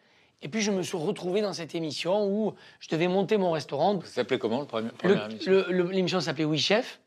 Et 0.42 0.48
puis, 0.48 0.62
je 0.62 0.72
me 0.72 0.82
suis 0.84 0.98
retrouvé 0.98 1.42
dans 1.42 1.54
cette 1.54 1.76
émission 1.76 2.26
où 2.28 2.54
je 2.80 2.88
devais 2.90 3.08
monter 3.08 3.38
mon 3.38 3.52
restaurant. 3.52 4.00
Ça 4.02 4.08
s'appelait 4.08 4.40
comment, 4.40 4.62
le 4.62 4.66
premier, 4.66 4.90
première 4.90 5.26
émission? 5.30 5.66
L'émission 5.92 6.22
s'appelait 6.22 6.46
Oui 6.46 6.60
Chef. 6.60 7.02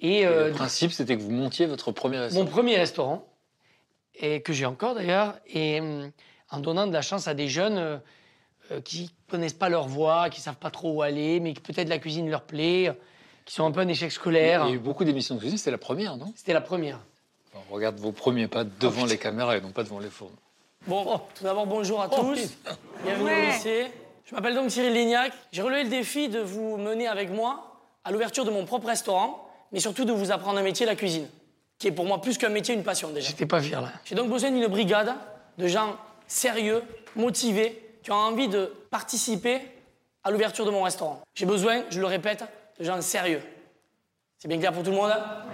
Et, 0.00 0.20
Et 0.20 0.26
euh, 0.26 0.48
Le 0.48 0.54
principe, 0.54 0.92
c'était 0.92 1.16
que 1.16 1.22
vous 1.22 1.32
montiez 1.32 1.66
votre 1.66 1.90
premier 1.90 2.18
mon 2.18 2.22
restaurant. 2.22 2.46
premier 2.46 2.76
restaurant, 2.76 3.28
et 4.14 4.42
que 4.42 4.52
j'ai 4.52 4.64
encore 4.64 4.94
d'ailleurs, 4.94 5.34
et 5.46 5.80
hum, 5.80 6.10
en 6.50 6.60
donnant 6.60 6.86
de 6.86 6.92
la 6.92 7.02
chance 7.02 7.26
à 7.28 7.34
des 7.34 7.48
jeunes 7.48 7.78
euh, 7.78 7.98
euh, 8.70 8.80
qui 8.80 9.10
connaissent 9.28 9.52
pas 9.54 9.68
leur 9.68 9.88
voie, 9.88 10.30
qui 10.30 10.40
savent 10.40 10.56
pas 10.56 10.70
trop 10.70 10.92
où 10.92 11.02
aller, 11.02 11.40
mais 11.40 11.54
que 11.54 11.60
peut-être 11.60 11.88
la 11.88 11.98
cuisine 11.98 12.30
leur 12.30 12.42
plaît, 12.42 12.88
euh, 12.88 12.92
qui 13.48 13.54
sont 13.54 13.64
un 13.64 13.70
peu 13.70 13.80
un 13.80 13.88
échec 13.88 14.12
scolaire. 14.12 14.64
Il 14.66 14.68
y 14.68 14.72
a 14.72 14.74
eu 14.74 14.78
beaucoup 14.78 15.04
d'émissions 15.04 15.34
de 15.34 15.40
cuisine, 15.40 15.56
c'était 15.56 15.70
la 15.70 15.78
première, 15.78 16.18
non? 16.18 16.30
C'était 16.36 16.52
la 16.52 16.60
première. 16.60 17.00
On 17.70 17.74
regarde 17.74 17.98
vos 17.98 18.12
premiers 18.12 18.46
pas 18.46 18.62
devant 18.64 19.06
les 19.06 19.16
caméras 19.16 19.56
et 19.56 19.62
non 19.62 19.70
pas 19.70 19.84
devant 19.84 19.98
les 20.00 20.10
fournes. 20.10 20.36
Bon, 20.86 21.18
tout 21.34 21.44
d'abord, 21.44 21.66
bonjour 21.66 22.02
à 22.02 22.08
tous. 22.10 22.38
Bienvenue 23.04 23.24
Ouais. 23.24 23.48
au 23.48 23.50
lycée. 23.50 23.86
Je 24.26 24.34
m'appelle 24.34 24.54
donc 24.54 24.70
Cyril 24.70 24.92
Lignac. 24.92 25.32
J'ai 25.50 25.62
relevé 25.62 25.84
le 25.84 25.88
défi 25.88 26.28
de 26.28 26.40
vous 26.40 26.76
mener 26.76 27.08
avec 27.08 27.30
moi 27.30 27.80
à 28.04 28.12
l'ouverture 28.12 28.44
de 28.44 28.50
mon 28.50 28.66
propre 28.66 28.86
restaurant, 28.88 29.48
mais 29.72 29.80
surtout 29.80 30.04
de 30.04 30.12
vous 30.12 30.30
apprendre 30.30 30.58
un 30.58 30.62
métier, 30.62 30.84
la 30.84 30.94
cuisine, 30.94 31.26
qui 31.78 31.88
est 31.88 31.92
pour 31.92 32.04
moi 32.04 32.20
plus 32.20 32.36
qu'un 32.36 32.50
métier, 32.50 32.74
une 32.74 32.84
passion 32.84 33.08
déjà. 33.08 33.28
J'étais 33.30 33.46
pas 33.46 33.62
fier 33.62 33.80
là. 33.80 33.92
J'ai 34.04 34.14
donc 34.14 34.28
besoin 34.28 34.50
d'une 34.50 34.66
brigade 34.66 35.14
de 35.56 35.66
gens 35.68 35.96
sérieux, 36.26 36.82
motivés, 37.16 37.82
qui 38.02 38.12
ont 38.12 38.16
envie 38.16 38.48
de 38.48 38.70
participer 38.90 39.62
à 40.22 40.30
l'ouverture 40.30 40.66
de 40.66 40.70
mon 40.70 40.82
restaurant. 40.82 41.22
J'ai 41.34 41.46
besoin, 41.46 41.82
je 41.88 41.98
le 42.00 42.06
répète, 42.06 42.44
de 42.78 42.84
gens 42.84 43.00
sérieux. 43.00 43.42
C'est 44.38 44.48
bien 44.48 44.58
clair 44.58 44.72
pour 44.72 44.82
tout 44.82 44.90
le 44.90 44.96
monde 44.96 45.10
hein 45.10 45.44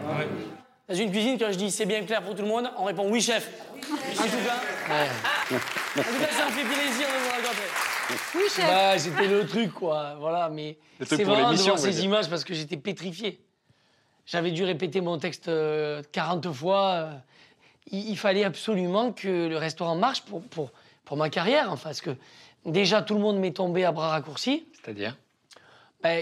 Dans 0.89 0.95
une 0.95 1.11
cuisine, 1.11 1.39
quand 1.39 1.51
je 1.51 1.57
dis 1.59 1.71
c'est 1.71 1.87
bien 1.87 2.05
clair 2.05 2.23
pour 2.23 2.35
tout 2.35 2.43
le 2.43 2.49
monde, 2.49 2.71
on 2.77 2.85
répond 2.85 3.11
oui, 3.11 3.21
chef. 3.21 3.51
En 3.77 3.87
tout 3.87 3.91
cas, 3.91 5.05
en 5.51 6.03
tout 6.03 6.19
cas, 6.21 6.29
ça 6.31 6.47
me 6.47 6.51
fait 6.51 6.65
plaisir 6.65 7.07
de 7.07 7.25
vous 7.25 7.31
raconter. 7.31 8.19
Oui, 8.35 8.43
chef. 8.55 8.67
Bah, 8.67 8.99
c'était 8.99 9.29
le 9.29 9.47
truc, 9.47 9.73
quoi. 9.73 10.17
Voilà, 10.19 10.49
mais 10.51 10.79
c'est 11.03 11.25
marrant 11.25 11.53
de 11.53 11.57
voir 11.57 11.79
ces 11.79 12.05
images 12.05 12.29
parce 12.29 12.45
que 12.45 12.53
j'étais 12.55 12.77
pétrifié. 12.77 13.41
J'avais 14.27 14.51
dû 14.53 14.65
répéter 14.65 15.01
mon 15.03 15.19
texte 15.19 15.49
euh, 15.49 16.03
40 16.13 16.51
fois. 16.53 16.83
euh, 16.93 17.13
Il, 17.91 18.11
il 18.11 18.17
fallait 18.19 18.45
absolument 18.45 19.13
que 19.13 19.49
le 19.49 19.57
restaurant 19.59 19.97
marche 19.97 20.23
pour, 20.23 20.43
pour, 20.43 20.71
pour 21.05 21.17
ma 21.19 21.29
carrière, 21.29 21.71
enfin, 21.71 21.91
parce 21.91 22.01
que 22.01 22.17
déjà, 22.65 23.03
tout 23.03 23.15
le 23.15 23.21
monde 23.21 23.39
m'est 23.39 23.53
tombé 23.57 23.85
à 23.85 23.93
bras 23.93 24.09
raccourcis. 24.09 24.67
C'est-à-dire? 24.75 25.17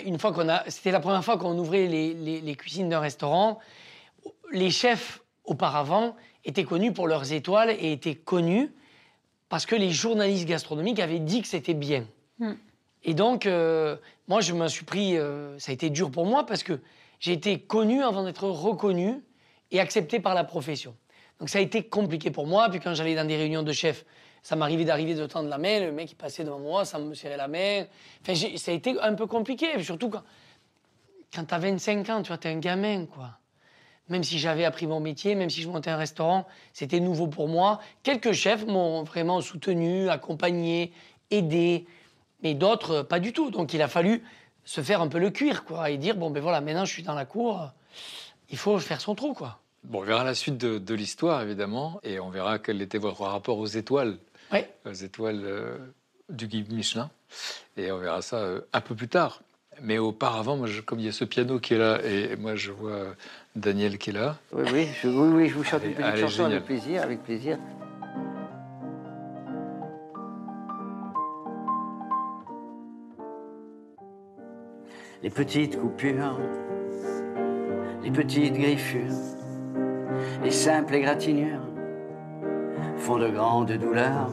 Une 0.04 0.18
fois 0.18 0.32
qu'on 0.32 0.48
a, 0.48 0.68
c'était 0.70 0.90
la 0.92 1.00
première 1.00 1.24
fois 1.24 1.36
qu'on 1.38 1.58
ouvrait 1.58 1.86
les, 1.86 2.14
les- 2.14 2.40
les 2.40 2.54
cuisines 2.54 2.88
d'un 2.88 3.00
restaurant. 3.00 3.58
Les 4.52 4.70
chefs 4.70 5.22
auparavant 5.44 6.14
étaient 6.44 6.64
connus 6.64 6.92
pour 6.92 7.08
leurs 7.08 7.32
étoiles 7.32 7.70
et 7.70 7.92
étaient 7.92 8.14
connus 8.14 8.70
parce 9.48 9.66
que 9.66 9.74
les 9.74 9.90
journalistes 9.90 10.46
gastronomiques 10.46 11.00
avaient 11.00 11.18
dit 11.18 11.42
que 11.42 11.48
c'était 11.48 11.74
bien. 11.74 12.06
Hmm. 12.38 12.54
Et 13.04 13.14
donc, 13.14 13.46
euh, 13.46 13.96
moi, 14.28 14.40
je 14.40 14.52
m'en 14.52 14.68
suis 14.68 14.84
pris. 14.84 15.16
euh, 15.16 15.58
ça 15.58 15.70
a 15.70 15.74
été 15.74 15.90
dur 15.90 16.10
pour 16.10 16.26
moi 16.26 16.46
parce 16.46 16.62
que 16.62 16.78
j'ai 17.18 17.32
été 17.32 17.58
connu 17.58 18.02
avant 18.02 18.22
d'être 18.24 18.48
reconnu 18.48 19.20
et 19.72 19.80
accepté 19.80 20.20
par 20.20 20.34
la 20.34 20.44
profession. 20.44 20.94
Donc, 21.40 21.48
ça 21.48 21.58
a 21.58 21.60
été 21.60 21.82
compliqué 21.82 22.30
pour 22.30 22.46
moi. 22.46 22.68
Puis, 22.70 22.78
quand 22.78 22.94
j'allais 22.94 23.16
dans 23.16 23.26
des 23.26 23.36
réunions 23.36 23.62
de 23.64 23.72
chefs, 23.72 24.04
ça 24.42 24.56
m'arrivait 24.56 24.84
d'arriver 24.84 25.14
de 25.14 25.26
tendre 25.26 25.48
la 25.48 25.58
main. 25.58 25.80
Le 25.80 25.92
mec, 25.92 26.12
il 26.12 26.16
passait 26.16 26.44
devant 26.44 26.58
moi, 26.58 26.84
ça 26.84 26.98
me 26.98 27.14
serrait 27.14 27.36
la 27.36 27.48
main. 27.48 27.84
Enfin, 28.22 28.34
ça 28.56 28.70
a 28.70 28.74
été 28.74 29.00
un 29.00 29.14
peu 29.14 29.26
compliqué. 29.26 29.82
Surtout 29.82 30.10
quand, 30.10 30.22
quand 31.34 31.44
tu 31.44 31.54
as 31.54 31.58
25 31.58 32.08
ans, 32.10 32.22
tu 32.22 32.28
vois, 32.28 32.38
tu 32.38 32.48
es 32.48 32.52
un 32.52 32.58
gamin, 32.58 33.06
quoi. 33.06 33.30
Même 34.08 34.24
si 34.24 34.38
j'avais 34.38 34.64
appris 34.64 34.86
mon 34.86 35.00
métier, 35.00 35.34
même 35.36 35.48
si 35.48 35.62
je 35.62 35.68
montais 35.68 35.90
un 35.90 35.96
restaurant, 35.96 36.46
c'était 36.72 37.00
nouveau 37.00 37.28
pour 37.28 37.48
moi. 37.48 37.80
Quelques 38.02 38.32
chefs 38.32 38.66
m'ont 38.66 39.04
vraiment 39.04 39.40
soutenu, 39.40 40.10
accompagné, 40.10 40.92
aidé, 41.30 41.86
mais 42.42 42.54
d'autres, 42.54 43.02
pas 43.02 43.20
du 43.20 43.32
tout. 43.32 43.50
Donc 43.50 43.72
il 43.72 43.80
a 43.80 43.88
fallu 43.88 44.22
se 44.64 44.80
faire 44.80 45.00
un 45.00 45.08
peu 45.08 45.18
le 45.18 45.30
cuir, 45.30 45.64
quoi, 45.64 45.90
et 45.90 45.98
dire 45.98 46.16
bon, 46.16 46.30
ben 46.30 46.42
voilà, 46.42 46.60
maintenant 46.60 46.84
je 46.84 46.92
suis 46.92 47.02
dans 47.02 47.14
la 47.14 47.24
cour, 47.24 47.70
il 48.50 48.58
faut 48.58 48.78
faire 48.78 49.00
son 49.00 49.14
trou, 49.14 49.34
quoi. 49.34 49.60
Bon, 49.84 50.00
on 50.00 50.02
verra 50.02 50.24
la 50.24 50.34
suite 50.34 50.58
de 50.58 50.94
l'histoire, 50.94 51.42
évidemment, 51.42 51.98
et 52.04 52.20
on 52.20 52.30
verra 52.30 52.58
quel 52.58 52.80
était 52.82 52.98
votre 52.98 53.22
rapport 53.22 53.58
aux 53.58 53.66
étoiles, 53.66 54.18
Ouais. 54.52 54.70
aux 54.86 54.92
étoiles 54.92 55.40
euh, 55.44 55.78
du 56.28 56.46
guide 56.46 56.72
Michelin. 56.72 57.10
Et 57.76 57.90
on 57.90 57.98
verra 57.98 58.20
ça 58.22 58.36
euh, 58.36 58.60
un 58.72 58.80
peu 58.80 58.94
plus 58.94 59.08
tard. 59.08 59.42
Mais 59.80 59.96
auparavant, 59.98 60.56
moi, 60.56 60.66
je- 60.66 60.82
comme 60.82 60.98
il 61.00 61.06
y 61.06 61.08
a 61.08 61.12
ce 61.12 61.24
piano 61.24 61.58
qui 61.58 61.72
est 61.74 61.78
là, 61.78 61.98
et 62.04 62.36
moi, 62.36 62.54
je 62.56 62.70
vois 62.72 62.90
euh, 62.92 63.12
Daniel 63.56 63.96
qui 63.96 64.10
est 64.10 64.12
là. 64.12 64.36
Oui, 64.52 64.64
oui, 64.72 64.88
je, 65.02 65.08
oui, 65.08 65.28
oui, 65.34 65.48
je 65.48 65.54
vous 65.54 65.64
chante 65.64 65.80
Allez, 65.80 65.88
une 65.92 65.94
petite 65.94 66.06
allez, 66.06 66.20
chanson 66.20 66.36
génial. 66.44 66.52
avec 66.52 66.64
plaisir, 66.66 67.02
avec 67.02 67.22
plaisir. 67.22 67.58
Les 75.22 75.30
petites 75.30 75.78
coupures, 75.78 76.38
les 78.02 78.10
petites 78.10 78.54
griffures, 78.54 79.14
les 80.42 80.50
simples 80.50 80.94
égratignures 80.94 81.62
font 82.96 83.18
de 83.18 83.28
grandes 83.28 83.72
douleurs. 83.72 84.30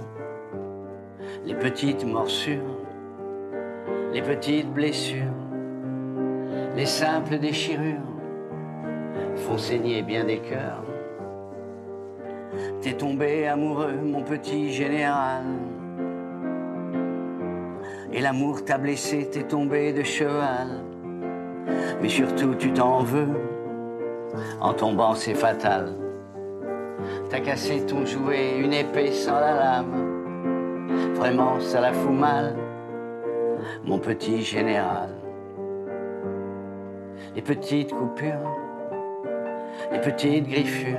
Les 1.46 1.56
petites 1.56 2.06
morsures, 2.06 2.60
les 4.14 4.22
petites 4.22 4.72
blessures, 4.72 5.24
les 6.76 6.86
simples 6.86 7.40
déchirures 7.40 7.96
font 9.36 9.58
saigner 9.58 10.02
bien 10.02 10.26
des 10.26 10.40
cœurs. 10.40 10.84
T'es 12.82 12.94
tombé 12.94 13.48
amoureux, 13.48 13.96
mon 14.04 14.22
petit 14.22 14.72
général. 14.74 15.44
Et 18.12 18.22
l'amour 18.22 18.66
t'a 18.66 18.78
blessé, 18.78 19.30
t'es 19.32 19.44
tombé 19.44 19.94
de 19.94 20.04
cheval. 20.04 20.68
Mais 22.02 22.10
surtout, 22.10 22.56
tu 22.56 22.74
t'en 22.74 23.00
veux. 23.00 23.40
En 24.60 24.74
tombant, 24.74 25.16
c'est 25.16 25.36
fatal. 25.36 25.96
T'as 27.30 27.40
cassé 27.40 27.86
ton 27.86 28.06
jouet, 28.06 28.58
une 28.60 28.74
épée 28.74 29.12
sans 29.12 29.40
la 29.40 29.54
lame. 29.54 30.09
Vraiment, 31.16 31.60
ça 31.60 31.82
la 31.82 31.94
fout 31.94 32.12
mal, 32.12 32.56
mon 33.84 34.00
petit 34.00 34.42
général. 34.42 35.10
Les 37.36 37.42
petites 37.42 37.92
coupures, 37.92 38.58
les 39.92 40.00
petites 40.00 40.48
griffures, 40.48 40.98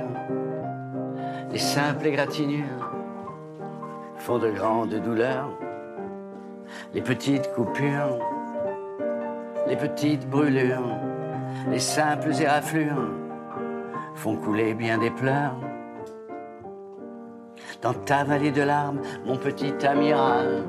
les 1.51 1.59
simples 1.59 2.07
égratignures 2.07 2.91
font 4.17 4.37
de 4.37 4.51
grandes 4.51 4.95
douleurs. 4.95 5.49
Les 6.93 7.01
petites 7.01 7.51
coupures, 7.53 8.19
les 9.67 9.75
petites 9.75 10.29
brûlures, 10.29 10.97
les 11.69 11.79
simples 11.79 12.31
éraflures 12.39 13.09
font 14.15 14.35
couler 14.35 14.73
bien 14.73 14.97
des 14.97 15.11
pleurs. 15.11 15.55
Dans 17.81 17.93
ta 17.93 18.23
vallée 18.23 18.51
de 18.51 18.61
larmes, 18.61 19.01
mon 19.25 19.37
petit 19.37 19.73
amiral, 19.87 20.63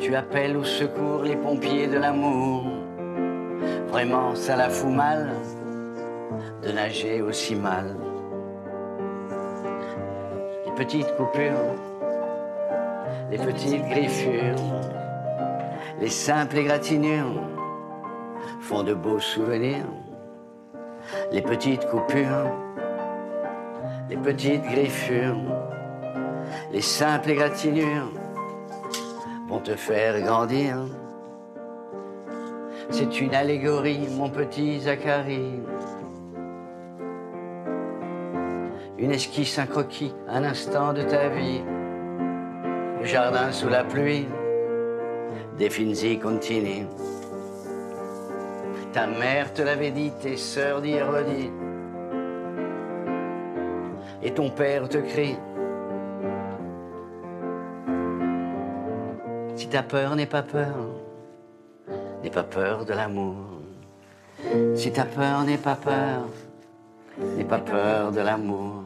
tu 0.00 0.12
appelles 0.16 0.56
au 0.56 0.64
secours 0.64 1.22
les 1.22 1.36
pompiers 1.36 1.86
de 1.86 1.98
l'amour. 1.98 2.64
Vraiment, 3.88 4.34
ça 4.34 4.56
la 4.56 4.70
fout 4.70 4.90
mal 4.90 5.30
de 6.64 6.72
nager 6.72 7.22
aussi 7.22 7.54
mal. 7.54 7.96
Les 10.66 10.72
petites 10.72 11.14
coupures, 11.16 11.76
les 13.30 13.38
petites 13.38 13.84
griffures, 13.88 14.56
les 16.00 16.08
simples 16.10 16.58
égratignures 16.58 17.40
font 18.62 18.82
de 18.82 18.94
beaux 18.94 19.20
souvenirs. 19.20 19.86
Les 21.30 21.40
petites 21.40 21.86
coupures, 21.86 22.52
les 24.08 24.16
petites 24.16 24.62
griffures, 24.62 25.36
les 26.72 26.80
simples 26.80 27.30
égratignures 27.30 28.10
vont 29.48 29.60
te 29.60 29.74
faire 29.74 30.20
grandir. 30.20 30.76
C'est 32.90 33.20
une 33.20 33.34
allégorie, 33.34 34.08
mon 34.16 34.30
petit 34.30 34.80
Zacharie. 34.80 35.60
Une 38.96 39.12
esquisse, 39.12 39.58
un 39.58 39.66
croquis, 39.66 40.14
un 40.28 40.42
instant 40.42 40.92
de 40.92 41.02
ta 41.02 41.28
vie. 41.28 41.62
Le 43.00 43.04
jardin 43.04 43.52
sous 43.52 43.68
la 43.68 43.84
pluie, 43.84 44.26
des 45.58 46.18
contini. 46.18 46.86
Ta 48.92 49.06
mère 49.06 49.52
te 49.52 49.62
l'avait 49.62 49.90
dit, 49.90 50.12
tes 50.20 50.36
sœurs 50.36 50.80
d'y. 50.80 50.98
Et 54.28 54.32
ton 54.32 54.50
père 54.50 54.86
te 54.90 54.98
crie. 54.98 55.38
Si 59.56 59.68
ta 59.68 59.82
peur 59.82 60.16
n'est 60.16 60.26
pas 60.26 60.42
peur, 60.42 60.76
n'aie 62.22 62.28
pas 62.28 62.42
peur 62.42 62.84
de 62.84 62.92
l'amour. 62.92 63.36
Si 64.74 64.92
ta 64.92 65.06
peur 65.06 65.44
n'est 65.44 65.56
pas 65.56 65.76
peur, 65.76 66.26
n'aie 67.38 67.44
pas 67.44 67.60
peur 67.60 68.12
de 68.12 68.20
l'amour. 68.20 68.82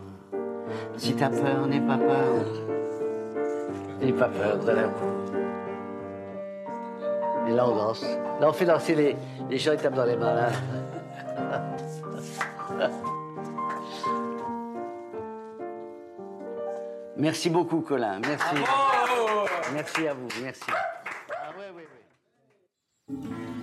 Si 0.97 1.12
ta 1.16 1.28
peur 1.28 1.66
n'est 1.66 1.80
pas 1.80 1.99
peur, 1.99 2.45
n'aie 4.01 4.12
pas 4.12 4.28
peur 4.28 4.59
de 4.64 4.70
l'amour. 4.70 5.24
Et 7.49 7.51
là, 7.51 7.68
on 7.68 7.74
danse. 7.74 8.07
Là, 8.40 8.49
on 8.49 8.53
fait 8.53 8.66
danser 8.66 8.95
les, 8.95 9.16
les 9.51 9.59
gens, 9.59 9.72
ils 9.72 9.78
tapent 9.80 9.97
dans 9.97 10.05
les 10.05 10.16
mains. 10.16 10.34
là. 12.78 12.90
Merci 17.17 17.51
beaucoup, 17.51 17.81
Colin. 17.81 18.21
Merci. 18.21 18.55
Merci 19.75 20.09
à 20.09 20.15
vous. 20.15 20.29
Merci. 20.43 20.63
Ah 20.69 21.51
ouais, 21.59 21.71
ouais, 21.77 21.87
ouais. 21.87 23.17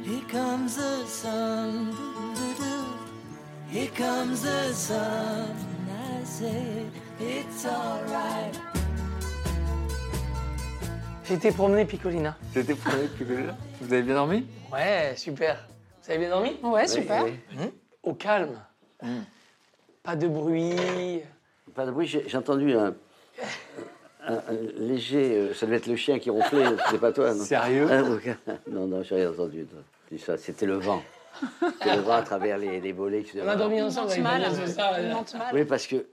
Here 0.06 0.22
comes 0.32 0.76
the 0.76 1.06
sun. 1.08 1.94
Here 3.72 3.90
comes 3.96 4.42
the 4.42 4.74
sun. 4.74 5.56
I 5.90 6.24
say 6.26 6.86
it's 7.20 7.66
alright. 7.66 8.60
J'étais 11.26 11.52
promené 11.52 11.86
Picolina. 11.86 12.36
Plus 12.54 12.66
que 12.66 13.34
là. 13.34 13.56
Vous 13.82 13.94
avez 13.94 14.02
bien 14.02 14.16
dormi? 14.16 14.48
Ouais, 14.72 15.14
super. 15.16 15.68
Vous 16.02 16.10
avez 16.10 16.20
bien 16.20 16.30
dormi? 16.30 16.58
Ouais, 16.64 16.88
super. 16.88 17.26
Oui, 17.26 17.40
oui. 17.58 17.72
Au 18.02 18.14
calme. 18.14 18.60
Pas 20.02 20.16
de 20.16 20.28
bruit. 20.28 21.22
Pas 21.76 21.86
de 21.86 21.92
bruit, 21.92 22.08
j'ai 22.08 22.28
j'ai 22.28 22.38
entendu 22.38 22.74
un, 22.74 22.96
un- 24.28 24.34
un 24.36 24.54
léger. 24.78 25.32
euh, 25.38 25.54
ça 25.54 25.66
devait 25.66 25.78
être 25.78 25.88
le 25.88 25.96
chien 25.96 26.20
qui 26.20 26.30
ronflait, 26.30 26.66
c'était 26.86 26.98
pas 27.00 27.12
toi, 27.12 27.34
non 27.34 27.44
Sérieux 27.44 27.88
Ah. 27.90 28.02
Non, 28.70 28.86
non, 28.88 29.04
j'ai 29.04 29.16
rien 29.16 29.30
entendu. 29.32 29.66
ça, 30.18 30.38
c'était 30.38 30.66
le 30.66 30.76
vent. 30.78 31.02
Tu 31.82 31.90
le 31.90 32.02
vois 32.02 32.18
à 32.18 32.22
travers 32.24 32.58
les, 32.58 32.82
les 32.82 32.92
volets. 32.92 33.24
On 33.42 33.48
a 33.48 33.56
dormi 33.56 33.82
ensemble 33.82 34.10
c'est. 34.10 34.18
Il 34.18 34.24
mal. 34.24 34.44
Oui, 35.54 35.64
parce 35.64 35.88
que 35.88 36.06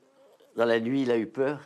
dans 0.56 0.64
la 0.66 0.78
nuit, 0.78 1.02
il 1.02 1.10
a 1.10 1.16
eu 1.18 1.26
peur. 1.26 1.58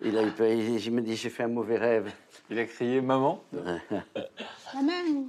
Il 0.00 0.16
a 0.16 0.22
eu 0.22 0.30
peur. 0.30 0.46
Il, 0.48 0.78
je 0.78 0.90
me 0.90 1.02
dis, 1.02 1.14
j'ai 1.16 1.28
fait 1.30 1.42
un 1.42 1.48
mauvais 1.48 1.76
rêve. 1.76 2.10
Il 2.50 2.58
a 2.58 2.64
crié 2.64 3.00
maman. 3.02 3.42
Même. 4.74 5.26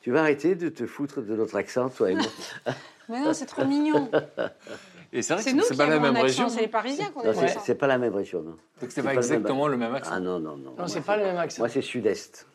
Tu 0.00 0.10
vas 0.10 0.20
arrêter 0.22 0.54
de 0.56 0.68
te 0.68 0.84
foutre 0.86 1.20
de 1.22 1.36
notre 1.36 1.54
accent, 1.56 1.88
toi 1.90 2.10
et 2.10 2.14
moi. 2.14 2.24
Mais 3.08 3.20
non, 3.20 3.32
c'est 3.32 3.46
trop 3.46 3.64
mignon. 3.64 4.10
Et 5.12 5.20
c'est 5.22 5.34
vrai 5.34 5.42
C'est 5.42 5.50
que 5.50 5.56
nous 5.56 5.62
c'est 5.62 5.72
qui 5.74 5.78
pas 5.78 5.86
la 5.86 5.98
même 6.00 6.16
région. 6.16 6.48
c'est 6.48 6.60
les 6.62 6.68
Parisiens 6.68 7.10
qu'on 7.10 7.20
a 7.28 7.34
c'est- 7.34 7.74
pas 7.74 7.86
la 7.86 7.98
même 7.98 8.14
région, 8.14 8.40
non. 8.42 8.56
Donc 8.80 8.90
c'est 8.90 9.02
pas 9.02 9.14
exactement 9.14 9.68
le 9.68 9.76
même 9.76 9.94
accent. 9.94 10.10
Ah 10.14 10.20
non, 10.20 10.38
non, 10.40 10.56
non. 10.56 10.74
Non, 10.78 10.86
c'est 10.86 11.02
pas 11.02 11.16
le 11.16 11.24
même 11.24 11.36
accent. 11.36 11.60
Moi, 11.60 11.68
c'est 11.68 11.82
sud-est. 11.82 12.46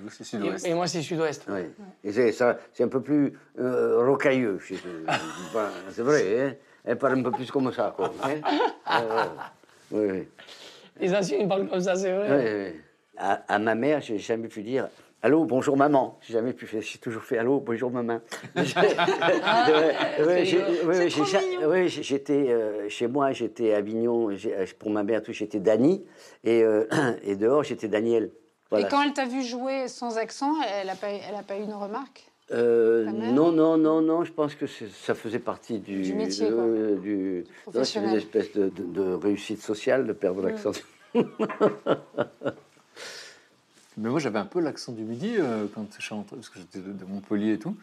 Vous, 0.00 0.10
c'est 0.10 0.22
sud-ouest. 0.22 0.64
et 0.64 0.74
moi, 0.74 0.86
c'est 0.86 1.02
sud-ouest. 1.02 1.44
Oui. 1.48 1.62
Et 2.04 2.12
c'est 2.12 2.30
ça, 2.30 2.56
c'est 2.72 2.84
un 2.84 2.88
peu 2.88 3.00
plus 3.02 3.36
euh, 3.58 3.98
rocailleux. 4.06 4.60
chez 4.60 4.76
eux. 4.76 5.04
Enfin, 5.08 5.70
c'est 5.90 6.02
vrai, 6.02 6.40
hein. 6.40 6.54
Elle 6.84 6.98
parle 6.98 7.18
un 7.18 7.22
peu 7.24 7.32
plus 7.32 7.50
comme 7.50 7.72
ça, 7.72 7.92
quoi. 7.96 8.12
hein. 8.22 8.34
Euh, 9.02 9.24
oui, 9.90 10.06
oui. 10.12 10.28
Les 11.00 11.12
anciens, 11.14 11.38
ils 11.38 11.48
parlent 11.48 11.68
comme 11.68 11.80
ça, 11.80 11.96
c'est 11.96 12.12
vrai. 12.12 12.28
Oui, 12.30 12.70
oui. 12.74 12.80
À, 13.16 13.42
à 13.48 13.58
ma 13.58 13.74
mère, 13.74 14.00
j'ai 14.00 14.18
jamais 14.18 14.46
pu 14.46 14.62
dire 14.62 14.86
Allô, 15.20 15.44
bonjour 15.44 15.76
maman. 15.76 16.16
J'ai 16.22 16.34
jamais 16.34 16.52
pu 16.52 16.66
faire. 16.66 16.80
J'ai 16.80 16.98
toujours 16.98 17.22
fait 17.24 17.38
Allô, 17.38 17.58
bonjour 17.58 17.90
maman. 17.90 18.20
Ouais, 20.24 20.44
j'ai- 21.88 22.02
j'étais 22.02 22.46
euh, 22.50 22.88
chez 22.88 23.08
moi, 23.08 23.32
j'étais 23.32 23.74
à 23.74 23.78
Avignon. 23.78 24.30
euh, 24.30 24.66
Pour 24.78 24.90
ma 24.90 25.02
mère, 25.02 25.22
tout, 25.22 25.32
j'étais 25.32 25.58
Dany. 25.58 26.04
Et, 26.44 26.62
euh, 26.62 26.86
et 27.24 27.34
dehors, 27.34 27.64
j'étais 27.64 27.88
Daniel. 27.88 28.30
Voilà. 28.70 28.86
Et 28.86 28.90
quand 28.90 29.02
elle 29.02 29.12
t'a 29.12 29.24
vu 29.26 29.42
jouer 29.42 29.88
sans 29.88 30.18
accent, 30.18 30.54
elle 30.62 30.86
n'a 30.86 30.94
pas, 30.94 31.08
elle 31.08 31.34
a 31.34 31.42
pas 31.42 31.56
eu 31.58 31.62
une 31.62 31.74
remarque? 31.74 32.24
Euh, 32.52 33.04
non, 33.06 33.50
non, 33.52 33.76
non, 33.76 34.00
non, 34.00 34.24
je 34.24 34.32
pense 34.32 34.54
que 34.54 34.66
ça 34.66 35.14
faisait 35.14 35.38
partie 35.40 35.80
du, 35.80 36.00
Du 36.00 36.14
métier, 36.14 36.46
quoi. 36.50 36.62
euh, 36.62 36.96
du- 36.96 37.44
non, 37.74 37.84
c'est 37.84 37.98
une 37.98 38.14
espèce 38.14 38.52
de, 38.52 38.68
de- 38.68 38.84
de 38.84 39.12
réussite 39.14 39.60
sociale 39.60 40.06
de 40.06 40.12
perdre 40.12 40.42
l'accent. 40.42 40.70
Mais 43.98 44.08
moi, 44.10 44.20
j'avais 44.20 44.38
un 44.38 44.44
peu 44.46 44.60
l'accent 44.60 44.92
du 44.92 45.02
midi 45.02 45.34
euh, 45.38 45.66
quand 45.74 45.86
je 45.98 46.02
suis 46.04 46.14
rentré, 46.14 46.36
parce 46.36 46.48
que 46.48 46.58
j'étais 46.58 46.78
de, 46.78 46.92
de 46.92 47.04
Montpellier 47.04 47.54
et 47.54 47.58
tout. 47.58 47.74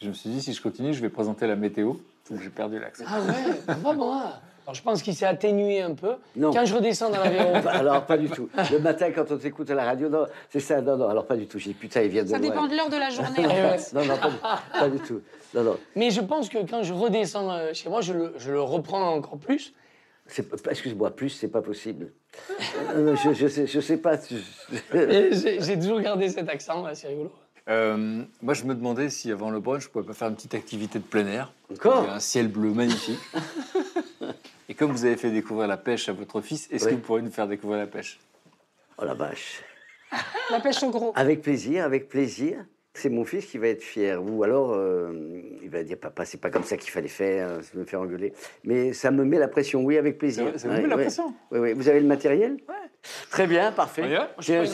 Je 0.00 0.08
me 0.08 0.12
suis 0.12 0.28
dit, 0.30 0.42
si 0.42 0.52
je 0.52 0.60
continue, 0.62 0.92
je 0.92 1.00
vais 1.00 1.08
présenter 1.08 1.46
la 1.46 1.56
météo. 1.56 1.94
Donc 2.30 2.40
j'ai 2.42 2.50
perdu 2.50 2.78
l'accent. 2.78 3.04
Ah 3.06 3.20
ouais, 3.20 3.74
pas 3.82 3.92
moi. 3.92 4.32
Alors 4.66 4.74
je 4.74 4.82
pense 4.82 5.02
qu'il 5.02 5.14
s'est 5.14 5.26
atténué 5.26 5.82
un 5.82 5.94
peu. 5.94 6.14
Non. 6.36 6.50
Quand 6.52 6.64
je 6.64 6.74
redescends 6.74 7.10
dans 7.10 7.18
l'avion. 7.22 7.54
Alors, 7.68 8.06
pas 8.06 8.16
du 8.16 8.28
tout. 8.30 8.48
Le 8.72 8.78
matin, 8.78 9.10
quand 9.14 9.30
on 9.30 9.36
t'écoute 9.36 9.70
à 9.70 9.74
la 9.74 9.84
radio, 9.84 10.08
non, 10.08 10.24
c'est 10.50 10.60
ça, 10.60 10.80
non, 10.80 10.96
non, 10.96 11.06
alors 11.08 11.26
pas 11.26 11.36
du 11.36 11.46
tout. 11.46 11.58
J'ai 11.58 11.70
dit, 11.70 11.74
putain, 11.74 12.00
il 12.00 12.08
vient 12.08 12.22
de 12.24 12.28
Ça 12.28 12.38
loin. 12.38 12.48
dépend 12.48 12.66
de 12.66 12.74
l'heure 12.74 12.88
de 12.88 12.96
la 12.96 13.10
journée, 13.10 13.44
en 13.44 13.48
Ouais. 13.50 13.78
fait. 13.78 13.92
Non, 13.94 14.04
non, 14.06 14.16
pas 14.16 14.30
du, 14.30 14.36
pas 14.80 14.88
du 14.88 14.98
tout. 15.00 15.20
Non, 15.54 15.64
non. 15.64 15.76
Mais 15.96 16.10
je 16.10 16.22
pense 16.22 16.48
que 16.48 16.58
quand 16.68 16.82
je 16.82 16.94
redescends 16.94 17.50
euh, 17.50 17.74
chez 17.74 17.90
moi, 17.90 18.00
je 18.00 18.14
le, 18.14 18.34
je 18.38 18.52
le 18.52 18.60
reprends 18.62 19.12
encore 19.14 19.36
plus. 19.36 19.74
Excuse-moi, 20.70 21.14
plus, 21.14 21.28
c'est 21.30 21.48
pas 21.48 21.60
possible. 21.62 22.12
Euh, 22.94 23.14
je, 23.16 23.32
je, 23.34 23.46
sais, 23.46 23.66
je 23.66 23.80
sais 23.80 23.98
pas. 23.98 24.16
J'ai 24.92 25.78
toujours 25.78 26.00
gardé 26.00 26.28
cet 26.30 26.48
accent, 26.48 26.84
c'est 26.94 27.08
rigolo. 27.08 27.30
Euh, 27.68 28.22
moi, 28.42 28.54
je 28.54 28.64
me 28.64 28.74
demandais 28.74 29.08
si 29.10 29.30
avant 29.30 29.50
le 29.50 29.60
brunch, 29.60 29.84
je 29.84 29.88
pouvais 29.88 30.04
pas 30.04 30.12
faire 30.12 30.28
une 30.28 30.34
petite 30.34 30.54
activité 30.54 30.98
de 30.98 31.04
plein 31.04 31.26
air. 31.26 31.52
Encore 31.72 32.04
Il 32.04 32.08
y 32.08 32.10
a 32.10 32.14
un 32.14 32.20
ciel 32.20 32.48
bleu 32.48 32.70
magnifique. 32.70 33.18
et 34.68 34.74
comme 34.74 34.92
vous 34.92 35.04
avez 35.04 35.16
fait 35.16 35.30
découvrir 35.30 35.66
la 35.66 35.76
pêche 35.76 36.08
à 36.08 36.12
votre 36.12 36.40
fils, 36.40 36.68
est-ce 36.70 36.84
Oui. 36.84 36.90
que 36.90 36.96
vous 36.96 37.00
pourriez 37.02 37.22
nous 37.22 37.30
faire 37.30 37.48
découvrir 37.48 37.78
la 37.78 37.86
pêche? 37.86 38.18
Oh 38.98 39.04
la 39.04 39.14
vache. 39.14 39.62
La 40.50 40.60
pêche 40.60 40.82
au 40.82 40.90
gros. 40.90 41.12
Avec 41.16 41.42
plaisir, 41.42 41.84
avec 41.84 42.08
plaisir. 42.08 42.64
C'est 42.96 43.10
mon 43.10 43.24
fils 43.24 43.46
qui 43.46 43.58
va 43.58 43.66
être 43.68 43.82
fier. 43.82 44.22
Ou 44.24 44.44
alors, 44.44 44.72
euh, 44.72 45.12
il 45.62 45.68
va 45.68 45.82
dire 45.82 45.96
Papa, 45.98 46.24
c'est 46.24 46.40
pas 46.40 46.48
comme 46.50 46.62
ça 46.62 46.76
qu'il 46.76 46.90
fallait 46.92 47.08
faire, 47.08 47.48
euh, 47.48 47.60
ça 47.62 47.76
me 47.76 47.84
fait 47.84 47.96
engueuler. 47.96 48.32
Mais 48.62 48.92
ça 48.92 49.10
me 49.10 49.24
met 49.24 49.38
la 49.38 49.48
pression, 49.48 49.82
oui, 49.82 49.98
avec 49.98 50.16
plaisir. 50.16 50.44
Ça 50.44 50.50
vous- 50.52 50.58
ça 50.58 50.68
vous 50.68 50.74
met 50.74 50.86
la 50.88 50.96
pression 51.04 51.34
Oui, 51.50 51.58
oui. 51.58 51.72
Vous 51.72 51.88
avez 51.88 51.98
le 52.00 52.06
matériel? 52.06 52.56
Oui. 52.68 52.74
Très 53.30 53.46
bien, 53.48 53.72
parfait. 53.72 54.02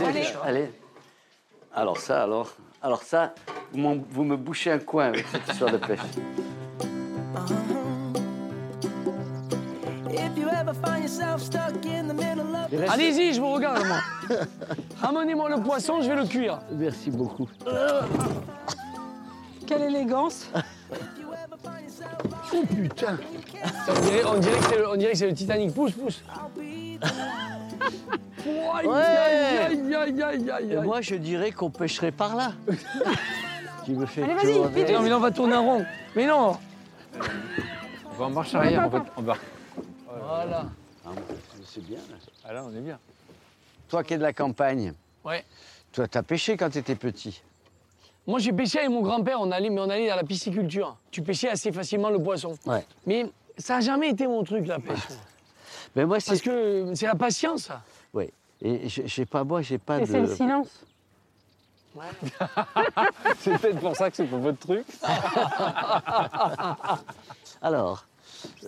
Allez. 0.05 0.21
Allez. 0.45 0.67
Alors, 1.75 1.97
ça, 1.99 2.23
alors. 2.25 2.55
Alors, 2.83 3.03
ça, 3.03 3.35
vous, 3.73 4.05
vous 4.11 4.25
me 4.25 4.37
bouchez 4.37 4.71
un 4.71 4.79
coin 4.79 5.07
avec 5.07 5.25
cette 5.27 5.49
histoire 5.49 5.73
de 5.73 5.79
pêche. 5.79 6.01
Allez-y, 12.89 13.35
je 13.35 13.41
vous 13.41 13.53
regarde, 13.53 13.85
moi. 13.87 13.99
Ramenez-moi 15.01 15.51
le 15.51 15.63
poisson, 15.63 16.01
je 16.03 16.09
vais 16.09 16.17
le 16.17 16.27
cuire. 16.27 16.61
Merci 16.73 17.11
beaucoup. 17.11 17.49
Quelle 19.67 19.83
élégance. 19.83 20.47
Oh 22.53 22.63
putain 22.69 23.19
On 23.89 24.01
dirait, 24.01 24.25
on 24.25 24.39
dirait 24.39 24.59
que 24.59 24.65
c'est 24.65 24.79
le, 24.79 24.89
on 24.89 24.97
dirait 24.97 25.13
que 25.13 25.19
c'est 25.19 25.27
le 25.29 25.35
Titanic. 25.35 25.75
Pousse, 25.75 25.93
pousse. 25.93 26.23
Aïe, 28.73 28.89
aïe, 28.89 28.89
aïe, 28.89 29.95
aïe, 29.95 30.23
aïe, 30.23 30.23
aïe, 30.23 30.51
aïe. 30.51 30.81
moi, 30.83 31.01
je 31.01 31.15
dirais 31.15 31.53
qu'on 31.53 31.71
pêcherait 31.71 32.11
par 32.11 32.35
là. 32.37 32.53
tu 33.85 33.93
me 33.93 34.07
fais 34.07 34.23
Allez, 34.23 34.35
vas-y, 34.35 34.47
toujours 34.47 34.67
vite, 34.67 34.85
avec. 34.85 34.97
Non, 34.97 35.03
mais 35.03 35.11
là, 35.11 35.17
on 35.17 35.21
va 35.21 35.31
tourner 35.31 35.57
en 35.57 35.65
rond. 35.65 35.85
Mais 36.17 36.27
non 36.27 36.57
On 38.11 38.15
va 38.19 38.25
en 38.25 38.31
marche 38.31 38.55
arrière, 38.55 38.87
en 38.87 38.91
fait. 38.91 39.03
On 39.17 39.23
va... 39.23 39.37
Voilà. 40.09 40.65
Ah, 41.05 41.11
C'est 41.65 41.85
bien. 41.85 41.99
là. 42.11 42.17
Ah 42.45 42.53
là, 42.53 42.65
on 42.65 42.75
est 42.75 42.81
bien. 42.81 42.99
Toi 43.89 44.05
qui 44.05 44.15
es 44.15 44.19
de 44.19 44.23
la 44.23 44.33
campagne, 44.33 44.95
Ouais. 45.25 45.45
toi, 45.93 46.07
t'as 46.09 46.23
pêché 46.23 46.57
quand 46.57 46.71
t'étais 46.71 46.95
petit. 46.95 47.43
Moi, 48.27 48.39
j'ai 48.39 48.53
pêché 48.53 48.79
avec 48.79 48.91
mon 48.91 49.03
grand-père, 49.03 49.41
on 49.41 49.51
allait, 49.51 49.71
mais 49.71 49.81
on 49.81 49.91
allait 49.91 50.09
dans 50.09 50.17
la 50.17 50.25
pisciculture. 50.25 50.97
Tu 51.11 51.23
pêchais 51.23 51.49
assez 51.49 51.73
facilement 51.73 52.11
le 52.11 52.23
poisson. 52.23 52.57
Ouais. 52.67 52.85
Mais 53.07 53.27
ça 53.59 53.77
n'a 53.77 53.81
jamais 53.81 54.11
été 54.11 54.27
mon 54.27 54.45
truc, 54.45 54.67
la 54.67 54.79
pêche. 54.79 54.99
Mais 55.97 56.05
moi, 56.07 56.19
Parce 56.25 56.39
c'est. 56.39 56.45
que 56.45 56.93
c'est 56.95 57.07
la 57.07 57.17
patience, 57.17 57.65
ça. 57.65 57.83
Oui. 58.15 58.31
Et 58.63 58.89
je 58.89 59.25
pas, 59.25 59.43
moi, 59.43 59.63
j'ai 59.63 59.79
pas 59.79 60.01
Et 60.01 60.07
c'est 60.07 60.21
le 60.21 60.33
silence. 60.35 60.85
C'est 63.41 63.59
peut-être 63.59 63.81
pour 63.81 63.97
ça 63.97 64.09
que 64.11 64.17
c'est 64.17 64.25
pas 64.27 64.37
votre 64.37 64.59
truc. 64.61 64.87
Alors, 67.63 68.05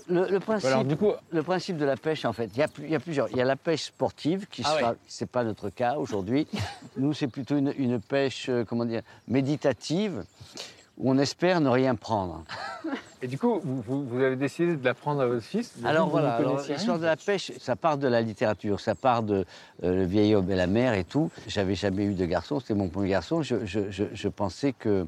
le, 0.09 0.27
le 0.29 0.41
principe, 0.41 0.67
Alors, 0.69 0.85
du 0.85 0.97
coup, 0.97 1.13
le 1.31 1.43
principe 1.43 1.77
de 1.77 1.85
la 1.85 1.97
pêche, 1.97 2.25
en 2.25 2.33
fait, 2.33 2.51
il 2.55 2.59
y, 2.59 2.63
a 2.63 2.97
y 2.97 2.99
plusieurs. 2.99 3.29
Il 3.31 3.37
y 3.37 3.41
a 3.41 3.45
la 3.45 3.57
pêche 3.57 3.85
sportive, 3.85 4.47
qui 4.51 4.63
Ah 4.65 4.79
sera, 4.79 4.95
c'est 5.07 5.29
pas 5.31 5.45
notre 5.45 5.71
cas 5.71 5.97
aujourd'hui. 5.97 6.47
Nous, 6.97 7.13
c'est 7.13 7.29
plutôt 7.29 7.57
une, 7.57 7.73
une 7.77 8.01
pêche, 8.01 8.49
euh, 8.49 8.65
comment 8.65 8.85
dire, 8.85 9.03
méditative, 9.29 10.25
où 10.99 11.11
on 11.11 11.19
espère 11.19 11.61
ne 11.61 11.69
rien 11.71 11.95
prendre. 11.95 12.45
et 13.23 13.27
du 13.27 13.39
coup, 13.39 13.61
vous, 13.65 14.21
avez 14.23 14.37
décidé 14.37 14.77
de 14.77 14.85
l'apprendre 14.85 15.23
à 15.23 15.27
votre 15.27 15.43
fils. 15.45 15.73
Alors 15.85 16.09
voilà, 16.09 16.39
l'histoire 16.69 16.99
de 16.99 17.05
la 17.07 17.17
pêche, 17.17 17.53
ça 17.59 17.77
part 17.77 17.97
de 17.99 18.07
la 18.09 18.21
littérature, 18.21 18.79
ça 18.81 18.95
part 18.95 19.23
de 19.23 19.45
euh, 19.85 19.95
Le 19.95 20.05
vieil 20.05 20.35
homme 20.35 20.51
et 20.51 20.57
la 20.57 20.67
mer 20.67 20.93
et 20.95 21.05
tout. 21.05 21.31
J'avais 21.47 21.75
jamais 21.75 22.05
eu 22.05 22.15
de 22.15 22.27
garçon, 22.27 22.61
c'était 22.61 22.75
mon 22.75 22.89
premier 22.89 23.09
garçon. 23.09 23.43
Je, 23.43 23.65
je- 23.65 23.91
je- 23.91 24.05
je 24.13 24.29
pensais 24.29 24.73
que, 24.75 25.07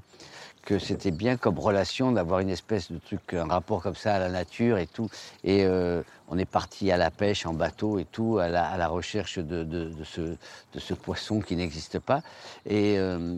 que 0.64 0.78
c'était 0.78 1.10
bien 1.10 1.36
comme 1.36 1.58
relation 1.58 2.12
d'avoir 2.12 2.40
une 2.40 2.48
espèce 2.50 2.90
de 2.90 2.98
truc, 2.98 3.34
un 3.34 3.46
rapport 3.46 3.82
comme 3.82 3.94
ça 3.94 4.14
à 4.14 4.18
la 4.18 4.28
nature 4.28 4.78
et 4.78 4.86
tout. 4.86 5.08
Et 5.44 5.64
euh, 5.64 6.02
on 6.28 6.38
est 6.38 6.44
parti 6.50 6.90
à 6.90 6.96
la 6.96 7.10
pêche 7.10 7.46
en 7.46 7.52
bateau 7.52 7.98
et 7.98 8.04
tout, 8.04 8.38
à 8.38 8.48
la, 8.48 8.66
à 8.66 8.76
la 8.76 8.88
recherche 8.88 9.38
de, 9.38 9.62
de- 9.64 9.92
ce, 10.04 10.20
de 10.20 10.78
ce 10.78 10.94
poisson 10.94 11.40
qui 11.40 11.56
n'existe 11.56 11.98
pas. 11.98 12.22
Et, 12.66 12.98
euh, 12.98 13.36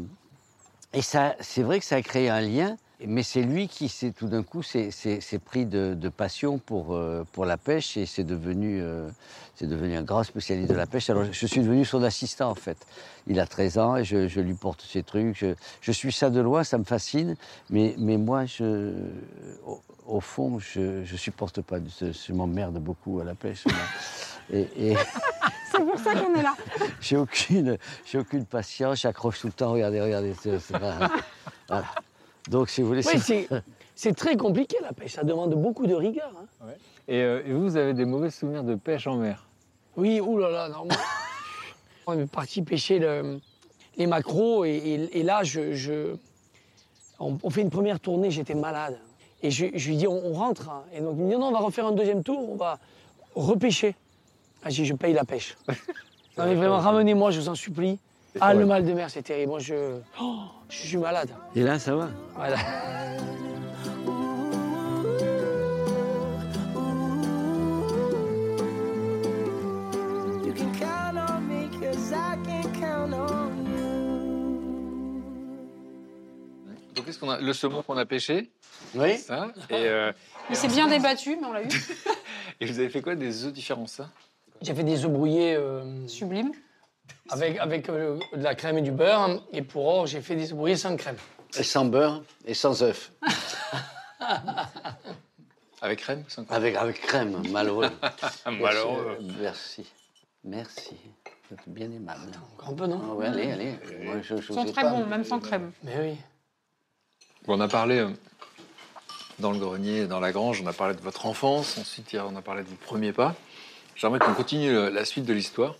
et 0.92 1.02
ça, 1.02 1.34
c'est 1.40 1.62
vrai 1.62 1.78
que 1.80 1.84
ça 1.84 1.96
a 1.96 2.02
créé 2.02 2.28
un 2.30 2.40
lien, 2.40 2.76
mais 3.04 3.22
c'est 3.22 3.42
lui 3.42 3.68
qui 3.68 3.90
tout 4.16 4.28
d'un 4.28 4.42
coup 4.42 4.62
s'est 4.62 4.90
pris 5.44 5.66
de, 5.66 6.08
passion 6.08 6.58
pour, 6.58 6.94
euh, 6.94 7.24
pour 7.32 7.44
la 7.44 7.56
pêche 7.58 7.96
et 7.96 8.06
c'est 8.06 8.24
devenu, 8.24 8.82
c'est 9.56 9.66
devenu 9.66 9.96
un 9.96 10.02
grand 10.02 10.22
spécialiste 10.22 10.70
de 10.70 10.76
la 10.76 10.86
pêche. 10.86 11.08
Alors 11.10 11.24
je 11.32 11.46
suis 11.46 11.60
devenu 11.62 11.84
son 11.84 12.02
assistant 12.02 12.50
en 12.50 12.54
fait. 12.54 12.76
Il 13.26 13.40
a 13.40 13.46
13 13.46 13.78
ans 13.78 13.96
et 13.96 14.04
je, 14.04 14.28
je 14.28 14.40
lui 14.40 14.54
porte 14.54 14.82
ses 14.82 15.02
trucs. 15.02 15.36
Je, 15.36 15.54
je 15.80 15.92
suis 15.92 16.12
ça 16.12 16.30
de 16.30 16.40
loin, 16.40 16.62
ça 16.62 16.76
me 16.78 16.84
fascine, 16.84 17.36
mais, 17.70 17.94
mais 17.98 18.18
moi, 18.18 18.44
je, 18.44 18.92
au, 19.66 19.80
au 20.06 20.20
fond, 20.20 20.58
je 20.58 21.00
ne 21.00 21.04
supporte 21.16 21.62
pas. 21.62 21.78
Je, 22.00 22.12
je 22.12 22.32
m'emmerde 22.32 22.78
beaucoup 22.78 23.18
à 23.20 23.24
la 23.24 23.34
pêche. 23.34 23.64
moi. 23.64 23.74
Et, 24.52 24.68
et 24.90 24.96
C'est 25.72 25.84
pour 25.84 25.98
ça 25.98 26.14
qu'on 26.14 26.34
est 26.34 26.42
là. 26.42 26.54
j'ai 27.00 27.16
aucune, 27.16 27.76
j'ai 28.04 28.18
aucune 28.18 28.44
patience, 28.46 29.00
j'accroche 29.00 29.40
tout 29.40 29.48
le 29.48 29.52
temps. 29.52 29.72
Regardez, 29.72 30.00
regardez. 30.00 30.32
pas- 30.70 31.10
voilà. 31.68 31.84
Donc, 32.48 32.68
si 32.70 32.82
vous 32.82 32.88
voulez. 32.88 33.02
Oui, 33.06 33.18
c'est- 33.20 33.48
c'est 33.48 33.62
c'est 33.94 34.14
très 34.16 34.36
compliqué, 34.36 34.76
la 34.82 34.92
pêche. 34.92 35.14
Ça 35.14 35.24
demande 35.24 35.54
beaucoup 35.54 35.86
de 35.86 35.94
rigueur. 35.94 36.30
hein. 36.38 36.66
Et, 37.08 37.20
euh, 37.22 37.42
et 37.46 37.52
vous, 37.52 37.62
vous 37.62 37.76
avez 37.76 37.94
des 37.94 38.04
mauvais 38.04 38.30
souvenirs 38.30 38.62
de 38.64 38.74
pêche 38.74 39.06
en 39.06 39.16
mer? 39.16 39.45
Oui, 39.96 40.20
oulala, 40.20 40.68
non. 40.68 40.86
On 42.06 42.18
est 42.18 42.26
parti 42.26 42.62
pêcher 42.62 42.98
le- 42.98 43.40
les 43.96 44.06
maquereaux 44.06 44.64
et, 44.64 44.70
et- 44.76 45.18
et 45.20 45.22
là, 45.22 45.42
je, 45.42 45.72
je- 45.72 46.16
on, 47.18 47.38
on 47.42 47.50
fait 47.50 47.62
une 47.62 47.70
première 47.70 47.98
tournée, 47.98 48.30
j'étais 48.30 48.54
malade. 48.54 48.98
Et 49.42 49.50
je, 49.50 49.66
je 49.74 49.88
lui 49.88 49.96
dis, 49.96 50.06
on, 50.06 50.24
on 50.26 50.32
rentre. 50.34 50.68
hein. 50.68 50.84
Et 50.92 51.00
donc, 51.00 51.14
il 51.18 51.24
me 51.24 51.30
dit, 51.30 51.36
non, 51.38 51.46
on 51.48 51.52
va 51.52 51.58
refaire 51.60 51.86
un 51.86 51.92
deuxième 51.92 52.22
tour, 52.22 52.50
on 52.50 52.56
va 52.56 52.78
repêcher. 53.34 53.94
Ah, 54.62 54.70
j'ai 54.70 54.84
je 54.84 54.94
paye 54.94 55.12
la 55.14 55.24
pêche. 55.24 55.56
non, 56.38 56.44
mais 56.46 56.54
vraiment, 56.54 56.78
ramenez-moi, 56.78 57.30
je 57.30 57.40
vous 57.40 57.48
en 57.48 57.54
supplie. 57.54 57.98
Ah, 58.40 58.52
le 58.52 58.66
mal 58.66 58.84
de 58.84 58.92
mer, 58.92 59.08
c'est 59.08 59.22
terrible. 59.22 59.48
Moi, 59.50 59.60
je, 59.60 59.98
oh, 60.20 60.34
je 60.68 60.76
suis 60.76 60.96
malade. 60.98 61.30
Et 61.54 61.62
là, 61.62 61.78
ça 61.78 61.94
va? 61.96 62.10
Voilà. 62.34 62.56
Donc, 77.06 77.14
qu'est-ce 77.14 77.18
qu'on 77.20 77.30
a 77.30 77.38
Le 77.40 77.52
saumon 77.52 77.82
qu'on 77.82 77.96
a 77.96 78.04
pêché 78.04 78.50
Oui. 78.94 79.16
Ça. 79.18 79.48
Et, 79.70 79.74
euh, 79.74 80.12
Mais 80.50 80.56
c'est 80.56 80.66
bien 80.68 80.88
débattu, 80.88 81.36
mais 81.40 81.46
on 81.46 81.52
l'a 81.52 81.62
eu. 81.62 81.68
et 82.60 82.66
vous 82.66 82.78
avez 82.78 82.88
fait 82.88 83.00
quoi 83.00 83.14
Des 83.14 83.44
œufs 83.44 83.52
différents, 83.52 83.86
ça? 83.86 84.10
J'ai 84.60 84.74
fait 84.74 84.82
des 84.82 85.04
œufs 85.04 85.10
brouillés 85.10 85.54
euh, 85.54 86.08
Sublime. 86.08 86.50
avec, 87.28 87.58
avec 87.58 87.88
euh, 87.88 88.18
de 88.34 88.42
la 88.42 88.54
crème 88.56 88.78
et 88.78 88.82
du 88.82 88.90
beurre. 88.90 89.40
Et 89.52 89.62
pour 89.62 89.86
or, 89.86 90.06
j'ai 90.06 90.20
fait 90.20 90.34
des 90.34 90.50
œufs 90.50 90.56
brouillés 90.56 90.76
sans 90.76 90.96
crème. 90.96 91.16
Et 91.56 91.62
sans 91.62 91.84
beurre 91.84 92.22
et 92.44 92.54
sans 92.54 92.82
œuf. 92.82 93.12
Avec 95.82 96.00
crème 96.00 96.24
sans 96.26 96.44
crème? 96.44 96.56
Avec, 96.56 96.74
avec 96.74 97.00
crème, 97.02 97.42
malheureux. 97.50 97.90
Malheureux. 98.46 99.18
Merci. 99.38 99.86
Merci. 100.42 100.96
Vous 101.48 101.54
êtes 101.54 101.68
bien 101.68 101.90
aimable. 101.92 102.32
Encore 102.54 102.70
un 102.70 102.74
peu, 102.74 102.86
non? 102.86 103.00
Ah 103.04 103.14
ouais, 103.14 103.26
allez, 103.26 103.50
allez. 103.52 103.74
Moi, 104.02 104.16
je, 104.22 104.36
je 104.36 104.52
Ils 104.52 104.54
sont 104.54 104.64
très 104.64 104.82
bons, 104.82 105.04
même 105.06 105.22
sans 105.22 105.38
crème. 105.38 105.70
Mais 105.84 105.96
oui. 106.00 106.16
On 107.48 107.60
a 107.60 107.68
parlé 107.68 107.98
euh, 107.98 108.08
dans 109.38 109.52
le 109.52 109.58
grenier, 109.58 110.06
dans 110.06 110.20
la 110.20 110.32
grange, 110.32 110.62
on 110.64 110.66
a 110.66 110.72
parlé 110.72 110.94
de 110.94 111.00
votre 111.00 111.26
enfance, 111.26 111.78
ensuite 111.78 112.16
on 112.30 112.34
a 112.36 112.42
parlé 112.42 112.62
de 112.62 112.68
vos 112.68 112.76
premiers 112.76 113.12
pas. 113.12 113.34
J'aimerais 113.94 114.18
qu'on 114.18 114.34
continue 114.34 114.72
le- 114.72 114.88
la 114.90 115.04
suite 115.04 115.24
de 115.24 115.32
l'histoire. 115.32 115.76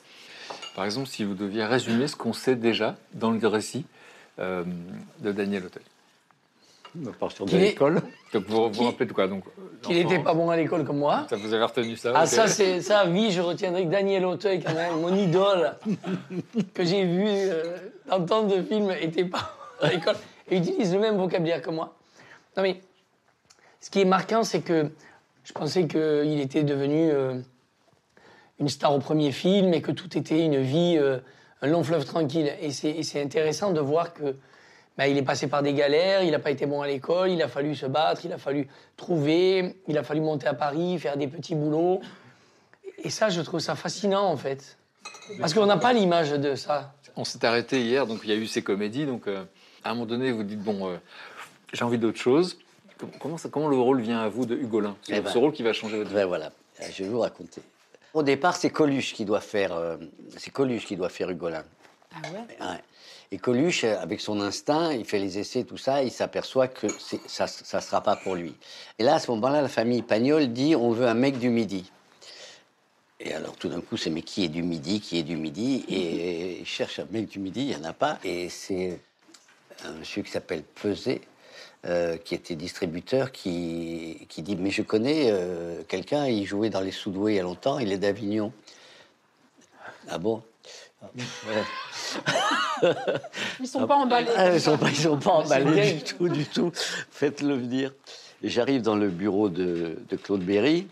Par 0.74 0.84
exemple, 0.84 1.08
si 1.08 1.24
vous 1.24 1.34
deviez 1.34 1.64
résumer 1.64 2.06
ce 2.06 2.16
qu'on 2.16 2.32
sait 2.32 2.54
déjà 2.56 2.96
dans 3.14 3.30
le 3.30 3.46
récit 3.46 3.84
euh, 4.38 4.64
de 5.20 5.32
Daniel 5.32 5.64
Hôtel. 5.64 5.82
À 7.06 7.10
partir 7.12 7.44
de 7.44 7.56
l'école. 7.58 8.00
Donc 8.32 8.44
vous 8.46 8.70
vous 8.70 8.84
rappelez 8.84 9.04
de 9.06 9.12
quoi 9.12 9.26
donc, 9.26 9.44
euh, 9.46 9.62
Qu'il 9.82 9.96
n'était 9.96 10.18
pas 10.18 10.32
bon 10.32 10.48
à 10.48 10.56
l'école 10.56 10.84
comme 10.84 10.98
moi. 10.98 11.26
Ça 11.28 11.36
vous 11.36 11.52
avez 11.52 11.64
retenu 11.64 11.96
ça 11.96 12.12
Ah, 12.14 12.26
ça, 12.26 12.46
c'est 12.46 12.80
ça, 12.80 13.06
oui, 13.06 13.30
je 13.32 13.40
retiendrai 13.42 13.84
que 13.84 13.90
Daniel 13.90 14.24
Auteuil, 14.24 14.62
quand 14.62 14.72
même, 14.74 15.00
mon 15.00 15.14
idole, 15.14 15.74
que 16.74 16.84
j'ai 16.84 17.04
vu 17.04 17.24
euh, 17.26 17.76
dans 18.08 18.24
tant 18.24 18.42
de 18.44 18.62
films, 18.62 18.90
était 19.00 19.24
pas 19.26 19.54
à 19.82 19.88
l'école 19.90 20.16
et 20.48 20.58
utilise 20.58 20.92
le 20.92 21.00
même 21.00 21.16
vocabulaire 21.16 21.62
que 21.62 21.70
moi. 21.70 21.96
Non, 22.56 22.62
mais 22.62 22.80
ce 23.80 23.90
qui 23.90 24.00
est 24.00 24.04
marquant, 24.04 24.44
c'est 24.44 24.60
que 24.60 24.90
je 25.44 25.52
pensais 25.52 25.86
qu'il 25.86 26.40
était 26.40 26.64
devenu 26.64 27.10
euh, 27.10 27.38
une 28.58 28.68
star 28.68 28.94
au 28.94 28.98
premier 28.98 29.32
film 29.32 29.74
et 29.74 29.82
que 29.82 29.92
tout 29.92 30.16
était 30.16 30.44
une 30.44 30.60
vie, 30.60 30.96
euh, 30.98 31.18
un 31.62 31.68
long 31.68 31.84
fleuve 31.84 32.04
tranquille. 32.04 32.52
Et 32.60 32.70
c'est 32.72 33.22
intéressant 33.22 33.72
de 33.72 33.80
voir 33.80 34.14
que 34.14 34.36
ben, 34.96 35.06
il 35.06 35.16
est 35.18 35.22
passé 35.22 35.46
par 35.46 35.62
des 35.62 35.74
galères, 35.74 36.22
il 36.22 36.30
n'a 36.30 36.38
pas 36.38 36.50
été 36.50 36.64
bon 36.64 36.80
à 36.80 36.86
l'école, 36.86 37.30
il 37.30 37.42
a 37.42 37.48
fallu 37.48 37.74
se 37.74 37.86
battre, 37.86 38.24
il 38.24 38.32
a 38.32 38.38
fallu 38.38 38.66
trouver, 38.96 39.76
il 39.88 39.98
a 39.98 40.02
fallu 40.02 40.20
monter 40.20 40.46
à 40.46 40.54
Paris, 40.54 40.98
faire 40.98 41.16
des 41.18 41.28
petits 41.28 41.54
boulots. 41.54 42.00
Et 43.04 43.10
ça, 43.10 43.28
je 43.28 43.42
trouve 43.42 43.60
ça 43.60 43.74
fascinant, 43.74 44.24
en 44.24 44.38
fait. 44.38 44.78
Parce 45.38 45.52
qu'on 45.54 45.66
n'a 45.66 45.76
pas 45.76 45.92
l'image 45.92 46.30
de 46.30 46.54
ça. 46.54 46.94
On 47.14 47.24
s'est 47.24 47.44
arrêté 47.44 47.82
hier, 47.82 48.06
donc 48.06 48.20
il 48.24 48.30
y 48.30 48.32
a 48.32 48.36
eu 48.36 48.46
ces 48.46 48.62
comédies. 48.62 49.06
Donc 49.06 49.26
euh, 49.26 49.44
à 49.86 49.90
un 49.90 49.94
moment 49.94 50.06
donné, 50.06 50.32
vous 50.32 50.42
dites 50.42 50.60
bon, 50.62 50.88
euh, 50.88 50.96
j'ai 51.72 51.84
envie 51.84 51.98
d'autre 51.98 52.18
chose. 52.18 52.58
Com- 52.98 53.10
Comment, 53.20 53.38
ça- 53.38 53.48
comment 53.48 53.68
le 53.68 53.76
rôle 53.76 54.00
vient 54.00 54.20
à 54.20 54.28
vous 54.28 54.46
de 54.46 54.56
Hugolin? 54.56 54.96
C'est 55.02 55.16
Eh 55.16 55.20
ben, 55.20 55.30
ce 55.30 55.38
rôle 55.38 55.52
qui 55.52 55.62
va 55.62 55.72
changer 55.72 55.96
votre 55.98 56.08
vie. 56.08 56.14
Ben 56.16 56.26
voilà, 56.26 56.50
je 56.80 57.04
vais 57.04 57.08
vous 57.08 57.20
raconter. 57.20 57.62
Au 58.14 58.22
départ, 58.22 58.56
c'est 58.56 58.70
Coluche 58.70 59.12
qui 59.14 59.24
doit 59.24 59.40
faire, 59.40 59.74
euh, 59.74 59.96
c'est 60.36 60.50
Coluche 60.50 60.86
qui 60.86 60.96
doit 60.96 61.08
faire 61.10 61.30
Hugolin. 61.30 61.64
Ah 62.14 62.18
ouais? 62.32 62.56
Ouais. 62.66 62.80
Et 63.32 63.38
Coluche, 63.38 63.84
euh, 63.84 63.98
avec 64.00 64.20
son 64.20 64.40
instinct, 64.40 64.92
il 64.92 65.04
fait 65.04 65.18
les 65.18 65.38
essais, 65.38 65.64
tout 65.64 65.76
ça, 65.76 66.02
il 66.02 66.10
s'aperçoit 66.10 66.68
que 66.68 66.86
ça 67.26 67.44
ne 67.44 67.80
sera 67.82 68.00
pas 68.00 68.16
pour 68.16 68.34
lui. 68.34 68.54
Et 68.98 69.04
là, 69.04 69.16
à 69.16 69.18
ce 69.18 69.30
moment-là, 69.32 69.60
la 69.62 69.68
famille 69.68 70.02
Pagnol 70.02 70.48
dit 70.52 70.74
on 70.74 70.90
veut 70.92 71.06
un 71.06 71.14
mec 71.14 71.38
du 71.38 71.50
Midi. 71.50 71.90
Et 73.20 73.32
alors, 73.34 73.56
tout 73.56 73.68
d'un 73.68 73.80
coup, 73.80 73.96
c'est 73.96 74.10
mais 74.10 74.22
qui 74.22 74.44
est 74.44 74.48
du 74.48 74.62
Midi 74.62 75.00
Qui 75.00 75.18
est 75.18 75.22
du 75.22 75.36
Midi? 75.36 75.84
Et 75.88 76.60
il 76.60 76.66
cherche 76.66 76.98
un 76.98 77.06
mec 77.10 77.28
du 77.28 77.38
Midi, 77.38 77.60
il 77.62 77.66
n'y 77.68 77.76
en 77.76 77.84
a 77.84 77.92
pas. 77.92 78.18
Et 78.24 78.48
c'est 78.48 79.00
un 79.84 79.92
monsieur 79.92 80.22
qui 80.22 80.30
s'appelle 80.30 80.62
Peset, 80.62 81.20
euh, 81.84 82.16
qui 82.16 82.34
était 82.34 82.54
distributeur, 82.56 83.32
qui, 83.32 84.26
qui 84.28 84.42
dit 84.42 84.56
Mais 84.56 84.70
je 84.70 84.82
connais 84.82 85.30
euh, 85.30 85.82
quelqu'un, 85.88 86.26
il 86.26 86.46
jouait 86.46 86.70
dans 86.70 86.80
les 86.80 86.90
Soudoués 86.90 87.34
il 87.34 87.36
y 87.36 87.40
a 87.40 87.42
longtemps, 87.42 87.78
il 87.78 87.92
est 87.92 87.98
d'Avignon. 87.98 88.52
Ah 90.08 90.18
bon? 90.18 90.42
Ouais. 91.02 91.62
Ils 93.60 93.66
sont 93.68 93.86
pas 93.86 93.94
emballés. 93.94 94.30
Ah, 94.36 94.52
ils 94.54 94.60
sont 94.60 94.76
pas, 94.76 94.88
ils 94.88 94.96
sont 94.96 95.18
pas 95.18 95.44
C'est 95.46 95.62
emballés 95.62 95.92
du 95.92 96.02
tout, 96.02 96.28
du 96.28 96.44
tout. 96.44 96.72
Faites-le 97.10 97.54
venir. 97.54 97.92
J'arrive 98.42 98.82
dans 98.82 98.96
le 98.96 99.08
bureau 99.08 99.48
de, 99.48 99.98
de 100.08 100.16
Claude 100.16 100.42
Berry. 100.42 100.86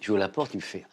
J'ouvre 0.00 0.18
la 0.18 0.28
porte, 0.28 0.54
il 0.54 0.58
me 0.58 0.62
fait 0.62 0.84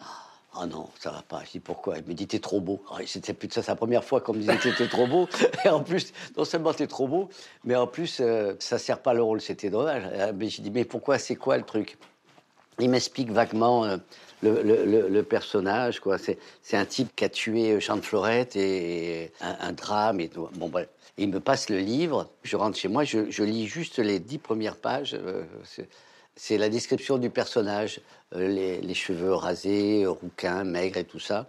Ah 0.54 0.66
non, 0.66 0.90
ça 1.00 1.12
va 1.12 1.22
pas. 1.22 1.44
Je 1.46 1.52
dis 1.52 1.60
pourquoi? 1.60 1.98
Il 1.98 2.04
me 2.06 2.14
dit 2.14 2.28
T'es 2.28 2.40
trop 2.40 2.60
beau. 2.60 2.84
Alors, 2.94 3.08
C'était 3.08 3.34
plus 3.34 3.50
ça, 3.50 3.62
c'est 3.62 3.72
la 3.72 3.76
première 3.76 4.04
fois 4.04 4.20
qu'on 4.22 4.34
me 4.34 4.40
disait 4.40 4.58
T'étais 4.58 4.88
trop 4.88 5.08
beau. 5.08 5.30
Et 5.66 5.70
en 5.70 5.82
plus, 5.82 6.12
non 6.38 6.44
seulement 6.44 6.74
t'es 6.74 6.88
trop 6.88 7.08
beau, 7.08 7.30
mais 7.64 7.76
en 7.76 7.88
plus, 7.88 8.18
euh, 8.20 8.54
ça 8.60 8.78
sert 8.78 9.02
pas 9.02 9.14
le 9.14 9.24
rôle. 9.24 9.40
C'était 9.42 9.70
dommage. 9.70 10.04
Euh, 10.12 10.34
Mais 10.36 10.50
j'ai 10.50 10.62
dit 10.62 10.72
Mais 10.72 10.84
pourquoi? 10.86 11.18
C'est 11.20 11.36
quoi 11.36 11.58
le 11.58 11.64
truc 11.64 11.98
il 12.80 12.90
m'explique 12.90 13.32
vaguement 13.32 13.86
euh, 13.86 13.98
le, 14.42 15.22
personnage. 15.22 16.00
quoi. 16.00 16.18
C'est 16.18 16.38
un 16.78 16.86
type 16.86 17.16
qui 17.16 17.24
a 17.26 17.30
tué 17.30 17.80
Jean 17.80 17.98
de 17.98 18.02
Florette 18.02 18.56
et 18.56 19.32
un, 19.42 19.72
drame. 19.72 20.20
Et. 20.20 20.30
Bon, 20.56 20.68
bref. 20.68 20.88
Il 21.18 21.30
me 21.30 21.40
passe 21.40 21.70
le 21.70 21.78
livre. 21.78 22.30
Je 22.44 22.56
rentre 22.56 22.78
chez 22.78 22.88
moi, 22.88 23.04
je, 23.04 23.30
je 23.30 23.44
lis 23.44 23.68
juste 23.68 24.00
les 24.00 24.20
dix 24.20 24.40
premières 24.40 24.78
pages. 24.78 25.14
euh, 25.14 25.44
c'est- 26.42 26.58
la 26.58 26.70
description 26.70 27.18
du 27.20 27.30
personnage, 27.30 28.02
euh, 28.36 28.48
les, 28.82 28.94
cheveux 28.94 29.34
rasés, 29.34 30.04
euh, 30.04 30.10
rouquin, 30.10 30.64
maigre 30.64 30.98
et 30.98 31.04
tout 31.04 31.20
ça. 31.20 31.48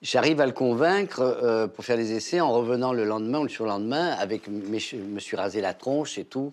J'arrive 0.00 0.40
à 0.40 0.46
le 0.46 0.52
convaincre 0.52 1.20
euh, 1.20 1.68
pour 1.68 1.84
faire 1.84 1.98
les 1.98 2.12
essais 2.12 2.40
en 2.40 2.50
revenant 2.50 2.92
le 2.92 3.04
lendemain 3.04 3.40
ou 3.40 3.44
le 3.44 3.48
surlendemain 3.48 4.08
avec 4.10 4.46
je 4.46 4.96
me 4.96 5.20
suis 5.20 5.36
rasé 5.36 5.60
la 5.60 5.74
tronche 5.74 6.18
et 6.18 6.24
tout. 6.24 6.52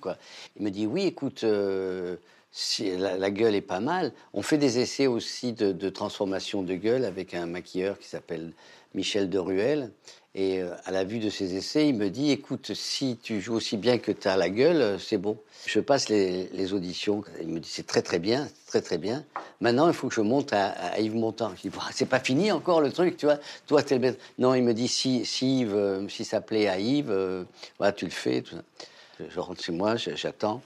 Il 0.57 0.63
me 0.63 0.69
dit 0.69 0.85
oui, 0.85 1.05
écoute, 1.05 1.43
euh, 1.45 2.17
si 2.51 2.95
la, 2.97 3.31
gueule 3.31 3.55
est 3.55 3.61
pas 3.61 3.79
mal. 3.79 4.11
On 4.33 4.41
fait 4.41 4.57
des 4.57 4.79
essais 4.79 5.07
aussi 5.07 5.53
de, 5.53 5.89
transformation 5.89 6.63
de 6.63 6.75
gueule 6.75 7.05
avec 7.05 7.33
un 7.33 7.45
maquilleur 7.45 7.97
qui 7.97 8.07
s'appelle 8.07 8.51
Michel 8.93 9.29
de 9.29 9.39
Ruel. 9.39 9.91
Et 10.35 10.61
euh, 10.61 10.75
à 10.85 10.91
la 10.91 11.03
vue 11.03 11.19
de 11.19 11.29
ces 11.29 11.55
essais, 11.55 11.89
il 11.89 11.95
me 11.95 12.09
dit 12.09 12.31
écoute, 12.31 12.73
si 12.75 13.17
tu 13.21 13.41
joues 13.41 13.55
aussi 13.55 13.77
bien 13.77 13.97
que 13.97 14.11
tu 14.11 14.27
as 14.27 14.37
la 14.37 14.49
gueule, 14.49 14.81
euh, 14.81 14.99
c'est 14.99 15.17
bon. 15.17 15.37
Je 15.65 15.79
passe 15.79 16.07
les, 16.09 16.73
auditions. 16.73 17.23
Il 17.41 17.47
me 17.47 17.59
dit 17.59 17.69
c'est 17.69 17.87
très 17.87 18.03
très 18.03 18.19
bien, 18.19 18.47
très 18.67 18.81
très 18.81 18.99
bien. 18.99 19.25
Maintenant, 19.59 19.87
il 19.87 19.93
faut 19.93 20.07
que 20.07 20.13
je 20.13 20.21
monte 20.21 20.53
à, 20.53 20.99
Yves 20.99 21.15
Montand. 21.15 21.51
Je 21.55 21.63
dis 21.63 21.69
Bah, 21.69 21.81
c'est 21.91 22.05
pas 22.05 22.19
fini 22.19 22.51
encore 22.51 22.79
le 22.79 22.91
truc, 22.91 23.17
tu 23.17 23.25
vois. 23.25 23.39
Toi, 23.65 23.81
t'es 23.81 23.95
le 23.95 24.01
maître. 24.01 24.19
Non, 24.37 24.53
il 24.53 24.63
me 24.63 24.73
dit 24.73 24.87
si, 24.87 25.25
si 25.25 25.65
euh, 25.65 26.07
si 26.09 26.23
ça 26.23 26.41
plaît 26.41 26.67
à 26.67 26.79
Yves, 26.79 27.45
voilà, 27.79 27.91
tu 27.91 28.05
le 28.05 28.11
fais. 28.11 28.43
Je, 29.19 29.39
rentre 29.39 29.63
chez 29.63 29.71
moi, 29.71 29.95
j'attends. 29.95 30.61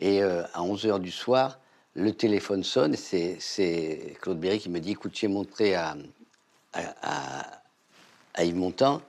Et 0.00 0.20
à 0.22 0.60
11h 0.60 0.98
du 0.98 1.12
soir, 1.12 1.60
le 1.94 2.12
téléphone 2.12 2.64
sonne. 2.64 2.96
C'est, 2.96 4.16
Claude 4.20 4.40
Berry 4.40 4.58
qui 4.58 4.68
me 4.68 4.80
dit 4.80 4.90
écoute, 4.92 5.12
j'ai 5.14 5.28
montré 5.28 5.76
à, 5.76 5.96
à- 6.74 7.62
à 8.36 8.44
Yves 8.44 8.56
Montand 8.56 9.02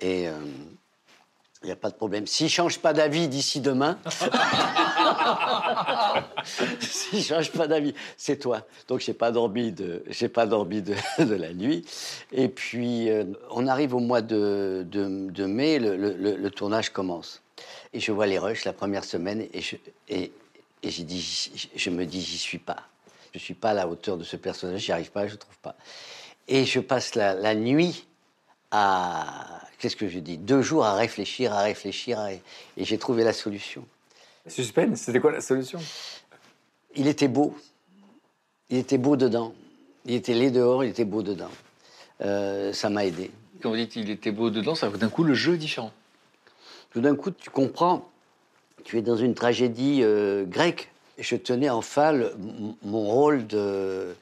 et 0.00 0.28
il 1.62 1.66
n'y 1.66 1.72
a 1.72 1.76
pas 1.76 1.90
de 1.90 1.96
problème. 1.96 2.26
S'il 2.26 2.46
ne 2.46 2.50
change 2.50 2.78
pas 2.78 2.92
d'avis 2.92 3.26
d'ici 3.26 3.60
demain, 3.60 3.98
s'il 6.80 7.18
ne 7.18 7.24
change 7.24 7.50
pas 7.50 7.66
d'avis, 7.66 7.94
c'est 8.16 8.38
toi. 8.38 8.64
Donc, 8.86 9.00
je 9.00 9.10
n'ai 9.10 9.16
pas 9.16 9.32
dormi, 9.32 9.72
de, 9.72 10.00
de, 11.18 11.34
la 11.34 11.52
nuit. 11.52 11.84
Et 12.30 12.48
puis, 12.48 13.10
euh, 13.10 13.24
on 13.50 13.66
arrive 13.66 13.94
au 13.94 13.98
mois 13.98 14.22
de, 14.22 14.86
de- 14.88 15.46
mai, 15.46 15.80
le, 15.80 16.48
tournage 16.50 16.90
commence. 16.90 17.42
Et 17.92 17.98
je 17.98 18.12
vois 18.12 18.26
les 18.26 18.38
rushs 18.38 18.64
la 18.64 18.72
première 18.72 19.04
semaine 19.04 19.44
et 19.52 19.60
je, 19.60 19.76
et, 20.08 20.30
et 20.84 20.90
dit, 20.90 21.50
je 21.74 21.90
me 21.90 22.06
dis, 22.06 22.20
j'y 22.20 22.38
suis 22.38 22.58
pas. 22.58 22.84
Je 23.34 23.40
suis 23.40 23.54
pas 23.54 23.70
à 23.70 23.74
la 23.74 23.88
hauteur 23.88 24.16
de 24.16 24.22
ce 24.22 24.36
personnage, 24.36 24.82
j'y 24.82 24.92
arrive 24.92 25.10
pas, 25.10 25.26
je 25.26 25.34
trouve 25.34 25.58
pas. 25.58 25.74
Et 26.46 26.64
je 26.64 26.78
passe 26.80 27.16
la 27.16 27.54
nuit 27.54 28.07
à, 28.70 29.60
qu'est-ce 29.78 29.96
que 29.96 30.08
je 30.08 30.18
dis, 30.18 30.38
deux 30.38 30.62
jours 30.62 30.84
à 30.84 30.94
réfléchir, 30.94 31.52
à 31.52 31.62
réfléchir, 31.62 32.18
à- 32.18 32.32
et 32.32 32.40
j'ai 32.78 32.98
trouvé 32.98 33.24
la 33.24 33.32
solution. 33.32 33.84
Suspense, 34.46 35.00
c'était 35.00 35.20
quoi 35.20 35.32
la 35.32 35.40
solution? 35.40 35.78
Il 36.94 37.06
était 37.06 37.28
beau. 37.28 37.56
Il 38.70 38.78
était 38.78 38.98
beau 38.98 39.16
dedans. 39.16 39.54
Il 40.06 40.14
était 40.14 40.34
laid 40.34 40.50
dehors, 40.50 40.84
il 40.84 40.90
était 40.90 41.04
beau 41.04 41.22
dedans. 41.22 41.50
Euh, 42.22 42.72
ça 42.72 42.88
m'a 42.88 43.04
aidé. 43.04 43.30
Quand 43.62 43.70
vous 43.70 43.76
dites 43.76 43.90
qu'il 43.92 44.08
était 44.10 44.32
beau 44.32 44.50
dedans, 44.50 44.74
ça 44.74 44.88
d'un 44.88 45.08
coup 45.08 45.24
le 45.24 45.34
jeu 45.34 45.54
est 45.54 45.58
différent. 45.58 45.92
Tout 46.90 47.00
d'un 47.00 47.14
coup, 47.14 47.30
tu 47.30 47.50
comprends, 47.50 48.08
tu 48.84 48.98
es 48.98 49.02
dans 49.02 49.16
une 49.16 49.34
tragédie 49.34 50.00
euh, 50.02 50.44
grecque. 50.44 50.90
Je 51.18 51.36
tenais 51.36 51.68
enfin 51.68 52.12
le- 52.12 52.30
m- 52.32 52.74
mon 52.82 53.04
rôle 53.04 53.46
de, 53.46 54.14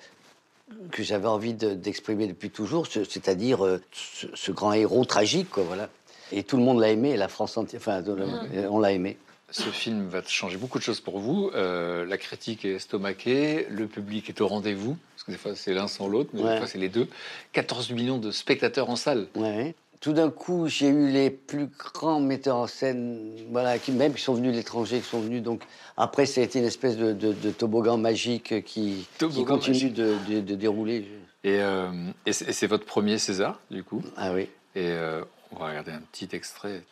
que 0.91 1.03
j'avais 1.03 1.29
envie 1.29 1.55
de- 1.55 1.75
d'exprimer 1.75 2.27
depuis 2.27 2.51
toujours, 2.51 2.87
ce- 2.87 3.05
c'est-à-dire 3.05 3.65
euh, 3.65 3.81
ce, 3.93 4.27
ce 4.35 4.53
grand 4.53 4.73
héros 4.73 5.05
tragique, 5.05 5.51
quoi, 5.51 5.63
voilà. 5.65 5.89
Et 6.33 6.43
tout 6.43 6.57
le 6.57 6.63
monde 6.65 6.81
l'a 6.81 6.91
aimé, 6.91 7.17
la 7.17 7.29
France 7.29 7.57
entière, 7.57 7.81
enfin, 7.81 8.01
Mhm. 8.03 8.67
on 8.71 8.81
l'a 8.81 8.93
aimé. 8.93 9.17
Ce 9.51 9.63
film 9.71 10.09
va 10.09 10.23
changer 10.27 10.57
beaucoup 10.57 10.79
de 10.79 10.83
choses 10.83 10.99
pour 11.01 11.21
vous. 11.21 11.53
Euh, 11.55 12.05
la 12.05 12.19
critique 12.19 12.65
est 12.65 12.75
estomaquée, 12.75 13.69
le 13.71 13.87
public 13.87 14.29
est 14.29 14.41
au 14.41 14.49
rendez-vous, 14.49 14.97
parce 15.15 15.23
que 15.23 15.31
des 15.31 15.37
fois 15.39 15.55
c'est 15.55 15.73
l'un 15.73 15.87
sans 15.87 16.09
l'autre, 16.09 16.31
mais 16.33 16.43
Ouais. 16.43 16.53
des 16.55 16.59
fois 16.59 16.67
c'est 16.67 16.79
les 16.79 16.89
deux. 16.89 17.07
14 17.53 17.93
millions 17.93 18.19
de 18.19 18.33
spectateurs 18.33 18.91
en 18.91 18.97
salle. 18.97 19.29
Ouais. 19.37 19.77
Tout 20.07 20.12
d'un 20.12 20.31
coup, 20.31 20.69
j'ai 20.69 20.87
eu 20.87 21.09
les 21.11 21.31
plus 21.31 21.66
grands 21.66 22.20
metteurs 22.20 22.59
en 22.59 22.69
scène, 22.69 23.35
voilà, 23.51 23.77
qui 23.77 23.91
même 23.91 24.15
qui 24.15 24.23
sont 24.23 24.35
venus 24.35 24.53
de 24.53 24.57
l'étranger, 24.57 25.01
qui 25.01 25.09
sont 25.09 25.19
venus. 25.19 25.43
Donc 25.43 25.65
après, 25.97 26.27
ça 26.27 26.41
a 26.41 26.45
été 26.45 26.61
une 26.61 26.65
espèce 26.65 26.97
de, 26.97 27.12
de- 27.12 27.33
de 27.33 27.51
toboggan 27.51 27.99
magique 27.99 28.62
qui, 28.65 29.09
continue 29.19 29.74
magique. 29.74 29.95
de, 29.95 30.15
de- 30.28 30.41
de 30.43 30.55
dérouler. 30.55 31.09
Et, 31.43 31.59
euh, 31.61 31.91
et 32.24 32.33
c'est 32.33 32.49
et 32.51 32.53
c'est 32.53 32.69
votre 32.69 32.85
premier 32.87 33.19
César, 33.19 33.59
du 33.69 33.83
coup? 33.83 34.01
Ah 34.16 34.33
oui. 34.33 34.43
Et 34.77 34.91
euh, 34.93 35.24
on 35.51 35.57
va 35.59 35.70
regarder 35.70 35.91
un 35.91 36.03
petit 36.12 36.28
extrait. 36.37 36.85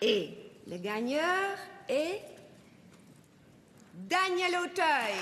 Et 0.00 0.30
le 0.70 0.78
gagneur 0.78 1.20
est 1.90 2.22
Daniel 4.08 4.52
Auteuil. 4.64 5.18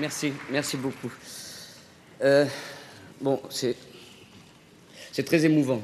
Merci, 0.00 0.32
merci 0.50 0.78
beaucoup. 0.78 1.12
Euh, 2.22 2.46
bon, 3.20 3.38
c'est 3.50 3.76
c'est 5.12 5.24
très 5.24 5.44
émouvant. 5.44 5.82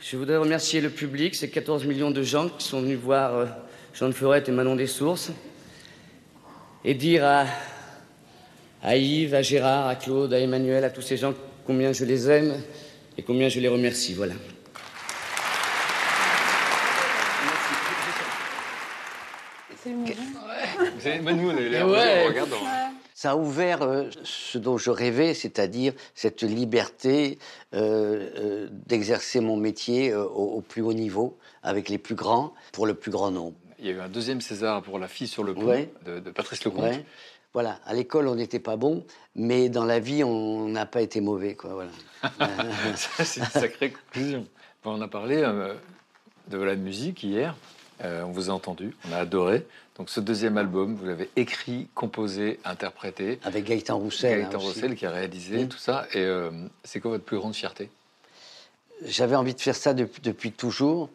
Je 0.00 0.16
voudrais 0.16 0.38
remercier 0.38 0.80
le 0.80 0.88
public, 0.88 1.34
ces 1.34 1.50
14 1.50 1.84
millions 1.84 2.10
de 2.10 2.22
gens 2.22 2.48
qui 2.48 2.66
sont 2.66 2.80
venus 2.80 2.98
voir 2.98 3.34
euh, 3.34 3.46
Jean 3.92 4.08
de 4.08 4.12
Florette 4.12 4.48
et 4.48 4.52
Manon 4.52 4.76
des 4.76 4.86
Sources, 4.86 5.30
et 6.82 6.94
dire 6.94 7.22
à, 7.26 7.44
à 8.82 8.96
Yves, 8.96 9.34
à 9.34 9.42
Gérard, 9.42 9.86
à 9.86 9.96
Claude, 9.96 10.32
à 10.32 10.38
Emmanuel, 10.38 10.82
à 10.82 10.88
tous 10.88 11.02
ces 11.02 11.18
gens 11.18 11.34
combien 11.66 11.92
je 11.92 12.06
les 12.06 12.30
aime 12.30 12.54
et 13.18 13.22
combien 13.22 13.50
je 13.50 13.60
les 13.60 13.68
remercie. 13.68 14.14
Voilà. 14.14 14.34
C'est 19.82 19.90
émouvant. 19.90 20.12
Vous 20.94 21.00
savez, 21.00 21.20
même 21.20 21.36
nous, 21.40 21.48
on 21.48 21.56
avait 21.56 21.68
l'air 21.68 21.88
Ouais. 21.88 22.09
Ça 23.20 23.32
a 23.32 23.36
ouvert 23.36 23.82
euh, 23.82 24.08
ce 24.24 24.56
dont 24.56 24.78
je 24.78 24.90
rêvais, 24.90 25.34
c'est-à-dire 25.34 25.92
cette 26.14 26.40
liberté 26.40 27.38
euh, 27.74 28.30
euh, 28.38 28.68
d'exercer 28.86 29.40
mon 29.40 29.58
métier 29.58 30.14
au, 30.14 30.24
au 30.30 30.60
plus 30.62 30.80
haut 30.80 30.94
niveau, 30.94 31.36
avec 31.62 31.90
les 31.90 31.98
plus 31.98 32.14
grands, 32.14 32.54
pour 32.72 32.86
le 32.86 32.94
plus 32.94 33.10
grand 33.10 33.30
nombre. 33.30 33.52
Il 33.78 33.84
y 33.84 33.90
a 33.90 33.92
eu 33.92 34.00
un 34.00 34.08
deuxième 34.08 34.40
César 34.40 34.80
pour 34.80 34.98
La 34.98 35.06
fille 35.06 35.28
sur 35.28 35.44
le 35.44 35.52
pont 35.52 35.66
Ouais. 35.66 35.92
de, 36.06 36.18
de 36.18 36.30
Patrice 36.30 36.64
Lecomte. 36.64 36.84
Ouais. 36.84 37.04
Voilà, 37.52 37.78
à 37.84 37.92
l'école, 37.92 38.26
on 38.26 38.36
n'était 38.36 38.58
pas 38.58 38.76
bon, 38.76 39.04
mais 39.34 39.68
dans 39.68 39.84
la 39.84 39.98
vie, 39.98 40.24
on 40.24 40.68
n'a 40.68 40.86
pas 40.86 41.02
été 41.02 41.20
mauvais. 41.20 41.56
Quoi, 41.56 41.74
voilà. 41.74 41.90
C'est 42.96 43.40
une 43.40 43.46
sacrée 43.48 43.90
conclusion. 43.92 44.46
Bon, 44.82 44.98
on 44.98 45.00
a 45.02 45.08
parlé 45.08 45.46
de 46.48 46.56
la 46.56 46.74
musique 46.74 47.22
hier. 47.22 47.54
On 48.02 48.30
vous 48.30 48.48
a 48.48 48.54
entendu, 48.54 48.96
on 49.06 49.12
a 49.12 49.18
adoré. 49.18 49.66
Donc, 50.00 50.08
ce 50.08 50.20
deuxième 50.20 50.56
album, 50.56 50.94
vous 50.94 51.04
l'avez 51.04 51.28
écrit, 51.36 51.86
composé, 51.94 52.58
interprété. 52.64 53.38
Avec 53.44 53.66
Gaëtan 53.66 53.98
Roussel. 53.98 54.40
Gaëtan 54.40 54.56
hein. 54.56 54.62
Roussel 54.62 54.94
qui 54.94 55.04
a 55.04 55.10
réalisé 55.10 55.68
tout 55.68 55.76
ça. 55.76 56.06
Et 56.14 56.20
euh, 56.20 56.50
c'est 56.84 57.00
quoi 57.00 57.10
votre 57.10 57.24
plus 57.24 57.36
grande 57.36 57.54
fierté? 57.54 57.90
J'avais 59.04 59.36
envie 59.36 59.52
de 59.54 59.60
faire 59.60 59.76
ça 59.76 59.92
depuis, 59.92 60.22
depuis 60.22 60.52
toujours. 60.52 61.10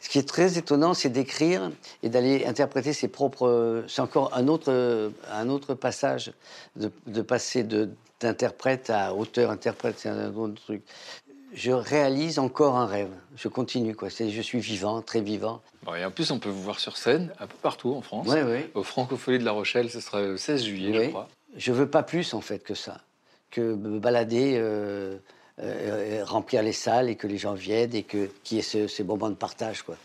Ce 0.00 0.10
qui 0.10 0.18
est 0.18 0.28
très 0.28 0.58
étonnant, 0.58 0.92
c'est 0.92 1.08
d'écrire 1.08 1.70
et 2.02 2.10
d'aller 2.10 2.44
interpréter 2.44 2.92
ses 2.92 3.08
propres. 3.08 3.84
C'est 3.88 4.02
encore 4.02 4.36
un 4.36 4.48
autre, 4.48 5.10
un 5.32 5.48
autre 5.48 5.72
passage, 5.72 6.30
de, 6.76 6.92
de 7.06 7.22
passer 7.22 7.62
de- 7.62 7.88
d'interprète 8.20 8.90
à 8.90 9.14
auteur-interprète, 9.14 9.94
c'est 9.98 10.10
un 10.10 10.34
autre 10.34 10.62
truc. 10.62 10.82
Je 11.54 11.70
réalise 11.72 12.38
encore 12.38 12.76
un 12.76 12.86
rêve. 12.86 13.10
Je 13.36 13.48
continue, 13.48 13.94
quoi. 13.94 14.08
Je 14.08 14.40
suis 14.42 14.58
vivant, 14.60 15.00
très 15.02 15.20
vivant. 15.20 15.62
Bon, 15.84 15.94
Et 15.94 16.04
en 16.04 16.10
plus, 16.10 16.30
on 16.30 16.38
peut 16.38 16.48
vous 16.48 16.62
voir 16.62 16.78
sur 16.80 16.96
scène 16.96 17.32
un 17.38 17.46
peu 17.46 17.56
partout 17.62 17.94
en 17.94 18.02
France. 18.02 18.26
Ouais, 18.28 18.42
ouais. 18.42 18.70
Au 18.74 18.82
Francofolie 18.82 19.38
de 19.38 19.44
La 19.44 19.52
Rochelle, 19.52 19.90
ce 19.90 20.00
sera 20.00 20.20
le 20.20 20.36
16 20.36 20.64
juillet, 20.64 21.04
je 21.04 21.08
crois. 21.10 21.28
Je 21.56 21.72
veux 21.72 21.88
pas 21.88 22.02
plus, 22.02 22.34
en 22.34 22.40
fait, 22.40 22.58
que 22.58 22.74
ça. 22.74 23.00
Que 23.50 23.60
me 23.60 23.98
balader, 23.98 24.56
euh, 24.58 25.16
euh, 25.62 26.22
remplir 26.24 26.62
les 26.62 26.72
salles 26.72 27.08
et 27.08 27.16
que 27.16 27.26
les 27.26 27.38
gens 27.38 27.54
viennent 27.54 27.94
et 27.94 28.02
que, 28.02 28.28
qu'il 28.44 28.56
y 28.58 28.60
ait 28.60 28.62
ce- 28.64 28.88
ces 28.88 29.04
moments 29.04 29.30
de 29.30 29.34
partage, 29.36 29.82
quoi. 29.82 29.96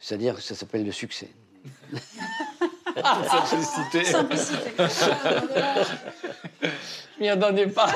C'est-à-dire 0.00 0.34
que 0.34 0.42
ça 0.42 0.54
s'appelle 0.54 0.84
le 0.84 0.92
succès. 0.92 1.30
Simplicité. 3.30 4.04
Je 6.62 7.20
m'y 7.20 7.28
attendais 7.28 7.66
pas. 7.68 7.90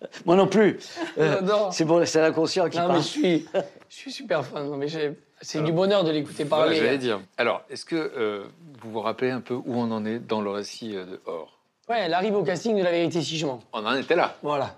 Moi 0.26 0.36
non 0.36 0.46
plus. 0.46 0.78
Euh, 1.18 1.34
J'adore. 1.34 1.72
c'est 1.74 1.84
bon, 1.84 2.04
c'est 2.06 2.20
l'inconscient 2.20 2.68
qui 2.68 2.78
Non, 2.78 2.84
parle. 2.84 2.96
mais 2.98 3.02
je 3.02 3.08
suis, 3.08 3.46
je 3.88 3.94
suis 3.94 4.12
super 4.12 4.44
fan. 4.44 4.68
Non, 4.68 4.76
mais 4.76 4.88
j'ai- 4.88 5.14
c'est 5.42 5.62
du 5.62 5.72
bonheur 5.72 6.04
de 6.04 6.10
l'écouter 6.10 6.44
Voilà, 6.44 6.64
parler. 6.64 6.78
j'allais 6.78 6.98
dire. 6.98 7.20
Alors, 7.38 7.62
est-ce 7.70 7.84
que 7.84 7.96
euh, 7.96 8.44
vous 8.82 8.90
vous 8.92 9.00
rappelez 9.00 9.30
un 9.30 9.40
peu 9.40 9.54
où 9.54 9.74
on 9.80 9.90
en 9.90 10.04
est 10.04 10.18
dans 10.18 10.40
le 10.42 10.50
récit 10.50 10.94
euh, 10.96 11.04
de 11.06 11.20
Or? 11.26 11.56
Ouais, 11.88 12.00
elle 12.00 12.14
arrive 12.14 12.34
au 12.36 12.42
casting 12.44 12.76
de 12.78 12.82
La 12.82 12.90
Vérité 12.90 13.20
si 13.22 13.36
je 13.38 13.46
mens. 13.46 13.60
On 13.72 13.84
en 13.84 13.94
était 13.96 14.16
là. 14.16 14.36
Voilà. 14.42 14.76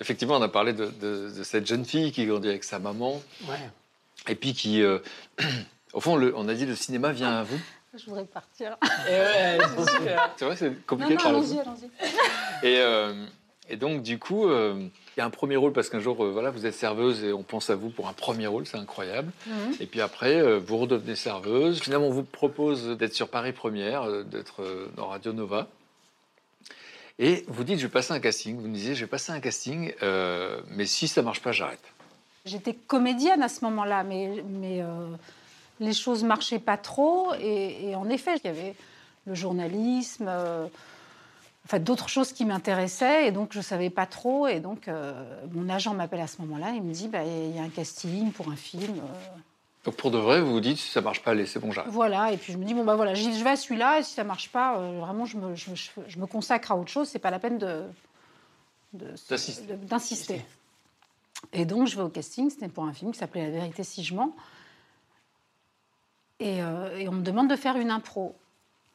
Effectivement, 0.00 0.36
on 0.36 0.42
a 0.42 0.48
parlé 0.48 0.72
de, 0.72 0.86
de- 0.86 1.30
de 1.36 1.42
cette 1.44 1.66
jeune 1.66 1.84
fille 1.84 2.10
qui 2.12 2.24
grandit 2.26 2.48
avec 2.48 2.64
sa 2.64 2.78
maman 2.78 3.20
Ouais. 3.48 3.56
et 4.28 4.34
puis 4.34 4.52
qui, 4.54 4.82
euh, 4.82 4.98
au 5.92 6.00
fond, 6.00 6.16
le- 6.16 6.34
on 6.36 6.48
a 6.48 6.54
dit 6.54 6.66
le 6.66 6.74
cinéma 6.74 7.12
vient 7.12 7.30
à 7.38 7.42
vous. 7.42 7.58
Je 7.94 8.04
voudrais 8.06 8.24
partir. 8.24 8.76
Et 9.08 9.12
ouais, 9.12 9.58
c'est 10.36 10.44
vrai, 10.44 10.56
c'est 10.56 10.70
Non, 10.70 10.76
compliqué 10.86 11.14
non, 11.14 11.18
de 11.18 11.22
parler. 11.22 11.38
allons-y, 11.38 11.60
allons-y. 11.60 12.66
Et, 12.66 12.78
euh, 12.80 13.24
et 13.68 13.76
donc, 13.76 14.02
du 14.02 14.18
coup, 14.18 14.48
euh, 14.48 14.74
il 15.16 15.20
y 15.20 15.22
a 15.22 15.26
un 15.26 15.30
premier 15.30 15.56
rôle 15.56 15.72
parce 15.72 15.88
qu'un 15.88 16.00
jour, 16.00 16.24
euh, 16.24 16.30
voilà, 16.30 16.50
vous 16.50 16.66
êtes 16.66 16.74
serveuse 16.74 17.24
et 17.24 17.32
on 17.32 17.42
pense 17.42 17.70
à 17.70 17.74
vous 17.74 17.90
pour 17.90 18.08
un 18.08 18.12
premier 18.12 18.46
rôle, 18.46 18.66
c'est 18.66 18.78
incroyable. 18.78 19.32
Mhm. 19.46 19.74
Et 19.80 19.86
puis 19.86 20.00
après, 20.00 20.36
euh, 20.36 20.58
vous 20.58 20.78
redevenez 20.78 21.16
serveuse. 21.16 21.80
Finalement, 21.80 22.06
on 22.06 22.12
vous 22.12 22.22
propose 22.22 22.96
d'être 22.96 23.14
sur 23.14 23.28
Paris 23.28 23.52
Première, 23.52 24.24
d'être 24.24 24.62
dans 24.96 25.08
Radio 25.08 25.32
Nova. 25.32 25.68
Et 27.18 27.44
vous 27.48 27.64
dites, 27.64 27.78
je 27.78 27.86
vais 27.86 27.92
passer 27.92 28.12
un 28.12 28.20
casting. 28.20 28.56
Vous 28.56 28.68
me 28.68 28.74
disiez, 28.74 28.94
je 28.94 29.00
vais 29.00 29.08
passer 29.08 29.32
un 29.32 29.40
casting, 29.40 29.92
euh, 30.02 30.60
mais 30.70 30.86
si 30.86 31.08
ça 31.08 31.22
marche 31.22 31.42
pas, 31.42 31.50
j'arrête. 31.50 31.82
J'étais 32.44 32.74
comédienne 32.74 33.42
à 33.42 33.48
ce 33.48 33.64
moment-là, 33.64 34.04
mais, 34.04 34.42
mais 34.48 34.82
euh, 34.82 35.08
les 35.80 35.92
choses 35.92 36.22
marchaient 36.22 36.60
pas 36.60 36.76
trop. 36.76 37.34
Et, 37.40 37.90
et 37.90 37.94
en 37.96 38.08
effet, 38.08 38.36
il 38.36 38.46
y 38.46 38.50
avait 38.50 38.74
le 39.26 39.34
journalisme, 39.34 40.26
euh, 40.28 40.66
enfin 41.68 41.78
d'autres 41.78 42.08
choses 42.08 42.32
qui 42.32 42.46
m'intéressaient, 42.46 43.28
et 43.28 43.30
donc 43.32 43.50
je 43.52 43.60
savais 43.60 43.90
pas 43.90 44.06
trop. 44.06 44.46
Et 44.48 44.58
donc 44.60 44.88
euh, 44.88 45.12
mon 45.52 45.68
agent 45.68 45.92
m'appelle 45.94 46.20
à 46.20 46.26
ce 46.26 46.40
moment-là, 46.42 46.70
il 46.74 46.82
me 46.82 46.92
dit 46.92 47.08
bah, 47.08 47.22
il 47.24 47.54
y 47.54 47.58
a 47.58 47.62
un 47.62 47.68
casting 47.68 48.32
pour 48.32 48.48
un 48.50 48.56
film. 48.56 48.98
euh, 48.98 49.36
Donc 49.84 49.96
pour 49.96 50.10
de 50.10 50.16
vrai, 50.18 50.40
vous 50.40 50.52
vous 50.52 50.60
dites, 50.60 50.78
si 50.78 50.90
ça 50.90 51.02
marche 51.02 51.22
pas, 51.22 51.32
allez, 51.32 51.44
c'est 51.46 51.60
bon, 51.60 51.70
j'arrête. 51.70 51.92
voilà, 51.92 52.32
et 52.32 52.38
puis 52.38 52.52
je 52.54 52.58
me 52.58 52.64
dis, 52.64 52.72
bon, 52.74 52.84
bah 52.84 52.96
voilà, 52.96 53.12
je 53.14 53.28
vais 53.28 53.50
à 53.50 53.56
celui-là, 53.56 53.98
et 53.98 54.02
si 54.02 54.14
ça 54.14 54.24
marche 54.24 54.48
pas, 54.50 54.78
euh, 54.78 54.98
vraiment, 55.00 55.24
je 55.26 55.36
me, 55.36 55.54
je, 55.54 55.74
je- 55.74 55.90
je 56.06 56.18
me 56.18 56.26
consacre 56.26 56.72
à 56.72 56.76
autre 56.76 56.90
chose, 56.90 57.08
c'est 57.08 57.18
pas 57.18 57.30
la 57.30 57.38
peine 57.38 57.58
de. 57.58 57.84
de- 58.94 59.14
D'assister. 59.28 59.66
de- 59.66 59.84
D'insister. 59.86 60.44
Et 61.52 61.64
donc, 61.66 61.86
je 61.86 61.96
vais 61.96 62.02
au 62.02 62.08
casting, 62.08 62.48
c'était 62.50 62.68
pour 62.68 62.84
un 62.84 62.92
film 62.94 63.12
qui 63.12 63.18
s'appelait 63.18 63.44
La 63.44 63.50
vérité 63.50 63.84
si 63.84 64.02
je 64.02 64.14
mens. 64.14 64.34
Et, 66.40 66.58
et 66.58 67.08
on 67.08 67.12
me 67.12 67.22
demande 67.22 67.48
de 67.50 67.56
faire 67.56 67.76
une 67.76 67.90
impro 67.90 68.34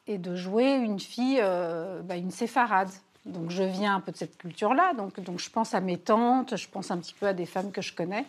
et 0.06 0.18
de 0.18 0.36
jouer 0.36 0.72
une 0.72 1.00
fille, 1.00 1.38
euh, 1.40 2.00
bah, 2.02 2.16
une 2.16 2.30
séfarade. 2.30 2.90
Donc, 3.24 3.50
je 3.50 3.62
viens 3.62 3.94
un 3.96 4.00
peu 4.00 4.12
de 4.12 4.16
cette 4.18 4.36
culture-là, 4.36 4.92
donc, 4.94 5.18
donc 5.20 5.38
je 5.40 5.48
pense 5.48 5.72
à 5.74 5.80
mes 5.80 5.96
tantes, 5.98 6.56
je 6.56 6.68
pense 6.68 6.90
un 6.90 6.98
petit 6.98 7.14
peu 7.14 7.26
à 7.26 7.32
des 7.32 7.46
femmes 7.46 7.72
que 7.72 7.80
je 7.80 7.94
connais. 7.94 8.26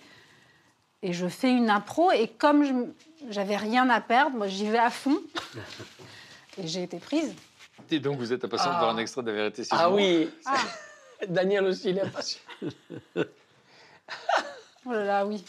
Et 1.02 1.12
je 1.12 1.28
fais 1.28 1.52
une 1.52 1.70
impro, 1.70 2.12
et 2.12 2.30
comme 2.30 2.94
j'avais 3.30 3.58
rien 3.58 3.90
à 3.90 4.00
perdre, 4.00 4.38
moi 4.38 4.48
j'y 4.48 4.68
vais 4.70 4.78
à 4.80 4.90
fond. 4.90 5.20
Et 6.58 6.68
j'ai 6.68 6.84
été 6.84 7.00
prise. 7.00 7.36
Et 7.92 8.00
donc 8.00 8.18
vous 8.18 8.32
êtes 8.32 8.46
impatient 8.46 8.70
de 8.70 8.76
Ah. 8.76 8.80
voir 8.80 8.90
un 8.92 8.98
extrait 8.98 9.22
de 9.22 9.28
la 9.30 9.36
vérité. 9.36 9.66
si 9.66 9.70
Ah 9.74 9.90
oui. 9.92 10.30
Daniel 11.28 11.66
aussi, 11.66 11.90
il 11.90 11.98
est 11.98 12.02
impatient. 12.04 12.40
Oh 14.88 14.92
là 14.92 15.04
là, 15.04 15.26
oui. 15.26 15.44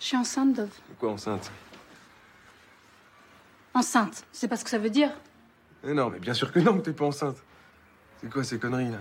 Je 0.00 0.06
suis 0.06 0.16
enceinte, 0.16 0.54
Dove. 0.54 0.70
Quoi 0.98 1.10
enceinte? 1.10 1.50
Enceinte, 3.74 4.24
tu 4.32 4.38
sais 4.38 4.48
pas 4.48 4.56
ce 4.56 4.64
que 4.64 4.70
ça 4.70 4.78
veut 4.78 4.90
dire? 4.90 5.10
Eh 5.84 5.92
Non, 5.92 6.10
mais 6.10 6.18
bien 6.18 6.34
sûr 6.34 6.52
que 6.52 6.58
non, 6.60 6.78
que 6.78 6.82
t'es 6.84 6.92
pas 6.92 7.06
enceinte. 7.06 7.36
C'est 8.20 8.30
quoi 8.30 8.44
ces 8.44 8.58
conneries 8.58 8.90
là? 8.90 8.98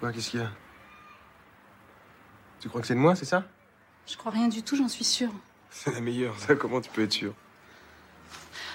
Quoi, 0.00 0.12
qu'est-ce 0.12 0.30
qu'il 0.30 0.40
y 0.40 0.42
a? 0.42 0.50
Tu 2.60 2.68
crois 2.68 2.80
que 2.80 2.86
c'est 2.86 2.94
de 2.94 2.98
moi, 2.98 3.14
c'est 3.14 3.24
ça? 3.26 3.44
Je 4.06 4.16
crois 4.16 4.32
rien 4.32 4.48
du 4.48 4.62
tout, 4.62 4.76
j'en 4.76 4.88
suis 4.88 5.04
sûre. 5.04 5.32
C'est 5.70 5.90
la 5.92 6.00
meilleure, 6.00 6.38
ça, 6.38 6.54
comment 6.54 6.80
tu 6.80 6.88
peux 6.90 7.02
être 7.02 7.12
sûr 7.12 7.34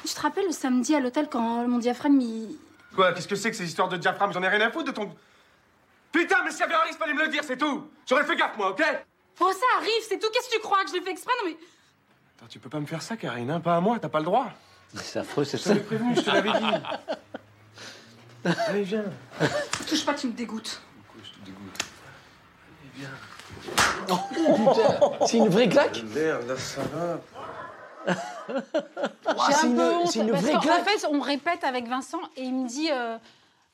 Tu 0.06 0.14
te 0.14 0.20
rappelles 0.20 0.48
le 0.48 0.52
samedi 0.52 0.94
à 0.96 1.00
l'hôtel 1.00 1.30
quand 1.32 1.66
mon 1.66 1.78
diaphragme 1.78 2.20
il, 2.20 2.58
Quoi 2.94 3.14
Qu'est-ce 3.14 3.28
que 3.28 3.36
c'est 3.36 3.52
que 3.52 3.56
ces 3.56 3.66
histoires 3.66 3.88
de 3.88 3.96
diaphragme? 3.98 4.34
J'en 4.34 4.44
ai 4.44 4.50
rien 4.50 4.62
à 4.68 4.72
foutre 4.72 4.88
de 4.88 4.92
ton. 4.92 5.16
Putain, 6.12 6.44
mais 6.44 6.52
s'il 6.52 6.62
y 6.62 6.64
avait 6.64 6.74
un 6.74 6.82
risque, 6.82 7.00
fallait 7.00 7.14
me 7.14 7.24
le 7.24 7.30
dire, 7.30 7.44
c'est 7.44 7.58
tout 7.58 7.90
J'aurais 8.08 8.26
fait 8.26 8.36
gaffe, 8.36 8.58
moi, 8.58 8.72
ok? 8.72 8.84
Oh, 9.40 9.52
ça 9.54 9.66
arrive, 9.78 10.04
c'est 10.08 10.20
tout. 10.20 10.28
Qu'est-ce 10.34 10.50
que 10.50 10.56
tu 10.56 10.60
crois 10.60 10.84
que 10.84 10.90
je 10.90 10.96
l'ai 10.96 11.02
fait 11.02 11.12
exprès 11.12 11.32
Non, 11.42 11.50
mais. 11.50 11.58
Attends, 12.36 12.48
tu 12.50 12.60
peux 12.60 12.70
pas 12.70 12.80
me 12.80 12.86
faire 12.86 13.02
ça, 13.02 13.16
Karine, 13.16 13.50
hein? 13.52 13.60
Pas 13.62 13.78
à 13.78 13.80
moi, 13.80 13.98
t'as 14.00 14.10
pas 14.10 14.20
le 14.20 14.26
droit. 14.26 14.52
C'est 14.96 15.20
affreux, 15.20 15.44
c'est 15.46 15.58
Je 15.58 15.64
ça. 15.64 15.70
t'avais 15.72 15.82
prévenu, 15.84 16.16
je 16.16 16.22
te 16.22 16.30
l'avais 16.30 16.52
dit. 16.52 16.66
Allez, 18.68 18.84
viens. 18.84 19.04
Touche 19.88 20.06
pas, 20.06 20.14
tu 20.14 20.28
me 20.28 20.32
dégoûtes. 20.34 20.82
Je 21.24 21.30
te 21.40 21.46
dégoûte. 21.46 21.86
C'est 25.28 25.38
une 25.38 25.50
vraie 25.50 25.70
claque 25.70 26.02
Merde, 26.16 26.48
là, 26.48 26.58
ça 26.58 26.82
va. 26.94 27.22
J'ai 28.08 29.54
c'est 29.54 29.66
un 29.66 29.70
une- 29.70 29.76
peu 29.76 29.96
honte. 29.96 30.08
c'est 30.08 30.20
une 30.20 30.32
parce 30.32 30.44
vraie 30.44 30.54
qu'en 30.54 30.60
claque. 30.62 30.90
fait, 30.90 31.06
on 31.12 31.20
répète 31.20 31.64
avec 31.64 31.88
Vincent 31.88 32.20
et 32.36 32.44
il 32.44 32.54
me 32.54 32.68
dit. 32.68 32.90
euh, 32.92 33.18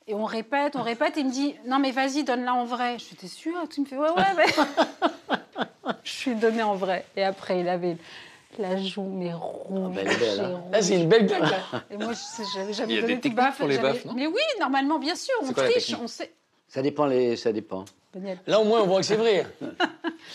et 0.07 0.13
on 0.13 0.25
répète, 0.25 0.75
on 0.75 0.83
répète, 0.83 1.17
et 1.17 1.21
il 1.21 1.27
me 1.27 1.31
dit 1.31 1.55
Non, 1.65 1.79
mais 1.79 1.91
vas-y, 1.91 2.23
donne-la 2.23 2.53
en 2.53 2.65
vrai. 2.65 2.99
Je 2.99 3.03
suis 3.05 3.15
T'es 3.15 3.27
sûr 3.27 3.53
Tu 3.69 3.81
me 3.81 3.85
fais 3.85 3.97
Ouais, 3.97 4.09
ouais, 4.09 4.33
mais. 4.37 4.45
je 6.03 6.11
suis 6.11 6.35
donnée 6.35 6.63
en 6.63 6.75
vrai. 6.75 7.05
Et 7.15 7.23
après, 7.23 7.59
il 7.61 7.69
avait 7.69 7.97
la 8.57 8.77
joue, 8.81 9.03
mais 9.03 9.33
rouge. 9.33 9.95
elle 9.99 10.07
est 10.11 10.17
belle, 10.19 10.39
hein. 10.39 10.61
Là, 10.71 10.81
c'est 10.81 10.95
une 11.01 11.07
belle 11.09 11.27
claque. 11.27 11.41
là. 11.41 11.83
Et 11.91 11.97
moi, 11.97 12.13
je 12.13 12.17
sais, 12.19 12.43
j'avais 12.53 12.67
Il 12.67 12.71
y 12.71 12.73
jamais 12.73 12.97
a 12.97 13.01
donné 13.01 13.07
des 13.13 13.15
de 13.17 13.21
techniques 13.21 13.35
baffe. 13.35 13.57
pour 13.57 13.67
les 13.67 13.77
baffes, 13.77 14.05
non 14.05 14.13
Mais 14.15 14.27
oui, 14.27 14.41
normalement, 14.59 14.99
bien 14.99 15.15
sûr, 15.15 15.33
on 15.41 15.51
quoi 15.53 15.63
triche, 15.69 15.95
on 16.01 16.07
sait. 16.07 16.31
Ça 16.67 16.81
dépend, 16.81 17.05
les... 17.05 17.35
ça 17.37 17.51
dépend. 17.53 17.85
Là, 18.47 18.61
au 18.61 18.63
moins, 18.63 18.81
on 18.81 18.87
voit 18.87 18.99
que 19.01 19.05
c'est 19.05 19.17
vrai. 19.17 19.45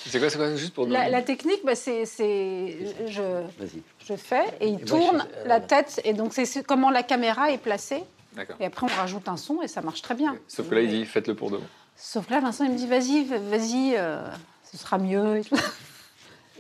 C'est 0.07 0.19
quoi, 0.21 0.31
c'est 0.31 0.37
quoi 0.39 0.55
Juste 0.55 0.75
pour 0.75 0.87
La, 0.87 1.09
la 1.09 1.23
technique, 1.23 1.61
bah, 1.65 1.75
c'est, 1.75 2.05
c'est, 2.07 2.77
je, 3.07 3.23
Vas-y. 3.59 3.83
je 4.07 4.15
fais 4.15 4.45
et 4.61 4.69
il 4.69 4.75
Et 4.75 4.77
moi, 4.77 4.85
tourne 4.87 5.27
je- 5.35 5.41
euh, 5.41 5.49
la 5.49 5.61
tête 5.61 6.01
et 6.05 6.13
donc 6.13 6.33
c'est 6.33 6.63
comment 6.65 6.91
la 6.91 7.03
caméra 7.03 7.51
est 7.51 7.59
placée. 7.59 8.05
D'accord. 8.35 8.55
Et 8.61 8.67
après, 8.67 8.87
on 8.87 9.01
rajoute 9.01 9.27
un 9.29 9.37
son 9.37 9.63
et 9.63 9.69
ça 9.69 9.81
marche 9.83 10.01
très 10.03 10.15
bien. 10.15 10.37
Sauf 10.47 10.69
que 10.69 10.75
là, 10.77 10.83
il 10.83 10.89
dit 10.91 11.05
faites-le 11.07 11.35
pour 11.35 11.51
de 11.51 11.57
bon. 11.57 11.65
Sauf 11.97 12.27
que 12.27 12.33
là, 12.33 12.41
Vincent, 12.41 12.65
il 12.65 12.71
me 12.71 12.77
dit 12.77 12.87
vas-y, 12.87 13.25
vas-y, 13.25 13.95
euh, 13.97 14.23
ce 14.71 14.77
sera 14.79 14.97
mieux. 14.99 15.39
Et, 15.39 15.43
tout. 15.43 15.57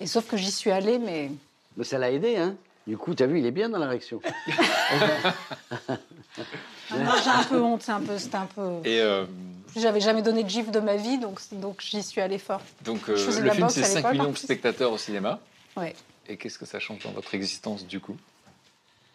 Et 0.01 0.07
sauf 0.07 0.27
que 0.27 0.37
j'y 0.37 0.51
suis 0.51 0.71
allée, 0.73 0.99
mais 0.99 1.31
Mais 1.81 1.87
ça 1.87 1.97
l'a 1.97 2.11
aidé, 2.11 2.37
hein 2.37 2.57
Du 2.87 2.99
coup, 2.99 3.15
t'as 3.15 3.25
vu, 3.25 3.39
il 3.39 3.47
est 3.47 3.51
bien 3.51 3.71
dans 3.71 3.79
la 3.79 3.89
réaction. 3.89 4.21
maintenant, 6.91 7.15
j'ai 7.25 7.31
un 7.31 7.45
peu 7.45 7.59
honte. 7.63 7.81
C'est 7.81 7.93
un 7.93 8.01
peu, 8.03 8.19
c'était 8.19 8.37
un 8.37 8.45
peu. 8.55 8.81
Et 8.85 9.01
euh, 9.01 9.25
J'avais 9.75 10.01
jamais 10.01 10.21
donné 10.21 10.45
de 10.45 10.49
gif 10.51 10.71
de 10.71 10.79
ma 10.79 10.97
vie, 10.97 11.17
donc 11.17 11.41
donc 11.53 11.81
j'y 11.81 12.03
suis 12.03 12.21
allée 12.21 12.37
fort. 12.37 12.61
donc, 12.85 13.09
euh, 13.09 13.15
le 13.15 13.51
film, 13.51 13.71
c'est 13.71 13.81
à 13.81 13.87
5 13.87 13.97
l'époque, 13.97 14.13
millions 14.13 14.31
de 14.31 14.37
spectateurs 14.37 14.93
au 14.93 14.99
cinéma. 14.99 15.41
Ouais. 15.75 15.97
Et 16.29 16.37
qu'est-ce 16.37 16.59
que 16.59 16.67
ça 16.67 16.81
change 16.81 17.03
dans 17.03 17.13
votre 17.13 17.35
existence, 17.35 17.87
du 17.87 17.99
coup? 17.99 18.19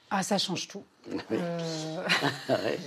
Ah, 0.10 0.24
ça 0.24 0.40
change 0.40 0.68
tout. 0.68 0.84
Euh. 1.32 1.98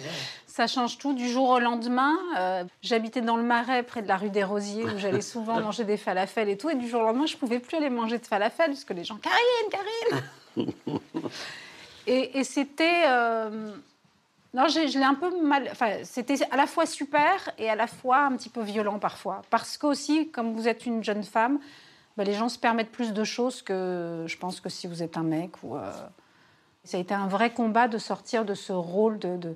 Ça 0.58 0.66
change 0.66 0.98
tout 0.98 1.12
du 1.14 1.28
jour 1.28 1.50
au 1.50 1.60
lendemain. 1.60 2.16
euh, 2.36 2.64
J'habitais 2.82 3.20
dans 3.20 3.36
le 3.36 3.44
Marais, 3.44 3.84
près 3.84 4.02
de 4.02 4.08
la 4.08 4.16
rue 4.16 4.28
des 4.28 4.42
Rosiers, 4.42 4.86
où 4.86 4.98
j'allais 4.98 5.20
souvent 5.34 5.60
manger 5.60 5.84
des 5.84 5.96
falafels 5.96 6.48
et 6.48 6.58
tout. 6.58 6.68
Et 6.68 6.74
du 6.74 6.88
jour 6.88 7.00
au 7.02 7.04
lendemain, 7.04 7.26
je 7.26 7.36
pouvais 7.36 7.60
plus 7.60 7.76
aller 7.76 7.90
manger 7.90 8.18
de 8.18 8.26
falafels 8.26 8.70
parce 8.70 8.82
que 8.82 8.92
les 8.92 9.04
gens, 9.04 9.18
Karine, 9.18 10.26
Karine. 10.56 10.72
et 12.08 12.40
et 12.40 12.42
c'était, 12.42 13.04
euh, 13.06 13.70
non, 14.52 14.66
je 14.66 14.98
l'ai 14.98 15.04
un 15.04 15.14
peu 15.14 15.30
mal. 15.40 15.68
Enfin, 15.70 15.98
c'était 16.02 16.34
à 16.50 16.56
la 16.56 16.66
fois 16.66 16.86
super 16.86 17.52
et 17.56 17.70
à 17.70 17.76
la 17.76 17.86
fois 17.86 18.22
un 18.22 18.36
petit 18.36 18.48
peu 18.50 18.62
violent 18.62 18.98
parfois, 18.98 19.42
parce 19.50 19.78
que 19.78 19.86
aussi, 19.86 20.28
comme 20.32 20.54
vous 20.54 20.66
êtes 20.66 20.86
une 20.86 21.04
jeune 21.04 21.22
femme, 21.22 21.60
bah, 22.16 22.24
les 22.24 22.34
gens 22.34 22.48
se 22.48 22.58
permettent 22.58 22.90
plus 22.90 23.12
de 23.12 23.22
choses 23.22 23.62
que 23.62 24.24
je 24.26 24.36
pense 24.36 24.60
que 24.60 24.68
si 24.68 24.88
vous 24.88 25.04
êtes 25.04 25.16
un 25.16 25.22
mec 25.22 25.52
ou. 25.62 25.76
euh, 25.76 25.92
ça 26.84 26.96
a 26.96 27.00
été 27.00 27.12
un 27.12 27.26
vrai 27.28 27.50
combat 27.50 27.86
de 27.86 27.98
sortir 27.98 28.46
de 28.46 28.54
ce 28.54 28.72
rôle 28.72 29.18
de, 29.18 29.36
de, 29.36 29.54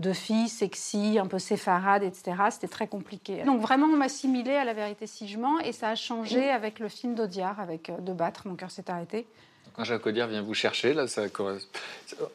de 0.00 0.12
fille 0.12 0.48
sexy, 0.48 1.18
un 1.20 1.26
peu 1.26 1.38
séfarade, 1.38 2.02
etc. 2.02 2.32
C'était 2.50 2.68
très 2.68 2.88
compliqué. 2.88 3.42
Donc 3.44 3.60
vraiment, 3.60 3.86
on 3.86 3.96
m'assimilait 3.96 4.56
à 4.56 4.64
la 4.64 4.72
vérité 4.72 5.06
si 5.06 5.28
je 5.28 5.38
mens, 5.38 5.58
et 5.60 5.72
ça 5.72 5.90
a 5.90 5.94
changé 5.94 6.50
avec 6.50 6.78
le 6.78 6.88
film 6.88 7.14
d'Audiard, 7.14 7.60
avec 7.60 7.90
euh, 7.90 7.98
De 7.98 8.12
battre, 8.12 8.46
mon 8.48 8.54
cœur 8.56 8.70
s'est 8.70 8.90
arrêté. 8.90 9.26
Quand 9.74 9.84
Jacques 9.84 10.04
Audiard 10.06 10.28
vient 10.28 10.42
vous 10.42 10.54
chercher, 10.54 10.94
là, 10.94 11.06
ça 11.06 11.28
correspond- 11.28 11.68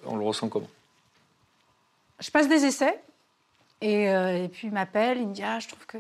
on 0.06 0.16
le 0.16 0.24
ressent 0.24 0.48
comment? 0.48 0.70
Je 2.20 2.32
passe 2.32 2.48
des 2.48 2.64
essais, 2.64 2.98
et, 3.82 4.10
euh, 4.10 4.46
et 4.46 4.48
puis 4.48 4.68
il 4.68 4.74
m'appelle, 4.74 5.18
il 5.18 5.28
me 5.28 5.34
dit 5.34 5.44
Ah, 5.44 5.60
je 5.60 5.68
trouve 5.68 5.86
que 5.86 5.98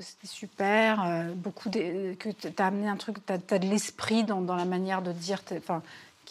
c'était 0.00 0.26
super, 0.26 1.04
euh, 1.04 1.32
beaucoup 1.34 1.68
de- 1.68 2.14
que 2.14 2.30
tu 2.30 2.48
as 2.58 2.66
amené 2.66 2.88
un 2.88 2.96
truc, 2.96 3.16
tu 3.26 3.32
as, 3.32 3.58
de 3.58 3.66
l'esprit 3.68 4.24
dans, 4.24 4.40
dans 4.40 4.56
la 4.56 4.64
manière 4.64 5.02
de 5.02 5.12
dire, 5.12 5.42
enfin, 5.58 5.82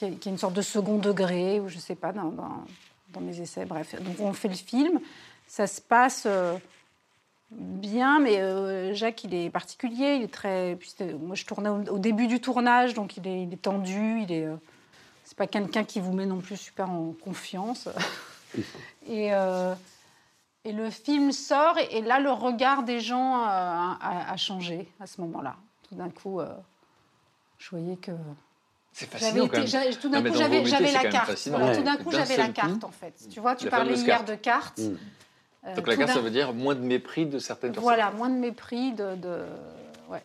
y 0.02 0.06
a 0.06 0.10
une 0.26 0.38
sorte 0.40 0.54
de 0.56 0.62
second 0.64 0.98
degré, 0.98 1.60
ou 1.60 1.70
je 1.70 1.78
sais 1.78 1.96
pas, 1.96 2.12
dans, 2.12 2.30
dans, 2.30 2.64
dans 3.16 3.22
mes 3.22 3.40
essais, 3.42 3.66
bref. 3.66 3.96
Donc 4.02 4.20
on 4.20 4.34
fait 4.34 4.48
le 4.50 4.56
film, 4.56 5.00
ça 5.48 5.68
se 5.68 5.82
passe. 5.82 6.24
euh, 6.26 6.58
Bien, 7.52 8.20
mais 8.20 8.40
euh, 8.42 8.94
Jacques, 8.94 9.24
il 9.24 9.34
est 9.34 9.50
particulier, 9.50 10.16
il 10.16 10.24
est 10.24 10.34
très. 10.34 10.78
moi, 11.22 11.36
je 11.36 11.46
tournais 11.46 11.70
au, 11.70 12.00
début 12.00 12.28
du 12.28 12.42
tournage, 12.42 12.96
donc 12.96 13.18
il 13.18 13.28
est, 13.28 13.44
il 13.44 13.54
est 13.54 13.62
tendu, 13.62 14.22
il 14.22 14.32
est. 14.32 14.46
euh, 14.46 14.56
c'est 15.24 15.38
pas 15.38 15.48
quelqu'un 15.48 15.84
qui 15.84 16.00
vous 16.00 16.12
met 16.12 16.26
non 16.26 16.40
plus 16.42 16.58
super 16.58 16.90
en 16.90 17.14
confiance. 17.24 17.88
et, 19.08 19.34
euh, 19.34 19.74
et 20.66 20.72
le 20.72 20.90
film 20.90 21.32
sort, 21.32 21.78
et, 21.78 21.98
et 21.98 22.02
là, 22.02 22.20
le 22.20 22.32
regard 22.32 22.84
des 22.84 23.00
gens 23.00 23.44
euh, 23.44 23.48
a, 23.48 24.32
a- 24.32 24.38
changé 24.38 24.88
à 25.00 25.06
ce 25.06 25.22
moment-là. 25.22 25.56
Tout 25.88 25.96
d'un 25.96 26.10
coup, 26.10 26.42
je 27.60 27.70
voyais 27.70 27.96
que. 27.96 28.12
C'est 28.98 29.10
fascinant, 29.10 29.50
quand 29.50 29.58
même. 29.58 29.96
tout 30.02 30.08
d'un 30.08 30.24
coup, 30.24 30.38
j'avais 30.38 30.92
la 30.94 31.04
carte. 31.12 31.48
Voilà, 31.50 31.76
tout 31.76 31.84
d'un 31.84 31.98
coup, 31.98 32.12
j'avais 32.12 32.38
la 32.38 32.48
carte, 32.48 32.80
coup, 32.80 32.86
en 32.86 32.92
fait. 32.92 33.28
Tu 33.30 33.42
vois, 33.42 33.56
tu 33.58 33.66
la 33.66 33.72
parlais 33.72 33.94
hier 33.94 34.06
carte. 34.06 34.28
de 34.30 34.36
cartes. 34.36 34.78
Mm. 34.78 34.96
Euh, 35.66 35.76
Donc 35.76 35.88
la 35.88 35.98
carte, 35.98 36.12
ça 36.12 36.22
veut 36.22 36.32
dire 36.32 36.54
moins 36.54 36.76
de 36.76 36.80
mépris 36.80 37.26
de 37.26 37.38
certaines 37.38 37.72
personnes. 37.72 37.84
Voilà, 37.84 38.12
moins 38.12 38.30
de 38.30 38.36
mépris, 38.36 38.94
de. 38.94 39.16
de... 39.16 39.44
Ouais. 40.10 40.24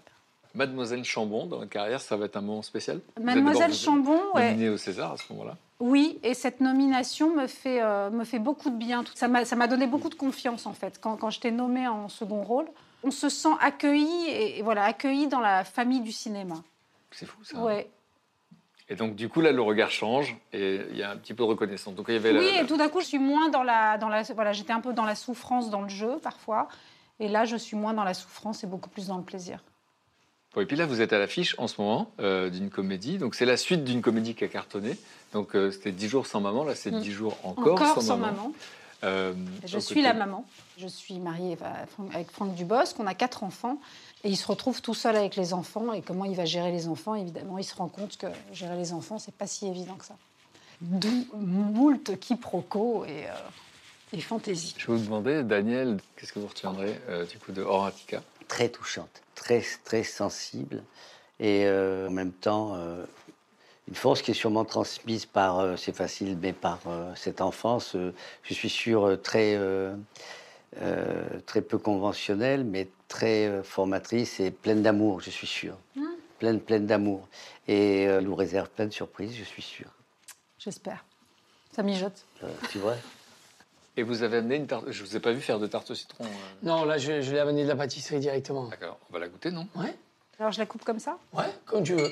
Mademoiselle 0.54 1.04
Chambon, 1.04 1.46
dans 1.46 1.58
votre 1.58 1.68
carrière, 1.70 2.00
ça 2.00 2.16
va 2.16 2.26
être 2.26 2.36
un 2.36 2.42
moment 2.42 2.62
spécial 2.62 3.00
Mademoiselle 3.20 3.74
Chambon. 3.74 4.20
Nominée 4.36 4.68
au 4.68 4.76
César 4.76 5.12
à 5.12 5.16
ce 5.16 5.24
moment-là. 5.32 5.56
Oui, 5.80 6.20
et 6.22 6.34
cette 6.34 6.60
nomination 6.60 7.34
me 7.34 7.48
fait, 7.48 7.82
euh, 7.82 8.10
me 8.10 8.22
fait 8.22 8.38
beaucoup 8.38 8.70
de 8.70 8.76
bien. 8.76 9.02
Ça 9.16 9.26
m'a 9.26 9.44
ça 9.44 9.56
m'a 9.56 9.66
donné 9.66 9.88
beaucoup 9.88 10.10
de 10.10 10.14
confiance, 10.14 10.66
en 10.66 10.74
fait. 10.74 11.00
Quand, 11.00 11.16
quand 11.16 11.30
je 11.30 11.40
t'ai 11.40 11.50
nommée 11.50 11.88
en 11.88 12.08
second 12.08 12.42
rôle, 12.42 12.66
on 13.02 13.10
se 13.10 13.28
sent 13.28 13.48
accueilli, 13.60 14.28
et, 14.28 14.58
et 14.58 14.62
voilà, 14.62 14.84
accueilli 14.84 15.26
dans 15.26 15.40
la 15.40 15.64
famille 15.64 16.02
du 16.02 16.12
cinéma. 16.12 16.54
C'est 17.10 17.26
fou, 17.26 17.42
ça. 17.42 17.58
Ouais. 17.58 17.90
Et 18.90 18.96
donc, 18.96 19.14
du 19.14 19.28
coup, 19.28 19.40
là, 19.40 19.52
le 19.52 19.62
regard 19.62 19.90
change 19.90 20.36
et 20.52 20.80
il 20.90 20.96
y 20.96 21.02
a 21.04 21.10
un 21.12 21.16
petit 21.16 21.32
peu 21.32 21.44
de 21.44 21.48
reconnaissance. 21.48 21.94
Donc, 21.94 22.06
il 22.08 22.14
y 22.14 22.16
avait 22.16 22.32
la- 22.32 22.40
Oui, 22.40 22.50
la- 22.56 22.62
et 22.62 22.66
tout 22.66 22.76
d'un 22.76 22.88
coup, 22.88 23.00
je 23.00 23.06
suis 23.06 23.20
moins 23.20 23.48
dans 23.48 23.62
la, 23.62 23.96
dans 23.98 24.08
la, 24.08 24.22
voilà, 24.24 24.52
j'étais 24.52 24.72
un 24.72 24.80
peu 24.80 24.92
dans 24.92 25.04
la 25.04 25.14
souffrance 25.14 25.70
dans 25.70 25.82
le 25.82 25.88
jeu 25.88 26.18
parfois, 26.22 26.66
et 27.20 27.28
là, 27.28 27.44
je 27.44 27.54
suis 27.56 27.76
moins 27.76 27.94
dans 27.94 28.02
la 28.04 28.14
souffrance 28.14 28.64
et 28.64 28.66
beaucoup 28.66 28.88
plus 28.90 29.06
dans 29.06 29.16
le 29.16 29.22
plaisir. 29.22 29.62
Bon, 30.54 30.60
et 30.62 30.66
puis 30.66 30.76
là, 30.76 30.86
vous 30.86 31.00
êtes 31.00 31.12
à 31.12 31.20
l'affiche 31.20 31.54
en 31.58 31.68
ce 31.68 31.80
moment 31.80 32.10
euh, 32.18 32.50
d'une 32.50 32.70
comédie. 32.70 33.18
Donc, 33.18 33.36
c'est 33.36 33.44
la 33.46 33.56
suite 33.56 33.84
d'une 33.84 34.02
comédie 34.02 34.34
qui 34.34 34.42
a 34.42 34.48
cartonné. 34.48 34.98
Donc, 35.32 35.54
euh, 35.54 35.70
c'était 35.70 35.92
10 35.92 36.08
jours 36.08 36.26
sans 36.26 36.40
maman. 36.40 36.64
Là, 36.64 36.74
c'est 36.74 36.90
Mm. 36.90 36.98
10 37.00 37.12
jours 37.12 37.38
encore, 37.44 38.02
sans, 38.02 38.16
maman. 38.16 38.52
Euh, 39.04 39.32
Je 39.64 39.78
suis 39.78 40.02
la 40.02 40.12
maman. 40.12 40.44
Je 40.76 40.88
suis 40.88 41.20
mariée 41.20 41.56
avec 42.12 42.30
Franck 42.32 42.54
Dubosc. 42.56 42.98
On 42.98 43.06
a 43.06 43.14
quatre 43.14 43.44
enfants. 43.44 43.78
Et 44.24 44.28
il 44.28 44.36
se 44.36 44.46
retrouve 44.46 44.82
tout 44.82 44.94
seul 44.94 45.16
avec 45.16 45.36
les 45.36 45.52
enfants. 45.54 45.92
Et 45.92 46.02
comment 46.02 46.24
il 46.24 46.36
va 46.36 46.44
gérer 46.44 46.70
les 46.72 46.88
enfants? 46.88 47.14
Évidemment, 47.14 47.58
il 47.58 47.64
se 47.64 47.74
rend 47.74 47.88
compte 47.88 48.16
que 48.16 48.26
gérer 48.52 48.76
les 48.76 48.92
enfants, 48.92 49.18
c'est 49.18 49.34
pas 49.34 49.46
si 49.46 49.66
évident 49.66 49.94
que 49.94 50.04
ça. 50.04 50.16
D'où 50.80 51.26
moult 51.34 52.18
quiproquos 52.18 53.04
et, 53.04 53.26
euh, 53.26 54.12
et 54.12 54.20
fantaisie. 54.20 54.74
Je 54.78 54.86
vais 54.86 54.98
vous 54.98 55.04
demander, 55.04 55.42
Daniel, 55.42 55.98
qu'est-ce 56.16 56.32
que 56.32 56.38
vous 56.38 56.46
retiendrez 56.46 56.98
euh, 57.08 57.26
du 57.26 57.38
coup 57.38 57.52
de 57.52 57.62
Horatica? 57.62 58.22
Très 58.48 58.68
touchante, 58.68 59.22
très, 59.34 59.62
très 59.84 60.02
sensible. 60.02 60.82
Et 61.38 61.64
euh, 61.66 62.08
en 62.08 62.10
même 62.10 62.32
temps, 62.32 62.74
euh, 62.74 63.04
une 63.88 63.94
force 63.94 64.22
qui 64.22 64.30
est 64.30 64.34
sûrement 64.34 64.64
transmise 64.64 65.26
par, 65.26 65.58
euh, 65.58 65.76
c'est 65.76 65.94
facile, 65.94 66.38
mais 66.40 66.52
par 66.52 66.78
euh, 66.86 67.12
cette 67.14 67.40
enfance, 67.40 67.94
euh, 67.94 68.14
je 68.42 68.54
suis 68.54 68.70
sûr, 68.70 69.06
euh, 69.06 69.16
très, 69.16 69.56
euh, 70.80 71.40
très 71.46 71.62
peu 71.62 71.78
conventionnelle, 71.78 72.64
mais 72.64 72.88
très 73.08 73.46
euh, 73.46 73.62
formatrice 73.62 74.38
et 74.40 74.50
pleine 74.50 74.82
d'amour, 74.82 75.20
je 75.20 75.30
suis 75.30 75.46
sûr. 75.46 75.76
Mm. 75.96 76.02
Pleine, 76.38 76.60
pleine 76.60 76.86
d'amour. 76.86 77.28
Et 77.68 78.06
euh, 78.06 78.20
nous 78.20 78.34
réserve 78.34 78.68
plein 78.70 78.86
de 78.86 78.92
surprises, 78.92 79.34
je 79.36 79.44
suis 79.44 79.62
sûr. 79.62 79.86
J'espère. 80.58 81.04
Ça 81.72 81.82
mijote. 81.82 82.24
Euh, 82.42 82.48
tu 82.70 82.78
vois? 82.78 82.96
Et 83.96 84.02
vous 84.02 84.22
avez 84.22 84.38
amené 84.38 84.56
une 84.56 84.66
tarte. 84.66 84.90
Je 84.90 85.02
vous 85.04 85.16
ai 85.16 85.20
pas 85.20 85.32
vu 85.32 85.40
faire 85.40 85.58
de 85.58 85.66
tarte 85.66 85.90
au 85.90 85.94
citron. 85.94 86.24
euh. 86.24 86.28
Non, 86.62 86.84
là, 86.84 86.96
je, 86.96 87.20
je 87.20 87.32
l'ai 87.32 87.38
amené 87.40 87.64
de 87.64 87.68
la 87.68 87.76
pâtisserie 87.76 88.20
directement. 88.20 88.68
D'accord, 88.68 88.98
on 89.10 89.12
va 89.12 89.18
la 89.18 89.28
goûter, 89.28 89.50
non? 89.50 89.66
Ouais. 89.76 89.94
Alors, 90.38 90.52
je 90.52 90.58
la 90.58 90.64
coupe 90.66 90.84
comme 90.84 91.00
ça? 91.00 91.18
Ouais, 91.34 91.44
comme 91.66 91.82
tu 91.82 91.94
veux. 91.94 92.10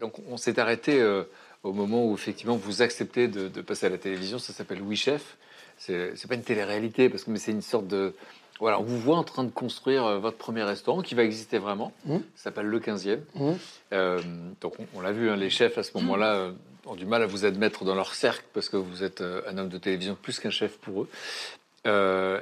Donc 0.00 0.14
on 0.28 0.36
s'est 0.36 0.58
arrêté 0.58 1.00
euh, 1.00 1.22
au 1.62 1.72
moment 1.72 2.04
où 2.06 2.14
effectivement 2.14 2.56
vous 2.56 2.82
acceptez 2.82 3.28
de, 3.28 3.46
de 3.46 3.60
passer 3.60 3.86
à 3.86 3.88
la 3.90 3.98
télévision. 3.98 4.38
Ça 4.40 4.52
s'appelle 4.52 4.82
Oui 4.82 4.96
Chef. 4.96 5.36
C'est 5.78 6.26
pas 6.28 6.34
une 6.34 6.42
télé-réalité 6.42 7.08
parce 7.08 7.24
que 7.24 7.30
mais 7.30 7.38
c'est 7.38 7.52
une 7.52 7.62
sorte 7.62 7.86
de 7.86 8.14
voilà, 8.60 8.78
on 8.78 8.84
vous 8.84 8.98
voit 8.98 9.16
en 9.16 9.24
train 9.24 9.42
de 9.42 9.50
construire 9.50 10.04
euh, 10.06 10.18
votre 10.18 10.36
premier 10.36 10.62
restaurant 10.62 11.02
qui 11.02 11.16
va 11.16 11.24
exister 11.24 11.58
vraiment. 11.58 11.92
Mmh. 12.04 12.18
Ça 12.36 12.44
s'appelle 12.44 12.66
le 12.66 12.78
15e. 12.78 13.18
Mmh. 13.34 13.52
Euh, 13.92 14.20
donc 14.60 14.74
on, 14.78 14.86
on 14.94 15.00
l'a 15.00 15.10
vu, 15.10 15.30
hein, 15.30 15.36
les 15.36 15.50
chefs 15.50 15.78
à 15.78 15.82
ce 15.82 15.90
moment-là 15.94 16.34
euh, 16.34 16.52
ont 16.86 16.94
du 16.94 17.04
mal 17.04 17.22
à 17.22 17.26
vous 17.26 17.44
admettre 17.44 17.84
dans 17.84 17.96
leur 17.96 18.14
cercle 18.14 18.44
parce 18.54 18.68
que 18.68 18.76
vous 18.76 19.02
êtes 19.02 19.20
euh, 19.20 19.42
un 19.48 19.58
homme 19.58 19.68
de 19.68 19.78
télévision 19.78 20.16
plus 20.20 20.38
qu'un 20.38 20.50
chef 20.50 20.78
pour 20.78 21.02
eux. 21.02 21.08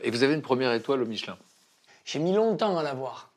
Et 0.02 0.10
vous 0.10 0.22
avez 0.22 0.34
une 0.34 0.42
première 0.42 0.74
étoile 0.74 1.00
au 1.00 1.06
Michelin. 1.06 1.38
J'ai 2.04 2.18
mis 2.18 2.34
longtemps 2.34 2.76
à 2.76 2.82
l'avoir. 2.82 3.30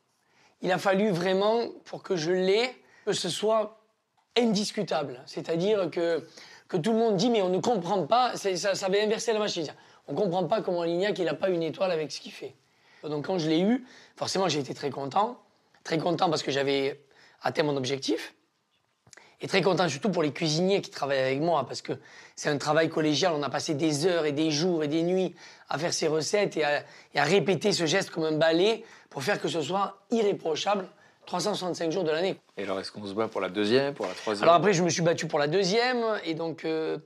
Il 0.61 0.72
a 0.72 0.78
fallu 0.78 1.10
vraiment, 1.11 1.70
pour 1.86 2.03
que 2.03 2.18
je 2.18 2.32
l'ai, 2.32 2.70
que 3.06 3.14
ce 3.14 3.30
soit 3.30 3.80
indiscutable. 4.38 5.22
C'est-à-dire 5.26 5.90
que, 5.90 6.28
que 6.73 6.77
tout 6.79 6.91
le 6.91 6.97
monde 6.97 7.17
dit, 7.17 7.29
mais 7.29 7.43
on 7.43 7.49
ne 7.49 7.59
comprend 7.59 8.07
pas, 8.07 8.35
ça, 8.35 8.73
ça 8.73 8.85
avait 8.87 9.03
inversé 9.03 9.31
la 9.31 9.37
machine. 9.37 9.67
On 10.07 10.13
ne 10.13 10.17
comprend 10.17 10.45
pas 10.45 10.63
comment 10.63 10.83
Lignac, 10.83 11.19
il 11.19 11.25
n'a 11.25 11.35
pas 11.35 11.49
une 11.49 11.61
étoile 11.61 11.91
avec 11.91 12.11
ce 12.11 12.19
qu'il 12.19 12.31
fait. 12.31 12.55
Donc 13.03 13.27
quand 13.27 13.37
je 13.37 13.47
l'ai 13.47 13.61
eu, 13.61 13.85
forcément, 14.15 14.49
j'ai 14.49 14.59
été 14.59 14.73
très 14.73 14.89
content. 14.89 15.37
Très 15.83 15.99
content 15.99 16.31
parce 16.31 16.41
que 16.41 16.49
j'avais 16.49 16.99
atteint 17.43 17.61
mon 17.61 17.77
objectif. 17.77 18.33
Et 19.39 19.47
très 19.47 19.61
content 19.61 19.87
surtout 19.87 20.09
pour 20.09 20.23
les 20.23 20.31
cuisiniers 20.31 20.81
qui 20.81 20.89
travaillent 20.89 21.19
avec 21.19 21.41
moi, 21.41 21.63
parce 21.67 21.83
que 21.83 21.93
c'est 22.35 22.49
un 22.49 22.57
travail 22.57 22.89
collégial. 22.89 23.33
On 23.35 23.43
a 23.43 23.49
passé 23.49 23.75
des 23.75 24.07
heures 24.07 24.25
et 24.25 24.31
des 24.31 24.49
jours 24.49 24.83
et 24.83 24.87
des 24.87 25.03
nuits 25.03 25.35
à 25.69 25.77
faire 25.77 25.93
ces 25.93 26.07
recettes 26.07 26.57
et 26.57 26.63
à, 26.63 26.79
et 27.13 27.19
à 27.19 27.23
répéter 27.23 27.71
ce 27.71 27.85
geste 27.85 28.09
comme 28.09 28.23
un 28.23 28.37
balai 28.37 28.83
pour 29.11 29.21
faire 29.21 29.39
que 29.39 29.47
ce 29.47 29.61
soit 29.61 29.99
irréprochable 30.09 30.87
365 31.25 31.91
jours 31.91 32.03
de 32.03 32.11
l'année. 32.11 32.39
Et 32.57 32.63
alors, 32.63 32.79
est-ce 32.79 32.91
qu'on 32.91 33.05
se 33.05 33.13
bat 33.13 33.27
pour 33.27 33.41
la 33.41 33.49
deuxième, 33.49 33.93
pour 33.93 34.05
la 34.05 34.13
troisième? 34.13 34.43
Alors 34.43 34.55
après, 34.55 34.73
je 34.73 34.83
me 34.83 34.89
suis 34.89 35.01
battu 35.01 35.27
pour 35.27 35.39
la 35.39 35.47
deuxième, 35.47 36.03
et 36.25 36.33
donc 36.33 36.65
euh, 36.65 36.97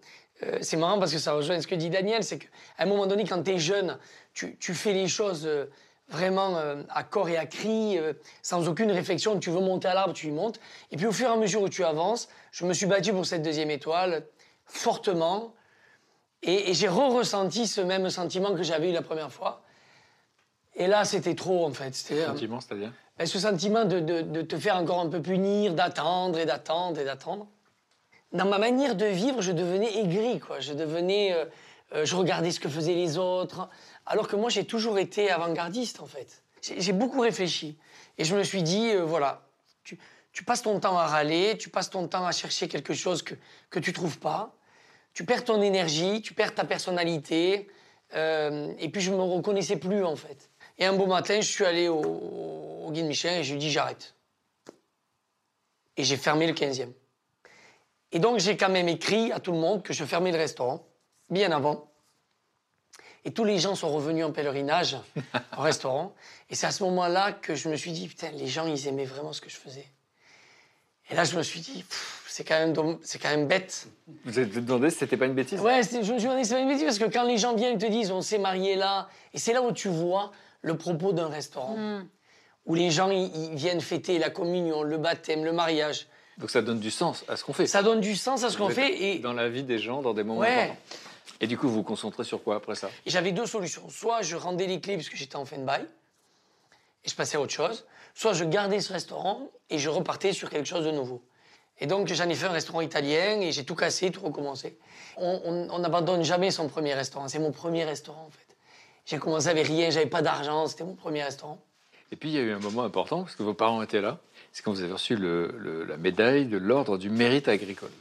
euh, 0.44 0.58
c'est 0.62 0.78
marrant 0.78 1.00
parce 1.00 1.12
que 1.12 1.20
ça 1.20 1.34
rejoint 1.34 1.60
ce 1.62 1.68
que 1.68 1.76
dit 1.76 1.90
Daniel, 1.90 2.24
c'est 2.24 2.40
qu'à 2.40 2.48
un 2.80 2.86
moment 2.86 3.08
donné, 3.08 3.24
quand 3.26 3.42
tu 3.44 3.52
es 3.52 3.60
jeune, 3.60 3.98
tu, 4.34 4.58
tu 4.58 4.74
fais 4.74 4.94
les 4.94 5.08
choses 5.08 5.46
euh, 5.46 5.66
vraiment 6.10 6.58
à 6.90 7.04
corps 7.04 7.28
et 7.28 7.36
à 7.36 7.46
cri, 7.46 8.00
sans 8.42 8.70
aucune 8.70 8.90
réflexion. 8.92 9.38
Tu 9.40 9.50
veux 9.50 9.60
monter 9.60 9.90
à 9.90 9.94
l'arbre, 9.94 10.14
tu 10.14 10.28
y 10.28 10.32
montes. 10.32 10.58
Et 10.90 10.96
puis 10.96 11.06
au 11.06 11.12
fur 11.12 11.28
et 11.28 11.34
à 11.34 11.36
mesure 11.36 11.62
où 11.62 11.68
tu 11.68 11.84
avances, 11.84 12.30
je 12.52 12.64
me 12.64 12.74
suis 12.74 12.86
battu 12.86 13.12
pour 13.12 13.26
cette 13.26 13.42
deuxième 13.42 13.70
étoile 13.72 14.26
fortement, 14.66 15.54
et, 16.44 16.70
et 16.70 16.74
j'ai 16.74 16.88
re-ressenti 16.88 17.68
ce 17.68 17.82
même 17.82 18.10
sentiment 18.10 18.56
que 18.56 18.64
j'avais 18.64 18.90
eu 18.90 18.94
la 18.94 19.02
première 19.02 19.34
fois. 19.34 19.64
Et 20.78 20.88
là, 20.88 21.04
c'était 21.04 21.36
trop 21.36 21.66
en 21.66 21.74
fait. 21.74 21.94
C'était, 21.94 22.26
Sentiment, 22.26 22.62
c'est-à-dire? 22.62 22.94
Ce 23.26 23.40
sentiment 23.40 23.86
de, 23.86 24.00
de- 24.00 24.22
de 24.22 24.42
te 24.42 24.58
faire 24.58 24.76
encore 24.78 25.00
un 25.00 25.10
peu 25.10 25.22
punir, 25.22 25.74
d'attendre 25.74 26.38
et 26.38 26.46
d'attendre 26.46 27.00
et 27.00 27.06
d'attendre. 27.06 27.48
Dans 28.32 28.46
ma 28.46 28.58
manière 28.60 28.96
de 28.96 29.06
vivre, 29.06 29.42
je 29.42 29.52
devenais 29.52 29.98
aigri, 30.00 30.40
quoi. 30.40 30.60
Je 30.60 30.74
devenais, 30.74 31.34
euh, 31.34 31.46
euh, 31.94 32.06
je 32.06 32.16
regardais 32.16 32.52
ce 32.52 32.60
que 32.60 32.70
faisaient 32.70 32.94
les 32.94 33.18
autres, 33.18 33.70
alors 34.06 34.28
que 34.28 34.36
moi 34.36 34.50
j'ai 34.50 34.66
toujours 34.66 35.00
été 35.00 35.32
avant-gardiste 35.32 36.02
en 36.02 36.06
fait. 36.06 36.44
J'ai 36.62 36.92
beaucoup 36.94 37.22
réfléchi 37.22 37.78
et 38.18 38.26
je 38.26 38.36
me 38.36 38.44
suis 38.44 38.62
dit, 38.64 38.90
euh, 38.90 39.04
voilà, 39.04 39.42
tu, 39.84 39.98
tu 40.34 40.44
passes 40.44 40.62
ton 40.62 40.80
temps 40.80 40.98
à 40.98 41.08
râler, 41.08 41.58
tu 41.58 41.70
passes 41.70 41.90
ton 41.90 42.08
temps 42.08 42.26
à 42.26 42.32
chercher 42.32 42.68
quelque 42.68 42.94
chose 42.94 43.22
que 43.24 43.36
que 43.70 43.80
tu 43.80 43.94
trouves 43.94 44.20
pas, 44.20 44.54
tu 45.14 45.24
perds 45.26 45.46
ton 45.46 45.62
énergie, 45.62 46.22
tu 46.22 46.34
perds 46.34 46.54
ta 46.54 46.66
personnalité, 46.66 47.68
et 48.14 48.90
puis 48.90 49.02
je 49.02 49.12
me 49.12 49.22
reconnaissais 49.22 49.78
plus 49.78 50.04
en 50.06 50.16
fait. 50.16 50.50
Et 50.80 50.86
un 50.86 50.94
beau 50.94 51.08
matin, 51.08 51.42
je 51.42 51.50
suis 51.50 51.66
allé 51.66 51.88
au, 51.88 52.02
au 52.02 52.92
guide 52.92 53.06
Michelin 53.06 53.40
et 53.40 53.44
je 53.44 53.54
lui 53.54 53.58
ai 53.58 53.60
dit 53.60 53.72
j'arrête. 53.72 54.14
Et 55.96 56.04
j'ai 56.04 56.18
fermé 56.18 56.48
le 56.48 56.54
15e. 56.54 56.92
Et 58.12 58.20
donc 58.20 58.40
j'ai 58.40 58.56
quand 58.56 58.70
même 58.70 58.88
écrit 58.88 59.32
à 59.32 59.40
tout 59.40 59.52
le 59.52 59.58
monde 59.58 59.84
que 59.84 59.94
je 59.94 60.06
fermais 60.06 60.32
le 60.32 60.38
restaurant, 60.38 60.86
bien 61.30 61.52
avant. 61.52 61.90
Et 63.26 63.32
tous 63.32 63.44
les 63.44 63.60
gens 63.60 63.76
sont 63.76 63.90
revenus 63.90 64.24
en 64.24 64.32
pèlerinage 64.32 64.96
au 65.58 65.62
restaurant. 65.62 66.14
Et 66.50 66.56
c'est 66.56 66.68
à 66.68 66.72
ce 66.72 66.84
moment-là 66.84 67.34
que 67.34 67.56
je 67.56 67.68
me 67.68 67.76
suis 67.76 67.92
dit, 67.92 68.08
putain, 68.08 68.32
les 68.32 68.48
gens, 68.48 68.66
ils 68.66 68.88
aimaient 68.88 69.04
vraiment 69.04 69.34
ce 69.34 69.42
que 69.42 69.50
je 69.50 69.58
faisais. 69.58 69.86
Et 71.10 71.16
là, 71.16 71.26
je 71.26 71.36
me 71.36 71.44
suis 71.44 71.60
dit, 71.60 71.84
c'est 72.28 72.46
quand, 72.46 72.58
même 72.58 73.00
c'est 73.02 73.20
quand 73.20 73.30
même 73.30 73.48
bête. 73.48 73.88
Vous 74.08 74.14
vous 74.26 74.40
êtes 74.40 74.54
demandé 74.54 74.90
si 74.92 75.00
c'était 75.00 75.18
pas 75.18 75.26
une 75.26 75.34
bêtise? 75.34 75.60
Ouais, 75.60 75.82
je 75.84 75.98
me 75.98 76.04
suis 76.04 76.24
demandé 76.24 76.44
si 76.44 76.50
c'est 76.50 76.56
pas 76.56 76.62
une 76.62 76.70
bêtise 76.70 76.86
parce 76.86 77.00
que 77.00 77.06
quand 77.06 77.24
les 77.24 77.38
gens 77.38 77.54
viennent 77.54 77.76
et 77.76 77.78
te 77.78 77.92
disent 77.92 78.12
on 78.12 78.22
s'est 78.22 78.38
marié 78.38 78.76
là, 78.76 79.10
et 79.34 79.40
c'est 79.40 79.52
là 79.52 79.62
où 79.62 79.74
tu 79.74 79.90
vois 79.90 80.32
le 80.62 80.78
propos 80.78 81.14
d'un 81.14 81.28
restaurant, 81.28 82.02
où 82.66 82.76
les 82.76 82.92
gens 82.92 83.10
ils, 83.10 83.56
viennent 83.56 83.82
fêter 83.82 84.20
la 84.20 84.30
communion, 84.30 84.84
le 84.84 84.98
baptême, 84.98 85.46
le 85.46 85.54
mariage. 85.54 86.08
Donc 86.38 86.52
ça 86.52 86.62
donne 86.62 86.80
du 86.80 86.92
sens 86.92 87.24
à 87.28 87.38
ce 87.38 87.44
qu'on 87.44 87.54
fait. 87.54 87.66
Ça 87.68 87.82
donne 87.82 88.02
du 88.02 88.16
sens 88.16 88.44
à 88.44 88.50
ce 88.50 88.58
qu'on 88.58 88.70
fait 88.70 89.16
et, 89.16 89.20
Dans 89.20 89.34
la 89.34 89.50
vie 89.50 89.64
des 89.64 89.80
gens, 89.80 90.02
dans 90.02 90.14
des 90.14 90.24
moments 90.24 90.42
Ouais. 90.42 90.54
importants. 90.54 90.76
Et 91.40 91.48
du 91.48 91.58
coup, 91.58 91.68
vous 91.68 91.76
vous 91.76 91.84
concentrez 91.84 92.24
sur 92.24 92.44
quoi 92.44 92.56
après 92.56 92.76
ça? 92.76 92.90
J'avais 93.06 93.32
deux 93.32 93.46
solutions. 93.46 93.90
Soit 93.90 94.22
je 94.22 94.36
rendais 94.36 94.66
les 94.66 94.80
clés 94.82 94.96
parce 94.96 95.10
que 95.10 95.18
j'étais 95.18 95.36
en 95.36 95.46
fin 95.46 95.58
de 95.58 95.64
bail 95.64 95.86
et 97.04 97.10
je 97.10 97.16
passais 97.16 97.38
à 97.38 97.42
autre 97.42 97.54
chose, 97.54 97.86
soit 98.16 98.34
je 98.34 98.44
gardais 98.44 98.82
ce 98.82 98.92
restaurant 98.92 99.50
et 99.70 99.78
je 99.78 99.90
repartais 99.90 100.34
sur 100.34 100.50
quelque 100.50 100.68
chose 100.68 100.86
de 100.86 100.92
nouveau. 100.92 101.24
Et 101.80 101.86
donc 101.86 102.08
j'en 102.12 102.28
ai 102.28 102.34
fait 102.34 102.48
un 102.48 102.52
restaurant 102.52 102.82
italien 102.82 103.40
et 103.40 103.52
j'ai 103.52 103.64
tout 103.64 103.76
cassé, 103.76 104.12
tout 104.12 104.22
recommencé. 104.22 104.80
On 105.18 105.80
n'abandonne 105.80 106.24
jamais 106.24 106.50
son 106.50 106.68
premier 106.68 106.96
restaurant. 106.96 107.28
C'est 107.28 107.40
mon 107.40 107.52
premier 107.52 107.84
restaurant 107.86 108.26
en 108.26 108.32
fait. 108.32 108.47
J'ai 109.08 109.18
commencé 109.20 109.48
avec 109.48 109.66
rien, 109.68 109.90
j'avais 109.90 110.06
pas 110.06 110.22
d'argent, 110.22 110.68
c'était 110.68 110.84
mon 110.84 110.94
premier 110.96 111.24
restaurant. 111.24 111.58
Et 112.12 112.16
puis, 112.16 112.30
il 112.30 112.36
y 112.36 112.38
a 112.38 112.42
eu 112.42 112.52
un 112.52 112.60
moment 112.60 112.84
important, 112.84 113.22
parce 113.24 113.36
que 113.36 113.44
vos 113.44 113.54
parents 113.54 113.82
étaient 113.82 114.02
là. 114.02 114.20
C'est 114.52 114.64
quand 114.64 114.72
vous 114.72 114.84
avez 114.84 114.92
reçu 114.94 115.16
le- 115.16 115.54
le- 115.58 115.84
la 115.86 115.98
médaille 115.98 116.46
de 116.46 116.58
l'Ordre 116.58 116.98
du 116.98 117.10
mérite 117.10 117.48
agricole. 117.48 117.92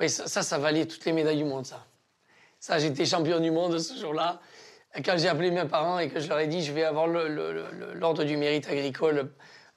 Oui, 0.00 0.08
ça, 0.10 0.26
ça, 0.26 0.42
ça 0.42 0.58
valait 0.58 0.86
toutes 0.86 1.04
les 1.06 1.12
médailles 1.12 1.38
du 1.38 1.44
monde, 1.44 1.64
ça. 1.66 1.84
Ça, 2.60 2.78
j'étais 2.78 3.04
champion 3.06 3.40
du 3.40 3.50
monde 3.50 3.78
ce 3.78 3.98
jour-là. 3.98 4.40
Quand 5.04 5.16
j'ai 5.16 5.28
appelé 5.28 5.50
mes 5.50 5.64
parents 5.64 5.98
et 5.98 6.08
que 6.08 6.20
je 6.20 6.28
leur 6.28 6.38
ai 6.40 6.46
dit 6.46 6.62
je 6.64 6.72
vais 6.72 6.84
avoir 6.84 7.06
l'ordre 7.06 8.24
du 8.24 8.36
mérite 8.36 8.68
agricole 8.68 9.30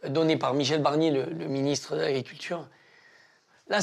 euh, 0.03 0.09
donné 0.09 0.37
par 0.37 0.53
Michel 0.53 0.81
Barnier, 0.81 1.11
le, 1.11 1.25
le 1.25 1.47
ministre 1.47 1.95
de 1.95 2.01
l'Agriculture, 2.01 2.67
là, 3.67 3.79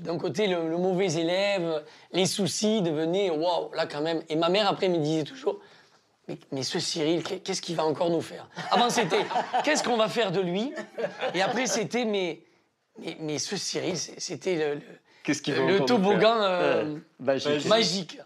d'un 0.00 0.18
côté, 0.18 0.48
le, 0.48 0.68
le 0.68 0.76
mauvais 0.78 1.12
élève, 1.14 1.84
les 2.12 2.26
soucis 2.26 2.82
devenaient 2.82 3.30
waouh, 3.30 3.72
là 3.74 3.86
quand 3.86 4.00
même. 4.00 4.22
Et 4.28 4.36
ma 4.36 4.48
mère, 4.48 4.68
après, 4.68 4.88
me 4.88 4.98
disait 4.98 5.24
toujours 5.24 5.60
mais, 6.28 6.38
mais 6.52 6.62
ce 6.62 6.78
Cyril, 6.78 7.22
qu'est- 7.22 7.40
qu'est-ce 7.40 7.62
qu'il 7.62 7.76
va 7.76 7.84
encore 7.84 8.10
nous 8.10 8.20
faire? 8.20 8.48
Avant, 8.70 8.90
c'était 8.90 9.24
qu'est-ce 9.64 9.82
qu'on 9.82 9.96
va 9.96 10.08
faire 10.08 10.30
de 10.32 10.40
lui? 10.40 10.72
Et 11.34 11.42
après, 11.42 11.66
c'était 11.66 12.04
mais, 12.04 12.40
mais, 12.98 13.16
mais 13.20 13.38
ce 13.38 13.56
Cyril, 13.56 13.96
c'était 13.96 14.76
le, 15.26 15.84
toboggan 15.84 16.36
euh, 16.42 16.96
magique. 17.20 17.66
magique. 17.66 18.18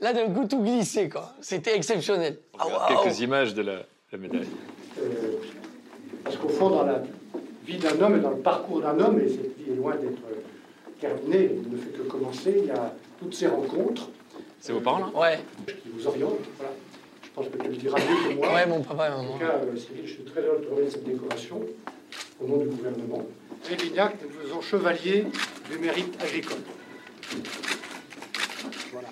Là, 0.00 0.12
d'un 0.12 0.30
coup, 0.32 0.46
tout 0.46 0.62
glissé, 0.62 1.08
quoi. 1.08 1.34
C'était 1.40 1.74
exceptionnel. 1.74 2.38
Ah. 2.58 2.86
Quelques 2.88 3.18
images 3.20 3.54
de 3.54 3.62
la, 3.62 3.82
la 4.12 4.18
médaille. 4.18 4.46
Euh, 5.00 5.38
parce 6.22 6.36
qu'au 6.36 6.48
fond, 6.48 6.70
dans 6.70 6.84
la 6.84 7.02
vie 7.66 7.78
d'un 7.78 8.00
homme 8.00 8.16
et 8.16 8.20
dans 8.20 8.30
le 8.30 8.38
parcours 8.38 8.80
d'un 8.80 8.98
homme, 9.00 9.18
et 9.20 9.28
cette 9.28 9.56
vie 9.58 9.72
est 9.72 9.74
loin 9.76 9.96
d'être 9.96 10.22
euh, 10.30 10.40
terminée, 11.00 11.50
elle 11.50 11.72
ne 11.72 11.76
fait 11.76 11.90
que 11.90 12.02
commencer, 12.02 12.54
il 12.58 12.66
y 12.66 12.70
a 12.70 12.92
toutes 13.18 13.34
ces 13.34 13.48
rencontres 13.48 14.08
C'est 14.60 14.72
vos 14.72 14.80
parents, 14.80 14.98
là? 14.98 15.10
Ouais. 15.14 15.40
qui 15.66 15.88
vous 15.92 16.06
orientent. 16.06 16.38
Voilà. 16.58 16.72
Je 17.40 17.48
pense 17.48 17.56
que 17.56 17.62
tu 17.62 17.68
le 17.70 17.76
diras 17.76 17.98
mieux 17.98 18.30
que 18.30 18.34
moi. 18.34 18.54
Ouais, 18.54 18.66
mon 18.66 18.82
papa 18.82 19.08
et 19.08 19.12
En 19.12 19.24
tout 19.24 19.38
cas, 19.38 19.60
euh, 19.62 19.76
Cyril, 19.76 20.06
je 20.06 20.12
suis 20.12 20.24
très 20.24 20.40
heureux 20.40 20.60
de 20.60 20.74
remettre 20.74 20.92
cette 20.92 21.04
décoration 21.04 21.60
au 22.40 22.46
nom 22.46 22.56
du 22.58 22.66
gouvernement. 22.66 23.22
Et 23.70 23.76
Lignac, 23.76 24.14
nous 24.22 24.30
faisons 24.30 24.60
chevalier 24.60 25.26
du 25.70 25.78
mérite 25.78 26.20
agricole. 26.20 26.58
Voilà. 28.92 29.08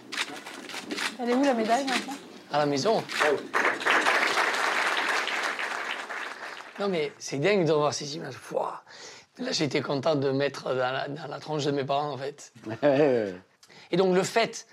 Elle 1.21 1.31
est 1.31 1.35
où 1.35 1.43
la 1.43 1.55
médaille 1.55 1.85
maintenant? 1.85 2.15
À 2.53 2.59
la 2.59 2.67
maison. 2.67 3.03
Non, 6.81 6.89
mais 6.89 7.13
c'est 7.19 7.39
dingue 7.39 7.65
de 7.65 7.73
voir 7.73 7.95
ces 7.95 8.17
images. 8.17 8.35
Là, 9.39 9.53
j'étais 9.53 9.83
content 9.83 10.17
de 10.17 10.31
mettre 10.31 10.71
dans 10.71 10.93
la, 10.93 11.09
dans 11.09 11.27
la 11.29 11.39
tronche 11.39 11.65
de 11.65 11.71
mes 11.71 11.85
parents, 11.85 12.13
en 12.13 12.19
fait. 12.19 12.53
Et 13.91 13.97
donc, 13.97 14.15
le 14.15 14.23
fait 14.23 14.67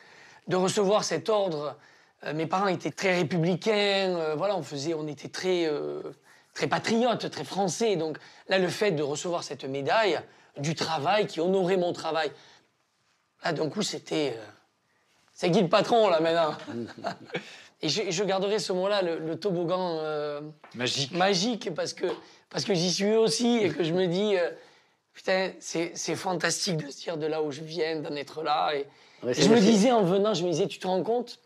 de 0.48 0.56
recevoir 0.56 1.04
cet 1.04 1.30
ordre, 1.30 1.64
euh, 1.64 1.93
mes 2.32 2.46
parents 2.46 2.68
étaient 2.68 2.92
très 2.92 3.16
républicains, 3.16 4.16
euh, 4.18 4.36
voilà, 4.36 4.56
on 4.56 4.64
faisait, 4.64 4.94
on 4.94 5.08
était 5.08 5.28
très, 5.28 5.66
euh, 5.66 6.02
très 6.54 6.68
patriotes, 6.68 7.30
très 7.30 7.44
français. 7.44 7.98
Donc, 7.98 8.18
là, 8.48 8.60
le 8.60 8.70
fait 8.70 8.92
de 8.92 9.04
recevoir 9.04 9.44
cette 9.44 9.66
médaille 9.66 10.20
du 10.58 10.76
travail 10.76 11.28
qui 11.28 11.42
honorait 11.42 11.76
mon 11.78 11.92
travail, 11.92 12.32
là, 13.44 13.52
d'un 13.52 13.70
coup, 13.70 13.82
c'était. 13.82 14.36
euh, 14.38 14.46
c'est 15.34 15.52
qui 15.52 15.62
le 15.62 15.68
patron, 15.68 16.08
là, 16.10 16.20
maintenant 16.20 16.56
Et 17.82 17.90
je, 17.90 18.10
je 18.12 18.24
garderai 18.24 18.60
ce 18.60 18.72
mot-là, 18.72 19.02
le, 19.02 19.18
le 19.20 19.38
toboggan 19.38 19.98
euh, 20.00 20.40
Magique. 20.76 21.12
magique, 21.12 21.74
parce 21.76 21.92
que, 21.92 22.06
parce 22.50 22.64
que 22.64 22.74
j'y 22.74 22.90
suis 22.94 23.14
aussi 23.16 23.58
et 23.58 23.70
que 23.72 23.84
je 23.84 23.92
me 23.92 24.08
dis, 24.08 24.38
euh, 24.38 24.52
putain, 25.14 25.52
c'est 25.60 25.92
c'est 25.96 26.16
fantastique 26.16 26.78
de 26.78 26.90
se 26.90 27.02
dire 27.02 27.18
de 27.18 27.26
là 27.26 27.42
où 27.44 27.52
je 27.52 27.60
viens, 27.62 27.98
d'en 28.00 28.16
être 28.16 28.42
là. 28.44 28.74
Et, 28.76 28.88
Ouais, 29.24 29.32
et 29.32 29.34
c'est 29.36 29.42
je 29.44 29.50
me 29.50 29.60
disais 29.60 29.92
en 29.92 30.04
venant, 30.04 30.34
je 30.34 30.46
me 30.46 30.52
disais, 30.52 30.68
tu 30.68 30.80
te 30.80 30.88
rends 30.88 31.02
compte 31.04 31.40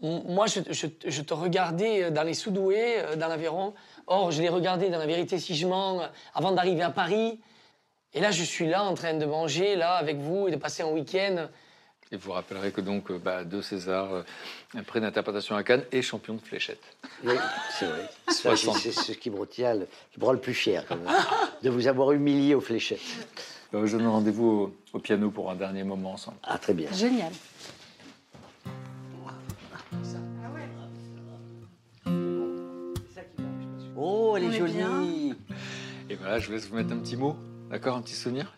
Moi, 0.00 0.46
je, 0.46 0.60
je- 0.70 0.86
je 1.10 1.22
te 1.22 1.34
regardais 1.34 2.04
euh, 2.04 2.10
dans 2.10 2.22
les 2.22 2.34
Soudoués, 2.34 3.00
euh, 3.00 3.16
dans 3.16 3.26
l'Aveyron. 3.26 3.74
Or, 4.06 4.30
je 4.30 4.40
les 4.40 4.48
regardais 4.48 4.90
dans 4.90 4.98
la 4.98 5.06
vérité 5.06 5.38
si 5.40 5.56
je 5.56 5.66
mens, 5.66 6.00
euh, 6.02 6.06
avant 6.34 6.52
d'arriver 6.52 6.82
à 6.82 6.90
Paris. 6.90 7.40
Et 8.14 8.20
là, 8.20 8.30
je 8.30 8.42
suis 8.44 8.66
là 8.68 8.84
en 8.84 8.94
train 8.94 9.14
de 9.14 9.24
manger, 9.26 9.74
là, 9.76 9.94
avec 9.94 10.18
vous, 10.18 10.46
et 10.48 10.50
de 10.52 10.56
passer 10.56 10.82
un 10.82 10.88
week-end. 10.90 11.48
Et 12.10 12.16
vous 12.16 12.32
rappellerez 12.32 12.70
que 12.72 12.80
donc, 12.80 13.12
bah, 13.12 13.44
deux 13.44 13.60
César, 13.60 14.14
euh, 14.14 14.22
un 14.76 14.82
prix 14.84 15.00
d'interprétation 15.00 15.56
à 15.56 15.62
Cannes 15.64 15.84
et 15.92 16.00
champion 16.00 16.34
de 16.34 16.40
fléchette. 16.40 16.80
Oui, 17.24 17.34
c'est 17.78 17.84
vrai. 17.86 18.08
C'est 18.28 18.34
60. 18.54 18.76
c'est 18.78 18.92
ce 18.92 19.12
qui 19.12 19.30
me 19.30 19.38
retient, 19.38 19.74
le, 19.74 19.88
qui 20.12 20.20
me 20.20 20.24
rend 20.24 20.32
le 20.32 20.40
plus 20.40 20.54
fier, 20.54 20.84
quand 20.88 20.96
même, 20.96 21.12
de 21.62 21.68
vous 21.70 21.86
avoir 21.88 22.12
humilié 22.12 22.54
aux 22.54 22.60
fléchettes. 22.62 23.00
Je 23.72 23.96
donne 23.96 24.06
rendez-vous 24.06 24.46
au, 24.92 24.96
au 24.96 24.98
piano 25.00 25.30
pour 25.30 25.50
un 25.50 25.54
dernier 25.56 25.82
moment 25.84 26.12
ensemble. 26.12 26.38
Ah, 26.44 26.56
très 26.56 26.72
bien. 26.72 26.90
Génial. 26.92 27.32
Oh, 34.10 34.34
elle 34.36 34.44
est 34.44 34.46
est 34.46 34.58
jolie. 34.58 34.72
bien. 34.72 35.36
Et 36.08 36.14
voilà, 36.14 36.38
je 36.38 36.46
vous 36.46 36.52
laisse 36.52 36.66
vous 36.66 36.76
mettre 36.76 36.92
un 36.92 36.96
petit 36.96 37.16
mot, 37.16 37.36
d'accord 37.70 37.96
Un 37.96 38.00
petit 38.00 38.14
souvenir 38.14 38.54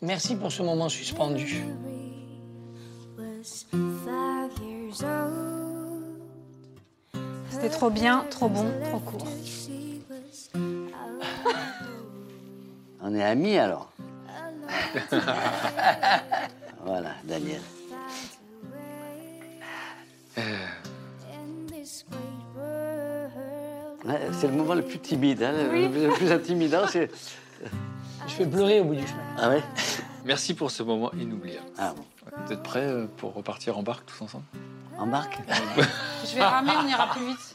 Merci 0.00 0.36
pour 0.36 0.52
ce 0.52 0.62
moment 0.62 0.88
suspendu. 0.88 1.64
C'était 7.50 7.68
trop 7.70 7.90
bien, 7.90 8.24
trop 8.30 8.48
bon, 8.48 8.70
trop 8.84 9.00
court. 9.00 9.26
On 13.02 13.12
est 13.14 13.24
amis 13.24 13.58
alors. 13.58 13.90
voilà, 16.84 17.14
Daniel. 17.24 17.60
C'est 24.32 24.46
le 24.48 24.52
moment 24.54 24.74
le 24.74 24.82
plus 24.82 24.98
timide, 24.98 25.42
hein, 25.42 25.52
le- 25.52 25.70
Oui. 25.70 25.88
le 25.88 26.10
plus 26.14 26.30
intimidant. 26.32 26.82
C'est... 26.88 27.10
Je 28.28 28.32
fais 28.32 28.46
pleurer 28.46 28.80
au 28.80 28.84
bout 28.84 28.94
du 28.94 29.06
chemin. 29.06 29.22
Ah 29.38 29.48
ouais? 29.48 29.62
Merci 30.24 30.54
pour 30.54 30.70
ce 30.70 30.82
moment 30.82 31.10
inoubliable. 31.18 31.66
Ah 31.78 31.94
bon. 31.96 32.04
Vous 32.46 32.52
êtes 32.52 32.62
prêts 32.62 32.86
euh, 32.86 33.06
pour 33.16 33.34
repartir 33.34 33.78
en 33.78 33.82
barque 33.82 34.04
tous 34.06 34.22
ensemble? 34.22 34.44
Embarque 34.98 35.38
Je 36.28 36.34
vais 36.34 36.42
ramer, 36.44 36.72
on 36.84 36.86
ira 36.88 37.08
plus 37.12 37.26
vite. 37.26 37.54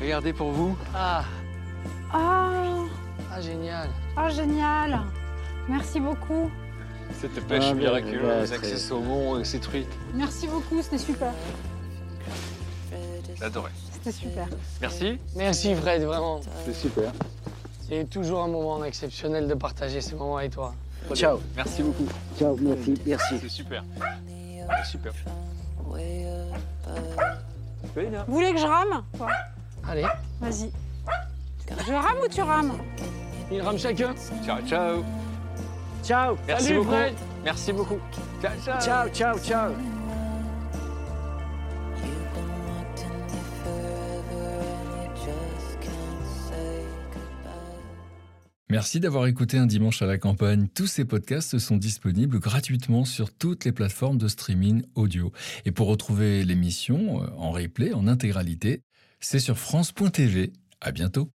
Regardez 0.00 0.32
pour 0.32 0.50
vous. 0.50 0.76
Ah, 0.94 1.24
Ah, 2.12 2.84
ah 3.32 3.40
génial. 3.40 3.88
ah, 4.16 4.28
génial. 4.30 5.00
Merci 5.70 6.00
beaucoup. 6.00 6.50
Cette 7.20 7.46
pêche 7.46 7.64
Ah, 7.70 7.74
miraculeuse 7.74 8.52
ces 8.62 8.76
saumons 8.76 9.38
et 9.38 9.44
ces 9.44 9.60
truites. 9.60 9.88
Merci 10.14 10.48
beaucoup, 10.48 10.82
c'était 10.82 10.98
super. 10.98 11.32
J'ai 13.38 13.44
adoré. 13.44 13.70
C'était 13.92 14.12
super. 14.12 14.48
Merci. 14.80 15.18
Merci 15.36 15.74
Fred, 15.76 16.02
vraiment. 16.02 16.40
C'est 16.64 16.74
super. 16.74 17.12
C'est 17.88 18.04
toujours 18.10 18.42
un 18.42 18.48
moment 18.48 18.84
exceptionnel 18.84 19.46
de 19.46 19.54
partager 19.54 20.00
ces 20.00 20.16
moments 20.16 20.38
avec 20.38 20.52
toi. 20.52 20.74
Ciao. 21.14 21.38
Merci 21.56 21.82
beaucoup. 21.82 22.06
Ciao, 22.38 22.56
merci, 22.60 22.94
merci. 23.06 23.34
C'est 23.40 23.48
super. 23.48 23.84
Super. 24.90 25.12
Vous 28.26 28.34
voulez 28.34 28.52
que 28.52 28.58
je 28.58 28.66
rame 28.66 29.02
Allez, 29.88 30.06
Vas-y. 30.40 30.70
Je 31.86 31.92
rame 31.92 32.18
ou 32.24 32.28
tu 32.28 32.42
rames 32.42 32.72
une 33.50 33.62
rame 33.62 33.78
chacun. 33.78 34.14
Ciao, 34.44 34.60
ciao. 34.66 35.04
Ciao. 36.02 36.36
Merci 36.46 36.64
Salut, 36.64 36.78
beaucoup. 36.78 36.90
Fred. 36.90 37.14
Merci 37.44 37.72
beaucoup. 37.72 38.00
Ciao, 38.40 38.52
ciao. 38.64 38.80
Ciao, 38.80 39.08
ciao, 39.08 39.38
ciao. 39.38 39.72
Merci 48.70 49.00
d'avoir 49.00 49.26
écouté 49.26 49.58
Un 49.58 49.66
dimanche 49.66 50.00
à 50.00 50.06
la 50.06 50.16
campagne. 50.16 50.68
Tous 50.72 50.86
ces 50.86 51.04
podcasts 51.04 51.58
sont 51.58 51.76
disponibles 51.76 52.38
gratuitement 52.38 53.04
sur 53.04 53.34
toutes 53.34 53.64
les 53.64 53.72
plateformes 53.72 54.16
de 54.16 54.28
streaming 54.28 54.84
audio. 54.94 55.32
Et 55.64 55.72
pour 55.72 55.88
retrouver 55.88 56.44
l'émission 56.44 57.20
euh, 57.20 57.26
en 57.36 57.50
replay, 57.50 57.92
en 57.92 58.06
intégralité, 58.06 58.82
c'est 59.18 59.40
sur 59.40 59.58
France.tv. 59.58 60.52
À 60.80 60.92
bientôt. 60.92 61.28